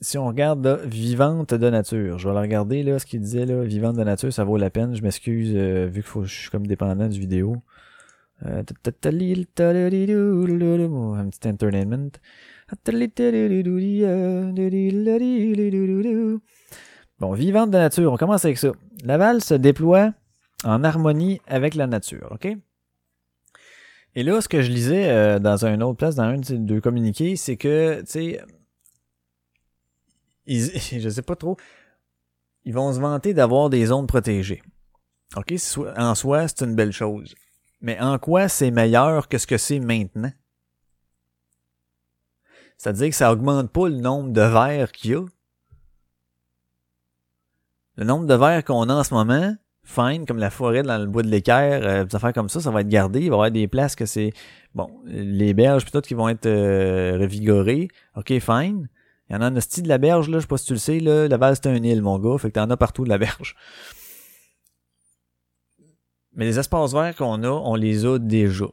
si 0.00 0.16
on 0.18 0.26
regarde 0.26 0.64
là, 0.64 0.78
vivante 0.84 1.52
de 1.52 1.70
nature, 1.70 2.18
je 2.18 2.28
vais 2.28 2.34
la 2.34 2.40
regarder 2.40 2.82
là, 2.82 2.98
ce 2.98 3.06
qu'il 3.06 3.20
disait 3.20 3.44
là, 3.44 3.62
vivante 3.62 3.96
de 3.96 4.04
nature, 4.04 4.32
ça 4.32 4.44
vaut 4.44 4.56
la 4.56 4.70
peine. 4.70 4.94
Je 4.94 5.02
m'excuse 5.02 5.52
euh, 5.54 5.86
vu 5.86 6.02
que 6.02 6.08
faut, 6.08 6.24
je 6.24 6.34
suis 6.34 6.50
comme 6.50 6.66
dépendant 6.66 7.08
du 7.08 7.20
vidéo. 7.20 7.56
Euh, 8.46 8.62
un 11.14 11.28
petit 11.28 11.48
entertainment. 11.48 12.10
Bon, 17.18 17.32
vivante 17.32 17.70
de 17.70 17.76
nature, 17.76 18.10
on 18.10 18.16
commence 18.16 18.46
avec 18.46 18.56
ça. 18.56 18.72
Laval 19.04 19.42
se 19.42 19.52
déploie 19.54 20.14
en 20.64 20.82
harmonie 20.82 21.40
avec 21.46 21.74
la 21.74 21.86
nature, 21.86 22.28
ok? 22.30 22.56
Et 24.14 24.22
là, 24.22 24.40
ce 24.40 24.48
que 24.48 24.62
je 24.62 24.70
lisais 24.70 25.10
euh, 25.10 25.38
dans 25.38 25.66
un 25.66 25.80
autre 25.82 25.98
place, 25.98 26.14
dans 26.14 26.22
un 26.24 26.38
de 26.38 26.44
ces 26.44 26.58
deux 26.58 26.80
communiqués, 26.80 27.36
c'est 27.36 27.56
que, 27.56 28.00
tu 28.00 28.06
sais, 28.06 28.40
ils- 30.54 31.00
je 31.00 31.08
sais 31.08 31.22
pas 31.22 31.36
trop, 31.36 31.56
ils 32.64 32.74
vont 32.74 32.92
se 32.92 33.00
vanter 33.00 33.34
d'avoir 33.34 33.70
des 33.70 33.86
zones 33.86 34.06
protégées. 34.06 34.62
Ok, 35.36 35.54
en 35.96 36.14
soi, 36.14 36.48
c'est 36.48 36.62
une 36.64 36.74
belle 36.74 36.92
chose. 36.92 37.34
Mais 37.80 37.98
en 38.00 38.18
quoi 38.18 38.48
c'est 38.48 38.70
meilleur 38.70 39.28
que 39.28 39.38
ce 39.38 39.46
que 39.46 39.56
c'est 39.58 39.78
maintenant? 39.78 40.32
C'est-à-dire 42.76 43.10
que 43.10 43.14
ça 43.14 43.32
augmente 43.32 43.70
pas 43.70 43.88
le 43.88 43.96
nombre 43.96 44.30
de 44.32 44.40
vers 44.40 44.90
qu'il 44.92 45.10
y 45.12 45.14
a. 45.14 45.24
Le 47.96 48.04
nombre 48.04 48.26
de 48.26 48.34
vers 48.34 48.64
qu'on 48.64 48.88
a 48.88 48.94
en 48.94 49.04
ce 49.04 49.12
moment, 49.14 49.54
fine, 49.84 50.24
comme 50.26 50.38
la 50.38 50.50
forêt 50.50 50.82
dans 50.82 50.98
le 50.98 51.06
bois 51.06 51.22
de 51.22 51.28
l'équerre, 51.28 51.82
euh, 51.84 52.04
des 52.04 52.16
affaires 52.16 52.32
comme 52.32 52.48
ça, 52.48 52.60
ça 52.60 52.70
va 52.70 52.80
être 52.80 52.88
gardé. 52.88 53.20
Il 53.20 53.28
va 53.28 53.34
y 53.34 53.36
avoir 53.36 53.50
des 53.50 53.68
places 53.68 53.94
que 53.94 54.06
c'est... 54.06 54.32
Bon, 54.74 54.88
les 55.04 55.52
berges 55.54 55.84
peut-être 55.84 56.06
qui 56.06 56.14
vont 56.14 56.28
être 56.28 56.46
euh, 56.46 57.18
revigorées. 57.18 57.88
OK, 58.16 58.32
fine. 58.38 58.88
Il 59.30 59.34
y 59.34 59.36
en 59.36 59.42
a 59.42 59.46
un 59.46 59.60
style 59.60 59.84
de 59.84 59.88
la 59.88 59.98
berge, 59.98 60.28
là, 60.28 60.38
je 60.38 60.42
sais 60.42 60.48
pas 60.48 60.58
si 60.58 60.66
tu 60.66 60.72
le 60.72 60.78
sais, 60.80 60.98
là. 60.98 61.28
Laval, 61.28 61.54
c'est 61.54 61.68
un 61.68 61.82
île, 61.82 62.02
mon 62.02 62.18
gars. 62.18 62.36
Fait 62.36 62.48
que 62.48 62.54
t'en 62.54 62.68
as 62.68 62.76
partout 62.76 63.04
de 63.04 63.08
la 63.08 63.18
berge. 63.18 63.54
Mais 66.34 66.44
les 66.44 66.58
espaces 66.58 66.92
verts 66.92 67.14
qu'on 67.14 67.44
a, 67.44 67.48
on 67.48 67.76
les 67.76 68.04
a 68.06 68.18
déjà. 68.18 68.66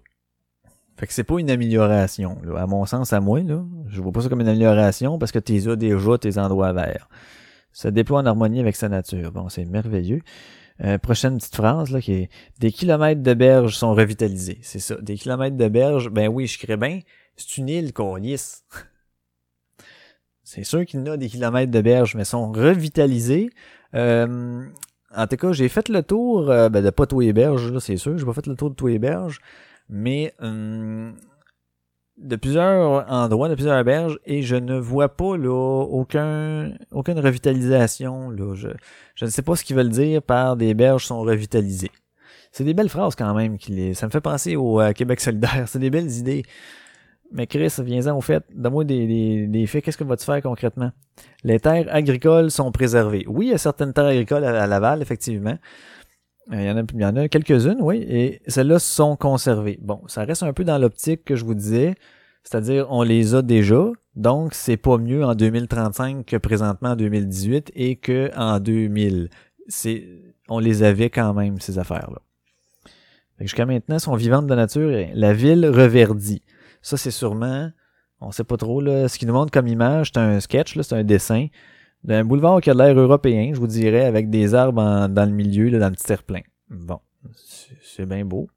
Fait 0.96 1.06
que 1.06 1.14
c'est 1.14 1.24
pas 1.24 1.40
une 1.40 1.52
amélioration, 1.52 2.40
là. 2.44 2.62
À 2.62 2.66
mon 2.66 2.86
sens, 2.88 3.14
à 3.14 3.20
moi, 3.20 3.42
là. 3.42 3.64
Je 3.88 4.02
vois 4.02 4.12
pas 4.12 4.22
ça 4.22 4.30
comme 4.30 4.42
une 4.42 4.48
amélioration 4.48 5.20
parce 5.20 5.32
que 5.32 5.38
t'es 5.38 5.68
as 5.68 5.76
déjà 5.76 6.18
tes 6.18 6.40
endroits 6.40 6.74
verts. 6.74 7.08
Se 7.72 7.88
déploie 7.88 8.22
en 8.22 8.26
harmonie 8.26 8.60
avec 8.60 8.76
sa 8.76 8.90
nature. 8.90 9.32
Bon, 9.32 9.50
c'est 9.50 9.66
merveilleux. 9.66 10.22
Euh, 10.84 10.98
prochaine 10.98 11.38
petite 11.38 11.56
phrase, 11.56 11.92
là, 11.92 12.02
qui 12.02 12.14
est 12.14 12.30
Des 12.60 12.72
kilomètres 12.72 13.22
de 13.22 13.34
berges 13.36 13.76
sont 13.76 13.94
revitalisés. 13.94 14.58
C'est 14.64 14.80
ça. 14.80 14.96
Des 15.02 15.16
kilomètres 15.16 15.58
de 15.58 15.68
berges, 15.68 16.10
ben 16.10 16.28
oui, 16.28 16.48
je 16.48 16.58
crée 16.58 16.78
bien. 16.78 17.02
C'est 17.36 17.58
une 17.58 17.70
île 17.70 17.94
qu'on 17.94 18.16
lisse. 18.16 18.64
c'est 20.48 20.64
sûr 20.64 20.86
qu'il 20.86 21.02
y 21.02 21.04
en 21.04 21.12
a 21.12 21.18
des 21.18 21.28
kilomètres 21.28 21.74
de 21.74 21.82
berges, 21.82 22.16
mais 22.16 22.24
sont 22.24 22.54
revitalisés. 22.54 23.50
Euh, 23.96 24.64
en 25.14 25.28
tout 25.28 25.36
cas, 25.36 25.52
j'ai 25.52 25.68
fait 25.68 25.90
le 25.90 26.02
tour, 26.04 26.50
euh, 26.50 26.70
ben, 26.70 26.82
de 26.82 26.90
pas 26.90 27.06
tous 27.06 27.20
les 27.20 27.34
berges, 27.34 27.78
c'est 27.80 27.98
sûr. 27.98 28.18
J'ai 28.18 28.26
pas 28.26 28.32
fait 28.32 28.48
le 28.48 28.56
tour 28.56 28.70
de 28.70 28.76
tous 28.76 28.88
les 28.88 28.98
berges. 28.98 29.42
Mais 29.90 30.34
hum, 30.40 31.16
de 32.18 32.36
plusieurs 32.38 33.12
endroits, 33.12 33.50
de 33.50 33.56
plusieurs 33.56 33.84
berges, 33.84 34.20
et 34.26 34.42
je 34.42 34.56
ne 34.56 34.80
vois 34.80 35.10
pas 35.10 35.36
là 35.36 35.84
aucun 35.84 36.72
aucune 36.94 37.20
revitalisation. 37.20 38.30
Là. 38.30 38.56
Je, 38.56 38.70
je 39.16 39.26
ne 39.26 39.30
sais 39.30 39.42
pas 39.42 39.58
ce 39.58 39.66
qu'ils 39.66 39.76
veulent 39.76 39.90
dire 39.90 40.22
par 40.22 40.56
des 40.56 40.74
berges 40.74 41.08
sont 41.08 41.20
revitalisées. 41.20 41.92
C'est 42.54 42.64
des 42.64 42.74
belles 42.74 42.88
phrases 42.88 43.16
quand 43.16 43.34
même. 43.34 43.58
Qui 43.58 43.94
ça 43.96 44.06
me 44.06 44.12
fait 44.12 44.22
penser 44.22 44.56
au 44.56 44.80
euh, 44.80 44.94
Québec 44.94 45.20
solidaire. 45.20 45.66
C'est 45.68 45.80
des 45.80 45.90
belles 45.90 46.12
idées. 46.12 46.44
Mais 47.32 47.48
Chris, 47.48 47.74
viens-en 47.80 48.18
au 48.18 48.22
fait. 48.22 48.44
Donne-moi 48.54 48.84
des, 48.84 49.66
faits. 49.68 49.84
Qu'est-ce 49.84 49.98
que 49.98 50.04
vas-tu 50.04 50.26
faire 50.26 50.42
concrètement? 50.42 50.92
Les 51.44 51.60
terres 51.60 51.88
agricoles 51.90 52.52
sont 52.52 52.72
préservées. 52.72 53.26
Oui, 53.28 53.48
il 53.48 53.50
y 53.50 53.54
a 53.54 53.58
certaines 53.58 53.94
terres 53.94 54.06
agricoles 54.06 54.44
à, 54.44 54.68
Laval, 54.68 55.02
effectivement. 55.02 55.58
Euh, 56.54 56.62
Il 56.94 57.02
y 57.02 57.06
en 57.06 57.16
a, 57.16 57.22
a 57.22 57.28
quelques-unes, 57.28 57.80
oui, 57.82 58.06
et 58.08 58.42
celles-là 58.48 58.80
sont 58.80 59.18
conservées. 59.18 59.78
Bon, 59.82 60.02
ça 60.08 60.24
reste 60.24 60.44
un 60.44 60.54
peu 60.54 60.64
dans 60.64 60.78
l'optique 60.78 61.26
que 61.26 61.36
je 61.36 61.44
vous 61.44 61.56
disais, 61.56 61.96
c'est-à-dire 62.44 62.88
on 62.90 63.04
les 63.04 63.36
a 63.36 63.42
déjà, 63.42 63.92
donc 64.16 64.54
c'est 64.54 64.78
pas 64.78 64.98
mieux 64.98 65.26
en 65.26 65.36
2035 65.36 66.26
que 66.26 66.38
présentement 66.38 66.92
en 66.92 66.96
2018 66.96 67.72
et 67.76 67.98
que 67.98 68.32
en 68.38 68.60
2000. 68.60 69.30
C'est, 69.68 70.08
on 70.48 70.60
les 70.60 70.84
avait 70.84 71.10
quand 71.10 71.34
même 71.34 71.60
ces 71.60 71.78
affaires-là. 71.78 72.22
Jusqu'à 73.42 73.66
maintenant, 73.66 74.00
sont 74.00 74.16
vivantes 74.16 74.48
de 74.48 74.56
nature. 74.56 75.08
La 75.14 75.34
ville 75.34 75.68
reverdit. 75.68 76.42
Ça, 76.88 76.96
c'est 76.96 77.12
sûrement, 77.12 77.70
on 78.22 78.32
sait 78.32 78.46
pas 78.46 78.56
trop 78.56 78.80
là, 78.80 79.10
ce 79.10 79.20
qu'ils 79.20 79.28
nous 79.28 79.34
montrent 79.34 79.52
comme 79.52 79.68
image, 79.68 80.12
c'est 80.14 80.22
un 80.22 80.40
sketch, 80.40 80.80
c'est 80.80 80.96
un 80.96 81.04
dessin 81.04 81.48
d'un 82.06 82.24
boulevard 82.24 82.62
qui 82.62 82.70
a 82.70 82.74
l'air 82.74 82.98
européen, 82.98 83.52
je 83.54 83.60
vous 83.60 83.68
dirais, 83.68 84.06
avec 84.06 84.30
des 84.30 84.56
arbres 84.56 85.10
dans 85.10 85.26
le 85.26 85.36
milieu, 85.36 85.68
là, 85.68 85.80
dans 85.80 85.90
le 85.90 85.96
petit 85.96 86.06
terre-plein. 86.06 86.44
Bon, 86.70 87.02
c'est 87.82 88.06
bien 88.06 88.24
beau. 88.24 88.48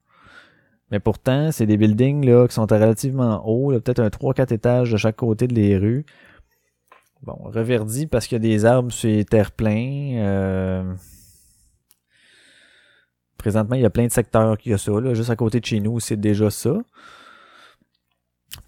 Mais 0.93 1.01
pourtant, 1.01 1.51
c'est 1.51 1.67
des 1.67 1.77
buildings 1.77 2.25
là, 2.25 2.47
qui 2.47 2.55
sont 2.55 2.67
relativement 2.67 3.45
hauts, 3.45 3.73
peut-être 3.81 3.99
un 3.99 4.11
3-4 4.11 4.55
étages 4.55 4.93
de 4.93 4.97
chaque 4.97 5.17
côté 5.17 5.49
de 5.49 5.55
les 5.57 5.77
rues. 5.77 6.07
Bon, 7.23 7.35
reverdi 7.47 8.07
parce 8.07 8.29
qu'il 8.29 8.37
y 8.37 8.47
a 8.47 8.49
des 8.49 8.65
arbres 8.65 8.93
sur 8.93 9.09
les 9.09 9.25
terre-pleins. 9.25 10.19
euh, 10.19 10.95
Présentement, 13.39 13.75
il 13.75 13.83
y 13.83 13.87
a 13.87 13.91
plein 13.91 14.07
de 14.07 14.13
secteurs 14.13 14.57
qui 14.57 14.73
a 14.73 14.79
ça. 14.79 14.93
Là. 15.01 15.15
Juste 15.15 15.31
à 15.31 15.37
côté 15.37 15.59
de 15.59 15.65
chez 15.65 15.81
nous, 15.81 15.99
c'est 15.99 16.17
déjà 16.17 16.49
ça. 16.49 16.77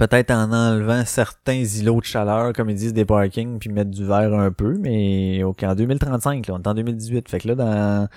Peut-être 0.02 0.32
en 0.32 0.50
enlevant 0.50 1.04
certains 1.04 1.62
îlots 1.62 2.00
de 2.00 2.04
chaleur, 2.04 2.52
comme 2.54 2.68
ils 2.68 2.74
disent, 2.74 2.92
des 2.92 3.04
parkings, 3.04 3.60
puis 3.60 3.70
mettre 3.70 3.92
du 3.92 4.04
verre 4.04 4.34
un 4.34 4.50
peu, 4.50 4.76
mais 4.76 5.44
ok, 5.44 5.62
en 5.62 5.76
2035, 5.76 6.48
là, 6.48 6.54
on 6.54 6.58
est 6.60 6.66
en 6.66 6.74
2018. 6.74 7.28
Fait 7.28 7.38
que 7.38 7.46
là, 7.46 7.54
dans 7.54 8.08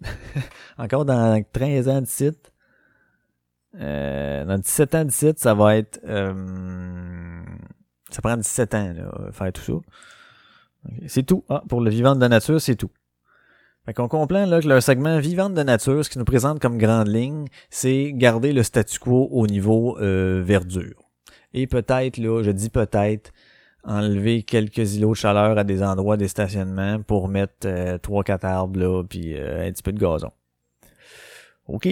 encore 0.78 1.04
dans 1.04 1.40
13 1.52 1.88
ans 1.90 2.00
de 2.00 2.06
site. 2.08 2.52
Euh, 3.78 4.44
dans 4.46 4.58
17 4.58 4.94
ans 4.96 5.04
de 5.04 5.12
site, 5.12 5.38
ça 5.38 5.54
va 5.54 5.76
être... 5.76 6.00
euh, 6.08 6.34
ça 8.10 8.20
prend 8.20 8.36
17 8.36 8.74
ans, 8.74 8.92
là, 8.96 9.30
faire 9.30 9.52
tout 9.52 9.62
ça. 9.62 9.74
C'est 11.06 11.22
tout. 11.22 11.44
Ah, 11.48 11.62
pour 11.68 11.80
le 11.80 11.90
vivant 11.90 12.16
de 12.16 12.26
nature, 12.26 12.60
c'est 12.60 12.74
tout. 12.74 12.90
Fait 13.86 13.94
qu'on 13.94 14.08
comprend 14.08 14.44
là, 14.44 14.60
que 14.60 14.66
leur 14.66 14.82
segment 14.82 15.20
vivante 15.20 15.54
de 15.54 15.62
nature, 15.62 16.04
ce 16.04 16.10
qui 16.10 16.18
nous 16.18 16.24
présente 16.24 16.58
comme 16.58 16.78
grande 16.78 17.06
ligne, 17.06 17.46
c'est 17.70 18.10
garder 18.12 18.52
le 18.52 18.64
statu 18.64 18.98
quo 18.98 19.28
au 19.30 19.46
niveau 19.46 19.96
euh, 20.00 20.42
verdure. 20.44 21.07
Et 21.54 21.66
peut-être, 21.66 22.18
là, 22.18 22.42
je 22.42 22.50
dis 22.50 22.70
peut-être, 22.70 23.32
enlever 23.84 24.42
quelques 24.42 24.96
îlots 24.96 25.12
de 25.12 25.16
chaleur 25.16 25.56
à 25.56 25.64
des 25.64 25.82
endroits 25.82 26.16
des 26.16 26.28
stationnements 26.28 27.00
pour 27.02 27.28
mettre 27.28 27.66
euh, 27.66 27.96
trois, 27.98 28.22
quatre 28.22 28.44
arbres 28.44 28.78
là, 28.78 29.02
puis 29.02 29.34
euh, 29.34 29.66
un 29.66 29.72
petit 29.72 29.82
peu 29.82 29.92
de 29.92 29.98
gazon. 29.98 30.30
OK. 31.66 31.88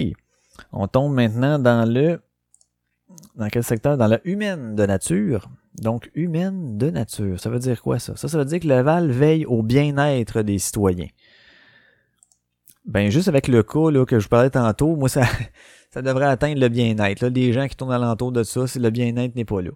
On 0.71 0.87
tombe 0.87 1.13
maintenant 1.13 1.59
dans 1.59 1.89
le 1.91 2.19
dans 3.35 3.47
quel 3.49 3.63
secteur? 3.63 3.97
Dans 3.97 4.07
la 4.07 4.19
humaine 4.25 4.75
de 4.75 4.85
nature. 4.85 5.49
Donc, 5.75 6.09
humaine 6.15 6.77
de 6.77 6.89
nature. 6.89 7.39
Ça 7.39 7.49
veut 7.49 7.59
dire 7.59 7.81
quoi, 7.81 7.99
ça? 7.99 8.15
Ça, 8.15 8.27
ça 8.27 8.37
veut 8.37 8.45
dire 8.45 8.59
que 8.59 8.67
le 8.67 8.81
Val 8.81 9.11
veille 9.11 9.45
au 9.45 9.61
bien-être 9.63 10.41
des 10.41 10.57
citoyens. 10.57 11.07
Ben, 12.85 13.09
juste 13.09 13.27
avec 13.27 13.47
le 13.47 13.63
cas 13.63 13.91
là, 13.91 14.05
que 14.05 14.17
je 14.17 14.23
vous 14.23 14.29
parlais 14.29 14.49
tantôt, 14.49 14.95
moi, 14.95 15.09
ça, 15.09 15.21
ça 15.89 16.01
devrait 16.01 16.25
atteindre 16.25 16.59
le 16.59 16.69
bien-être. 16.69 17.21
Là, 17.21 17.29
des 17.29 17.53
gens 17.53 17.67
qui 17.67 17.75
tournent 17.75 17.93
alentour 17.93 18.31
de 18.31 18.43
ça, 18.43 18.67
si 18.67 18.79
le 18.79 18.89
bien-être 18.89 19.35
n'est 19.35 19.45
pas 19.45 19.61
là. 19.61 19.71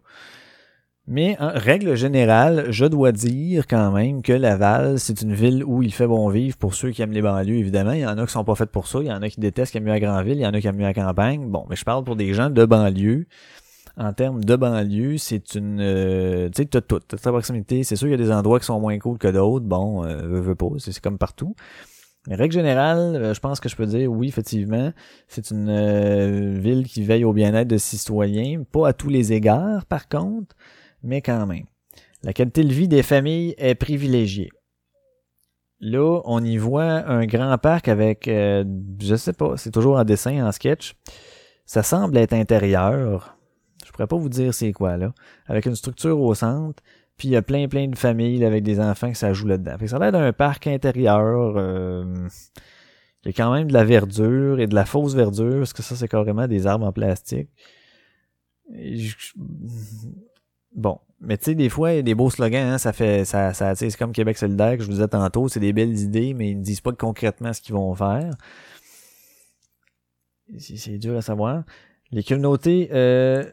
Mais 1.07 1.35
en 1.39 1.51
règle 1.53 1.95
générale, 1.95 2.67
je 2.69 2.85
dois 2.85 3.11
dire 3.11 3.65
quand 3.67 3.91
même 3.91 4.21
que 4.21 4.33
Laval, 4.33 4.99
c'est 4.99 5.21
une 5.21 5.33
ville 5.33 5.63
où 5.65 5.81
il 5.81 5.91
fait 5.91 6.07
bon 6.07 6.29
vivre 6.29 6.55
pour 6.57 6.75
ceux 6.75 6.91
qui 6.91 7.01
aiment 7.01 7.11
les 7.11 7.23
banlieues, 7.23 7.57
évidemment. 7.57 7.93
Il 7.93 8.01
y 8.01 8.05
en 8.05 8.17
a 8.17 8.25
qui 8.25 8.31
sont 8.31 8.43
pas 8.43 8.55
faites 8.55 8.69
pour 8.69 8.87
ça, 8.87 8.99
il 8.99 9.07
y 9.07 9.11
en 9.11 9.21
a 9.21 9.29
qui 9.29 9.39
détestent 9.39 9.71
qui 9.71 9.79
aiment 9.79 9.85
mieux 9.85 9.91
la 9.91 9.99
grande 9.99 10.23
ville, 10.25 10.37
il 10.37 10.41
y 10.41 10.45
en 10.45 10.53
a 10.53 10.61
qui 10.61 10.67
aiment 10.67 10.77
mieux 10.77 10.83
la 10.83 10.93
campagne. 10.93 11.49
Bon, 11.49 11.65
mais 11.69 11.75
je 11.75 11.83
parle 11.83 12.03
pour 12.03 12.15
des 12.15 12.33
gens 12.33 12.49
de 12.49 12.65
banlieue. 12.65 13.25
En 13.97 14.13
termes 14.13 14.43
de 14.43 14.55
banlieue, 14.55 15.17
c'est 15.17 15.55
une... 15.55 15.79
euh, 15.81 16.47
tu 16.49 16.61
sais, 16.61 16.65
t'as 16.65 16.81
tout. 16.81 16.99
T'as 16.99 17.17
ta 17.17 17.31
proximité. 17.31 17.83
C'est 17.83 17.95
sûr 17.95 18.07
qu'il 18.07 18.17
y 18.17 18.21
a 18.21 18.25
des 18.25 18.31
endroits 18.31 18.59
qui 18.59 18.65
sont 18.65 18.79
moins 18.79 18.97
cool 18.99 19.17
que 19.17 19.27
d'autres. 19.27 19.65
Bon, 19.65 20.05
euh, 20.05 20.15
veux, 20.15 20.39
veux 20.39 20.55
pas, 20.55 20.69
c'est 20.77 20.97
comme 21.01 21.17
partout. 21.17 21.55
Règle 22.29 22.53
générale, 22.53 23.15
euh, 23.15 23.33
je 23.33 23.39
pense 23.39 23.59
que 23.59 23.67
je 23.67 23.75
peux 23.75 23.87
dire 23.87 24.11
oui, 24.11 24.27
effectivement, 24.27 24.93
c'est 25.27 25.49
une 25.49 25.69
euh, 25.69 26.59
ville 26.59 26.85
qui 26.85 27.01
veille 27.01 27.25
au 27.25 27.33
bien-être 27.33 27.67
de 27.67 27.77
ses 27.77 27.97
citoyens. 27.97 28.63
Pas 28.71 28.89
à 28.89 28.93
tous 28.93 29.09
les 29.09 29.33
égards, 29.33 29.85
par 29.87 30.07
contre, 30.07 30.55
mais 31.01 31.21
quand 31.21 31.47
même. 31.47 31.65
La 32.23 32.33
qualité 32.33 32.63
de 32.63 32.71
vie 32.71 32.87
des 32.87 33.01
familles 33.01 33.55
est 33.57 33.73
privilégiée. 33.73 34.51
Là, 35.79 36.21
on 36.25 36.43
y 36.43 36.57
voit 36.57 37.09
un 37.09 37.25
grand 37.25 37.57
parc 37.57 37.87
avec, 37.87 38.27
euh, 38.27 38.63
je 39.01 39.15
sais 39.15 39.33
pas, 39.33 39.57
c'est 39.57 39.71
toujours 39.71 39.97
en 39.97 40.03
dessin, 40.03 40.45
en 40.45 40.51
sketch. 40.51 40.95
Ça 41.65 41.81
semble 41.81 42.17
être 42.17 42.33
intérieur. 42.33 43.35
Je 43.83 43.91
pourrais 43.91 44.05
pas 44.05 44.17
vous 44.17 44.29
dire 44.29 44.53
c'est 44.53 44.73
quoi 44.73 44.97
là. 44.97 45.11
Avec 45.47 45.65
une 45.65 45.75
structure 45.75 46.19
au 46.19 46.35
centre, 46.35 46.83
puis 47.21 47.27
il 47.27 47.31
y 47.33 47.35
a 47.35 47.43
plein 47.43 47.67
plein 47.67 47.87
de 47.87 47.95
familles 47.95 48.43
avec 48.43 48.63
des 48.63 48.79
enfants 48.79 49.11
que 49.11 49.17
ça 49.17 49.31
joue 49.31 49.45
là-dedans. 49.45 49.75
Ça 49.85 49.97
a 49.97 49.99
l'air 49.99 50.11
d'un 50.11 50.33
parc 50.33 50.65
intérieur. 50.65 51.55
euh, 51.55 52.27
il 53.23 53.27
y 53.27 53.29
a 53.29 53.33
quand 53.33 53.53
même 53.53 53.67
de 53.67 53.73
la 53.73 53.83
verdure 53.83 54.59
et 54.59 54.65
de 54.65 54.73
la 54.73 54.85
fausse 54.85 55.13
verdure, 55.13 55.59
parce 55.59 55.71
que 55.71 55.83
ça 55.83 55.95
c'est 55.95 56.07
carrément 56.07 56.47
des 56.47 56.65
arbres 56.65 56.87
en 56.87 56.91
plastique. 56.91 57.47
Bon, 60.73 60.99
mais 61.19 61.37
tu 61.37 61.43
sais, 61.43 61.53
des 61.53 61.69
fois, 61.69 61.91
il 61.91 61.97
y 61.97 61.99
a 61.99 62.01
des 62.01 62.15
beaux 62.15 62.31
slogans, 62.31 62.69
hein, 62.69 62.77
ça 62.79 62.91
fait, 62.91 63.23
ça, 63.23 63.53
ça, 63.53 63.75
c'est 63.75 63.95
comme 63.95 64.13
Québec 64.13 64.39
solidaire 64.39 64.75
que 64.75 64.81
je 64.81 64.87
vous 64.87 64.93
disais 64.93 65.07
tantôt, 65.07 65.47
c'est 65.47 65.59
des 65.59 65.73
belles 65.73 65.99
idées, 65.99 66.33
mais 66.33 66.49
ils 66.49 66.57
ne 66.57 66.63
disent 66.63 66.81
pas 66.81 66.91
concrètement 66.91 67.53
ce 67.53 67.61
qu'ils 67.61 67.75
vont 67.75 67.93
faire. 67.93 68.31
C'est 70.57 70.77
c'est 70.77 70.97
dur 70.97 71.15
à 71.15 71.21
savoir. 71.21 71.65
Les 72.09 72.23
communautés, 72.23 72.89
euh, 72.93 73.43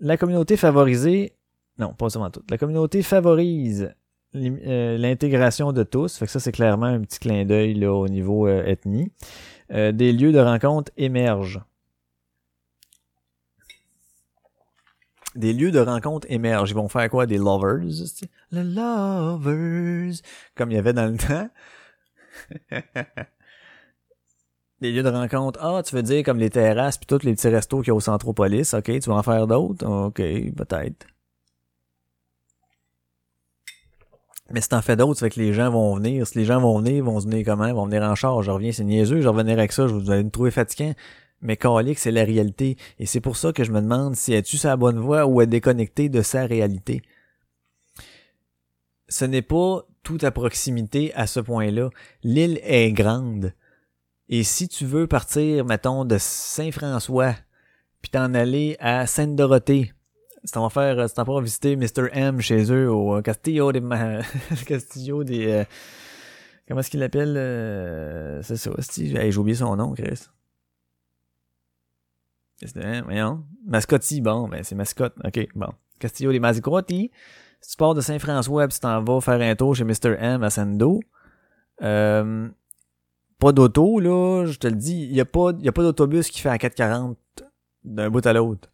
la 0.00 0.16
communauté 0.16 0.56
favorisée, 0.56 1.35
non, 1.78 1.92
pas 1.92 2.08
seulement 2.10 2.30
toute. 2.30 2.50
La 2.50 2.58
communauté 2.58 3.02
favorise 3.02 3.94
euh, 4.34 4.98
l'intégration 4.98 5.72
de 5.72 5.82
tous. 5.82 6.16
Fait 6.16 6.26
que 6.26 6.32
ça, 6.32 6.40
c'est 6.40 6.52
clairement 6.52 6.86
un 6.86 7.00
petit 7.00 7.18
clin 7.18 7.44
d'œil 7.44 7.86
au 7.86 8.08
niveau 8.08 8.46
euh, 8.46 8.64
ethnie. 8.64 9.12
Euh, 9.72 9.92
des 9.92 10.12
lieux 10.12 10.32
de 10.32 10.38
rencontre 10.38 10.92
émergent. 10.96 11.62
Des 15.34 15.52
lieux 15.52 15.70
de 15.70 15.80
rencontre 15.80 16.26
émergent. 16.30 16.70
Ils 16.70 16.76
vont 16.76 16.88
faire 16.88 17.10
quoi? 17.10 17.26
Des 17.26 17.36
lovers? 17.36 17.84
Les 18.52 18.64
lovers! 18.64 20.14
Comme 20.54 20.70
il 20.70 20.74
y 20.74 20.78
avait 20.78 20.94
dans 20.94 21.10
le 21.10 21.18
temps. 21.18 21.50
Des 24.82 24.92
lieux 24.92 25.02
de 25.02 25.08
rencontre. 25.08 25.58
Ah, 25.62 25.82
tu 25.82 25.94
veux 25.94 26.02
dire 26.02 26.22
comme 26.22 26.38
les 26.38 26.50
terrasses 26.50 26.98
puis 26.98 27.06
tous 27.06 27.24
les 27.24 27.32
petits 27.34 27.48
restos 27.48 27.80
qu'il 27.80 27.88
y 27.88 27.90
a 27.90 27.94
au 27.94 28.00
Centropolis. 28.00 28.74
OK, 28.74 28.84
tu 28.84 29.08
vas 29.08 29.16
en 29.16 29.22
faire 29.22 29.46
d'autres? 29.46 29.86
OK, 29.86 30.16
peut-être. 30.16 31.06
Mais 34.50 34.60
si 34.60 34.68
t'en 34.68 34.82
fais 34.82 34.96
d'autres, 34.96 35.18
c'est 35.18 35.30
que 35.30 35.40
les 35.40 35.52
gens 35.52 35.70
vont 35.70 35.96
venir. 35.96 36.26
Si 36.26 36.38
les 36.38 36.44
gens 36.44 36.60
vont 36.60 36.78
venir, 36.78 37.04
vont 37.04 37.18
venir 37.18 37.44
comment? 37.44 37.66
Ils 37.66 37.74
vont 37.74 37.86
venir 37.86 38.02
en 38.02 38.14
charge. 38.14 38.46
Je 38.46 38.50
reviens, 38.50 38.72
c'est 38.72 38.84
niaiseux, 38.84 39.20
je 39.20 39.28
vais 39.28 39.52
avec 39.52 39.72
ça, 39.72 39.88
je 39.88 39.94
vous 39.94 40.10
allez 40.10 40.24
me 40.24 40.30
trouver 40.30 40.50
fatigant. 40.50 40.94
Mais 41.42 41.56
calique, 41.56 41.98
c'est 41.98 42.12
la 42.12 42.24
réalité. 42.24 42.76
Et 42.98 43.06
c'est 43.06 43.20
pour 43.20 43.36
ça 43.36 43.52
que 43.52 43.64
je 43.64 43.72
me 43.72 43.80
demande 43.80 44.16
si 44.16 44.32
es-tu 44.32 44.58
la 44.64 44.76
bonne 44.76 44.98
voie 44.98 45.26
ou 45.26 45.40
est 45.40 45.46
déconnecté 45.46 46.08
de 46.08 46.22
sa 46.22 46.46
réalité. 46.46 47.02
Ce 49.08 49.24
n'est 49.24 49.42
pas 49.42 49.82
tout 50.02 50.18
à 50.22 50.30
proximité 50.30 51.12
à 51.14 51.26
ce 51.26 51.40
point-là. 51.40 51.90
L'île 52.22 52.60
est 52.62 52.92
grande. 52.92 53.52
Et 54.28 54.42
si 54.44 54.68
tu 54.68 54.86
veux 54.86 55.06
partir, 55.06 55.64
mettons, 55.64 56.04
de 56.04 56.16
Saint-François, 56.18 57.34
puis 58.00 58.10
t'en 58.10 58.34
aller 58.34 58.76
à 58.80 59.06
Sainte-Dorothée, 59.06 59.92
si 60.46 60.52
t'en 60.52 60.62
vas 60.62 60.70
faire, 60.70 61.08
si 61.08 61.14
t'en 61.14 61.24
vas 61.24 61.40
visiter 61.40 61.76
Mr. 61.76 62.08
M 62.12 62.40
chez 62.40 62.72
eux 62.72 62.90
au 62.90 63.20
Castillo 63.20 63.72
des 63.72 63.82
Castillo 64.66 65.24
des 65.24 65.50
euh, 65.50 65.64
comment 66.68 66.80
est-ce 66.80 66.90
qu'il 66.90 67.00
l'appelle 67.00 67.34
euh, 67.36 68.40
c'est 68.42 68.56
ça, 68.56 68.70
c'est 68.78 69.06
j'ai 69.06 69.38
oublié 69.38 69.56
son 69.56 69.74
nom, 69.76 69.92
Chris. 69.92 70.28
C'est, 72.64 73.02
voyons. 73.02 73.44
Mascotti, 73.66 74.20
bon, 74.20 74.48
ben 74.48 74.62
c'est 74.62 74.76
mascotte. 74.76 75.14
OK, 75.24 75.48
bon. 75.54 75.68
Castillo 75.98 76.32
des 76.32 76.40
Mascotti. 76.40 77.10
Si 77.60 77.70
tu 77.72 77.76
pars 77.76 77.94
de 77.94 78.00
Saint-François 78.00 78.68
puis 78.68 78.76
tu 78.76 78.80
t'en 78.80 79.02
vas 79.02 79.20
faire 79.20 79.40
un 79.40 79.56
tour 79.56 79.74
chez 79.74 79.84
Mr. 79.84 80.16
M 80.18 80.42
à 80.42 80.50
Sando, 80.50 81.00
euh, 81.82 82.48
pas 83.38 83.52
d'auto, 83.52 83.98
là, 83.98 84.46
je 84.46 84.58
te 84.58 84.68
le 84.68 84.76
dis, 84.76 85.02
il 85.02 85.14
y 85.14 85.20
a 85.20 85.24
pas, 85.24 85.52
y 85.58 85.68
a 85.68 85.72
pas 85.72 85.82
d'autobus 85.82 86.30
qui 86.30 86.40
fait 86.40 86.48
à 86.48 86.56
4,40 86.56 87.16
d'un 87.84 88.10
bout 88.10 88.24
à 88.24 88.32
l'autre. 88.32 88.70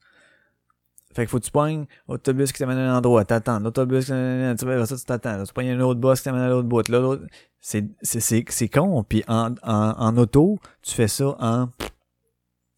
Fait 1.14 1.24
que 1.24 1.30
faut 1.30 1.38
que 1.38 1.44
tu 1.44 1.50
pognes 1.50 1.84
autobus 2.08 2.52
qui 2.52 2.58
t'amène 2.58 2.78
à 2.78 2.94
un 2.94 2.98
endroit, 2.98 3.24
t'attends, 3.24 3.62
autobus, 3.64 4.04
qui 4.06 4.10
t'amène- 4.10 4.56
tu 4.56 4.64
vas 4.64 4.86
ça, 4.86 4.96
tu 4.96 5.04
t'attends, 5.04 5.42
tu 5.44 5.52
pognes 5.52 5.70
un 5.70 5.80
autre 5.80 6.00
bus 6.00 6.18
qui 6.18 6.24
t'amène 6.24 6.42
à 6.42 6.48
l'autre 6.48 6.68
bout, 6.68 6.88
là, 6.88 7.00
l'autre. 7.00 7.24
C'est, 7.60 7.84
c'est, 8.00 8.44
c'est, 8.48 8.68
con, 8.68 9.04
puis 9.04 9.22
en, 9.28 9.54
en, 9.62 9.90
en 9.98 10.16
auto, 10.16 10.58
tu 10.82 10.92
fais 10.94 11.08
ça 11.08 11.36
en, 11.38 11.68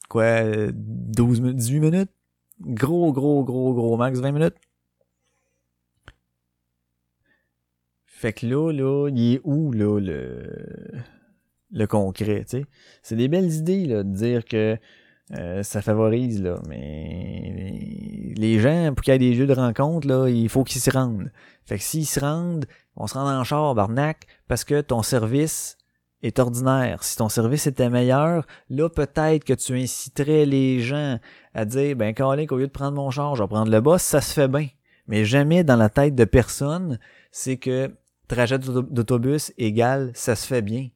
quoi, 0.09 0.23
euh, 0.25 0.71
12, 0.75 1.41
mi- 1.41 1.55
18 1.55 1.81
minutes? 1.81 2.11
Gros, 2.61 3.13
gros, 3.13 3.45
gros, 3.45 3.73
gros 3.75 3.97
max, 3.97 4.21
20 4.21 4.33
minutes? 4.33 4.55
Fait 8.07 8.33
que 8.33 8.47
là, 8.47 8.73
là, 8.73 9.09
il 9.11 9.35
est 9.35 9.41
où, 9.45 9.73
là, 9.73 9.99
le, 10.01 10.51
le 11.73 11.87
concret, 11.87 12.45
tu 12.49 12.59
sais? 12.61 12.67
C'est 13.03 13.17
des 13.17 13.29
belles 13.29 13.53
idées, 13.53 13.87
là, 13.87 14.03
de 14.03 14.13
dire 14.15 14.45
que 14.45 14.79
euh, 15.33 15.63
ça 15.63 15.81
favorise, 15.83 16.43
là, 16.43 16.61
mais 16.69 18.33
les 18.37 18.59
gens, 18.61 18.93
pour 18.95 19.03
qu'il 19.03 19.13
y 19.13 19.17
ait 19.17 19.19
des 19.19 19.35
jeux 19.35 19.47
de 19.47 19.55
rencontre, 19.55 20.07
là, 20.07 20.29
il 20.29 20.49
faut 20.49 20.65
qu'ils 20.65 20.81
s'y 20.81 20.91
rendent. 20.91 21.31
Fait 21.65 21.79
que 21.79 21.83
s'ils 21.85 22.07
se 22.07 22.21
rendent, 22.21 22.67
on 22.97 23.07
se 23.07 23.15
rend 23.15 23.31
en 23.31 23.45
char, 23.45 23.75
barnac, 23.75 24.27
parce 24.49 24.65
que 24.65 24.81
ton 24.81 25.03
service 25.03 25.79
est 26.23 26.39
ordinaire. 26.39 27.05
Si 27.05 27.17
ton 27.17 27.29
service 27.29 27.67
était 27.67 27.91
meilleur, 27.91 28.47
là, 28.71 28.89
peut-être 28.89 29.45
que 29.45 29.53
tu 29.55 29.79
inciterais 29.79 30.47
les 30.47 30.81
gens 30.81 31.19
à 31.55 31.65
dire, 31.65 31.97
ben, 31.97 32.15
Colin, 32.15 32.47
qu'au 32.47 32.57
lieu 32.57 32.67
de 32.67 32.73
prendre 32.73 32.97
mon 32.97 33.11
char, 33.11 33.35
je 33.37 33.43
vais 33.43 33.49
prendre 33.49 33.71
le 33.71 33.81
boss, 33.81 34.03
ça 34.03 34.21
se 34.21 34.33
fait 34.33 34.49
bien. 34.49 34.69
Mais 35.07 35.25
jamais 35.25 35.65
dans 35.65 35.77
la 35.77 35.91
tête 35.91 36.15
de 36.15 36.25
personne, 36.25 36.99
c'est 37.31 37.57
que 37.59 37.95
trajet 38.27 38.59
d'auto- 38.59 38.83
d'autobus 38.83 39.53
égale 39.59 40.13
ça 40.15 40.35
se 40.35 40.47
fait 40.47 40.63
bien. 40.63 40.89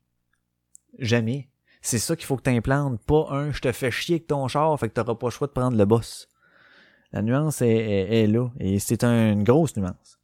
Jamais. 0.98 1.48
C'est 1.80 1.98
ça 1.98 2.16
qu'il 2.16 2.26
faut 2.26 2.36
que 2.36 2.42
tu 2.42 2.50
implantes, 2.50 3.00
pas 3.06 3.26
un 3.30 3.52
je 3.52 3.60
te 3.60 3.70
fais 3.72 3.90
chier 3.90 4.16
avec 4.16 4.26
ton 4.26 4.46
char, 4.48 4.78
fait 4.78 4.88
que 4.88 4.94
t'auras 4.94 5.14
pas 5.14 5.26
le 5.28 5.30
choix 5.30 5.46
de 5.46 5.52
prendre 5.52 5.76
le 5.76 5.84
boss. 5.84 6.28
La 7.12 7.22
nuance 7.22 7.62
est, 7.62 8.26
là, 8.26 8.50
et 8.60 8.78
c'est 8.78 9.04
un- 9.04 9.32
une 9.32 9.44
grosse 9.44 9.76
nuance. 9.76 10.18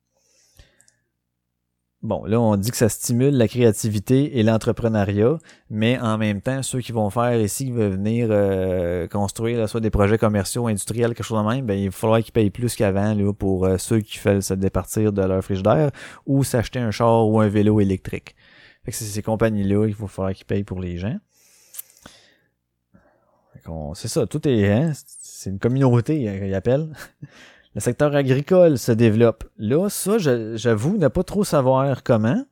Bon, 2.03 2.23
là, 2.27 2.39
on 2.39 2.55
dit 2.57 2.71
que 2.71 2.77
ça 2.77 2.91
stimule 2.91 3.35
la 3.35 3.49
créativité 3.49 4.39
et 4.39 4.43
l'entrepreneuriat, 4.43 5.39
mais 5.71 5.99
en 5.99 6.19
même 6.19 6.43
temps, 6.43 6.63
ceux 6.63 6.81
qui 6.81 6.93
vont 6.93 7.09
faire 7.09 7.41
ici, 7.41 7.65
qui 7.65 7.71
veulent 7.71 7.93
venir 7.93 8.27
euh, 8.31 9.09
construire 9.09 9.57
là, 9.59 9.67
soit 9.69 9.81
des 9.81 9.89
projets 9.89 10.19
commerciaux, 10.19 10.67
industriels, 10.67 11.15
quelque 11.15 11.25
chose 11.25 11.43
de 11.43 11.49
même, 11.49 11.65
ben, 11.65 11.79
il 11.79 11.87
va 11.87 11.93
falloir 11.93 12.21
qu'ils 12.21 12.33
payent 12.35 12.51
plus 12.51 12.77
qu'avant 12.77 13.15
là, 13.15 13.33
pour 13.33 13.65
euh, 13.65 13.79
ceux 13.79 14.01
qui 14.01 14.19
veulent 14.19 14.43
se 14.43 14.53
départir 14.53 15.15
de 15.15 15.23
leur 15.23 15.43
frigidaire 15.43 15.93
ou 16.27 16.45
s'acheter 16.45 16.79
un 16.79 16.91
char 16.91 17.27
ou 17.27 17.41
un 17.41 17.49
vélo 17.49 17.81
électrique. 17.81 18.37
Fait 18.85 18.91
que 18.91 18.97
c'est 18.99 19.07
ces 19.07 19.23
compagnies-là 19.23 19.87
qu'il 19.87 19.95
faut 19.95 20.07
falloir 20.07 20.35
qu'ils 20.35 20.45
payent 20.45 20.65
pour 20.65 20.81
les 20.81 20.99
gens. 20.99 21.17
C'est 23.95 24.09
ça, 24.09 24.27
tout 24.27 24.47
est, 24.47 24.71
hein, 24.71 24.93
c'est 24.95 25.51
une 25.51 25.59
communauté, 25.59 26.21
ils 26.21 26.55
appellent. 26.55 26.95
Le 27.75 27.81
secteur 27.81 28.15
agricole 28.15 28.79
se 28.79 28.93
développe. 28.93 29.45
Là, 29.59 29.89
ça, 29.89 30.19
j'avoue 30.19 30.97
ne 30.97 31.09
pas 31.09 31.25
trop 31.25 31.43
savoir 31.43 32.03
comment. 32.05 32.45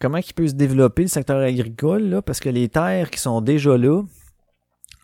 Comment 0.00 0.18
il 0.18 0.32
peut 0.32 0.46
se 0.46 0.54
développer 0.54 1.02
le 1.02 1.08
secteur 1.08 1.38
agricole, 1.38 2.04
là, 2.04 2.22
parce 2.22 2.38
que 2.38 2.48
les 2.48 2.68
terres 2.68 3.10
qui 3.10 3.18
sont 3.18 3.40
déjà 3.40 3.76
là, 3.76 4.02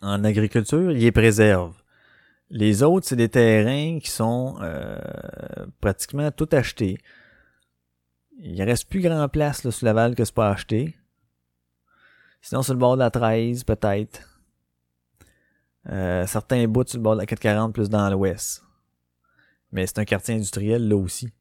en 0.01 0.23
agriculture, 0.23 0.91
ils 0.91 0.99
les 0.99 1.11
préservent. 1.11 1.75
Les 2.49 2.83
autres, 2.83 3.07
c'est 3.07 3.17
des 3.17 3.27
terrains 3.27 3.99
qui 3.99 4.09
sont 4.09 4.55
euh, 4.61 4.97
pratiquement 5.81 6.31
tout 6.31 6.47
achetés. 6.53 6.97
Il 8.39 8.61
reste 8.63 8.87
plus 8.87 9.01
grand 9.01 9.27
place 9.27 9.63
là, 9.63 9.71
sur 9.71 9.85
Laval 9.85 10.15
que 10.15 10.23
c'est 10.23 10.33
pas 10.33 10.49
acheté. 10.49 10.95
Sinon, 12.41 12.61
sur 12.61 12.73
le 12.73 12.79
bord 12.79 12.95
de 12.95 12.99
la 12.99 13.09
13, 13.09 13.63
peut-être. 13.63 14.34
Euh, 15.89 16.25
certains 16.25 16.67
bouts 16.67 16.87
sur 16.87 16.97
le 16.97 17.03
bord 17.03 17.13
de 17.13 17.19
la 17.19 17.25
440 17.25 17.73
plus 17.73 17.89
dans 17.89 18.09
l'ouest. 18.09 18.63
Mais 19.71 19.85
c'est 19.85 19.99
un 19.99 20.05
quartier 20.05 20.35
industriel 20.35 20.87
là 20.87 20.95
aussi. 20.95 21.31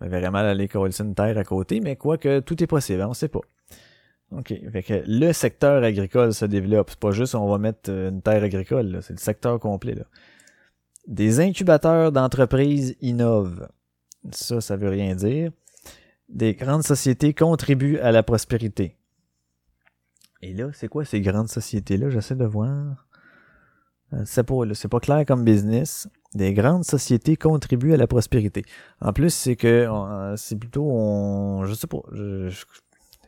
On 0.00 0.08
verrait 0.08 0.30
mal 0.30 0.46
aller 0.46 0.68
coller 0.68 0.98
une 0.98 1.14
terre 1.14 1.38
à 1.38 1.44
côté, 1.44 1.80
mais 1.80 1.96
quoi 1.96 2.18
que 2.18 2.40
tout 2.40 2.60
est 2.62 2.66
possible, 2.66 3.02
hein, 3.02 3.08
on 3.10 3.14
sait 3.14 3.28
pas. 3.28 3.40
OK. 4.32 4.52
Fait 4.72 4.82
que 4.82 5.04
le 5.06 5.32
secteur 5.32 5.82
agricole 5.84 6.32
se 6.32 6.44
développe. 6.44 6.90
C'est 6.90 6.98
pas 6.98 7.12
juste 7.12 7.34
on 7.34 7.48
va 7.48 7.58
mettre 7.58 7.90
euh, 7.90 8.08
une 8.10 8.22
terre 8.22 8.42
agricole, 8.42 8.98
c'est 9.02 9.12
le 9.12 9.18
secteur 9.18 9.60
complet. 9.60 9.96
Des 11.06 11.40
incubateurs 11.40 12.12
d'entreprises 12.12 12.96
innovent. 13.00 13.68
Ça, 14.30 14.60
ça 14.60 14.76
veut 14.76 14.88
rien 14.88 15.14
dire. 15.14 15.50
Des 16.28 16.54
grandes 16.54 16.84
sociétés 16.84 17.34
contribuent 17.34 17.98
à 17.98 18.12
la 18.12 18.22
prospérité. 18.22 18.96
Et 20.42 20.52
là, 20.52 20.68
c'est 20.74 20.88
quoi 20.88 21.04
ces 21.06 21.20
grandes 21.22 21.48
sociétés-là? 21.48 22.10
J'essaie 22.10 22.34
de 22.36 22.44
voir. 22.44 23.06
Euh, 24.12 24.22
C'est 24.26 24.42
pas, 24.44 24.54
pas 24.90 25.00
clair 25.00 25.24
comme 25.26 25.44
business. 25.44 26.08
Des 26.34 26.52
grandes 26.54 26.84
sociétés 26.84 27.36
contribuent 27.36 27.92
à 27.94 27.96
la 27.96 28.06
prospérité. 28.06 28.64
En 29.00 29.12
plus, 29.12 29.30
c'est 29.32 29.56
que 29.56 29.66
euh, 29.68 30.36
c'est 30.36 30.56
plutôt 30.56 30.84
on, 30.90 31.64
je 31.66 31.74
sais 31.74 31.86
pas, 31.86 32.00
je, 32.12 32.50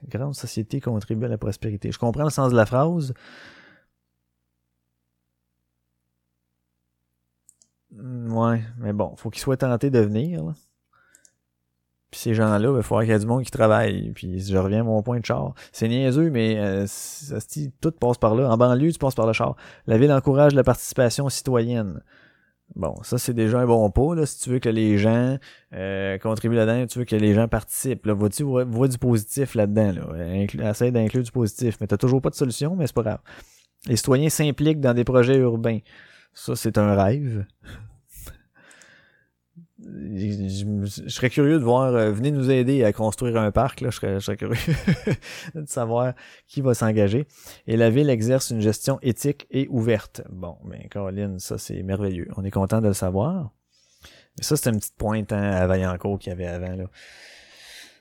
grandes 0.09 0.35
sociétés 0.35 0.81
contribuent 0.81 1.27
à 1.27 1.29
la 1.29 1.39
prospérité. 1.39 1.93
Je 1.93 1.99
comprends 1.99 2.25
le 2.25 2.31
sens 2.31 2.51
de 2.53 2.57
la 2.57 2.67
phrase. 2.67 3.15
Hmm, 7.91 8.33
Ouais, 8.33 8.63
mais 8.79 8.93
bon, 8.93 9.15
faut 9.17 9.31
qu'ils 9.31 9.43
soient 9.43 9.57
tentés 9.57 9.91
de 9.91 9.99
venir. 10.01 10.45
là. 10.45 10.55
Puis 12.15 12.21
ces 12.21 12.35
gens-là, 12.35 12.69
il 12.69 12.77
va 12.77 12.83
falloir 12.83 13.03
qu'il 13.03 13.11
y 13.11 13.17
ait 13.17 13.19
du 13.19 13.27
monde 13.27 13.43
qui 13.43 13.51
travaille. 13.51 14.13
Puis 14.13 14.39
je 14.39 14.57
reviens 14.57 14.83
à 14.83 14.85
mon 14.85 15.03
point 15.03 15.19
de 15.19 15.27
char. 15.27 15.53
C'est 15.73 15.89
niaiseux, 15.89 16.31
mais 16.31 16.55
euh, 16.59 16.87
tout 17.81 17.91
passe 17.91 18.19
par 18.19 18.37
là. 18.37 18.49
En 18.49 18.57
banlieue, 18.57 18.93
tu 18.93 19.01
passes 19.01 19.17
par 19.17 19.27
le 19.27 19.33
char. 19.33 19.57
La 19.89 19.99
ville 19.99 20.13
encourage 20.13 20.55
la 20.55 20.63
participation 20.63 21.29
citoyenne. 21.29 22.05
Bon, 22.77 22.95
ça 23.03 23.19
c'est 23.19 23.35
déjà 23.35 23.59
un 23.59 23.67
bon 23.67 23.91
pas. 23.91 24.15
Là, 24.15 24.27
si 24.27 24.39
tu 24.39 24.51
veux 24.51 24.61
que 24.61 24.69
les 24.69 24.97
gens 24.97 25.39
euh, 25.73 26.17
contribuent 26.19 26.55
là-dedans, 26.55 26.87
tu 26.87 27.01
veux 27.01 27.05
que 27.05 27.17
les 27.17 27.35
gens 27.35 27.49
participent. 27.49 28.07
Là, 28.07 28.15
vois-tu, 28.15 28.45
vois, 28.45 28.63
vois 28.63 28.87
du 28.87 28.99
positif 28.99 29.57
là-dedans. 29.57 29.91
Là. 30.15 30.71
Essaie 30.71 30.93
d'inclure 30.93 31.25
du 31.25 31.33
positif. 31.33 31.79
Mais 31.81 31.89
t'as 31.89 31.97
toujours 31.97 32.23
pas 32.23 32.31
de 32.31 32.37
solution, 32.37 32.77
mais 32.77 32.87
c'est 32.87 32.95
pas 32.95 33.03
grave. 33.03 33.21
Les 33.89 33.97
citoyens 33.97 34.29
s'impliquent 34.29 34.81
dans 34.81 34.95
des 34.95 35.03
projets 35.03 35.39
urbains. 35.39 35.81
Ça, 36.33 36.55
c'est 36.55 36.79
un 36.79 36.95
rêve. 36.95 37.45
Je, 39.95 41.09
serais 41.09 41.31
curieux 41.31 41.59
de 41.59 41.65
voir, 41.65 41.95
euh, 41.95 42.11
venez 42.11 42.33
nous 42.33 42.51
aider 42.51 42.83
à 42.83 42.93
construire 42.93 43.37
un 43.37 43.53
parc, 43.53 43.81
là, 43.81 43.91
je 43.91 43.97
serais, 43.97 44.15
je 44.15 44.19
serais 44.21 44.37
curieux 44.37 44.57
de 45.55 45.67
savoir 45.67 46.15
qui 46.49 46.61
va 46.61 46.75
s'engager. 46.75 47.27
Et 47.67 47.77
la 47.77 47.91
ville 47.91 48.11
exerce 48.11 48.51
une 48.51 48.61
gestion 48.61 48.99
éthique 49.03 49.47
et 49.51 49.69
ouverte. 49.71 50.23
Bon, 50.31 50.57
mais 50.65 50.89
Caroline, 50.91 51.39
ça 51.39 51.59
c'est 51.59 51.83
merveilleux. 51.83 52.29
On 52.37 52.45
est 52.45 52.51
content 52.51 52.81
de 52.81 52.89
le 52.89 52.95
savoir. 52.95 53.53
Mais 54.37 54.43
ça, 54.43 54.57
c'est 54.57 54.69
une 54.71 54.79
petite 54.79 54.97
pointe 54.97 55.33
hein, 55.33 55.51
à 55.51 55.67
Vaillancourt 55.67 56.19
qu'il 56.19 56.31
y 56.31 56.33
avait 56.33 56.47
avant. 56.47 56.75
Là. 56.75 56.87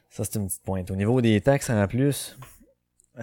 Ça, 0.09 0.23
c'est 0.23 0.39
une 0.39 0.47
petite 0.47 0.63
pointe. 0.63 0.89
Au 0.89 0.95
niveau 0.95 1.21
des 1.21 1.41
taxes 1.41 1.69
en 1.69 1.87
plus, 1.87 2.37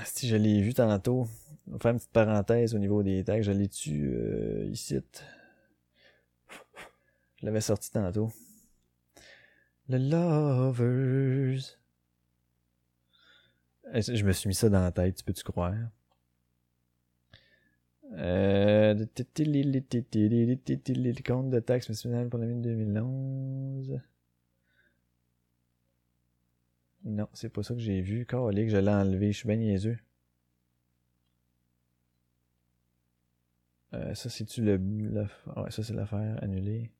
si 0.04 0.28
je 0.28 0.36
l'ai 0.36 0.60
vu 0.60 0.74
tantôt, 0.74 1.26
on 1.66 1.72
va 1.72 1.78
faire 1.78 1.90
une 1.92 1.98
petite 1.98 2.12
parenthèse 2.12 2.74
au 2.74 2.78
niveau 2.78 3.02
des 3.02 3.24
taxes, 3.24 3.46
je 3.46 3.52
l'ai 3.52 3.68
tu 3.68 4.12
euh, 4.14 4.68
ici? 4.70 4.98
Je 7.36 7.46
l'avais 7.46 7.60
sorti 7.60 7.90
tantôt. 7.90 8.30
Le 9.90 9.98
Lovers. 9.98 11.76
Eh, 13.92 14.00
Je 14.16 14.24
me 14.24 14.32
suis 14.32 14.48
mis 14.48 14.54
ça 14.54 14.68
dans 14.70 14.80
la 14.80 14.90
tête, 14.92 15.16
tu 15.16 15.24
peux-tu 15.24 15.42
croire? 15.44 15.74
Le 20.94 21.22
compte 21.22 21.50
de 21.50 21.60
taxes 21.60 21.88
nationales 21.88 22.28
pour 22.28 22.38
l'année 22.38 22.60
2011. 22.60 24.00
Non, 27.04 27.28
c'est 27.34 27.50
pas 27.50 27.62
ça 27.62 27.74
que 27.74 27.80
j'ai 27.80 28.00
vu. 28.00 28.24
Calé 28.24 28.64
que 28.64 28.72
je 28.72 28.78
l'ai 28.78 28.88
enlevé, 28.90 29.32
je 29.32 29.36
suis 29.40 29.46
bien 29.46 29.56
niaiseux. 29.58 29.98
Euh, 33.94 34.14
ça, 34.14 34.28
c'est-tu 34.30 34.62
le, 34.62 34.76
le- 34.78 35.26
Ouais, 35.56 35.70
ça, 35.70 35.82
c'est 35.84 35.94
l'affaire 35.94 36.38
annulée. 36.42 36.90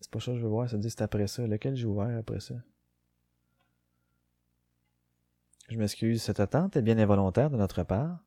C'est 0.00 0.10
pas 0.10 0.20
ça 0.20 0.32
que 0.32 0.38
je 0.38 0.42
veux 0.42 0.48
voir, 0.48 0.68
ça 0.68 0.78
dit 0.78 0.90
c'est 0.90 1.02
après 1.02 1.26
ça. 1.26 1.46
Lequel 1.46 1.76
j'ai 1.76 1.86
ouvert 1.86 2.18
après 2.18 2.40
ça? 2.40 2.54
Je 5.68 5.76
m'excuse, 5.78 6.22
cette 6.22 6.40
attente 6.40 6.76
est 6.76 6.82
bien 6.82 6.98
involontaire 6.98 7.50
de 7.50 7.56
notre 7.56 7.84
part. 7.84 8.18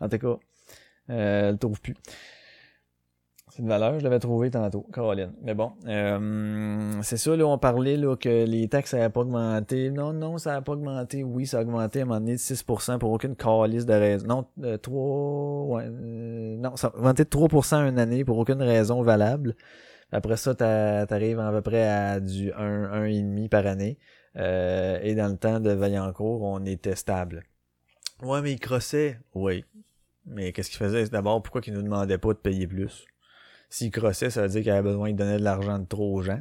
En 0.00 0.08
tout 0.08 0.18
cas, 0.18 0.38
euh, 1.10 1.48
elle 1.48 1.52
le 1.52 1.58
trouve 1.58 1.80
plus. 1.80 1.94
C'est 3.50 3.62
une 3.62 3.68
valeur, 3.68 3.98
je 3.98 4.04
l'avais 4.04 4.20
trouvé 4.20 4.48
tantôt, 4.48 4.86
Caroline. 4.92 5.32
Mais 5.42 5.54
bon, 5.54 5.72
euh, 5.86 6.92
c'est 7.02 7.16
ça, 7.16 7.34
là, 7.34 7.44
on 7.46 7.58
parlait 7.58 7.96
là, 7.96 8.14
que 8.14 8.44
les 8.44 8.68
taxes 8.68 8.94
n'avaient 8.94 9.08
pas 9.08 9.20
augmenté. 9.20 9.90
Non, 9.90 10.12
non, 10.12 10.38
ça 10.38 10.52
n'a 10.52 10.62
pas 10.62 10.72
augmenté. 10.72 11.24
Oui, 11.24 11.46
ça 11.46 11.58
a 11.58 11.62
augmenté 11.62 11.98
à 11.98 12.02
un 12.02 12.04
moment 12.06 12.20
donné 12.20 12.34
de 12.34 12.38
6% 12.38 12.98
pour 12.98 13.10
aucune 13.10 13.34
calice 13.34 13.86
de 13.86 13.92
raison. 13.92 14.26
Non, 14.28 14.46
euh, 14.62 14.76
3... 14.76 15.64
Ouais, 15.64 15.82
euh, 15.84 16.56
non, 16.58 16.76
ça 16.76 16.88
a 16.88 16.96
augmenté 16.96 17.24
de 17.24 17.28
3% 17.28 17.88
une 17.88 17.98
année 17.98 18.24
pour 18.24 18.38
aucune 18.38 18.62
raison 18.62 19.02
valable. 19.02 19.56
Après 20.12 20.36
ça, 20.36 20.54
t'a- 20.54 21.06
t'arrives 21.06 21.38
à 21.38 21.50
peu 21.52 21.62
près 21.62 21.86
à 21.86 22.20
du 22.20 22.52
1, 22.52 22.90
1,5 22.92 23.48
par 23.48 23.66
année. 23.66 23.98
Euh, 24.36 24.98
et 25.02 25.14
dans 25.14 25.28
le 25.28 25.36
temps 25.36 25.60
de 25.60 25.70
Vaillancourt, 25.70 26.42
on 26.42 26.64
était 26.64 26.96
stable. 26.96 27.44
Ouais, 28.22 28.42
mais 28.42 28.52
il 28.52 28.60
crossait. 28.60 29.18
Oui. 29.34 29.64
Mais 30.26 30.52
qu'est-ce 30.52 30.70
qu'il 30.70 30.78
faisait? 30.78 31.08
D'abord, 31.08 31.42
pourquoi 31.42 31.60
qu'il 31.60 31.74
nous 31.74 31.82
demandait 31.82 32.18
pas 32.18 32.28
de 32.28 32.38
payer 32.38 32.66
plus? 32.66 33.06
S'il 33.68 33.90
crossait, 33.90 34.30
ça 34.30 34.42
veut 34.42 34.48
dire 34.48 34.62
qu'il 34.62 34.70
avait 34.72 34.82
besoin 34.82 35.12
de 35.12 35.16
donner 35.16 35.38
de 35.38 35.44
l'argent 35.44 35.78
de 35.78 35.86
trop 35.86 36.14
aux 36.14 36.22
gens. 36.22 36.40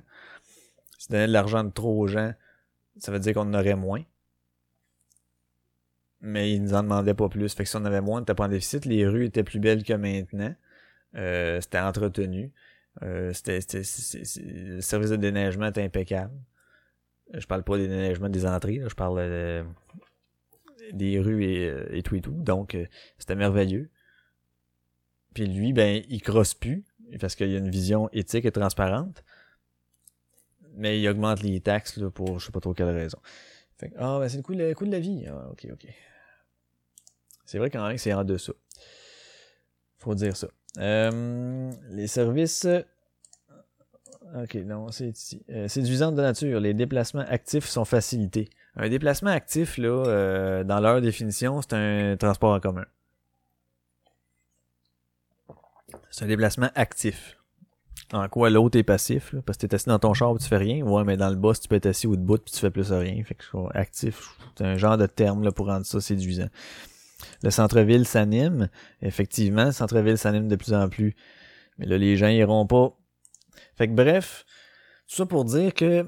S'il 0.97 1.11
donnait 1.11 1.27
de 1.27 1.31
l'argent 1.33 1.63
de 1.63 1.69
trop 1.69 1.97
aux 1.99 2.07
gens, 2.07 2.33
ça 2.97 3.11
veut 3.11 3.19
dire 3.19 3.33
qu'on 3.33 3.41
en 3.41 3.53
aurait 3.53 3.75
moins. 3.75 4.03
Mais 6.21 6.51
il 6.53 6.63
nous 6.63 6.73
en 6.73 6.83
demandait 6.83 7.13
pas 7.13 7.29
plus. 7.29 7.53
Fait 7.53 7.63
que 7.63 7.69
si 7.69 7.75
on 7.77 7.85
avait 7.85 8.01
moins, 8.01 8.17
on 8.17 8.19
n'était 8.19 8.33
pas 8.35 8.45
en 8.45 8.49
déficit. 8.49 8.85
Les 8.85 9.07
rues 9.07 9.25
étaient 9.25 9.43
plus 9.43 9.59
belles 9.59 9.83
que 9.83 9.93
maintenant. 9.93 10.53
Euh, 11.15 11.61
c'était 11.61 11.79
entretenu. 11.79 12.51
Euh, 13.01 13.31
c'était, 13.33 13.59
le 13.59 14.81
service 14.81 15.09
de 15.09 15.15
déneigement 15.15 15.67
était 15.67 15.83
impeccable. 15.83 16.33
Je 17.33 17.45
parle 17.45 17.63
pas 17.63 17.77
des 17.77 17.87
déneigements 17.87 18.29
des 18.29 18.45
entrées, 18.45 18.81
je 18.85 18.95
parle 18.95 19.19
euh, 19.19 19.63
des 20.93 21.19
rues 21.19 21.43
et, 21.45 21.69
euh, 21.69 21.95
et 21.95 22.01
tout 22.01 22.15
et 22.15 22.21
tout. 22.21 22.31
Donc, 22.31 22.75
euh, 22.75 22.85
c'était 23.17 23.35
merveilleux. 23.35 23.89
Puis 25.33 25.45
lui, 25.45 25.73
ben, 25.73 26.03
il 26.09 26.21
crosse 26.21 26.55
plus, 26.55 26.83
parce 27.19 27.35
qu'il 27.35 27.53
a 27.53 27.59
une 27.59 27.69
vision 27.69 28.09
éthique 28.11 28.45
et 28.45 28.51
transparente. 28.51 29.23
Mais 30.75 30.99
il 30.99 31.07
augmente 31.07 31.41
les 31.43 31.59
taxes 31.61 31.99
pour 32.13 32.39
je 32.39 32.47
sais 32.47 32.51
pas 32.51 32.59
trop 32.59 32.73
quelle 32.73 32.89
raison. 32.89 33.19
Ah, 33.97 34.17
ben 34.19 34.27
c'est 34.27 34.37
le 34.37 34.43
coût, 34.43 34.53
le 34.53 34.73
coût 34.73 34.85
de 34.85 34.91
la 34.91 34.99
vie. 34.99 35.25
Ah, 35.27 35.49
ok, 35.51 35.67
ok. 35.71 35.87
C'est 37.45 37.57
vrai 37.57 37.69
quand 37.69 37.85
même 37.85 37.95
que 37.95 38.01
c'est 38.01 38.13
en 38.13 38.23
dessous. 38.23 38.53
Faut 39.97 40.15
dire 40.15 40.35
ça. 40.35 40.47
Euh, 40.77 41.71
les 41.89 42.07
services 42.07 42.67
Ok, 44.35 44.55
non, 44.55 44.91
c'est 44.91 45.09
ici. 45.09 45.41
Euh, 45.49 45.67
séduisante 45.67 46.15
de 46.15 46.21
nature, 46.21 46.59
les 46.59 46.73
déplacements 46.73 47.25
actifs 47.27 47.65
sont 47.65 47.85
facilités. 47.85 48.49
Un 48.75 48.89
déplacement 48.89 49.31
actif, 49.31 49.77
là, 49.77 50.05
euh, 50.05 50.63
dans 50.63 50.79
leur 50.79 51.01
définition, 51.01 51.61
c'est 51.61 51.73
un 51.73 52.15
transport 52.15 52.53
en 52.53 52.59
commun. 52.59 52.85
C'est 56.11 56.25
un 56.25 56.27
déplacement 56.27 56.69
actif. 56.75 57.37
En 58.11 58.27
quoi 58.27 58.49
l'autre 58.49 58.77
est 58.77 58.83
passif, 58.83 59.33
là, 59.33 59.41
parce 59.45 59.57
que 59.57 59.67
t'es 59.67 59.75
assis 59.75 59.87
dans 59.87 59.99
ton 59.99 60.13
char 60.13 60.35
et 60.35 60.39
tu 60.39 60.47
fais 60.47 60.57
rien. 60.57 60.83
Ouais, 60.83 61.03
mais 61.03 61.17
dans 61.17 61.29
le 61.29 61.35
boss, 61.35 61.59
tu 61.59 61.67
peux 61.67 61.75
être 61.75 61.85
assis 61.87 62.07
ou 62.07 62.15
debout 62.15 62.37
puis 62.37 62.53
tu 62.53 62.59
fais 62.59 62.71
plus 62.71 62.91
rien. 62.91 63.23
Fait 63.23 63.35
que 63.35 63.77
actif, 63.77 64.35
c'est 64.55 64.65
un 64.65 64.77
genre 64.77 64.97
de 64.97 65.05
terme 65.07 65.43
là, 65.43 65.51
pour 65.51 65.67
rendre 65.67 65.85
ça 65.85 66.01
séduisant. 66.01 66.49
Le 67.43 67.49
centre-ville 67.49 68.05
s'anime. 68.05 68.69
Effectivement, 69.01 69.65
le 69.65 69.71
centre-ville 69.71 70.17
s'anime 70.17 70.47
de 70.47 70.55
plus 70.55 70.73
en 70.73 70.89
plus. 70.89 71.15
Mais 71.77 71.85
là, 71.85 71.97
les 71.97 72.17
gens 72.17 72.27
iront 72.27 72.65
pas. 72.65 72.97
Fait 73.75 73.87
que 73.87 73.93
bref, 73.93 74.45
tout 75.07 75.15
ça 75.15 75.25
pour 75.25 75.45
dire 75.45 75.73
que 75.73 76.05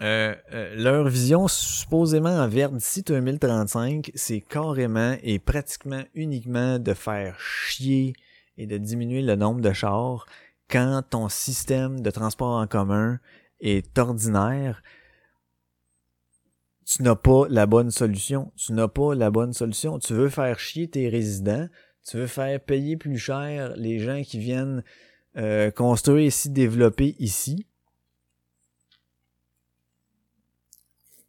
euh, 0.00 0.34
euh, 0.52 0.74
leur 0.76 1.08
vision 1.08 1.48
supposément 1.48 2.30
en 2.30 2.48
vers 2.48 2.70
d'ici 2.70 3.02
2035, 3.02 4.12
c'est 4.14 4.40
carrément 4.40 5.16
et 5.22 5.40
pratiquement 5.40 6.02
uniquement 6.14 6.78
de 6.78 6.94
faire 6.94 7.38
chier 7.40 8.14
et 8.56 8.66
de 8.66 8.78
diminuer 8.78 9.22
le 9.22 9.34
nombre 9.34 9.60
de 9.60 9.72
chars 9.72 10.26
quand 10.70 11.02
ton 11.10 11.28
système 11.28 12.00
de 12.00 12.10
transport 12.10 12.58
en 12.60 12.66
commun 12.66 13.18
est 13.60 13.98
ordinaire. 13.98 14.82
Tu 16.88 17.02
n'as 17.02 17.16
pas 17.16 17.46
la 17.50 17.66
bonne 17.66 17.90
solution. 17.90 18.50
Tu 18.56 18.72
n'as 18.72 18.88
pas 18.88 19.14
la 19.14 19.30
bonne 19.30 19.52
solution. 19.52 19.98
Tu 19.98 20.14
veux 20.14 20.30
faire 20.30 20.58
chier 20.58 20.88
tes 20.88 21.10
résidents. 21.10 21.68
Tu 22.08 22.16
veux 22.16 22.26
faire 22.26 22.58
payer 22.60 22.96
plus 22.96 23.18
cher 23.18 23.74
les 23.76 23.98
gens 23.98 24.22
qui 24.22 24.38
viennent 24.38 24.82
euh, 25.36 25.70
construire 25.70 26.24
ici, 26.24 26.48
développer 26.48 27.14
ici. 27.18 27.66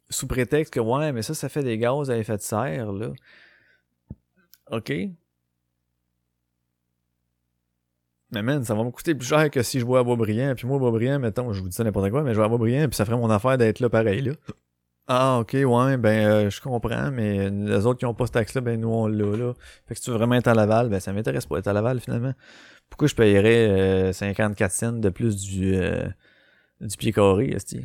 Sous 0.08 0.26
prétexte 0.26 0.72
que, 0.72 0.80
ouais, 0.80 1.12
mais 1.12 1.20
ça, 1.20 1.34
ça 1.34 1.50
fait 1.50 1.62
des 1.62 1.76
gaz 1.76 2.10
à 2.10 2.16
effet 2.16 2.38
de 2.38 2.42
serre, 2.42 2.92
là. 2.92 3.12
OK. 4.70 4.90
Mais 8.32 8.42
man, 8.42 8.64
ça 8.64 8.74
va 8.74 8.82
me 8.82 8.90
coûter 8.90 9.14
plus 9.14 9.26
cher 9.28 9.50
que 9.50 9.62
si 9.62 9.78
je 9.78 9.84
bois 9.84 9.98
à 9.98 10.04
Boisbriand. 10.04 10.54
Puis 10.54 10.66
moi, 10.66 10.78
Boisbriand, 10.78 11.18
mettons, 11.18 11.52
je 11.52 11.60
vous 11.60 11.68
dis 11.68 11.76
ça 11.76 11.84
n'importe 11.84 12.10
quoi, 12.10 12.22
mais 12.22 12.32
je 12.32 12.38
vais 12.38 12.46
à 12.46 12.48
Boisbriand, 12.48 12.88
puis 12.88 12.96
ça 12.96 13.04
ferait 13.04 13.18
mon 13.18 13.28
affaire 13.28 13.58
d'être 13.58 13.80
là 13.80 13.90
pareil, 13.90 14.22
là. 14.22 14.32
Ah, 15.12 15.38
ok, 15.40 15.54
ouais, 15.54 15.96
ben, 15.96 16.24
euh, 16.46 16.50
je 16.50 16.60
comprends, 16.60 17.10
mais 17.10 17.50
les 17.50 17.84
autres 17.84 17.98
qui 17.98 18.06
ont 18.06 18.14
pas 18.14 18.26
ce 18.26 18.30
taxe-là, 18.32 18.60
ben, 18.60 18.80
nous, 18.80 18.88
on 18.90 19.08
l'a, 19.08 19.36
là. 19.36 19.54
Fait 19.86 19.94
que 19.94 19.98
si 19.98 20.04
tu 20.04 20.10
veux 20.12 20.16
vraiment 20.16 20.36
être 20.36 20.46
à 20.46 20.54
Laval, 20.54 20.88
ben, 20.88 21.00
ça 21.00 21.12
m'intéresse 21.12 21.46
pas 21.46 21.58
être 21.58 21.66
à 21.66 21.72
Laval, 21.72 21.98
finalement. 21.98 22.32
Pourquoi 22.88 23.08
je 23.08 23.16
payerais 23.16 24.10
euh, 24.10 24.12
54 24.12 24.72
cents 24.72 24.92
de 24.92 25.08
plus 25.08 25.36
du, 25.42 25.74
euh, 25.74 26.08
du 26.80 26.96
pied 26.96 27.12
carré, 27.12 27.50
esti? 27.50 27.84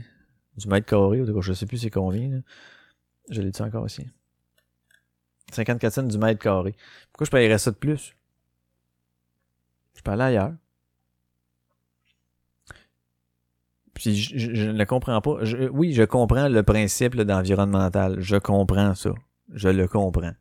Du 0.57 0.68
mètre 0.68 0.85
carré, 0.85 1.22
ou 1.22 1.41
je 1.41 1.53
sais 1.53 1.65
plus 1.65 1.80
c'est 1.80 1.89
combien, 1.89 2.30
là. 2.30 2.38
Je 3.31 3.41
l'ai 3.41 3.49
dit 3.52 3.61
encore 3.64 3.84
aussi. 3.84 4.07
54 5.52 5.93
cents 5.93 6.03
du 6.03 6.19
mètre 6.19 6.39
carré. 6.41 6.76
Pourquoi 7.11 7.26
je 7.26 7.31
payerais 7.31 7.57
ça 7.57 7.72
de 7.72 7.77
plus? 7.77 8.15
Je 9.95 10.02
peux 10.03 10.11
aller 10.11 10.23
ailleurs. 10.23 10.53
Je, 14.14 14.72
ne 14.72 14.84
comprends 14.86 15.22
pas. 15.22 15.38
Oui, 15.72 15.94
je 15.94 16.03
comprends 16.03 16.48
le 16.48 16.64
principe 16.64 17.15
d'environnemental. 17.15 18.19
Je 18.19 18.38
comprends 18.38 18.94
ça. 18.95 19.11
Je 19.53 19.69
le 19.69 19.88
comprends. 19.88 20.34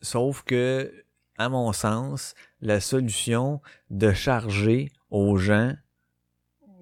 Sauf 0.00 0.42
que, 0.42 0.92
à 1.38 1.48
mon 1.48 1.72
sens, 1.72 2.34
la 2.60 2.80
solution 2.80 3.60
de 3.90 4.12
charger 4.12 4.92
aux 5.10 5.36
gens 5.36 5.74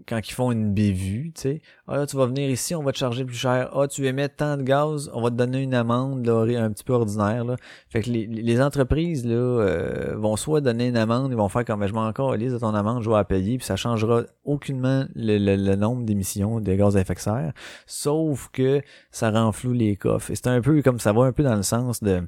quand 0.08 0.18
ils 0.28 0.32
font 0.32 0.52
une 0.52 0.72
bévue, 0.72 1.32
tu 1.34 1.40
sais, 1.42 1.62
ah 1.88 1.96
là, 1.96 2.06
tu 2.06 2.16
vas 2.16 2.26
venir 2.26 2.48
ici, 2.50 2.74
on 2.74 2.82
va 2.82 2.92
te 2.92 2.98
charger 2.98 3.24
plus 3.24 3.36
cher. 3.36 3.70
Ah, 3.74 3.86
tu 3.88 4.06
émets 4.06 4.28
tant 4.28 4.56
de 4.56 4.62
gaz, 4.62 5.10
on 5.14 5.22
va 5.22 5.30
te 5.30 5.34
donner 5.36 5.62
une 5.62 5.74
amende 5.74 6.26
là, 6.26 6.42
un 6.62 6.70
petit 6.70 6.84
peu 6.84 6.92
ordinaire. 6.92 7.44
Là. 7.44 7.56
Fait 7.88 8.00
que 8.02 8.10
les, 8.10 8.26
les 8.26 8.60
entreprises 8.60 9.26
là, 9.26 9.34
euh, 9.34 10.14
vont 10.16 10.36
soit 10.36 10.60
donner 10.60 10.88
une 10.88 10.96
amende, 10.96 11.30
ils 11.30 11.36
vont 11.36 11.48
faire 11.48 11.64
comme 11.64 11.86
je 11.86 11.92
m'en 11.92 12.06
encore 12.06 12.36
de 12.36 12.58
ton 12.58 12.74
amende, 12.74 13.02
je 13.02 13.10
vais 13.10 13.16
la 13.16 13.24
payer, 13.24 13.58
puis 13.58 13.66
ça 13.66 13.76
changera 13.76 14.22
aucunement 14.44 15.04
le, 15.14 15.38
le- 15.38 15.56
le 15.56 15.76
nombre 15.76 16.04
d'émissions 16.04 16.60
de 16.60 16.74
gaz 16.74 16.96
à 16.96 17.00
effet 17.00 17.14
de 17.14 17.18
serre, 17.18 17.52
sauf 17.86 18.48
que 18.52 18.82
ça 19.10 19.30
renfloue 19.30 19.72
les 19.72 19.96
coffres. 19.96 20.30
Et 20.30 20.34
c'est 20.34 20.48
un 20.48 20.60
peu 20.60 20.82
comme 20.82 20.98
ça 20.98 21.12
va 21.12 21.24
un 21.24 21.32
peu 21.32 21.42
dans 21.42 21.56
le 21.56 21.62
sens 21.62 22.02
de 22.02 22.22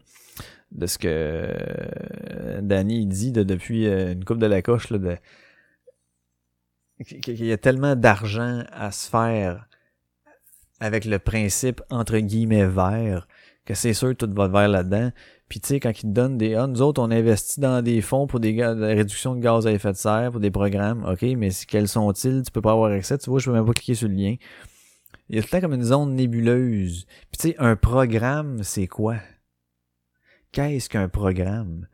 de 0.73 0.86
ce 0.86 0.97
que 0.97 1.07
euh, 1.07 2.61
Danny 2.62 3.07
dit 3.07 3.31
de, 3.31 3.43
depuis 3.43 3.86
euh, 3.86 4.12
une 4.12 4.24
coupe 4.24 4.39
de 4.39 4.47
la 4.47 4.62
coche 4.62 4.89
là, 4.90 4.97
de 4.99 5.16
qu'il 7.05 7.45
y 7.45 7.53
a 7.53 7.59
tellement 7.59 7.97
d'argent 7.97 8.62
à 8.73 8.91
se 8.93 9.09
faire 9.09 9.66
avec 10.81 11.05
le 11.05 11.19
principe 11.19 11.81
entre 11.91 12.19
guillemets 12.19 12.66
vert 12.66 13.29
que 13.65 13.74
c'est 13.74 13.95
sûr 13.95 14.16
tout 14.16 14.29
va 14.33 14.49
vers 14.49 14.69
là-dedans. 14.69 15.12
Puis 15.49 15.61
tu 15.61 15.69
sais, 15.69 15.81
quand 15.81 15.91
ils 15.91 16.03
te 16.03 16.07
donnent 16.07 16.39
des. 16.39 16.55
Ah, 16.55 16.66
nous 16.66 16.83
autres, 16.83 17.01
on 17.01 17.11
investit 17.11 17.61
dans 17.61 17.83
des 17.83 18.01
fonds 18.01 18.27
pour 18.27 18.41
des 18.41 18.55
ga- 18.55 18.74
de 18.74 19.41
gaz 19.41 19.66
à 19.66 19.73
effet 19.73 19.93
de 19.93 19.97
serre, 19.97 20.31
pour 20.33 20.41
des 20.41 20.51
programmes. 20.51 21.05
OK, 21.05 21.23
mais 21.37 21.51
quels 21.69 21.89
sont-ils? 21.89 22.43
Tu 22.43 22.51
peux 22.51 22.62
pas 22.62 22.73
avoir 22.73 22.91
accès. 22.91 23.19
Tu 23.19 23.31
vois, 23.31 23.39
je 23.39 23.47
peux 23.47 23.53
même 23.53 23.66
pas 23.66 23.73
cliquer 23.73 23.95
sur 23.95 24.09
le 24.09 24.15
lien. 24.15 24.37
Il 25.29 25.37
y 25.37 25.39
a 25.39 25.43
tout 25.43 25.49
le 25.53 25.61
temps 25.61 25.61
comme 25.61 25.74
une 25.74 25.85
zone 25.85 26.15
nébuleuse. 26.15 27.07
Puis 27.31 27.39
tu 27.39 27.49
sais, 27.49 27.55
un 27.59 27.77
programme, 27.77 28.62
c'est 28.62 28.87
quoi? 28.87 29.16
Qu'est-ce 30.53 30.89
qu'un 30.89 31.09
programme? 31.09 31.87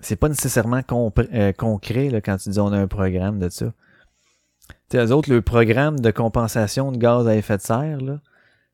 C'est 0.00 0.16
pas 0.16 0.28
nécessairement 0.28 0.82
euh, 0.92 1.52
concret 1.52 2.10
là, 2.10 2.20
quand 2.20 2.36
tu 2.36 2.50
dis 2.50 2.60
on 2.60 2.72
a 2.72 2.78
un 2.78 2.86
programme 2.86 3.38
de 3.38 3.48
ça. 3.48 3.72
Tu 4.88 4.98
autres, 4.98 5.30
le 5.30 5.42
programme 5.42 6.00
de 6.00 6.10
compensation 6.10 6.90
de 6.90 6.98
gaz 6.98 7.28
à 7.28 7.36
effet 7.36 7.56
de 7.56 7.62
serre, 7.62 7.98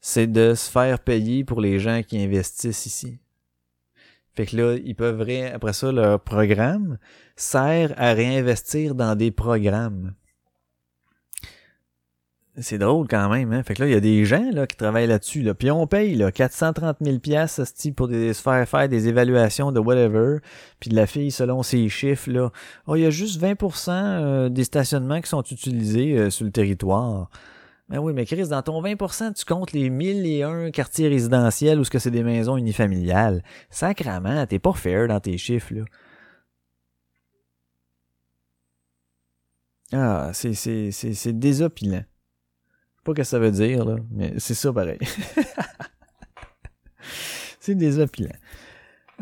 c'est 0.01 0.27
de 0.27 0.55
se 0.55 0.71
faire 0.71 0.99
payer 0.99 1.45
pour 1.45 1.61
les 1.61 1.79
gens 1.79 2.03
qui 2.03 2.23
investissent 2.23 2.87
ici. 2.87 3.19
Fait 4.35 4.47
que 4.47 4.57
là, 4.57 4.77
ils 4.85 4.95
peuvent 4.95 5.27
après 5.55 5.73
ça, 5.73 5.93
leur 5.93 6.21
programme 6.21 6.99
sert 7.37 7.95
à 7.97 8.13
réinvestir 8.13 8.95
dans 8.95 9.15
des 9.15 9.31
programmes. 9.31 10.15
C'est 12.59 12.79
drôle 12.79 13.07
quand 13.07 13.29
même, 13.29 13.53
hein? 13.53 13.63
Fait 13.63 13.75
que 13.75 13.83
là, 13.83 13.89
il 13.89 13.93
y 13.93 13.97
a 13.97 14.01
des 14.01 14.25
gens 14.25 14.51
là, 14.51 14.67
qui 14.67 14.77
travaillent 14.77 15.07
là-dessus. 15.07 15.43
Là. 15.43 15.53
Puis 15.53 15.71
on 15.71 15.87
paye 15.87 16.15
là, 16.15 16.33
430 16.33 16.97
000 17.03 17.19
piastres, 17.19 17.61
esti, 17.61 17.93
pour 17.93 18.09
des, 18.09 18.33
se 18.33 18.41
faire 18.41 18.67
faire 18.67 18.89
des 18.89 19.09
évaluations 19.09 19.73
de 19.73 19.81
whatever. 19.81 20.39
Puis 20.81 20.89
de 20.89 20.97
la 20.97 21.07
fille, 21.07 21.31
selon 21.31 21.63
ses 21.63 21.87
chiffres, 21.91 22.31
là, 22.31 22.51
oh, 22.87 22.97
il 22.97 23.03
y 23.03 23.07
a 23.07 23.11
juste 23.11 23.43
20% 23.43 23.91
euh, 23.91 24.49
des 24.49 24.65
stationnements 24.65 25.21
qui 25.21 25.29
sont 25.29 25.43
utilisés 25.43 26.17
euh, 26.17 26.31
sur 26.31 26.47
le 26.47 26.51
territoire. 26.51 27.29
Ben 27.91 27.99
oui, 27.99 28.15
mais 28.15 28.25
Chris, 28.25 28.49
dans 28.49 28.63
ton 28.63 28.83
20%, 28.83 29.35
tu 29.35 29.45
comptes 29.45 29.73
les 29.73 29.91
1001 29.91 30.71
quartiers 30.71 31.09
résidentiels 31.09 31.79
ou 31.79 31.85
ce 31.85 31.91
que 31.91 31.99
c'est 31.99 32.11
des 32.11 32.23
maisons 32.23 32.57
unifamiliales. 32.57 33.43
Sacrament, 33.69 34.47
t'es 34.47 34.59
pas 34.59 34.73
fair 34.73 35.09
dans 35.09 35.21
tes 35.21 35.37
chiffres, 35.37 35.75
là. 35.75 35.85
Ah, 39.93 40.31
c'est, 40.33 40.55
c'est, 40.55 40.91
c'est, 40.91 41.15
c'est 41.15 41.39
désopilant. 41.39 42.03
Pas 43.07 43.13
ce 43.13 43.17
que 43.19 43.23
ça 43.23 43.39
veut 43.39 43.53
dire, 43.53 43.85
là, 43.85 43.99
mais 44.11 44.35
c'est 44.39 44.55
ça 44.55 44.73
pareil. 44.73 44.99
c'est 47.61 47.77
désopilant. 47.77 48.35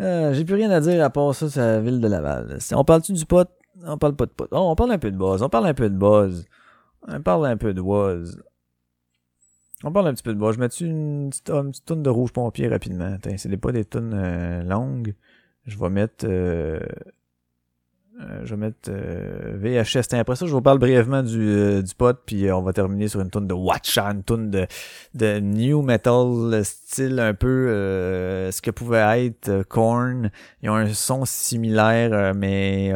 Euh, 0.00 0.32
j'ai 0.32 0.46
plus 0.46 0.54
rien 0.54 0.70
à 0.70 0.80
dire 0.80 1.04
à 1.04 1.10
part 1.10 1.34
ça 1.34 1.50
sur 1.50 1.60
la 1.60 1.80
ville 1.80 2.00
de 2.00 2.08
Laval. 2.08 2.58
On 2.72 2.82
parle-tu 2.82 3.12
du 3.12 3.26
pot? 3.26 3.46
On 3.84 3.98
parle 3.98 4.16
pas 4.16 4.24
de 4.24 4.30
pot. 4.30 4.48
Oh, 4.52 4.70
on 4.70 4.74
parle 4.74 4.92
un 4.92 4.98
peu 4.98 5.10
de 5.10 5.18
buzz. 5.18 5.42
On 5.42 5.50
parle 5.50 5.66
un 5.66 5.74
peu 5.74 5.90
de 5.90 5.96
buzz. 5.96 6.46
On 7.06 7.20
parle 7.20 7.44
un 7.44 7.58
peu 7.58 7.74
de 7.74 7.82
buzz. 7.82 8.42
On 9.82 9.92
parle 9.92 10.08
un 10.08 10.14
petit 10.14 10.22
peu 10.22 10.32
de 10.32 10.38
buzz. 10.38 10.54
Je 10.54 10.60
mets-tu 10.60 10.86
une 10.86 11.28
petite, 11.28 11.50
une 11.50 11.70
petite 11.70 11.84
toune 11.84 12.02
de 12.02 12.08
rouge 12.08 12.32
pompier 12.32 12.68
rapidement? 12.68 13.18
C'est 13.36 13.54
pas 13.58 13.72
des 13.72 13.84
tunes 13.84 14.14
euh, 14.14 14.62
longues. 14.62 15.14
Je 15.66 15.78
vais 15.78 15.90
mettre... 15.90 16.24
euh, 16.26 16.80
euh, 18.20 18.42
je 18.44 18.54
vais 18.54 18.60
mettre 18.60 18.90
euh, 18.90 19.56
VHS. 19.56 20.08
Tiens, 20.08 20.20
après 20.20 20.36
ça, 20.36 20.46
je 20.46 20.52
vous 20.52 20.62
parle 20.62 20.78
brièvement 20.78 21.22
du, 21.22 21.48
euh, 21.48 21.82
du 21.82 21.94
pot, 21.94 22.16
puis 22.24 22.46
euh, 22.46 22.56
on 22.56 22.62
va 22.62 22.72
terminer 22.72 23.08
sur 23.08 23.20
une 23.20 23.30
tune 23.30 23.48
de 23.48 23.54
Watcha, 23.54 24.06
une 24.06 24.22
tune 24.22 24.50
de, 24.50 24.66
de 25.14 25.40
new 25.40 25.82
metal, 25.82 26.50
le 26.50 26.62
style 26.62 27.18
un 27.18 27.34
peu 27.34 27.48
euh, 27.48 28.52
ce 28.52 28.62
que 28.62 28.70
pouvait 28.70 29.26
être 29.26 29.64
Korn. 29.64 30.30
Ils 30.62 30.70
ont 30.70 30.76
un 30.76 30.92
son 30.92 31.24
similaire, 31.24 32.34
mais 32.34 32.92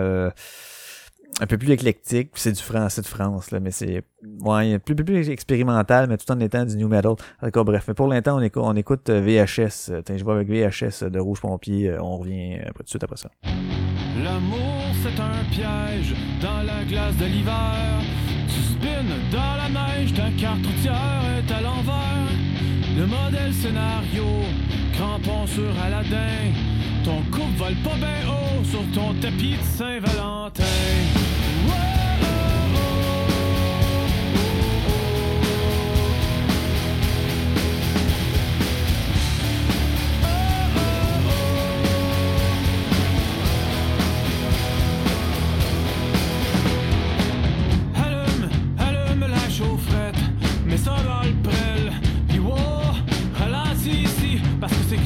un 1.40 1.46
peu 1.46 1.58
plus 1.58 1.70
éclectique. 1.72 2.30
C'est 2.34 2.52
du 2.52 2.62
français 2.62 3.02
de 3.02 3.06
France, 3.06 3.50
là, 3.50 3.58
mais 3.58 3.72
c'est 3.72 4.02
ouais, 4.40 4.78
plus, 4.78 4.94
plus, 4.94 5.04
plus 5.04 5.30
expérimental, 5.30 6.08
mais 6.08 6.16
tout 6.16 6.30
en 6.30 6.38
étant 6.38 6.64
du 6.64 6.76
new 6.76 6.88
metal. 6.88 7.14
D'accord, 7.42 7.64
bref. 7.64 7.86
Mais 7.88 7.94
pour 7.94 8.06
l'instant, 8.06 8.36
on 8.36 8.40
écoute, 8.40 8.62
on 8.64 8.76
écoute 8.76 9.10
VHS. 9.10 10.02
Tiens, 10.04 10.16
je 10.16 10.24
vais 10.24 10.32
avec 10.32 10.48
VHS 10.48 11.10
de 11.10 11.18
Rouge 11.18 11.40
Pompier. 11.40 11.96
On 11.98 12.18
revient 12.18 12.60
tout 12.76 12.82
de 12.84 12.88
suite 12.88 13.02
après 13.02 13.16
ça. 13.16 13.30
L'amour 14.22 14.84
c'est 15.02 15.20
un 15.20 15.44
piège 15.50 16.14
dans 16.42 16.62
la 16.62 16.84
glace 16.84 17.16
de 17.16 17.26
l'hiver. 17.26 18.02
Tu 18.48 18.60
spins 18.62 19.04
dans 19.30 19.56
la 19.56 19.68
neige, 19.68 20.12
ta 20.12 20.30
carte 20.40 20.66
routière 20.66 21.22
est 21.38 21.52
à 21.52 21.60
l'envers. 21.60 22.28
Le 22.96 23.06
modèle 23.06 23.54
scénario, 23.54 24.24
crampon 24.94 25.46
sur 25.46 25.70
Aladdin. 25.84 26.52
Ton 27.04 27.22
couple 27.30 27.56
vole 27.56 27.76
pas 27.84 27.96
bien 27.96 28.28
haut 28.28 28.64
sur 28.64 28.82
ton 28.92 29.14
tapis 29.14 29.52
de 29.52 29.62
Saint-Valentin. 29.62 30.64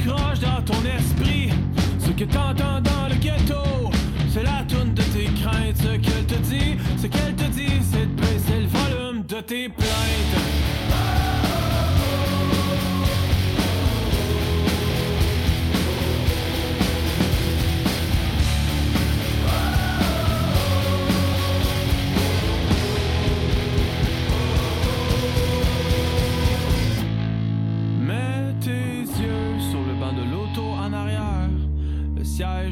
dans 0.07 0.63
ton 0.65 0.83
esprit 0.99 1.51
ce 1.99 2.11
que 2.11 2.25
t'entends 2.25 2.81
dans 2.81 3.09
le 3.09 3.15
ghetto. 3.17 3.91
C'est 4.29 4.43
la 4.43 4.65
toune 4.69 4.95
de 4.95 5.03
tes 5.03 5.25
craintes. 5.41 5.77
Ce 5.77 5.97
qu'elle 5.97 6.27
te 6.27 6.35
dit, 6.35 6.77
ce 6.97 7.07
qu'elle 7.07 7.35
te 7.35 7.45
dit, 7.45 7.81
c'est 7.81 8.07
de 8.07 8.21
baisser 8.21 8.61
le 8.61 8.67
volume 8.67 9.23
de 9.27 9.41
tes 9.41 9.69
plaintes. 9.69 10.72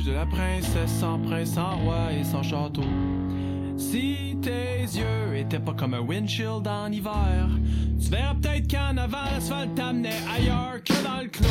De 0.04 0.12
la 0.12 0.24
princesse 0.24 0.90
sans 0.98 1.18
prince, 1.18 1.50
sans 1.50 1.76
roi 1.76 2.12
et 2.18 2.24
sans 2.24 2.42
château. 2.42 2.82
Si 3.76 4.36
tes 4.40 4.80
yeux 4.80 5.36
étaient 5.36 5.58
pas 5.58 5.74
comme 5.74 5.92
un 5.92 6.00
windshield 6.00 6.66
en 6.66 6.90
hiver, 6.90 7.48
tu 8.02 8.08
verras 8.08 8.34
peut-être 8.34 8.70
qu'en 8.70 8.96
avant 8.96 9.24
l'asphalte 9.30 9.74
t'amenait 9.74 10.16
ailleurs 10.34 10.82
que 10.82 11.04
dans 11.04 11.20
le 11.22 11.28
clos. 11.28 11.46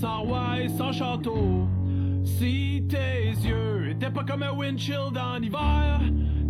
Sans 0.00 0.22
roi 0.22 0.60
et 0.60 0.68
sans 0.68 0.92
château. 0.92 1.68
Si 2.24 2.86
tes 2.88 3.28
yeux 3.46 3.90
étaient 3.90 4.10
pas 4.10 4.24
comme 4.24 4.42
un 4.42 4.52
windshield 4.52 5.16
en 5.16 5.42
hiver, 5.42 6.00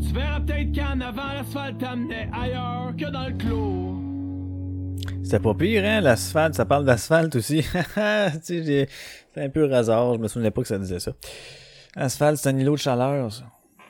tu 0.01 0.15
verras 0.15 0.41
peut-être 0.41 0.75
qu'en 0.75 1.01
avant 1.01 1.33
l'asphalte 1.35 1.79
t'amenait 1.79 2.29
ailleurs 2.33 2.95
que 2.97 3.11
dans 3.11 3.27
le 3.27 3.35
clos. 3.35 3.97
C'était 5.23 5.41
pas 5.41 5.55
pire, 5.55 5.85
hein, 5.85 6.01
l'asphalte, 6.01 6.55
ça 6.55 6.65
parle 6.65 6.85
d'asphalte 6.85 7.37
aussi. 7.37 7.63
c'est 8.43 8.89
un 9.37 9.49
peu 9.49 9.73
hasard, 9.73 10.15
je 10.15 10.19
me 10.19 10.29
souvenais 10.29 10.51
pas 10.51 10.63
que 10.63 10.69
ça 10.69 10.79
disait 10.79 11.01
ça. 11.01 11.13
Asphalte, 11.97 12.39
c'est 12.39 12.49
un 12.51 12.57
îlot 12.57 12.75
de 12.75 12.81
chaleur, 12.81 13.33
ça. 13.33 13.45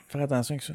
Faire 0.08 0.22
attention 0.22 0.54
avec 0.54 0.62
ça. 0.62 0.74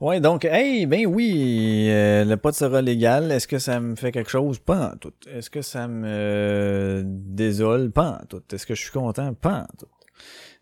Ouais, 0.00 0.20
donc, 0.20 0.44
hey, 0.44 0.86
ben 0.86 1.06
oui, 1.06 1.88
euh, 1.90 2.24
le 2.24 2.36
pot 2.36 2.54
sera 2.54 2.80
légal. 2.80 3.32
Est-ce 3.32 3.48
que 3.48 3.58
ça 3.58 3.80
me 3.80 3.96
fait 3.96 4.12
quelque 4.12 4.30
chose? 4.30 4.58
Pas 4.58 4.92
en 4.92 4.96
tout. 4.96 5.12
Est-ce 5.28 5.50
que 5.50 5.60
ça 5.60 5.88
me 5.88 6.06
euh, 6.06 7.02
désole? 7.04 7.90
Pas 7.90 8.20
en 8.22 8.26
tout. 8.26 8.42
Est-ce 8.52 8.64
que 8.66 8.74
je 8.74 8.82
suis 8.82 8.92
content? 8.92 9.34
Pas 9.34 9.62
en 9.62 9.76
tout. 9.76 9.88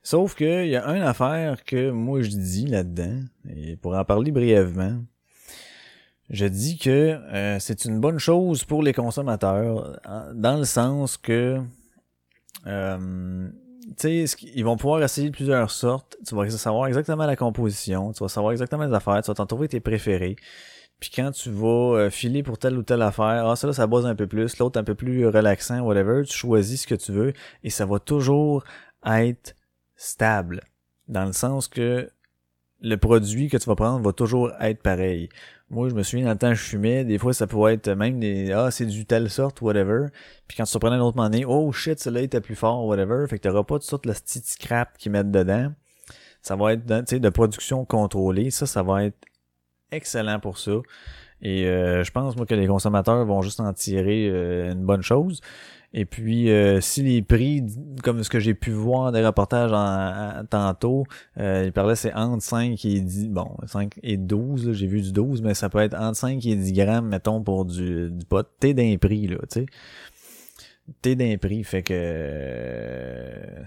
Sauf 0.02 0.34
que 0.34 0.64
il 0.64 0.70
y 0.70 0.76
a 0.76 0.86
une 0.86 1.02
affaire 1.02 1.64
que 1.64 1.90
moi 1.90 2.22
je 2.22 2.28
dis 2.30 2.66
là-dedans, 2.66 3.20
et 3.54 3.76
pour 3.76 3.94
en 3.96 4.04
parler 4.04 4.30
brièvement, 4.30 5.02
je 6.30 6.46
dis 6.46 6.78
que 6.78 7.18
euh, 7.32 7.58
c'est 7.58 7.84
une 7.84 8.00
bonne 8.00 8.18
chose 8.18 8.64
pour 8.64 8.82
les 8.82 8.92
consommateurs, 8.92 10.00
dans 10.34 10.58
le 10.58 10.64
sens 10.64 11.16
que 11.16 11.60
tu 13.96 14.26
ils 14.54 14.64
vont 14.64 14.76
pouvoir 14.76 15.02
essayer 15.02 15.30
plusieurs 15.30 15.70
sortes. 15.70 16.16
Tu 16.26 16.34
vas 16.34 16.48
savoir 16.50 16.86
exactement 16.88 17.26
la 17.26 17.36
composition, 17.36 18.12
tu 18.12 18.22
vas 18.22 18.28
savoir 18.28 18.52
exactement 18.52 18.84
les 18.84 18.94
affaires, 18.94 19.22
tu 19.22 19.30
vas 19.30 19.34
t'en 19.34 19.46
trouver 19.46 19.68
tes 19.68 19.80
préférés. 19.80 20.36
Puis 21.00 21.10
quand 21.14 21.30
tu 21.30 21.50
vas 21.50 21.98
euh, 21.98 22.10
filer 22.10 22.42
pour 22.42 22.58
telle 22.58 22.76
ou 22.78 22.82
telle 22.82 23.02
affaire, 23.02 23.46
ah 23.46 23.56
ça 23.56 23.66
là, 23.66 23.72
ça 23.72 23.86
base 23.86 24.06
un 24.06 24.14
peu 24.14 24.26
plus, 24.26 24.58
l'autre 24.58 24.80
un 24.80 24.84
peu 24.84 24.94
plus 24.94 25.26
relaxant, 25.26 25.80
whatever, 25.80 26.24
tu 26.24 26.36
choisis 26.36 26.82
ce 26.82 26.86
que 26.86 26.94
tu 26.94 27.12
veux 27.12 27.34
et 27.62 27.70
ça 27.70 27.84
va 27.84 27.98
toujours 27.98 28.64
être 29.04 29.54
stable. 29.96 30.62
Dans 31.08 31.26
le 31.26 31.32
sens 31.32 31.68
que 31.68 32.10
le 32.80 32.96
produit 32.96 33.48
que 33.48 33.56
tu 33.56 33.66
vas 33.66 33.76
prendre 33.76 34.02
va 34.02 34.12
toujours 34.12 34.52
être 34.60 34.82
pareil. 34.82 35.28
Moi, 35.68 35.88
je 35.88 35.94
me 35.94 36.02
souviens, 36.04 36.26
dans 36.26 36.32
le 36.32 36.38
temps, 36.38 36.54
je 36.54 36.62
fumais, 36.62 37.04
des 37.04 37.18
fois, 37.18 37.32
ça 37.32 37.48
pouvait 37.48 37.74
être 37.74 37.88
même 37.88 38.20
des, 38.20 38.52
ah, 38.52 38.70
c'est 38.70 38.86
du 38.86 39.04
telle 39.04 39.28
sorte, 39.28 39.60
whatever. 39.62 40.06
Puis 40.46 40.56
quand 40.56 40.64
tu 40.64 40.72
te 40.72 40.78
prenais 40.78 40.94
un 40.94 41.00
autre 41.00 41.16
moment 41.16 41.28
donné, 41.28 41.44
oh 41.44 41.72
shit, 41.72 41.98
celui-là 41.98 42.22
était 42.22 42.40
plus 42.40 42.54
fort, 42.54 42.86
whatever. 42.86 43.26
Fait 43.28 43.38
que 43.38 43.48
t'auras 43.48 43.64
pas 43.64 43.74
toute 43.74 43.82
sorte 43.82 44.06
le 44.06 44.12
petit 44.12 44.40
scrap 44.44 44.96
qu'ils 44.96 45.10
mettent 45.10 45.32
dedans. 45.32 45.72
Ça 46.40 46.54
va 46.54 46.74
être, 46.74 46.86
tu 46.86 46.94
sais, 47.06 47.18
de 47.18 47.28
production 47.30 47.84
contrôlée. 47.84 48.52
Ça, 48.52 48.66
ça 48.66 48.84
va 48.84 49.04
être 49.06 49.18
excellent 49.90 50.38
pour 50.38 50.58
ça. 50.58 50.72
Et 51.42 51.66
euh, 51.66 52.04
je 52.04 52.10
pense, 52.12 52.36
moi, 52.36 52.46
que 52.46 52.54
les 52.54 52.68
consommateurs 52.68 53.24
vont 53.26 53.42
juste 53.42 53.58
en 53.58 53.72
tirer 53.72 54.28
euh, 54.30 54.72
une 54.72 54.84
bonne 54.84 55.02
chose. 55.02 55.40
Et 55.94 56.04
puis, 56.04 56.50
euh, 56.50 56.80
si 56.80 57.02
les 57.02 57.22
prix, 57.22 57.62
comme 58.02 58.22
ce 58.22 58.28
que 58.28 58.38
j'ai 58.40 58.54
pu 58.54 58.70
voir 58.70 59.12
des 59.12 59.24
reportages 59.24 59.72
en, 59.72 60.40
en- 60.40 60.44
tantôt, 60.44 61.04
euh, 61.38 61.62
il 61.66 61.72
parlait 61.72 61.96
c'est 61.96 62.12
entre 62.12 62.42
5 62.42 62.84
et 62.84 63.00
10, 63.00 63.28
bon, 63.28 63.56
5 63.66 63.94
et 64.02 64.16
12, 64.16 64.66
là, 64.68 64.72
j'ai 64.74 64.86
vu 64.86 65.00
du 65.00 65.12
12, 65.12 65.40
mais 65.42 65.54
ça 65.54 65.68
peut 65.70 65.78
être 65.78 65.94
entre 65.94 66.16
5 66.16 66.44
et 66.44 66.56
10 66.56 66.72
grammes, 66.72 67.08
mettons, 67.08 67.42
pour 67.42 67.64
du, 67.64 68.10
du 68.10 68.24
pot. 68.26 68.46
T'es 68.60 68.74
d'un 68.74 68.96
prix, 68.98 69.26
là, 69.28 69.36
tu 69.50 69.60
sais. 69.60 69.66
T'es 71.02 71.16
d'un 71.16 71.36
prix, 71.38 71.64
fait 71.64 71.82
que 71.82 71.94
euh, 71.94 73.64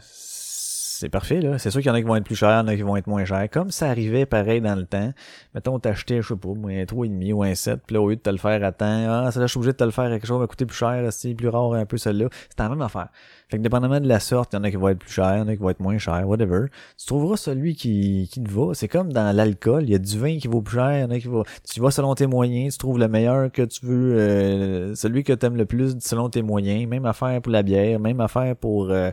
c'est 1.00 1.10
parfait, 1.10 1.40
là. 1.40 1.58
C'est 1.58 1.72
sûr 1.72 1.80
qu'il 1.80 1.88
y 1.88 1.92
en 1.92 1.96
a 1.96 2.02
qui 2.02 2.08
vont 2.08 2.18
être 2.18 2.26
plus 2.26 2.36
chers, 2.36 2.50
il 2.50 2.54
y 2.54 2.60
en 2.60 2.68
a 2.68 2.76
qui 2.76 2.82
vont 2.82 2.98
être 2.98 3.08
moins 3.08 3.24
chers. 3.24 3.50
Comme 3.50 3.72
ça 3.72 3.90
arrivait 3.90 4.26
pareil 4.26 4.60
dans 4.60 4.76
le 4.76 4.86
temps, 4.86 5.14
mettons, 5.56 5.80
t'achetais, 5.80 6.22
je 6.22 6.28
sais 6.28 6.36
pas, 6.36 6.50
un 6.50 6.84
3,5 6.84 7.34
ou 7.34 7.44
un 7.44 7.56
7, 7.56 7.80
puis 7.88 7.94
là, 7.94 8.02
au 8.02 8.10
lieu 8.10 8.18
de 8.18 8.22
te 8.22 8.30
le 8.30 8.38
faire 8.38 8.62
à 8.66 8.72
temps, 8.74 9.08
ah, 9.10 9.32
ça 9.32 9.40
là, 9.40 9.46
je 9.46 9.52
suis 9.52 9.58
obligé 9.60 9.72
de 9.72 9.78
te 9.78 9.84
le 9.86 9.92
faire 9.92 10.06
à 10.06 10.10
quelque 10.10 10.28
chose, 10.28 10.42
va 10.42 10.48
coûter 10.48 10.66
plus 10.66 10.76
cher, 10.76 11.08
c'est 11.12 11.34
plus 11.34 11.48
rare 11.48 11.74
un 11.74 11.86
peu 11.86 11.98
celle-là. 11.98 12.28
C'est 12.50 12.60
la 12.60 12.68
même 12.68 12.82
affaire. 12.82 13.08
Fait 13.48 13.58
que 13.58 13.64
dépendamment 13.64 14.00
de 14.00 14.08
la 14.08 14.20
sorte, 14.20 14.52
il 14.54 14.58
y 14.58 14.60
en 14.60 14.64
a 14.64 14.70
qui 14.70 14.76
vont 14.76 14.90
être 14.90 15.00
plus 15.00 15.12
chers, 15.12 15.36
il 15.36 15.40
y 15.40 15.42
en 15.42 15.48
a 15.48 15.56
qui 15.56 15.62
vont 15.62 15.70
être 15.70 15.80
moins 15.80 15.98
chers, 15.98 16.28
whatever. 16.28 16.68
Tu 16.98 17.06
trouveras 17.06 17.38
celui 17.38 17.76
qui, 17.76 18.30
qui 18.32 18.44
te 18.44 18.52
va. 18.52 18.74
C'est 18.74 18.90
comme 18.90 19.14
dans 19.14 19.36
l'alcool, 19.36 19.84
il 19.84 19.90
y 19.92 19.96
a 19.96 20.00
du 20.00 20.20
vin 20.20 20.38
qui 20.38 20.48
vaut 20.48 20.62
plus 20.62 20.76
cher, 20.76 20.98
il 20.98 21.02
y 21.02 21.04
en 21.04 21.12
a 21.12 21.20
qui 21.20 21.28
va. 21.28 21.44
Tu 21.64 21.80
vas 21.80 21.92
selon 21.92 22.14
tes 22.14 22.28
moyens, 22.28 22.74
tu 22.74 22.78
trouves 22.78 23.00
le 23.00 23.08
meilleur 23.08 23.52
que 23.52 23.62
tu 23.62 23.86
veux, 23.86 24.20
euh, 24.20 24.96
celui 24.96 25.24
que 25.24 25.34
tu 25.34 25.46
aimes 25.46 25.56
le 25.56 25.66
plus 25.66 25.96
selon 26.00 26.30
tes 26.30 26.42
moyens. 26.42 26.88
Même 26.88 27.06
affaire 27.06 27.42
pour 27.42 27.52
la 27.52 27.64
bière, 27.64 28.00
même 28.00 28.20
affaire 28.20 28.56
pour 28.56 28.92
euh, 28.92 29.12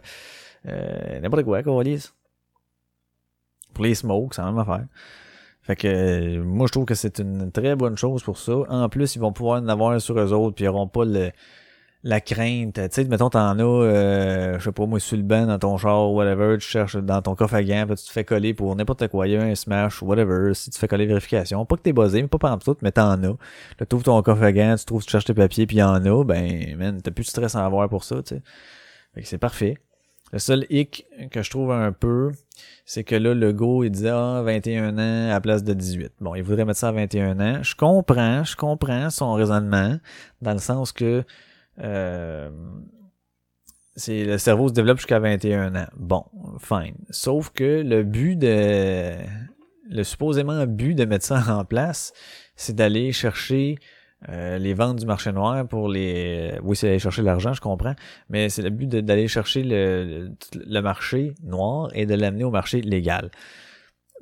euh, 0.66 1.20
n'importe 1.20 1.44
quoi, 1.44 1.62
Colis. 1.62 2.12
Pour 3.74 3.84
les 3.84 3.94
smokes, 3.94 4.34
c'est 4.34 4.42
la 4.42 4.50
même 4.50 4.58
affaire. 4.58 4.86
Fait 5.62 5.76
que 5.76 5.88
euh, 5.88 6.44
moi 6.44 6.66
je 6.68 6.72
trouve 6.72 6.84
que 6.84 6.94
c'est 6.94 7.18
une 7.18 7.50
très 7.50 7.74
bonne 7.74 7.96
chose 7.96 8.22
pour 8.22 8.38
ça. 8.38 8.54
En 8.68 8.88
plus, 8.88 9.16
ils 9.16 9.18
vont 9.18 9.32
pouvoir 9.32 9.60
en 9.60 9.68
avoir 9.68 10.00
sur 10.00 10.18
eux 10.18 10.32
autres, 10.32 10.54
puis 10.54 10.64
ils 10.64 10.68
auront 10.68 10.88
pas 10.88 11.04
le 11.04 11.30
la 12.06 12.20
crainte. 12.20 12.74
Tu 12.74 12.88
sais, 12.92 13.04
mettons, 13.04 13.30
t'en 13.30 13.58
as, 13.58 13.62
euh, 13.62 14.58
je 14.60 14.64
sais 14.64 14.72
pas 14.72 14.86
moi, 14.86 15.00
sur 15.00 15.16
le 15.16 15.24
banc 15.24 15.46
dans 15.46 15.58
ton 15.58 15.76
char, 15.76 16.12
whatever, 16.12 16.56
tu 16.58 16.66
cherches 16.66 16.96
dans 16.96 17.20
ton 17.20 17.34
coffre 17.34 17.54
à 17.54 17.64
gants, 17.64 17.84
puis 17.86 17.96
tu 17.96 18.04
te 18.04 18.12
fais 18.12 18.24
coller 18.24 18.54
pour 18.54 18.76
n'importe 18.76 19.08
quoi, 19.08 19.26
il 19.26 19.32
y 19.32 19.36
a 19.36 19.42
un 19.42 19.54
smash, 19.56 20.02
whatever, 20.02 20.54
si 20.54 20.70
tu 20.70 20.78
fais 20.78 20.86
coller 20.86 21.06
vérification. 21.06 21.66
Pas 21.66 21.76
que 21.76 21.82
t'es 21.82 21.92
buzzé, 21.92 22.22
mais 22.22 22.28
pas 22.28 22.38
pendant 22.38 22.58
tout, 22.58 22.76
mais 22.80 22.92
t'en 22.92 23.20
as. 23.24 23.36
Là, 23.80 23.86
t'ouvres 23.88 24.04
ton 24.04 24.22
coffre 24.22 24.44
à 24.44 24.52
gants, 24.52 24.76
tu 24.78 24.84
trouves, 24.84 25.04
tu 25.04 25.10
cherches 25.10 25.24
tes 25.24 25.34
papiers, 25.34 25.66
puis 25.66 25.78
il 25.78 25.80
y 25.80 25.82
en 25.82 26.04
a, 26.04 26.24
ben, 26.24 26.76
man, 26.78 27.00
t'as 27.02 27.10
plus 27.10 27.24
de 27.24 27.30
stress 27.30 27.56
à 27.56 27.64
avoir 27.66 27.88
pour 27.88 28.04
ça, 28.04 28.22
tu 28.22 28.36
sais. 28.36 28.42
Fait 29.14 29.22
que 29.22 29.28
c'est 29.28 29.38
parfait. 29.38 29.76
Le 30.32 30.38
seul 30.38 30.66
hic 30.70 31.06
que 31.30 31.42
je 31.42 31.50
trouve 31.50 31.70
un 31.70 31.92
peu, 31.92 32.32
c'est 32.84 33.04
que 33.04 33.14
là, 33.14 33.34
le 33.34 33.52
go, 33.52 33.84
il 33.84 33.90
disait, 33.90 34.10
ah, 34.10 34.42
21 34.44 34.98
ans 34.98 35.28
à 35.30 35.34
la 35.34 35.40
place 35.40 35.62
de 35.62 35.72
18. 35.72 36.14
Bon, 36.20 36.34
il 36.34 36.42
voudrait 36.42 36.64
mettre 36.64 36.78
ça 36.78 36.88
à 36.88 36.92
21 36.92 37.38
ans. 37.40 37.62
Je 37.62 37.74
comprends, 37.74 38.44
je 38.44 38.56
comprends 38.56 39.10
son 39.10 39.34
raisonnement, 39.34 39.98
dans 40.42 40.52
le 40.52 40.58
sens 40.58 40.92
que, 40.92 41.24
euh, 41.80 42.50
c'est 43.94 44.24
le 44.24 44.36
cerveau 44.38 44.68
se 44.68 44.74
développe 44.74 44.98
jusqu'à 44.98 45.20
21 45.20 45.74
ans. 45.74 45.88
Bon, 45.96 46.24
fine. 46.58 46.96
Sauf 47.10 47.50
que 47.50 47.82
le 47.82 48.02
but 48.02 48.36
de 48.36 49.14
le 49.88 50.02
supposément 50.02 50.66
but 50.66 50.94
de 50.94 51.04
mettre 51.04 51.24
ça 51.24 51.42
en 51.48 51.64
place, 51.64 52.12
c'est 52.56 52.74
d'aller 52.74 53.12
chercher 53.12 53.76
euh, 54.28 54.58
les 54.58 54.74
ventes 54.74 54.98
du 54.98 55.06
marché 55.06 55.30
noir 55.30 55.66
pour 55.68 55.88
les... 55.88 56.58
Oui, 56.62 56.76
c'est 56.76 56.88
aller 56.88 56.98
chercher 56.98 57.22
l'argent, 57.22 57.52
je 57.52 57.60
comprends, 57.60 57.94
mais 58.28 58.48
c'est 58.48 58.62
le 58.62 58.70
but 58.70 58.88
d'aller 58.88 59.28
chercher 59.28 59.62
le, 59.62 60.30
le 60.54 60.80
marché 60.80 61.34
noir 61.42 61.90
et 61.94 62.06
de 62.06 62.14
l'amener 62.14 62.44
au 62.44 62.50
marché 62.50 62.80
légal. 62.80 63.30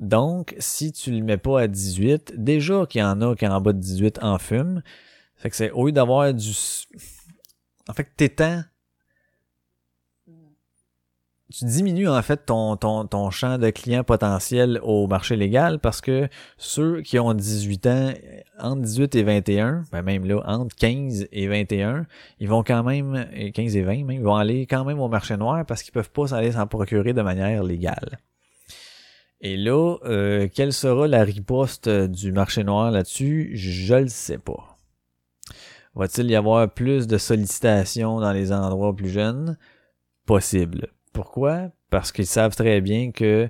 Donc, 0.01 0.55
si 0.59 0.93
tu 0.93 1.13
le 1.13 1.23
mets 1.23 1.37
pas 1.37 1.63
à 1.63 1.67
18, 1.69 2.35
déjà 2.37 2.87
qu'il 2.87 3.01
y 3.01 3.05
en 3.05 3.21
a 3.21 3.37
qui 3.37 3.47
en 3.47 3.61
bas 3.61 3.73
de 3.73 3.79
18 3.79 4.19
en 4.23 4.39
fument, 4.39 4.83
fait 5.37 5.51
que 5.51 5.57
c'est 5.57 5.71
au 5.71 5.87
lieu 5.87 5.93
d'avoir 5.93 6.35
du... 6.35 6.51
En 7.89 7.93
fait, 7.93 8.09
t'étends 8.17 8.63
tu 11.57 11.67
diminues 11.67 12.09
en 12.09 12.21
fait 12.23 12.47
ton, 12.47 12.77
ton, 12.77 13.07
ton 13.07 13.31
champ 13.31 13.59
de 13.59 13.71
clients 13.71 14.03
potentiels 14.03 14.81
au 14.83 15.07
marché 15.07 15.37
légal 15.37 15.79
parce 15.79 16.01
que 16.01 16.29
ceux 16.59 17.01
qui 17.03 17.19
ont 17.19 17.33
18 17.33 17.87
ans, 17.87 18.13
entre 18.59 18.83
18 18.83 19.15
et 19.15 19.23
21, 19.23 19.85
ben 19.93 20.03
même 20.03 20.25
là, 20.25 20.43
entre 20.47 20.75
15 20.75 21.29
et 21.31 21.47
21, 21.47 22.07
ils 22.41 22.49
vont 22.49 22.65
quand 22.65 22.83
même, 22.83 23.29
et 23.33 23.53
15 23.53 23.77
et 23.77 23.83
20 23.83 24.05
même, 24.05 24.11
ils 24.11 24.23
vont 24.23 24.35
aller 24.35 24.67
quand 24.67 24.85
même 24.85 24.99
au 24.99 25.09
marché 25.09 25.37
noir 25.37 25.65
parce 25.65 25.85
qu'ils 25.85 25.93
peuvent 25.93 26.11
pas 26.11 26.35
aller 26.35 26.53
s'en 26.53 26.67
procurer 26.67 27.13
de 27.13 27.23
manière 27.23 27.63
légale. 27.63 28.19
Et 29.41 29.57
là, 29.57 29.99
euh, 30.05 30.49
quelle 30.53 30.73
sera 30.73 31.07
la 31.07 31.23
riposte 31.23 31.89
du 31.89 32.33
marché 32.33 32.65
noir 32.65 32.91
là-dessus? 32.91 33.53
Je 33.55 33.95
le 33.95 34.09
sais 34.09 34.39
pas. 34.39 34.77
Va-t-il 35.95 36.29
y 36.31 36.35
avoir 36.35 36.69
plus 36.73 37.07
de 37.07 37.19
sollicitations 37.19 38.19
dans 38.19 38.33
les 38.33 38.53
endroits 38.53 38.97
plus 38.97 39.11
jeunes? 39.11 39.57
Possible. 40.27 40.89
Pourquoi? 41.15 41.71
Parce 41.91 42.13
qu'ils 42.13 42.27
savent 42.27 42.57
très 42.57 42.83
bien 42.83 43.13
que 43.13 43.49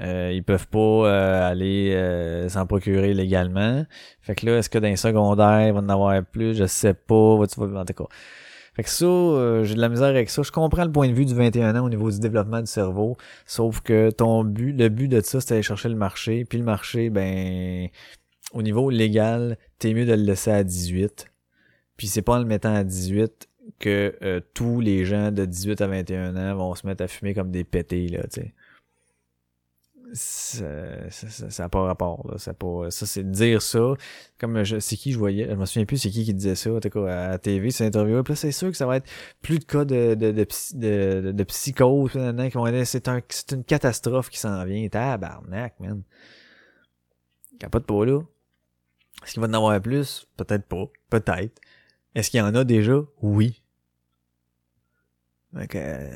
euh, 0.00 0.30
ils 0.34 0.42
peuvent 0.44 0.68
pas 0.68 0.78
euh, 0.78 1.50
aller 1.50 1.94
euh, 1.94 2.48
s'en 2.50 2.66
procurer 2.66 3.14
légalement. 3.14 3.86
Fait 4.20 4.34
que 4.34 4.44
là, 4.44 4.58
est-ce 4.58 4.68
que 4.68 4.78
dans 4.78 4.88
les 4.88 4.96
secondaires, 4.96 5.68
il 5.68 5.72
va 5.72 5.78
en 5.78 5.88
avoir 5.88 6.22
plus? 6.24 6.54
Je 6.54 6.66
sais 6.66 6.94
pas. 6.94 7.36
Va-tu 7.38 7.60
en 7.60 7.84
tout. 7.84 8.06
Fait 8.74 8.82
que 8.82 8.90
ça, 8.90 9.06
euh, 9.06 9.64
j'ai 9.64 9.74
de 9.74 9.80
la 9.80 9.88
misère 9.88 10.08
avec 10.08 10.28
ça. 10.28 10.42
Je 10.42 10.50
comprends 10.50 10.84
le 10.84 10.92
point 10.92 11.08
de 11.08 11.14
vue 11.14 11.24
du 11.24 11.34
21 11.34 11.76
ans 11.76 11.86
au 11.86 11.88
niveau 11.88 12.10
du 12.10 12.18
développement 12.18 12.60
du 12.60 12.66
cerveau. 12.66 13.16
Sauf 13.46 13.80
que 13.80 14.10
ton 14.10 14.44
but, 14.44 14.72
le 14.72 14.88
but 14.90 15.08
de 15.08 15.20
ça, 15.22 15.40
c'est 15.40 15.50
d'aller 15.50 15.62
chercher 15.62 15.88
le 15.88 15.94
marché. 15.94 16.44
Puis 16.44 16.58
le 16.58 16.64
marché, 16.64 17.08
ben, 17.08 17.88
au 18.52 18.62
niveau 18.62 18.90
légal, 18.90 19.56
t'es 19.78 19.94
mieux 19.94 20.04
de 20.04 20.12
le 20.12 20.22
laisser 20.22 20.50
à 20.50 20.64
18. 20.64 21.26
Puis 21.96 22.08
c'est 22.08 22.20
pas 22.20 22.34
en 22.34 22.38
le 22.40 22.44
mettant 22.44 22.74
à 22.74 22.84
18 22.84 23.48
que 23.78 24.16
euh, 24.22 24.40
tous 24.54 24.80
les 24.80 25.04
gens 25.04 25.30
de 25.32 25.44
18 25.44 25.80
à 25.80 25.86
21 25.86 26.36
ans 26.36 26.54
vont 26.56 26.74
se 26.74 26.86
mettre 26.86 27.02
à 27.04 27.08
fumer 27.08 27.34
comme 27.34 27.50
des 27.50 27.64
pétés, 27.64 28.08
là, 28.08 28.22
tu 28.24 28.40
sais. 28.40 28.54
Ça 30.12 31.10
ça- 31.10 31.28
ça- 31.28 31.50
ça 31.50 31.68
pas 31.68 31.82
rapport, 31.82 32.28
là. 32.30 32.38
Ça, 32.38 32.52
ça 32.90 33.06
c'est 33.06 33.28
dire 33.28 33.60
ça. 33.60 33.94
Comme 34.38 34.64
c'est 34.64 34.96
qui 34.96 35.10
je 35.12 35.18
voyais, 35.18 35.48
je 35.50 35.54
me 35.54 35.66
souviens 35.66 35.84
plus 35.84 35.98
c'est 35.98 36.10
qui 36.10 36.24
qui 36.24 36.32
disait 36.32 36.54
ça, 36.54 36.72
en 36.72 36.78
tout 36.80 37.00
à 37.00 37.28
la 37.30 37.38
TV, 37.38 37.70
c'est 37.72 37.84
interview. 37.86 38.22
Puis 38.22 38.32
là, 38.32 38.36
c'est 38.36 38.52
sûr 38.52 38.70
que 38.70 38.76
ça 38.76 38.86
va 38.86 38.98
être 38.98 39.10
plus 39.42 39.58
de 39.58 39.64
cas 39.64 39.84
de, 39.84 40.14
de, 40.14 40.30
de, 40.30 40.46
de, 40.74 41.32
de, 41.32 41.44
psychose, 41.44 42.12
qui 42.12 42.18
vont 42.56 42.70
dire, 42.70 42.86
c'est 42.86 43.08
un, 43.08 43.20
c'est 43.28 43.52
une 43.52 43.64
catastrophe 43.64 44.30
qui 44.30 44.38
s'en 44.38 44.64
vient. 44.64 44.88
Tabarnak, 44.88 45.78
man. 45.80 46.02
Capote 47.58 47.86
pas, 47.86 48.04
là. 48.04 48.20
Est-ce 49.24 49.32
qu'il 49.32 49.40
va 49.42 49.48
en 49.48 49.52
avoir 49.54 49.80
plus? 49.80 50.28
Peut-être 50.36 50.66
pas. 50.66 50.84
Peut-être. 51.10 51.60
Est-ce 52.16 52.30
qu'il 52.30 52.38
y 52.38 52.42
en 52.42 52.54
a 52.54 52.64
déjà? 52.64 52.94
Oui. 53.20 53.60
Euh, 55.74 56.10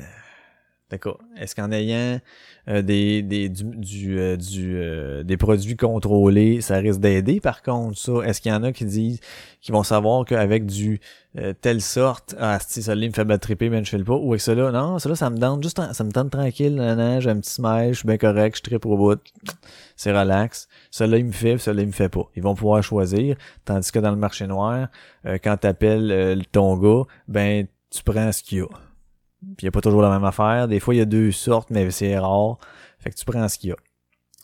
d'accord. 0.89 1.19
Est-ce 1.37 1.55
qu'en 1.55 1.71
ayant 1.71 2.19
euh, 2.67 2.81
des, 2.81 3.21
des, 3.21 3.49
du, 3.49 3.63
du, 3.63 4.19
euh, 4.19 4.35
du, 4.35 4.77
euh, 4.77 5.21
des 5.21 5.37
produits 5.37 5.77
contrôlés, 5.77 6.61
ça 6.61 6.77
risque 6.77 6.99
d'aider 6.99 7.39
par 7.39 7.61
contre 7.61 7.99
ça? 7.99 8.13
Est-ce 8.25 8.41
qu'il 8.41 8.51
y 8.51 8.55
en 8.55 8.63
a 8.63 8.71
qui 8.71 8.85
disent, 8.85 9.19
qui 9.61 9.71
vont 9.71 9.83
savoir 9.83 10.25
qu'avec 10.25 10.65
du 10.65 10.99
euh, 11.37 11.53
telle 11.61 11.81
sorte, 11.81 12.35
ah, 12.39 12.57
si 12.67 12.81
ça 12.81 12.95
me 12.95 13.11
fait 13.11 13.23
battre 13.23 13.43
triper, 13.43 13.69
mais 13.69 13.83
je 13.83 13.89
fais 13.91 13.99
le 13.99 14.03
pas, 14.03 14.15
ou 14.15 14.31
avec 14.31 14.41
cela, 14.41 14.71
non, 14.71 14.97
cela, 14.97 15.15
ça 15.15 15.29
me 15.29 15.37
tente 15.37 15.61
juste, 15.61 15.79
ça 15.93 16.03
me 16.03 16.11
tente 16.11 16.31
tranquille, 16.31 16.75
j'ai 17.19 17.29
un 17.29 17.39
petit 17.39 17.51
smile, 17.51 17.89
je 17.93 17.99
suis 17.99 18.07
bien 18.07 18.17
correct, 18.17 18.57
je 18.57 18.63
tripe 18.63 18.85
au 18.87 18.97
bout, 18.97 19.21
c'est 20.01 20.17
relax. 20.17 20.67
Celui-là, 20.89 21.17
il 21.19 21.25
me 21.25 21.31
fait, 21.31 21.59
celui-là, 21.59 21.83
il 21.83 21.87
me 21.87 21.91
fait 21.91 22.09
pas. 22.09 22.27
Ils 22.35 22.41
vont 22.41 22.55
pouvoir 22.55 22.81
choisir, 22.81 23.35
tandis 23.65 23.91
que 23.91 23.99
dans 23.99 24.09
le 24.09 24.17
marché 24.17 24.47
noir, 24.47 24.87
euh, 25.27 25.37
quand 25.43 25.57
t'appelles 25.57 26.11
euh, 26.11 26.41
ton 26.51 26.75
gars, 26.75 27.03
ben, 27.27 27.67
tu 27.91 28.01
prends 28.01 28.31
ce 28.31 28.41
qu'il 28.41 28.57
y 28.57 28.61
a. 28.61 28.67
Puis 29.57 29.65
il 29.65 29.67
a 29.67 29.71
pas 29.71 29.81
toujours 29.81 30.01
la 30.01 30.09
même 30.09 30.23
affaire. 30.23 30.67
Des 30.67 30.79
fois, 30.79 30.95
il 30.95 30.97
y 30.97 31.01
a 31.01 31.05
deux 31.05 31.31
sortes, 31.31 31.69
mais 31.69 31.91
c'est 31.91 32.17
rare. 32.17 32.57
Fait 32.97 33.11
que 33.11 33.15
tu 33.15 33.25
prends 33.25 33.47
ce 33.47 33.59
qu'il 33.59 33.69
y 33.69 33.73
a. 33.73 33.75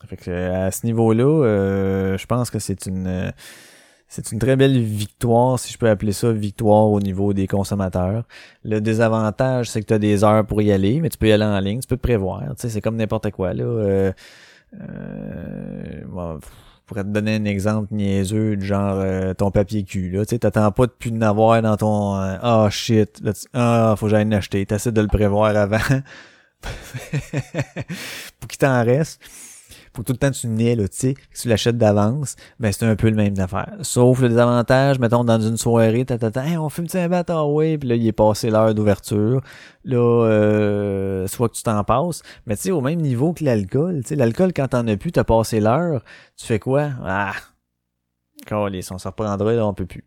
Fait 0.05 0.15
que 0.15 0.29
euh, 0.29 0.67
à 0.67 0.69
ce 0.69 0.85
niveau-là, 0.85 1.23
euh, 1.23 2.17
je 2.19 2.25
pense 2.27 2.51
que 2.51 2.59
c'est 2.59 2.85
une 2.85 3.33
c'est 4.07 4.31
une 4.31 4.39
très 4.39 4.57
belle 4.57 4.79
victoire, 4.79 5.57
si 5.57 5.73
je 5.73 5.77
peux 5.79 5.89
appeler 5.89 6.13
ça 6.13 6.31
victoire 6.31 6.87
au 6.87 6.99
niveau 6.99 7.33
des 7.33 7.47
consommateurs. 7.47 8.25
Le 8.63 8.79
désavantage, 8.79 9.71
c'est 9.71 9.81
que 9.81 9.87
tu 9.87 9.93
as 9.95 9.99
des 9.99 10.23
heures 10.23 10.45
pour 10.45 10.61
y 10.61 10.71
aller, 10.71 11.01
mais 11.01 11.09
tu 11.09 11.17
peux 11.17 11.27
y 11.27 11.31
aller 11.31 11.43
en 11.43 11.59
ligne, 11.59 11.79
tu 11.79 11.87
peux 11.87 11.97
te 11.97 12.03
prévoir. 12.03 12.43
C'est 12.57 12.79
comme 12.79 12.95
n'importe 12.95 13.31
quoi. 13.31 13.53
Là. 13.55 14.13
Euh, 14.73 16.37
pourrais 16.85 17.03
te 17.03 17.09
donner 17.09 17.35
un 17.35 17.45
exemple 17.45 17.93
niaiseux 17.93 18.59
genre 18.61 18.95
euh, 18.97 19.33
ton 19.33 19.51
papier 19.51 19.83
cul. 19.83 20.09
Là. 20.11 20.25
Tu 20.25 20.31
sais, 20.31 20.39
t'attends 20.39 20.71
pas 20.71 20.85
de 20.87 20.91
plus 20.91 21.11
de 21.11 21.17
n'avoir 21.17 21.61
dans 21.61 21.75
ton 21.77 22.15
euh, 22.15 22.37
Ah 22.41 22.67
shit, 22.71 23.19
là, 23.21 23.33
tu- 23.33 23.47
ah, 23.53 23.95
faut 23.97 24.05
que 24.05 24.11
j'aille 24.11 24.25
en 24.25 24.31
acheter. 24.31 24.65
T'essaies 24.65 24.91
de 24.91 25.01
le 25.01 25.07
prévoir 25.07 25.55
avant. 25.55 25.77
pour 28.39 28.47
qu'il 28.47 28.57
t'en 28.57 28.83
reste. 28.83 29.21
Faut 29.97 30.03
que 30.03 30.07
tout 30.07 30.13
le 30.13 30.19
temps 30.19 30.29
tu 30.29 30.45
nais, 30.45 30.75
là, 30.75 30.87
tu 30.87 31.15
tu 31.33 31.47
l'achètes 31.47 31.79
d'avance, 31.79 32.35
ben 32.59 32.71
c'est 32.71 32.85
un 32.85 32.95
peu 32.95 33.09
le 33.09 33.15
même 33.15 33.33
affaire. 33.39 33.77
Sauf 33.81 34.21
le 34.21 34.29
désavantage, 34.29 34.99
mettons, 34.99 35.23
dans 35.23 35.41
une 35.41 35.57
soirée, 35.57 36.05
t'attends, 36.05 36.39
hey, 36.39 36.55
on 36.55 36.69
fume-tu 36.69 36.97
un 36.97 37.09
bat, 37.09 37.23
ah 37.29 37.47
ouais, 37.47 37.79
puis 37.79 37.89
là, 37.89 37.95
il 37.95 38.05
est 38.05 38.11
passé 38.11 38.51
l'heure 38.51 38.75
d'ouverture. 38.75 39.41
Là, 39.85 39.97
euh, 39.97 41.25
soit 41.25 41.49
que 41.49 41.55
tu 41.55 41.63
t'en 41.63 41.83
passes, 41.83 42.21
mais 42.45 42.55
tu 42.55 42.61
sais, 42.61 42.71
au 42.71 42.81
même 42.81 43.01
niveau 43.01 43.33
que 43.33 43.43
l'alcool, 43.43 44.01
tu 44.03 44.09
sais, 44.09 44.15
l'alcool, 44.15 44.53
quand 44.53 44.67
t'en 44.67 44.87
as 44.87 44.97
plus, 44.97 45.11
t'as 45.11 45.23
passé 45.23 45.59
l'heure, 45.59 46.03
tu 46.35 46.45
fais 46.45 46.59
quoi? 46.59 46.91
Ah! 47.03 47.33
Calisse, 48.45 48.91
on 48.91 48.99
s'en 48.99 49.09
reprendra, 49.09 49.51
là, 49.51 49.65
on 49.65 49.73
peut 49.73 49.87
plus. 49.87 50.05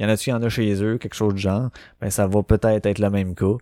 Il 0.00 0.02
y 0.02 0.06
en 0.06 0.08
a-tu 0.08 0.24
qui 0.24 0.32
en 0.32 0.42
a 0.42 0.48
chez 0.48 0.82
eux, 0.82 0.98
quelque 0.98 1.14
chose 1.14 1.34
de 1.34 1.38
genre, 1.38 1.70
ben 2.00 2.10
ça 2.10 2.26
va 2.26 2.42
peut-être 2.42 2.86
être 2.86 2.98
le 2.98 3.10
même 3.10 3.36
cas. 3.36 3.54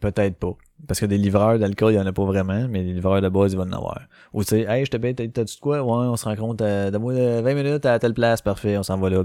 Peut-être 0.00 0.38
pas. 0.38 0.56
Parce 0.86 1.00
que 1.00 1.06
des 1.06 1.18
livreurs 1.18 1.58
d'alcool, 1.58 1.92
il 1.92 1.96
y 1.96 2.00
en 2.00 2.06
a 2.06 2.12
pas 2.12 2.24
vraiment, 2.24 2.66
mais 2.68 2.82
les 2.82 2.92
livreurs 2.92 3.22
de 3.22 3.28
base, 3.28 3.52
ils 3.52 3.56
vont 3.56 3.64
en 3.64 3.72
avoir. 3.72 4.00
Ou 4.32 4.42
tu 4.42 4.50
sais, 4.50 4.60
hey, 4.62 4.84
je 4.84 4.90
te 4.90 4.96
paye, 4.96 5.14
t'as- 5.14 5.26
t'as-tu 5.28 5.56
de 5.56 5.60
quoi? 5.60 5.82
Ouais, 5.82 6.06
on 6.08 6.16
se 6.16 6.24
rencontre 6.26 6.64
à, 6.64 6.66
euh, 6.66 7.40
20 7.42 7.54
minutes 7.54 7.86
à 7.86 7.98
telle 7.98 8.14
place, 8.14 8.42
parfait, 8.42 8.76
on 8.76 8.82
s'en 8.82 8.98
va 8.98 9.08
là. 9.10 9.22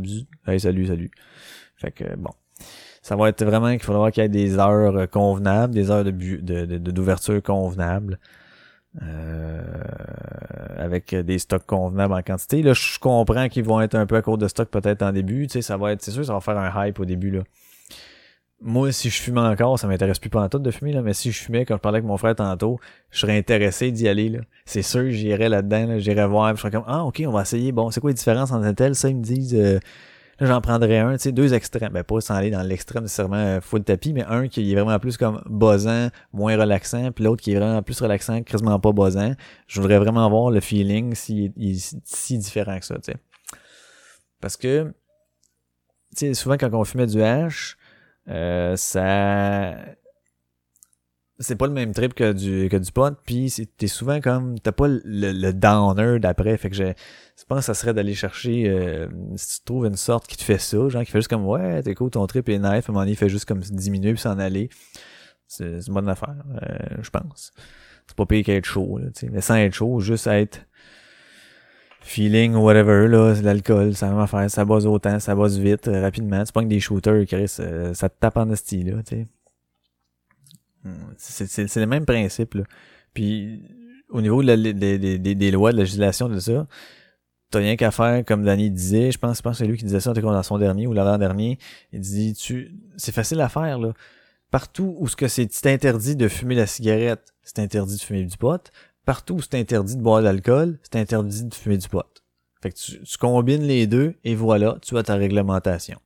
Hey, 0.48 0.60
salut, 0.60 0.88
salut. 0.88 1.12
Fait 1.76 1.92
que, 1.92 2.16
bon. 2.16 2.32
Ça 3.02 3.16
va 3.16 3.30
être 3.30 3.44
vraiment 3.46 3.72
qu'il 3.72 3.84
faudra 3.84 4.12
qu'il 4.12 4.24
y 4.24 4.26
ait 4.26 4.30
des 4.30 4.58
heures 4.60 4.96
euh, 4.96 5.08
convenables, 5.08 5.74
des 5.74 5.90
heures 5.92 6.04
de 6.04 6.12
bu- 6.12 6.42
de, 6.42 6.66
d'ouverture 6.78 7.42
convenables. 7.42 8.20
Euh, 9.04 9.62
avec 10.78 11.14
des 11.14 11.40
stocks 11.40 11.66
convenables 11.66 12.14
en 12.14 12.22
quantité. 12.22 12.64
Là, 12.64 12.74
je 12.74 12.98
comprends 13.00 13.48
qu'ils 13.48 13.64
vont 13.64 13.80
être 13.82 13.96
un 13.96 14.06
peu 14.06 14.16
à 14.16 14.22
court 14.22 14.38
de 14.38 14.48
stock 14.48 14.70
peut-être 14.70 15.04
en 15.04 15.12
début. 15.12 15.48
Tu 15.48 15.54
sais, 15.54 15.62
ça 15.62 15.78
va 15.78 15.92
être, 15.92 16.02
c'est 16.02 16.12
sûr, 16.12 16.26
ça 16.26 16.34
va 16.34 16.40
faire 16.40 16.58
un 16.58 16.88
hype 16.88 17.00
au 17.00 17.06
début, 17.06 17.30
là. 17.32 17.42
Moi, 18.62 18.92
si 18.92 19.10
je 19.10 19.22
fumais 19.22 19.40
encore, 19.40 19.80
ça 19.80 19.88
m'intéresse 19.88 20.20
plus 20.20 20.30
pas 20.30 20.50
tout 20.50 20.60
de 20.60 20.70
fumer, 20.70 20.92
là, 20.92 21.02
mais 21.02 21.14
si 21.14 21.32
je 21.32 21.42
fumais, 21.42 21.64
quand 21.66 21.76
je 21.78 21.82
parlais 21.82 22.00
avec 22.00 22.08
mon 22.08 22.18
frère 22.18 22.36
tantôt, 22.36 22.78
je 23.10 23.20
serais 23.20 23.38
intéressé 23.38 23.92
d'y 23.92 24.08
aller, 24.10 24.28
là. 24.28 24.40
C'est 24.66 24.82
sûr, 24.82 25.10
j'irais 25.12 25.48
là-dedans, 25.48 25.88
là, 25.88 26.00
j'irais 26.00 26.28
voir, 26.28 26.54
je 26.56 26.62
serais 26.62 26.72
comme, 26.72 26.84
ah, 26.86 27.06
ok, 27.06 27.24
on 27.26 27.32
va 27.32 27.44
essayer, 27.44 27.72
bon, 27.72 27.90
c'est 27.90 28.02
quoi 28.02 28.10
les 28.10 28.16
différences 28.16 28.52
entre 28.52 28.70
tel, 28.72 28.96
ça, 28.96 29.08
ils 29.08 29.16
me 29.16 29.24
disent, 29.24 29.56
euh, 29.56 29.80
là, 30.40 30.48
j'en 30.48 30.60
prendrais 30.60 30.98
un, 30.98 31.14
tu 31.14 31.20
sais, 31.20 31.32
deux 31.32 31.54
extrêmes, 31.54 31.94
ben, 31.94 32.04
pas 32.04 32.20
sans 32.20 32.36
aller 32.36 32.52
dans 32.52 32.62
l'extrême 32.62 33.04
nécessairement 33.04 33.38
euh, 33.38 33.62
full 33.62 33.82
tapis, 33.82 34.12
mais 34.12 34.26
un 34.26 34.50
qui 34.50 34.70
est 34.70 34.76
vraiment 34.76 35.00
plus 35.00 35.16
comme 35.16 35.42
buzzant, 35.50 36.10
moins 36.34 36.58
relaxant, 36.58 37.14
puis 37.14 37.24
l'autre 37.24 37.42
qui 37.42 37.54
est 37.54 37.56
vraiment 37.56 37.82
plus 37.82 38.02
relaxant, 38.02 38.44
quasiment 38.44 38.78
pas 38.78 38.92
buzzant. 38.92 39.36
Je 39.68 39.80
voudrais 39.80 40.00
vraiment 40.00 40.26
avoir 40.26 40.52
le 40.52 40.60
feeling 40.60 41.16
si, 41.16 41.54
est 41.58 41.98
si 42.04 42.38
différent 42.38 42.78
que 42.78 42.86
ça, 42.86 42.96
tu 42.96 43.14
sais. 43.14 43.18
Parce 44.42 44.58
que, 44.58 44.94
tu 46.12 46.28
sais, 46.28 46.34
souvent 46.34 46.58
quand 46.58 46.74
on 46.74 46.84
fumait 46.84 47.08
du 47.08 47.22
hash, 47.22 47.78
euh, 48.30 48.76
ça 48.76 49.76
c'est 51.42 51.56
pas 51.56 51.68
le 51.68 51.74
même 51.74 51.94
trip 51.94 52.14
que 52.14 52.34
du 52.34 52.68
que 52.70 52.78
du 52.78 52.92
pot 52.92 53.16
puis 53.26 53.52
t'es 53.78 53.88
souvent 53.88 54.20
comme 54.20 54.60
t'as 54.60 54.74
pas 54.74 54.88
le, 54.88 55.00
le 55.04 55.54
downer 55.54 56.20
d'après 56.20 56.58
fait 56.58 56.70
que 56.70 56.76
je, 56.76 56.84
je 56.84 57.46
pense 57.46 57.60
que 57.60 57.66
ça 57.66 57.74
serait 57.74 57.94
d'aller 57.94 58.14
chercher 58.14 58.68
euh, 58.68 59.08
si 59.38 59.60
tu 59.60 59.66
trouves 59.66 59.86
une 59.86 59.96
sorte 59.96 60.28
qui 60.28 60.36
te 60.36 60.44
fait 60.44 60.58
ça 60.58 60.90
genre 60.90 61.04
qui 61.04 61.12
fait 61.12 61.20
juste 61.20 61.30
comme 61.30 61.46
ouais 61.46 61.82
t'es 61.82 61.96
cool 61.96 62.10
ton 62.12 62.28
trip 62.28 62.50
est 62.50 62.60
nice 62.60 62.66
à 62.66 62.76
un 62.76 62.82
moment 62.90 63.00
donné 63.00 63.12
il 63.12 63.18
fait 63.18 63.30
juste 63.30 63.46
comme 63.46 63.62
diminuer 63.62 64.14
puis 64.14 64.22
s'en 64.22 64.38
aller. 64.38 64.70
C'est 65.48 65.80
une 65.88 65.94
bonne 65.94 66.10
affaire 66.10 66.36
euh, 66.62 66.98
je 67.02 67.10
pense. 67.10 67.52
C'est 68.06 68.16
pas 68.16 68.26
pire 68.26 68.44
qu'être 68.44 68.66
chaud 68.66 68.98
là, 68.98 69.08
mais 69.32 69.42
sans 69.42 69.56
être 69.56 69.74
chaud 69.74 70.00
juste 70.00 70.28
être 70.28 70.68
feeling 72.02 72.56
ou 72.56 72.60
whatever, 72.62 73.08
là, 73.08 73.34
l'alcool, 73.42 73.96
ça 73.96 74.12
va 74.14 74.26
faire, 74.28 74.50
ça 74.50 74.66
bosse 74.66 74.86
autant, 74.86 75.20
ça 75.20 75.36
bosse 75.36 75.58
vite, 75.58 75.88
euh, 75.88 76.02
rapidement. 76.02 76.44
C'est 76.46 76.54
pas 76.54 76.64
que 76.64 76.68
des 76.68 76.80
shooters, 76.80 77.26
Chris, 77.28 77.56
euh, 77.60 77.94
ça 77.94 78.10
te 78.10 78.16
tape 78.20 78.38
en 78.38 78.50
esti, 78.52 78.84
là, 78.84 79.02
tu 79.04 79.16
sais. 79.16 79.28
C'est, 81.18 81.80
le 81.80 81.86
même 81.86 82.06
principe, 82.06 82.54
là. 82.56 82.64
Puis, 83.14 83.62
au 84.10 84.22
niveau 84.22 84.42
de 84.42 84.48
la- 84.48 84.74
des, 84.74 84.98
des- 85.20 85.36
des- 85.36 85.52
lois, 85.52 85.72
de 85.72 85.78
la 85.78 85.84
législation, 85.84 86.30
de 86.30 86.40
ça, 86.40 86.68
t'as 87.52 87.60
rien 87.60 87.76
qu'à 87.76 87.92
faire, 87.92 88.24
comme 88.26 88.44
Danny 88.44 88.72
disait, 88.72 89.12
je 89.12 89.18
pense, 89.20 89.38
je 89.38 89.42
pense 89.42 89.54
que 89.54 89.58
c'est 89.60 89.68
lui 89.70 89.78
qui 89.78 89.84
disait 89.86 90.00
ça, 90.00 90.12
en 90.12 90.14
tout 90.14 90.22
cas, 90.22 90.28
dans 90.32 90.44
son 90.44 90.58
dernier 90.58 90.88
ou 90.88 90.94
l'avant-dernier, 90.94 91.60
il 91.92 92.00
dit, 92.00 92.34
tu, 92.34 92.72
c'est 92.98 93.12
facile 93.12 93.42
à 93.42 93.50
faire, 93.50 93.78
là. 93.78 93.94
Partout 94.52 94.96
où 94.98 95.08
ce 95.08 95.16
que 95.16 95.28
c'est 95.28 95.68
interdit 95.68 96.16
de 96.16 96.28
fumer 96.28 96.56
la 96.56 96.66
cigarette, 96.66 97.34
c'est 97.44 97.60
interdit 97.60 97.98
de 97.98 98.02
fumer 98.02 98.24
du 98.24 98.36
pot. 98.38 98.72
Partout 99.06 99.36
où 99.36 99.42
c'est 99.42 99.56
interdit 99.56 99.96
de 99.96 100.02
boire 100.02 100.20
de 100.20 100.26
l'alcool, 100.26 100.80
c'est 100.84 101.00
interdit 101.00 101.44
de 101.44 101.54
fumer 101.54 101.78
du 101.78 101.90
pot. 101.90 102.06
Fait 102.62 102.72
que 102.72 102.78
tu, 102.78 103.02
tu 103.02 103.18
combines 103.18 103.64
les 103.64 103.88
deux 103.88 104.16
et 104.24 104.36
voilà, 104.36 104.78
tu 104.82 104.98
as 104.98 105.04
ta 105.04 105.16
réglementation. 105.16 106.00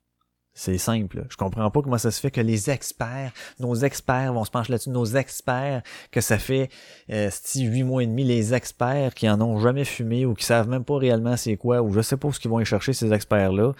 C'est 0.55 0.77
simple. 0.77 1.17
là. 1.17 1.23
Je 1.29 1.35
comprends 1.35 1.69
pas 1.71 1.81
comment 1.81 1.97
ça 1.97 2.11
se 2.11 2.19
fait 2.19 2.29
que 2.29 2.39
les 2.39 2.69
experts, 2.69 3.31
nos 3.59 3.73
experts 3.73 4.33
vont 4.33 4.45
se 4.45 4.51
pencher 4.51 4.71
là-dessus, 4.71 4.91
nos 4.91 5.05
experts, 5.05 5.81
que 6.11 6.21
ça 6.21 6.37
fait 6.37 6.69
euh, 7.09 7.29
c'ti, 7.31 7.63
huit 7.63 7.81
mois 7.81 8.03
et 8.03 8.07
demi, 8.07 8.23
les 8.23 8.53
experts 8.53 9.15
qui 9.15 9.27
en 9.27 9.41
ont 9.41 9.57
jamais 9.59 9.83
fumé 9.83 10.27
ou 10.27 10.35
qui 10.35 10.45
savent 10.45 10.69
même 10.69 10.83
pas 10.83 10.97
réellement 10.97 11.37
c'est 11.37 11.57
quoi, 11.57 11.81
ou 11.81 11.91
je 11.91 12.01
sais 12.01 12.17
pas 12.17 12.27
où 12.27 12.33
ce 12.33 12.39
qu'ils 12.39 12.51
vont 12.51 12.59
y 12.59 12.65
chercher 12.65 12.93
ces 12.93 13.11
experts-là, 13.11 13.73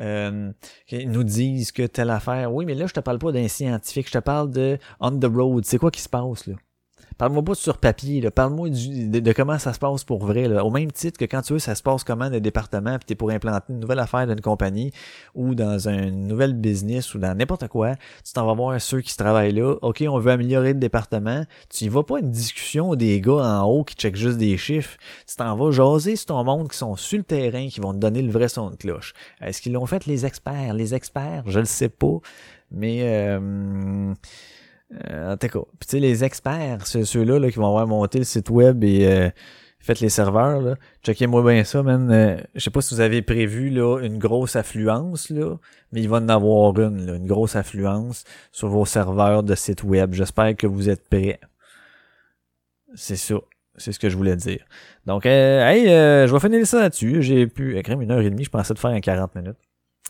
euh, 0.00 0.50
nous 0.92 1.24
disent 1.24 1.70
que 1.70 1.86
telle 1.86 2.10
affaire. 2.10 2.52
Oui, 2.52 2.64
mais 2.64 2.74
là, 2.74 2.88
je 2.88 2.92
te 2.92 3.00
parle 3.00 3.20
pas 3.20 3.30
d'un 3.30 3.46
scientifique, 3.46 4.08
je 4.08 4.12
te 4.14 4.18
parle 4.18 4.50
de 4.50 4.78
on 4.98 5.16
the 5.16 5.26
road. 5.32 5.64
C'est 5.64 5.78
quoi 5.78 5.92
qui 5.92 6.00
se 6.00 6.08
passe 6.08 6.48
là? 6.48 6.54
Parle-moi 7.18 7.42
pas 7.42 7.54
sur 7.54 7.78
papier. 7.78 8.30
Parle-moi 8.30 8.68
de, 8.68 9.32
comment 9.32 9.58
ça 9.58 9.72
se 9.72 9.78
passe 9.78 10.04
pour 10.04 10.24
vrai, 10.24 10.48
là. 10.48 10.64
Au 10.64 10.70
même 10.70 10.92
titre 10.92 11.18
que 11.18 11.24
quand 11.24 11.40
tu 11.40 11.54
veux, 11.54 11.58
ça 11.58 11.74
se 11.74 11.82
passe 11.82 12.04
comment 12.04 12.28
le 12.28 12.40
département, 12.40 12.98
puis 12.98 13.06
t'es 13.06 13.14
pour 13.14 13.30
implanter 13.30 13.72
une 13.72 13.80
nouvelle 13.80 14.00
affaire 14.00 14.26
d'une 14.26 14.40
compagnie 14.42 14.92
ou 15.34 15.54
dans 15.54 15.88
un 15.88 16.10
nouvel 16.10 16.52
business 16.52 17.14
ou 17.14 17.18
dans 17.18 17.34
n'importe 17.34 17.68
quoi, 17.68 17.94
tu 18.24 18.32
t'en 18.34 18.46
vas 18.46 18.52
voir 18.52 18.80
ceux 18.80 19.00
qui 19.00 19.12
se 19.12 19.16
travaillent 19.16 19.52
là. 19.52 19.76
OK, 19.80 20.04
on 20.06 20.18
veut 20.18 20.30
améliorer 20.30 20.74
le 20.74 20.78
département. 20.78 21.44
Tu 21.70 21.84
y 21.84 21.88
vas 21.88 22.02
pas 22.02 22.16
à 22.16 22.20
une 22.20 22.30
discussion 22.30 22.94
des 22.94 23.20
gars 23.20 23.60
en 23.60 23.64
haut 23.64 23.84
qui 23.84 23.94
checkent 23.94 24.16
juste 24.16 24.38
des 24.38 24.58
chiffres. 24.58 24.98
Tu 25.26 25.36
t'en 25.36 25.56
vas 25.56 25.70
jaser 25.70 26.16
sur 26.16 26.26
ton 26.26 26.44
monde 26.44 26.68
qui 26.68 26.76
sont 26.76 26.96
sur 26.96 27.18
le 27.18 27.24
terrain, 27.24 27.68
qui 27.68 27.80
vont 27.80 27.94
te 27.94 27.98
donner 27.98 28.20
le 28.20 28.30
vrai 28.30 28.48
son 28.48 28.70
de 28.70 28.76
cloche. 28.76 29.14
Est-ce 29.40 29.62
qu'ils 29.62 29.72
l'ont 29.72 29.86
fait 29.86 30.04
les 30.04 30.26
experts? 30.26 30.74
Les 30.74 30.94
experts, 30.94 31.44
je 31.46 31.60
le 31.60 31.64
sais 31.64 31.88
pas. 31.88 32.18
Mais 32.70 33.00
euh, 33.02 34.12
euh, 34.92 35.32
en 35.32 35.36
tout 35.36 35.48
cas, 35.48 35.60
puis 35.78 35.88
tu 35.88 35.90
sais, 35.90 36.00
les 36.00 36.22
experts, 36.22 36.86
ceux-là 36.86 37.38
là, 37.38 37.50
qui 37.50 37.58
vont 37.58 37.66
avoir 37.66 37.86
monté 37.86 38.18
le 38.18 38.24
site 38.24 38.50
web 38.50 38.84
et 38.84 39.06
euh, 39.06 39.30
fait 39.80 40.00
les 40.00 40.08
serveurs, 40.08 40.60
là. 40.60 40.76
Checkez-moi 41.02 41.42
bien 41.42 41.64
ça, 41.64 41.82
man. 41.82 42.10
Euh, 42.10 42.36
je 42.54 42.60
sais 42.60 42.70
pas 42.70 42.80
si 42.80 42.94
vous 42.94 43.00
avez 43.00 43.22
prévu 43.22 43.70
là, 43.70 44.00
une 44.00 44.18
grosse 44.18 44.54
affluence, 44.54 45.30
là, 45.30 45.56
mais 45.92 46.02
il 46.02 46.08
va 46.08 46.18
en 46.18 46.28
avoir 46.28 46.78
une, 46.78 47.04
là, 47.04 47.14
une 47.16 47.26
grosse 47.26 47.56
affluence 47.56 48.24
sur 48.52 48.68
vos 48.68 48.84
serveurs 48.84 49.42
de 49.42 49.54
site 49.54 49.82
web. 49.82 50.12
J'espère 50.12 50.54
que 50.56 50.66
vous 50.66 50.88
êtes 50.88 51.08
prêts. 51.08 51.40
C'est 52.94 53.16
ça. 53.16 53.36
C'est 53.78 53.92
ce 53.92 53.98
que 53.98 54.08
je 54.08 54.16
voulais 54.16 54.36
dire. 54.36 54.64
Donc, 55.04 55.26
euh, 55.26 55.68
hey, 55.68 55.86
je 56.26 56.32
vais 56.32 56.40
finir 56.40 56.66
ça 56.66 56.80
là-dessus. 56.80 57.22
J'ai 57.22 57.46
pu, 57.46 57.74
même 57.88 58.02
une 58.02 58.10
heure 58.10 58.20
et 58.20 58.30
demie, 58.30 58.44
je 58.44 58.50
pensais 58.50 58.72
de 58.72 58.78
faire 58.78 58.92
en 58.92 59.00
40 59.00 59.34
minutes. 59.34 59.58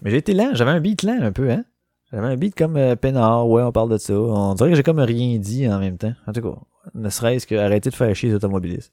Mais 0.03 0.11
j'ai 0.11 0.19
été 0.19 0.35
lent, 0.35 0.51
j'avais 0.53 0.71
un 0.71 0.81
beat 0.81 1.03
lent 1.03 1.19
un 1.21 1.33
peu, 1.33 1.51
hein? 1.51 1.65
J'avais 2.13 2.29
un 2.29 2.37
beat 2.37 2.55
comme 2.55 2.77
euh, 2.77 2.95
ouais, 2.95 3.63
on 3.63 3.73
parle 3.73 3.91
de 3.91 3.99
ça. 3.99 4.15
On 4.15 4.55
dirait 4.55 4.71
que 4.71 4.77
j'ai 4.77 4.83
comme 4.83 5.01
rien 5.01 5.39
dit 5.39 5.69
en 5.69 5.79
même 5.79 5.99
temps. 5.99 6.15
En 6.27 6.33
tout 6.33 6.43
cas, 6.43 6.59
ne 6.95 7.11
serait-ce 7.11 7.47
que 7.47 7.55
arrêter 7.55 7.91
de 7.91 7.95
faire 7.95 8.15
chier 8.15 8.29
les 8.29 8.35
automobilistes. 8.37 8.93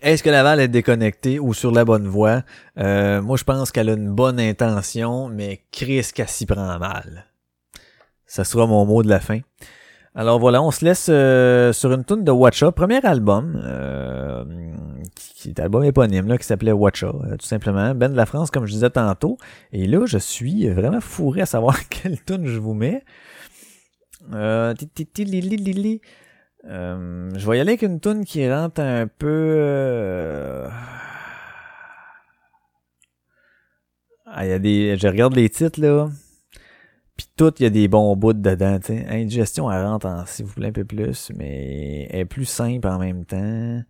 Est-ce 0.00 0.22
que 0.22 0.30
Laval 0.30 0.60
est 0.60 0.68
déconnectée 0.68 1.40
ou 1.40 1.54
sur 1.54 1.72
la 1.72 1.84
bonne 1.84 2.06
voie? 2.06 2.42
Euh, 2.78 3.20
moi, 3.20 3.36
je 3.36 3.42
pense 3.42 3.72
qu'elle 3.72 3.90
a 3.90 3.94
une 3.94 4.12
bonne 4.12 4.38
intention, 4.38 5.28
mais 5.28 5.64
Chris 5.72 6.08
qu'elle 6.14 6.28
s'y 6.28 6.46
prend 6.46 6.78
mal. 6.78 7.26
Ça 8.26 8.44
sera 8.44 8.66
mon 8.66 8.86
mot 8.86 9.02
de 9.02 9.08
la 9.08 9.18
fin. 9.18 9.40
Alors 10.14 10.38
voilà, 10.38 10.62
on 10.62 10.70
se 10.70 10.84
laisse 10.84 11.06
euh, 11.08 11.72
sur 11.72 11.90
une 11.92 12.04
tune 12.04 12.22
de 12.22 12.30
Watcha, 12.30 12.70
premier 12.70 13.00
album, 13.02 13.58
euh, 13.64 14.44
qui, 15.14 15.32
qui 15.34 15.48
est 15.48 15.58
album 15.58 15.84
éponyme, 15.84 16.28
là, 16.28 16.36
qui 16.36 16.44
s'appelait 16.44 16.72
Watcha, 16.72 17.06
euh, 17.06 17.36
tout 17.38 17.46
simplement. 17.46 17.94
Ben 17.94 18.10
de 18.12 18.16
la 18.16 18.26
France, 18.26 18.50
comme 18.50 18.66
je 18.66 18.72
disais 18.72 18.90
tantôt. 18.90 19.38
Et 19.72 19.86
là, 19.86 20.04
je 20.04 20.18
suis 20.18 20.68
vraiment 20.68 21.00
fourré 21.00 21.40
à 21.40 21.46
savoir 21.46 21.88
quelle 21.88 22.22
tune 22.22 22.46
je 22.46 22.58
vous 22.58 22.74
mets. 22.74 23.04
Euh. 24.34 24.74
Euh, 26.64 27.30
je 27.34 27.50
vais 27.50 27.56
y 27.56 27.60
aller 27.60 27.70
avec 27.70 27.82
une 27.82 27.98
tune 27.98 28.24
qui 28.26 28.48
rentre 28.52 28.82
un 28.82 29.06
peu... 29.06 30.66
Ah, 34.26 34.44
il 34.46 34.50
y 34.50 34.52
a 34.52 34.58
des... 34.58 34.96
Je 34.98 35.08
regarde 35.08 35.34
les 35.34 35.48
titres, 35.48 35.80
là. 35.80 36.10
Puis 37.16 37.26
tout, 37.36 37.52
il 37.58 37.62
y 37.64 37.66
a 37.66 37.70
des 37.70 37.88
bons 37.88 38.16
bouts 38.16 38.32
dedans, 38.32 38.78
tu 38.78 38.86
sais. 38.86 39.06
Indigestion, 39.08 39.70
elle 39.70 39.84
rentre 39.84 40.06
en, 40.06 40.24
s'il 40.26 40.46
vous 40.46 40.54
plaît, 40.54 40.68
un 40.68 40.72
peu 40.72 40.84
plus, 40.84 41.30
mais 41.36 42.08
elle 42.10 42.20
est 42.20 42.24
plus 42.24 42.46
simple 42.46 42.88
en 42.88 42.98
même 42.98 43.24
temps. 43.24 43.82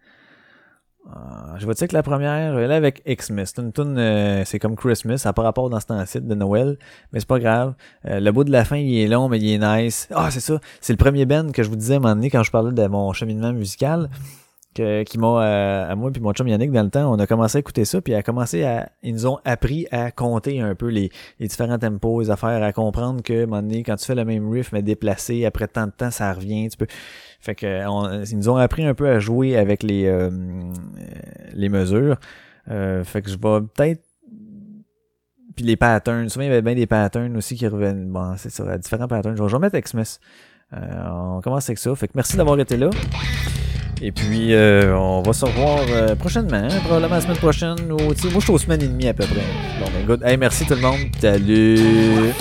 Ah, 1.11 1.55
je 1.59 1.67
vais 1.67 1.75
dire 1.75 1.89
que 1.89 1.95
la 1.95 2.03
première, 2.03 2.55
aller 2.55 2.75
avec 2.75 3.03
Xmas. 3.05 3.47
C'est 3.47 3.61
une 3.61 3.73
tune, 3.73 3.99
euh, 3.99 4.45
c'est 4.45 4.61
comme 4.61 4.77
Christmas, 4.77 5.19
ça 5.19 5.31
n'a 5.31 5.33
pas 5.33 5.43
rapport 5.43 5.69
dans 5.69 5.81
ce 5.81 5.87
temps-ci 5.87 6.21
de 6.21 6.35
Noël, 6.35 6.79
mais 7.13 7.19
c'est 7.19 7.29
pas 7.29 7.41
grave. 7.41 7.75
Euh, 8.07 8.21
le 8.21 8.31
bout 8.31 8.45
de 8.45 8.53
la 8.53 8.65
fin, 8.65 8.77
il 8.77 8.97
est 8.99 9.09
long, 9.09 9.29
mais 9.29 9.39
il 9.41 9.53
est 9.53 9.59
nice. 9.59 10.09
Ah, 10.13 10.31
c'est 10.31 10.41
ça. 10.41 10.61
C'est 10.81 10.93
le 10.93 10.99
premier 10.99 11.27
band 11.27 11.51
que 11.51 11.63
je 11.63 11.69
vous 11.69 11.77
disais 11.77 11.95
à 11.95 11.97
un 11.97 12.01
moment 12.01 12.15
donné 12.15 12.31
quand 12.31 12.45
je 12.45 12.53
parlais 12.53 12.73
de 12.73 12.87
mon 12.87 13.13
cheminement 13.13 13.53
musical. 13.53 14.11
Que, 14.75 15.03
qui 15.03 15.19
m'a 15.19 15.27
euh, 15.45 15.91
à 15.93 15.95
moi 15.97 16.11
puis 16.11 16.23
mon 16.23 16.33
chum 16.33 16.49
Yannick 16.49 16.73
dans 16.73 16.83
le 16.83 16.89
temps 16.89 17.13
on 17.13 17.19
a 17.19 17.27
commencé 17.27 17.59
à 17.59 17.61
écouter 17.61 17.85
ça 17.85 18.01
puis 18.01 18.15
à 18.15 18.23
commencer 18.23 18.65
à 18.65 18.89
ils 19.03 19.13
nous 19.13 19.27
ont 19.27 19.39
appris 19.45 19.87
à 19.91 20.11
compter 20.11 20.61
un 20.63 20.75
peu 20.75 20.87
les, 20.89 21.11
les 21.39 21.47
différents 21.47 21.79
tempos 21.79 22.23
les 22.23 22.31
affaires 22.31 22.63
à 22.63 22.73
comprendre 22.73 23.23
que 23.23 23.41
à 23.41 23.43
un 23.43 23.47
moment 23.47 23.61
donné 23.61 23.83
quand 23.83 23.97
tu 23.97 24.07
fais 24.07 24.15
le 24.15 24.25
même 24.25 24.51
riff 24.51 24.73
mais 24.73 24.81
déplacé 24.81 25.45
après 25.45 25.69
tant 25.69 25.85
de 25.89 25.93
temps 25.93 26.11
ça 26.11 26.33
revient 26.33 26.69
tu 26.71 26.79
peux. 26.79 26.87
Fait 27.39 27.55
que 27.55 27.87
on- 27.87 28.23
ils 28.25 28.35
nous 28.39 28.49
ont 28.49 28.57
appris 28.57 28.83
un 28.87 28.95
peu 28.95 29.11
à 29.11 29.19
jouer 29.19 29.59
avec 29.59 29.83
les 29.83 30.07
euh, 30.07 30.31
euh, 30.31 30.73
les 31.53 31.69
mesures. 31.69 32.17
Euh, 32.71 33.05
fait 33.05 33.21
que 33.21 33.29
je 33.29 33.35
vais 33.37 33.61
peut-être 33.75 34.03
puis 35.55 35.67
les 35.67 35.77
patterns 35.77 36.31
souvent 36.31 36.45
il 36.45 36.49
y 36.49 36.51
avait 36.51 36.63
bien 36.63 36.75
des 36.75 36.87
patterns 36.87 37.37
aussi 37.37 37.57
qui 37.57 37.67
reviennent 37.69 38.09
bon 38.11 38.37
c'est 38.39 38.49
ça 38.49 38.79
différents 38.79 39.07
patterns. 39.09 39.37
Je 39.37 39.43
vais 39.43 39.49
je 39.51 39.55
vais 39.57 39.61
mettre 39.61 39.79
Xmas. 39.79 40.19
Euh, 40.73 40.79
on 41.11 41.43
commence 41.43 41.69
avec 41.69 41.77
ça. 41.79 41.95
Fait 41.95 42.07
que 42.09 42.13
merci 42.15 42.39
d'avoir 42.39 42.59
été 42.59 42.79
là 42.79 42.89
et 44.05 44.11
puis, 44.11 44.53
euh, 44.53 44.97
on 44.97 45.23
va 45.23 45.33
se 45.33 45.45
revoir 45.45 45.79
euh, 45.89 46.17
prochainement, 46.17 46.57
hein, 46.57 46.81
probablement 46.85 47.15
la 47.15 47.21
semaine 47.21 47.37
prochaine. 47.37 47.77
Ou, 47.93 47.99
moi, 47.99 48.15
je 48.17 48.41
suis 48.41 48.51
aux 48.51 48.59
semaines 48.59 48.83
et 48.83 48.89
demie 48.89 49.07
à 49.07 49.15
peu 49.15 49.25
près. 49.25 49.45
Bon, 49.79 49.87
ben, 49.95 50.05
good. 50.05 50.23
Hey, 50.25 50.37
merci 50.37 50.67
tout 50.67 50.75
le 50.75 50.81
monde. 50.81 50.99
Salut! 51.21 52.33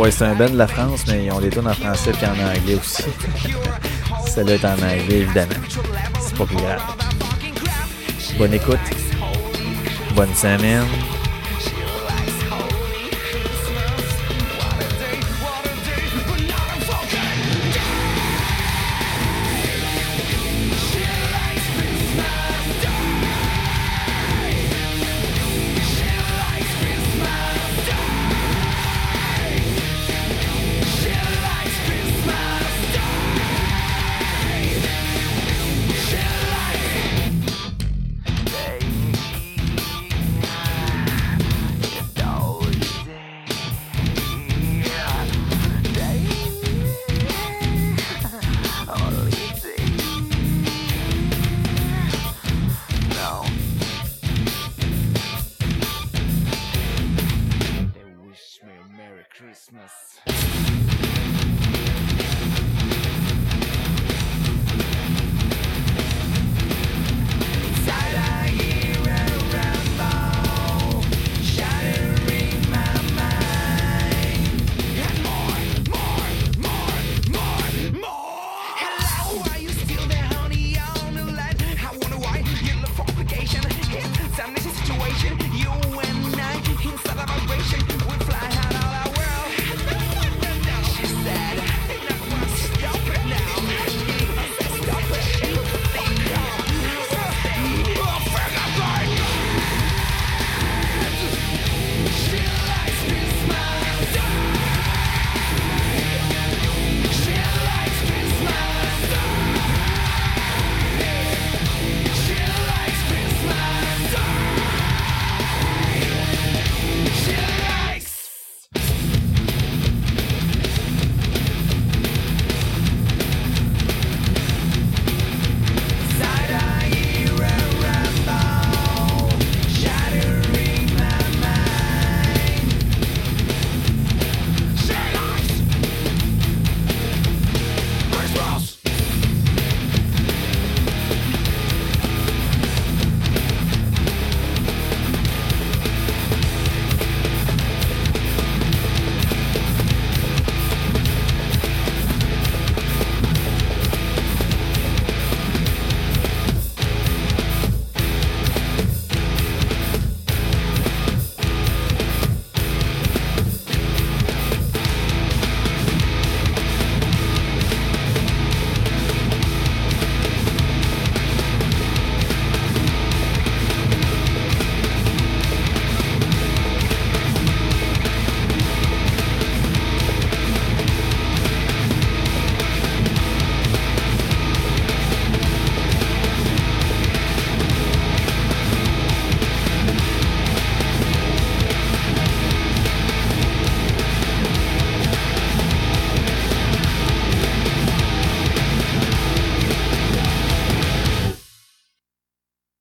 Ouais, 0.00 0.10
c'est 0.10 0.24
un 0.24 0.34
band 0.34 0.48
de 0.48 0.56
la 0.56 0.66
France, 0.66 1.04
mais 1.08 1.26
ils 1.26 1.30
ont 1.30 1.40
des 1.40 1.50
tunes 1.50 1.68
en 1.68 1.74
français 1.74 2.12
puis 2.12 2.24
en 2.24 2.30
anglais 2.30 2.74
aussi. 2.74 3.02
Celle-là 4.26 4.54
est 4.54 4.64
en 4.64 4.72
anglais, 4.72 5.18
évidemment. 5.18 5.52
C'est 6.18 6.38
pas 6.38 6.46
plus 6.46 6.56
grave. 6.56 6.80
Bonne 8.38 8.54
écoute. 8.54 8.78
Bonne 10.16 10.34
semaine. 10.34 10.86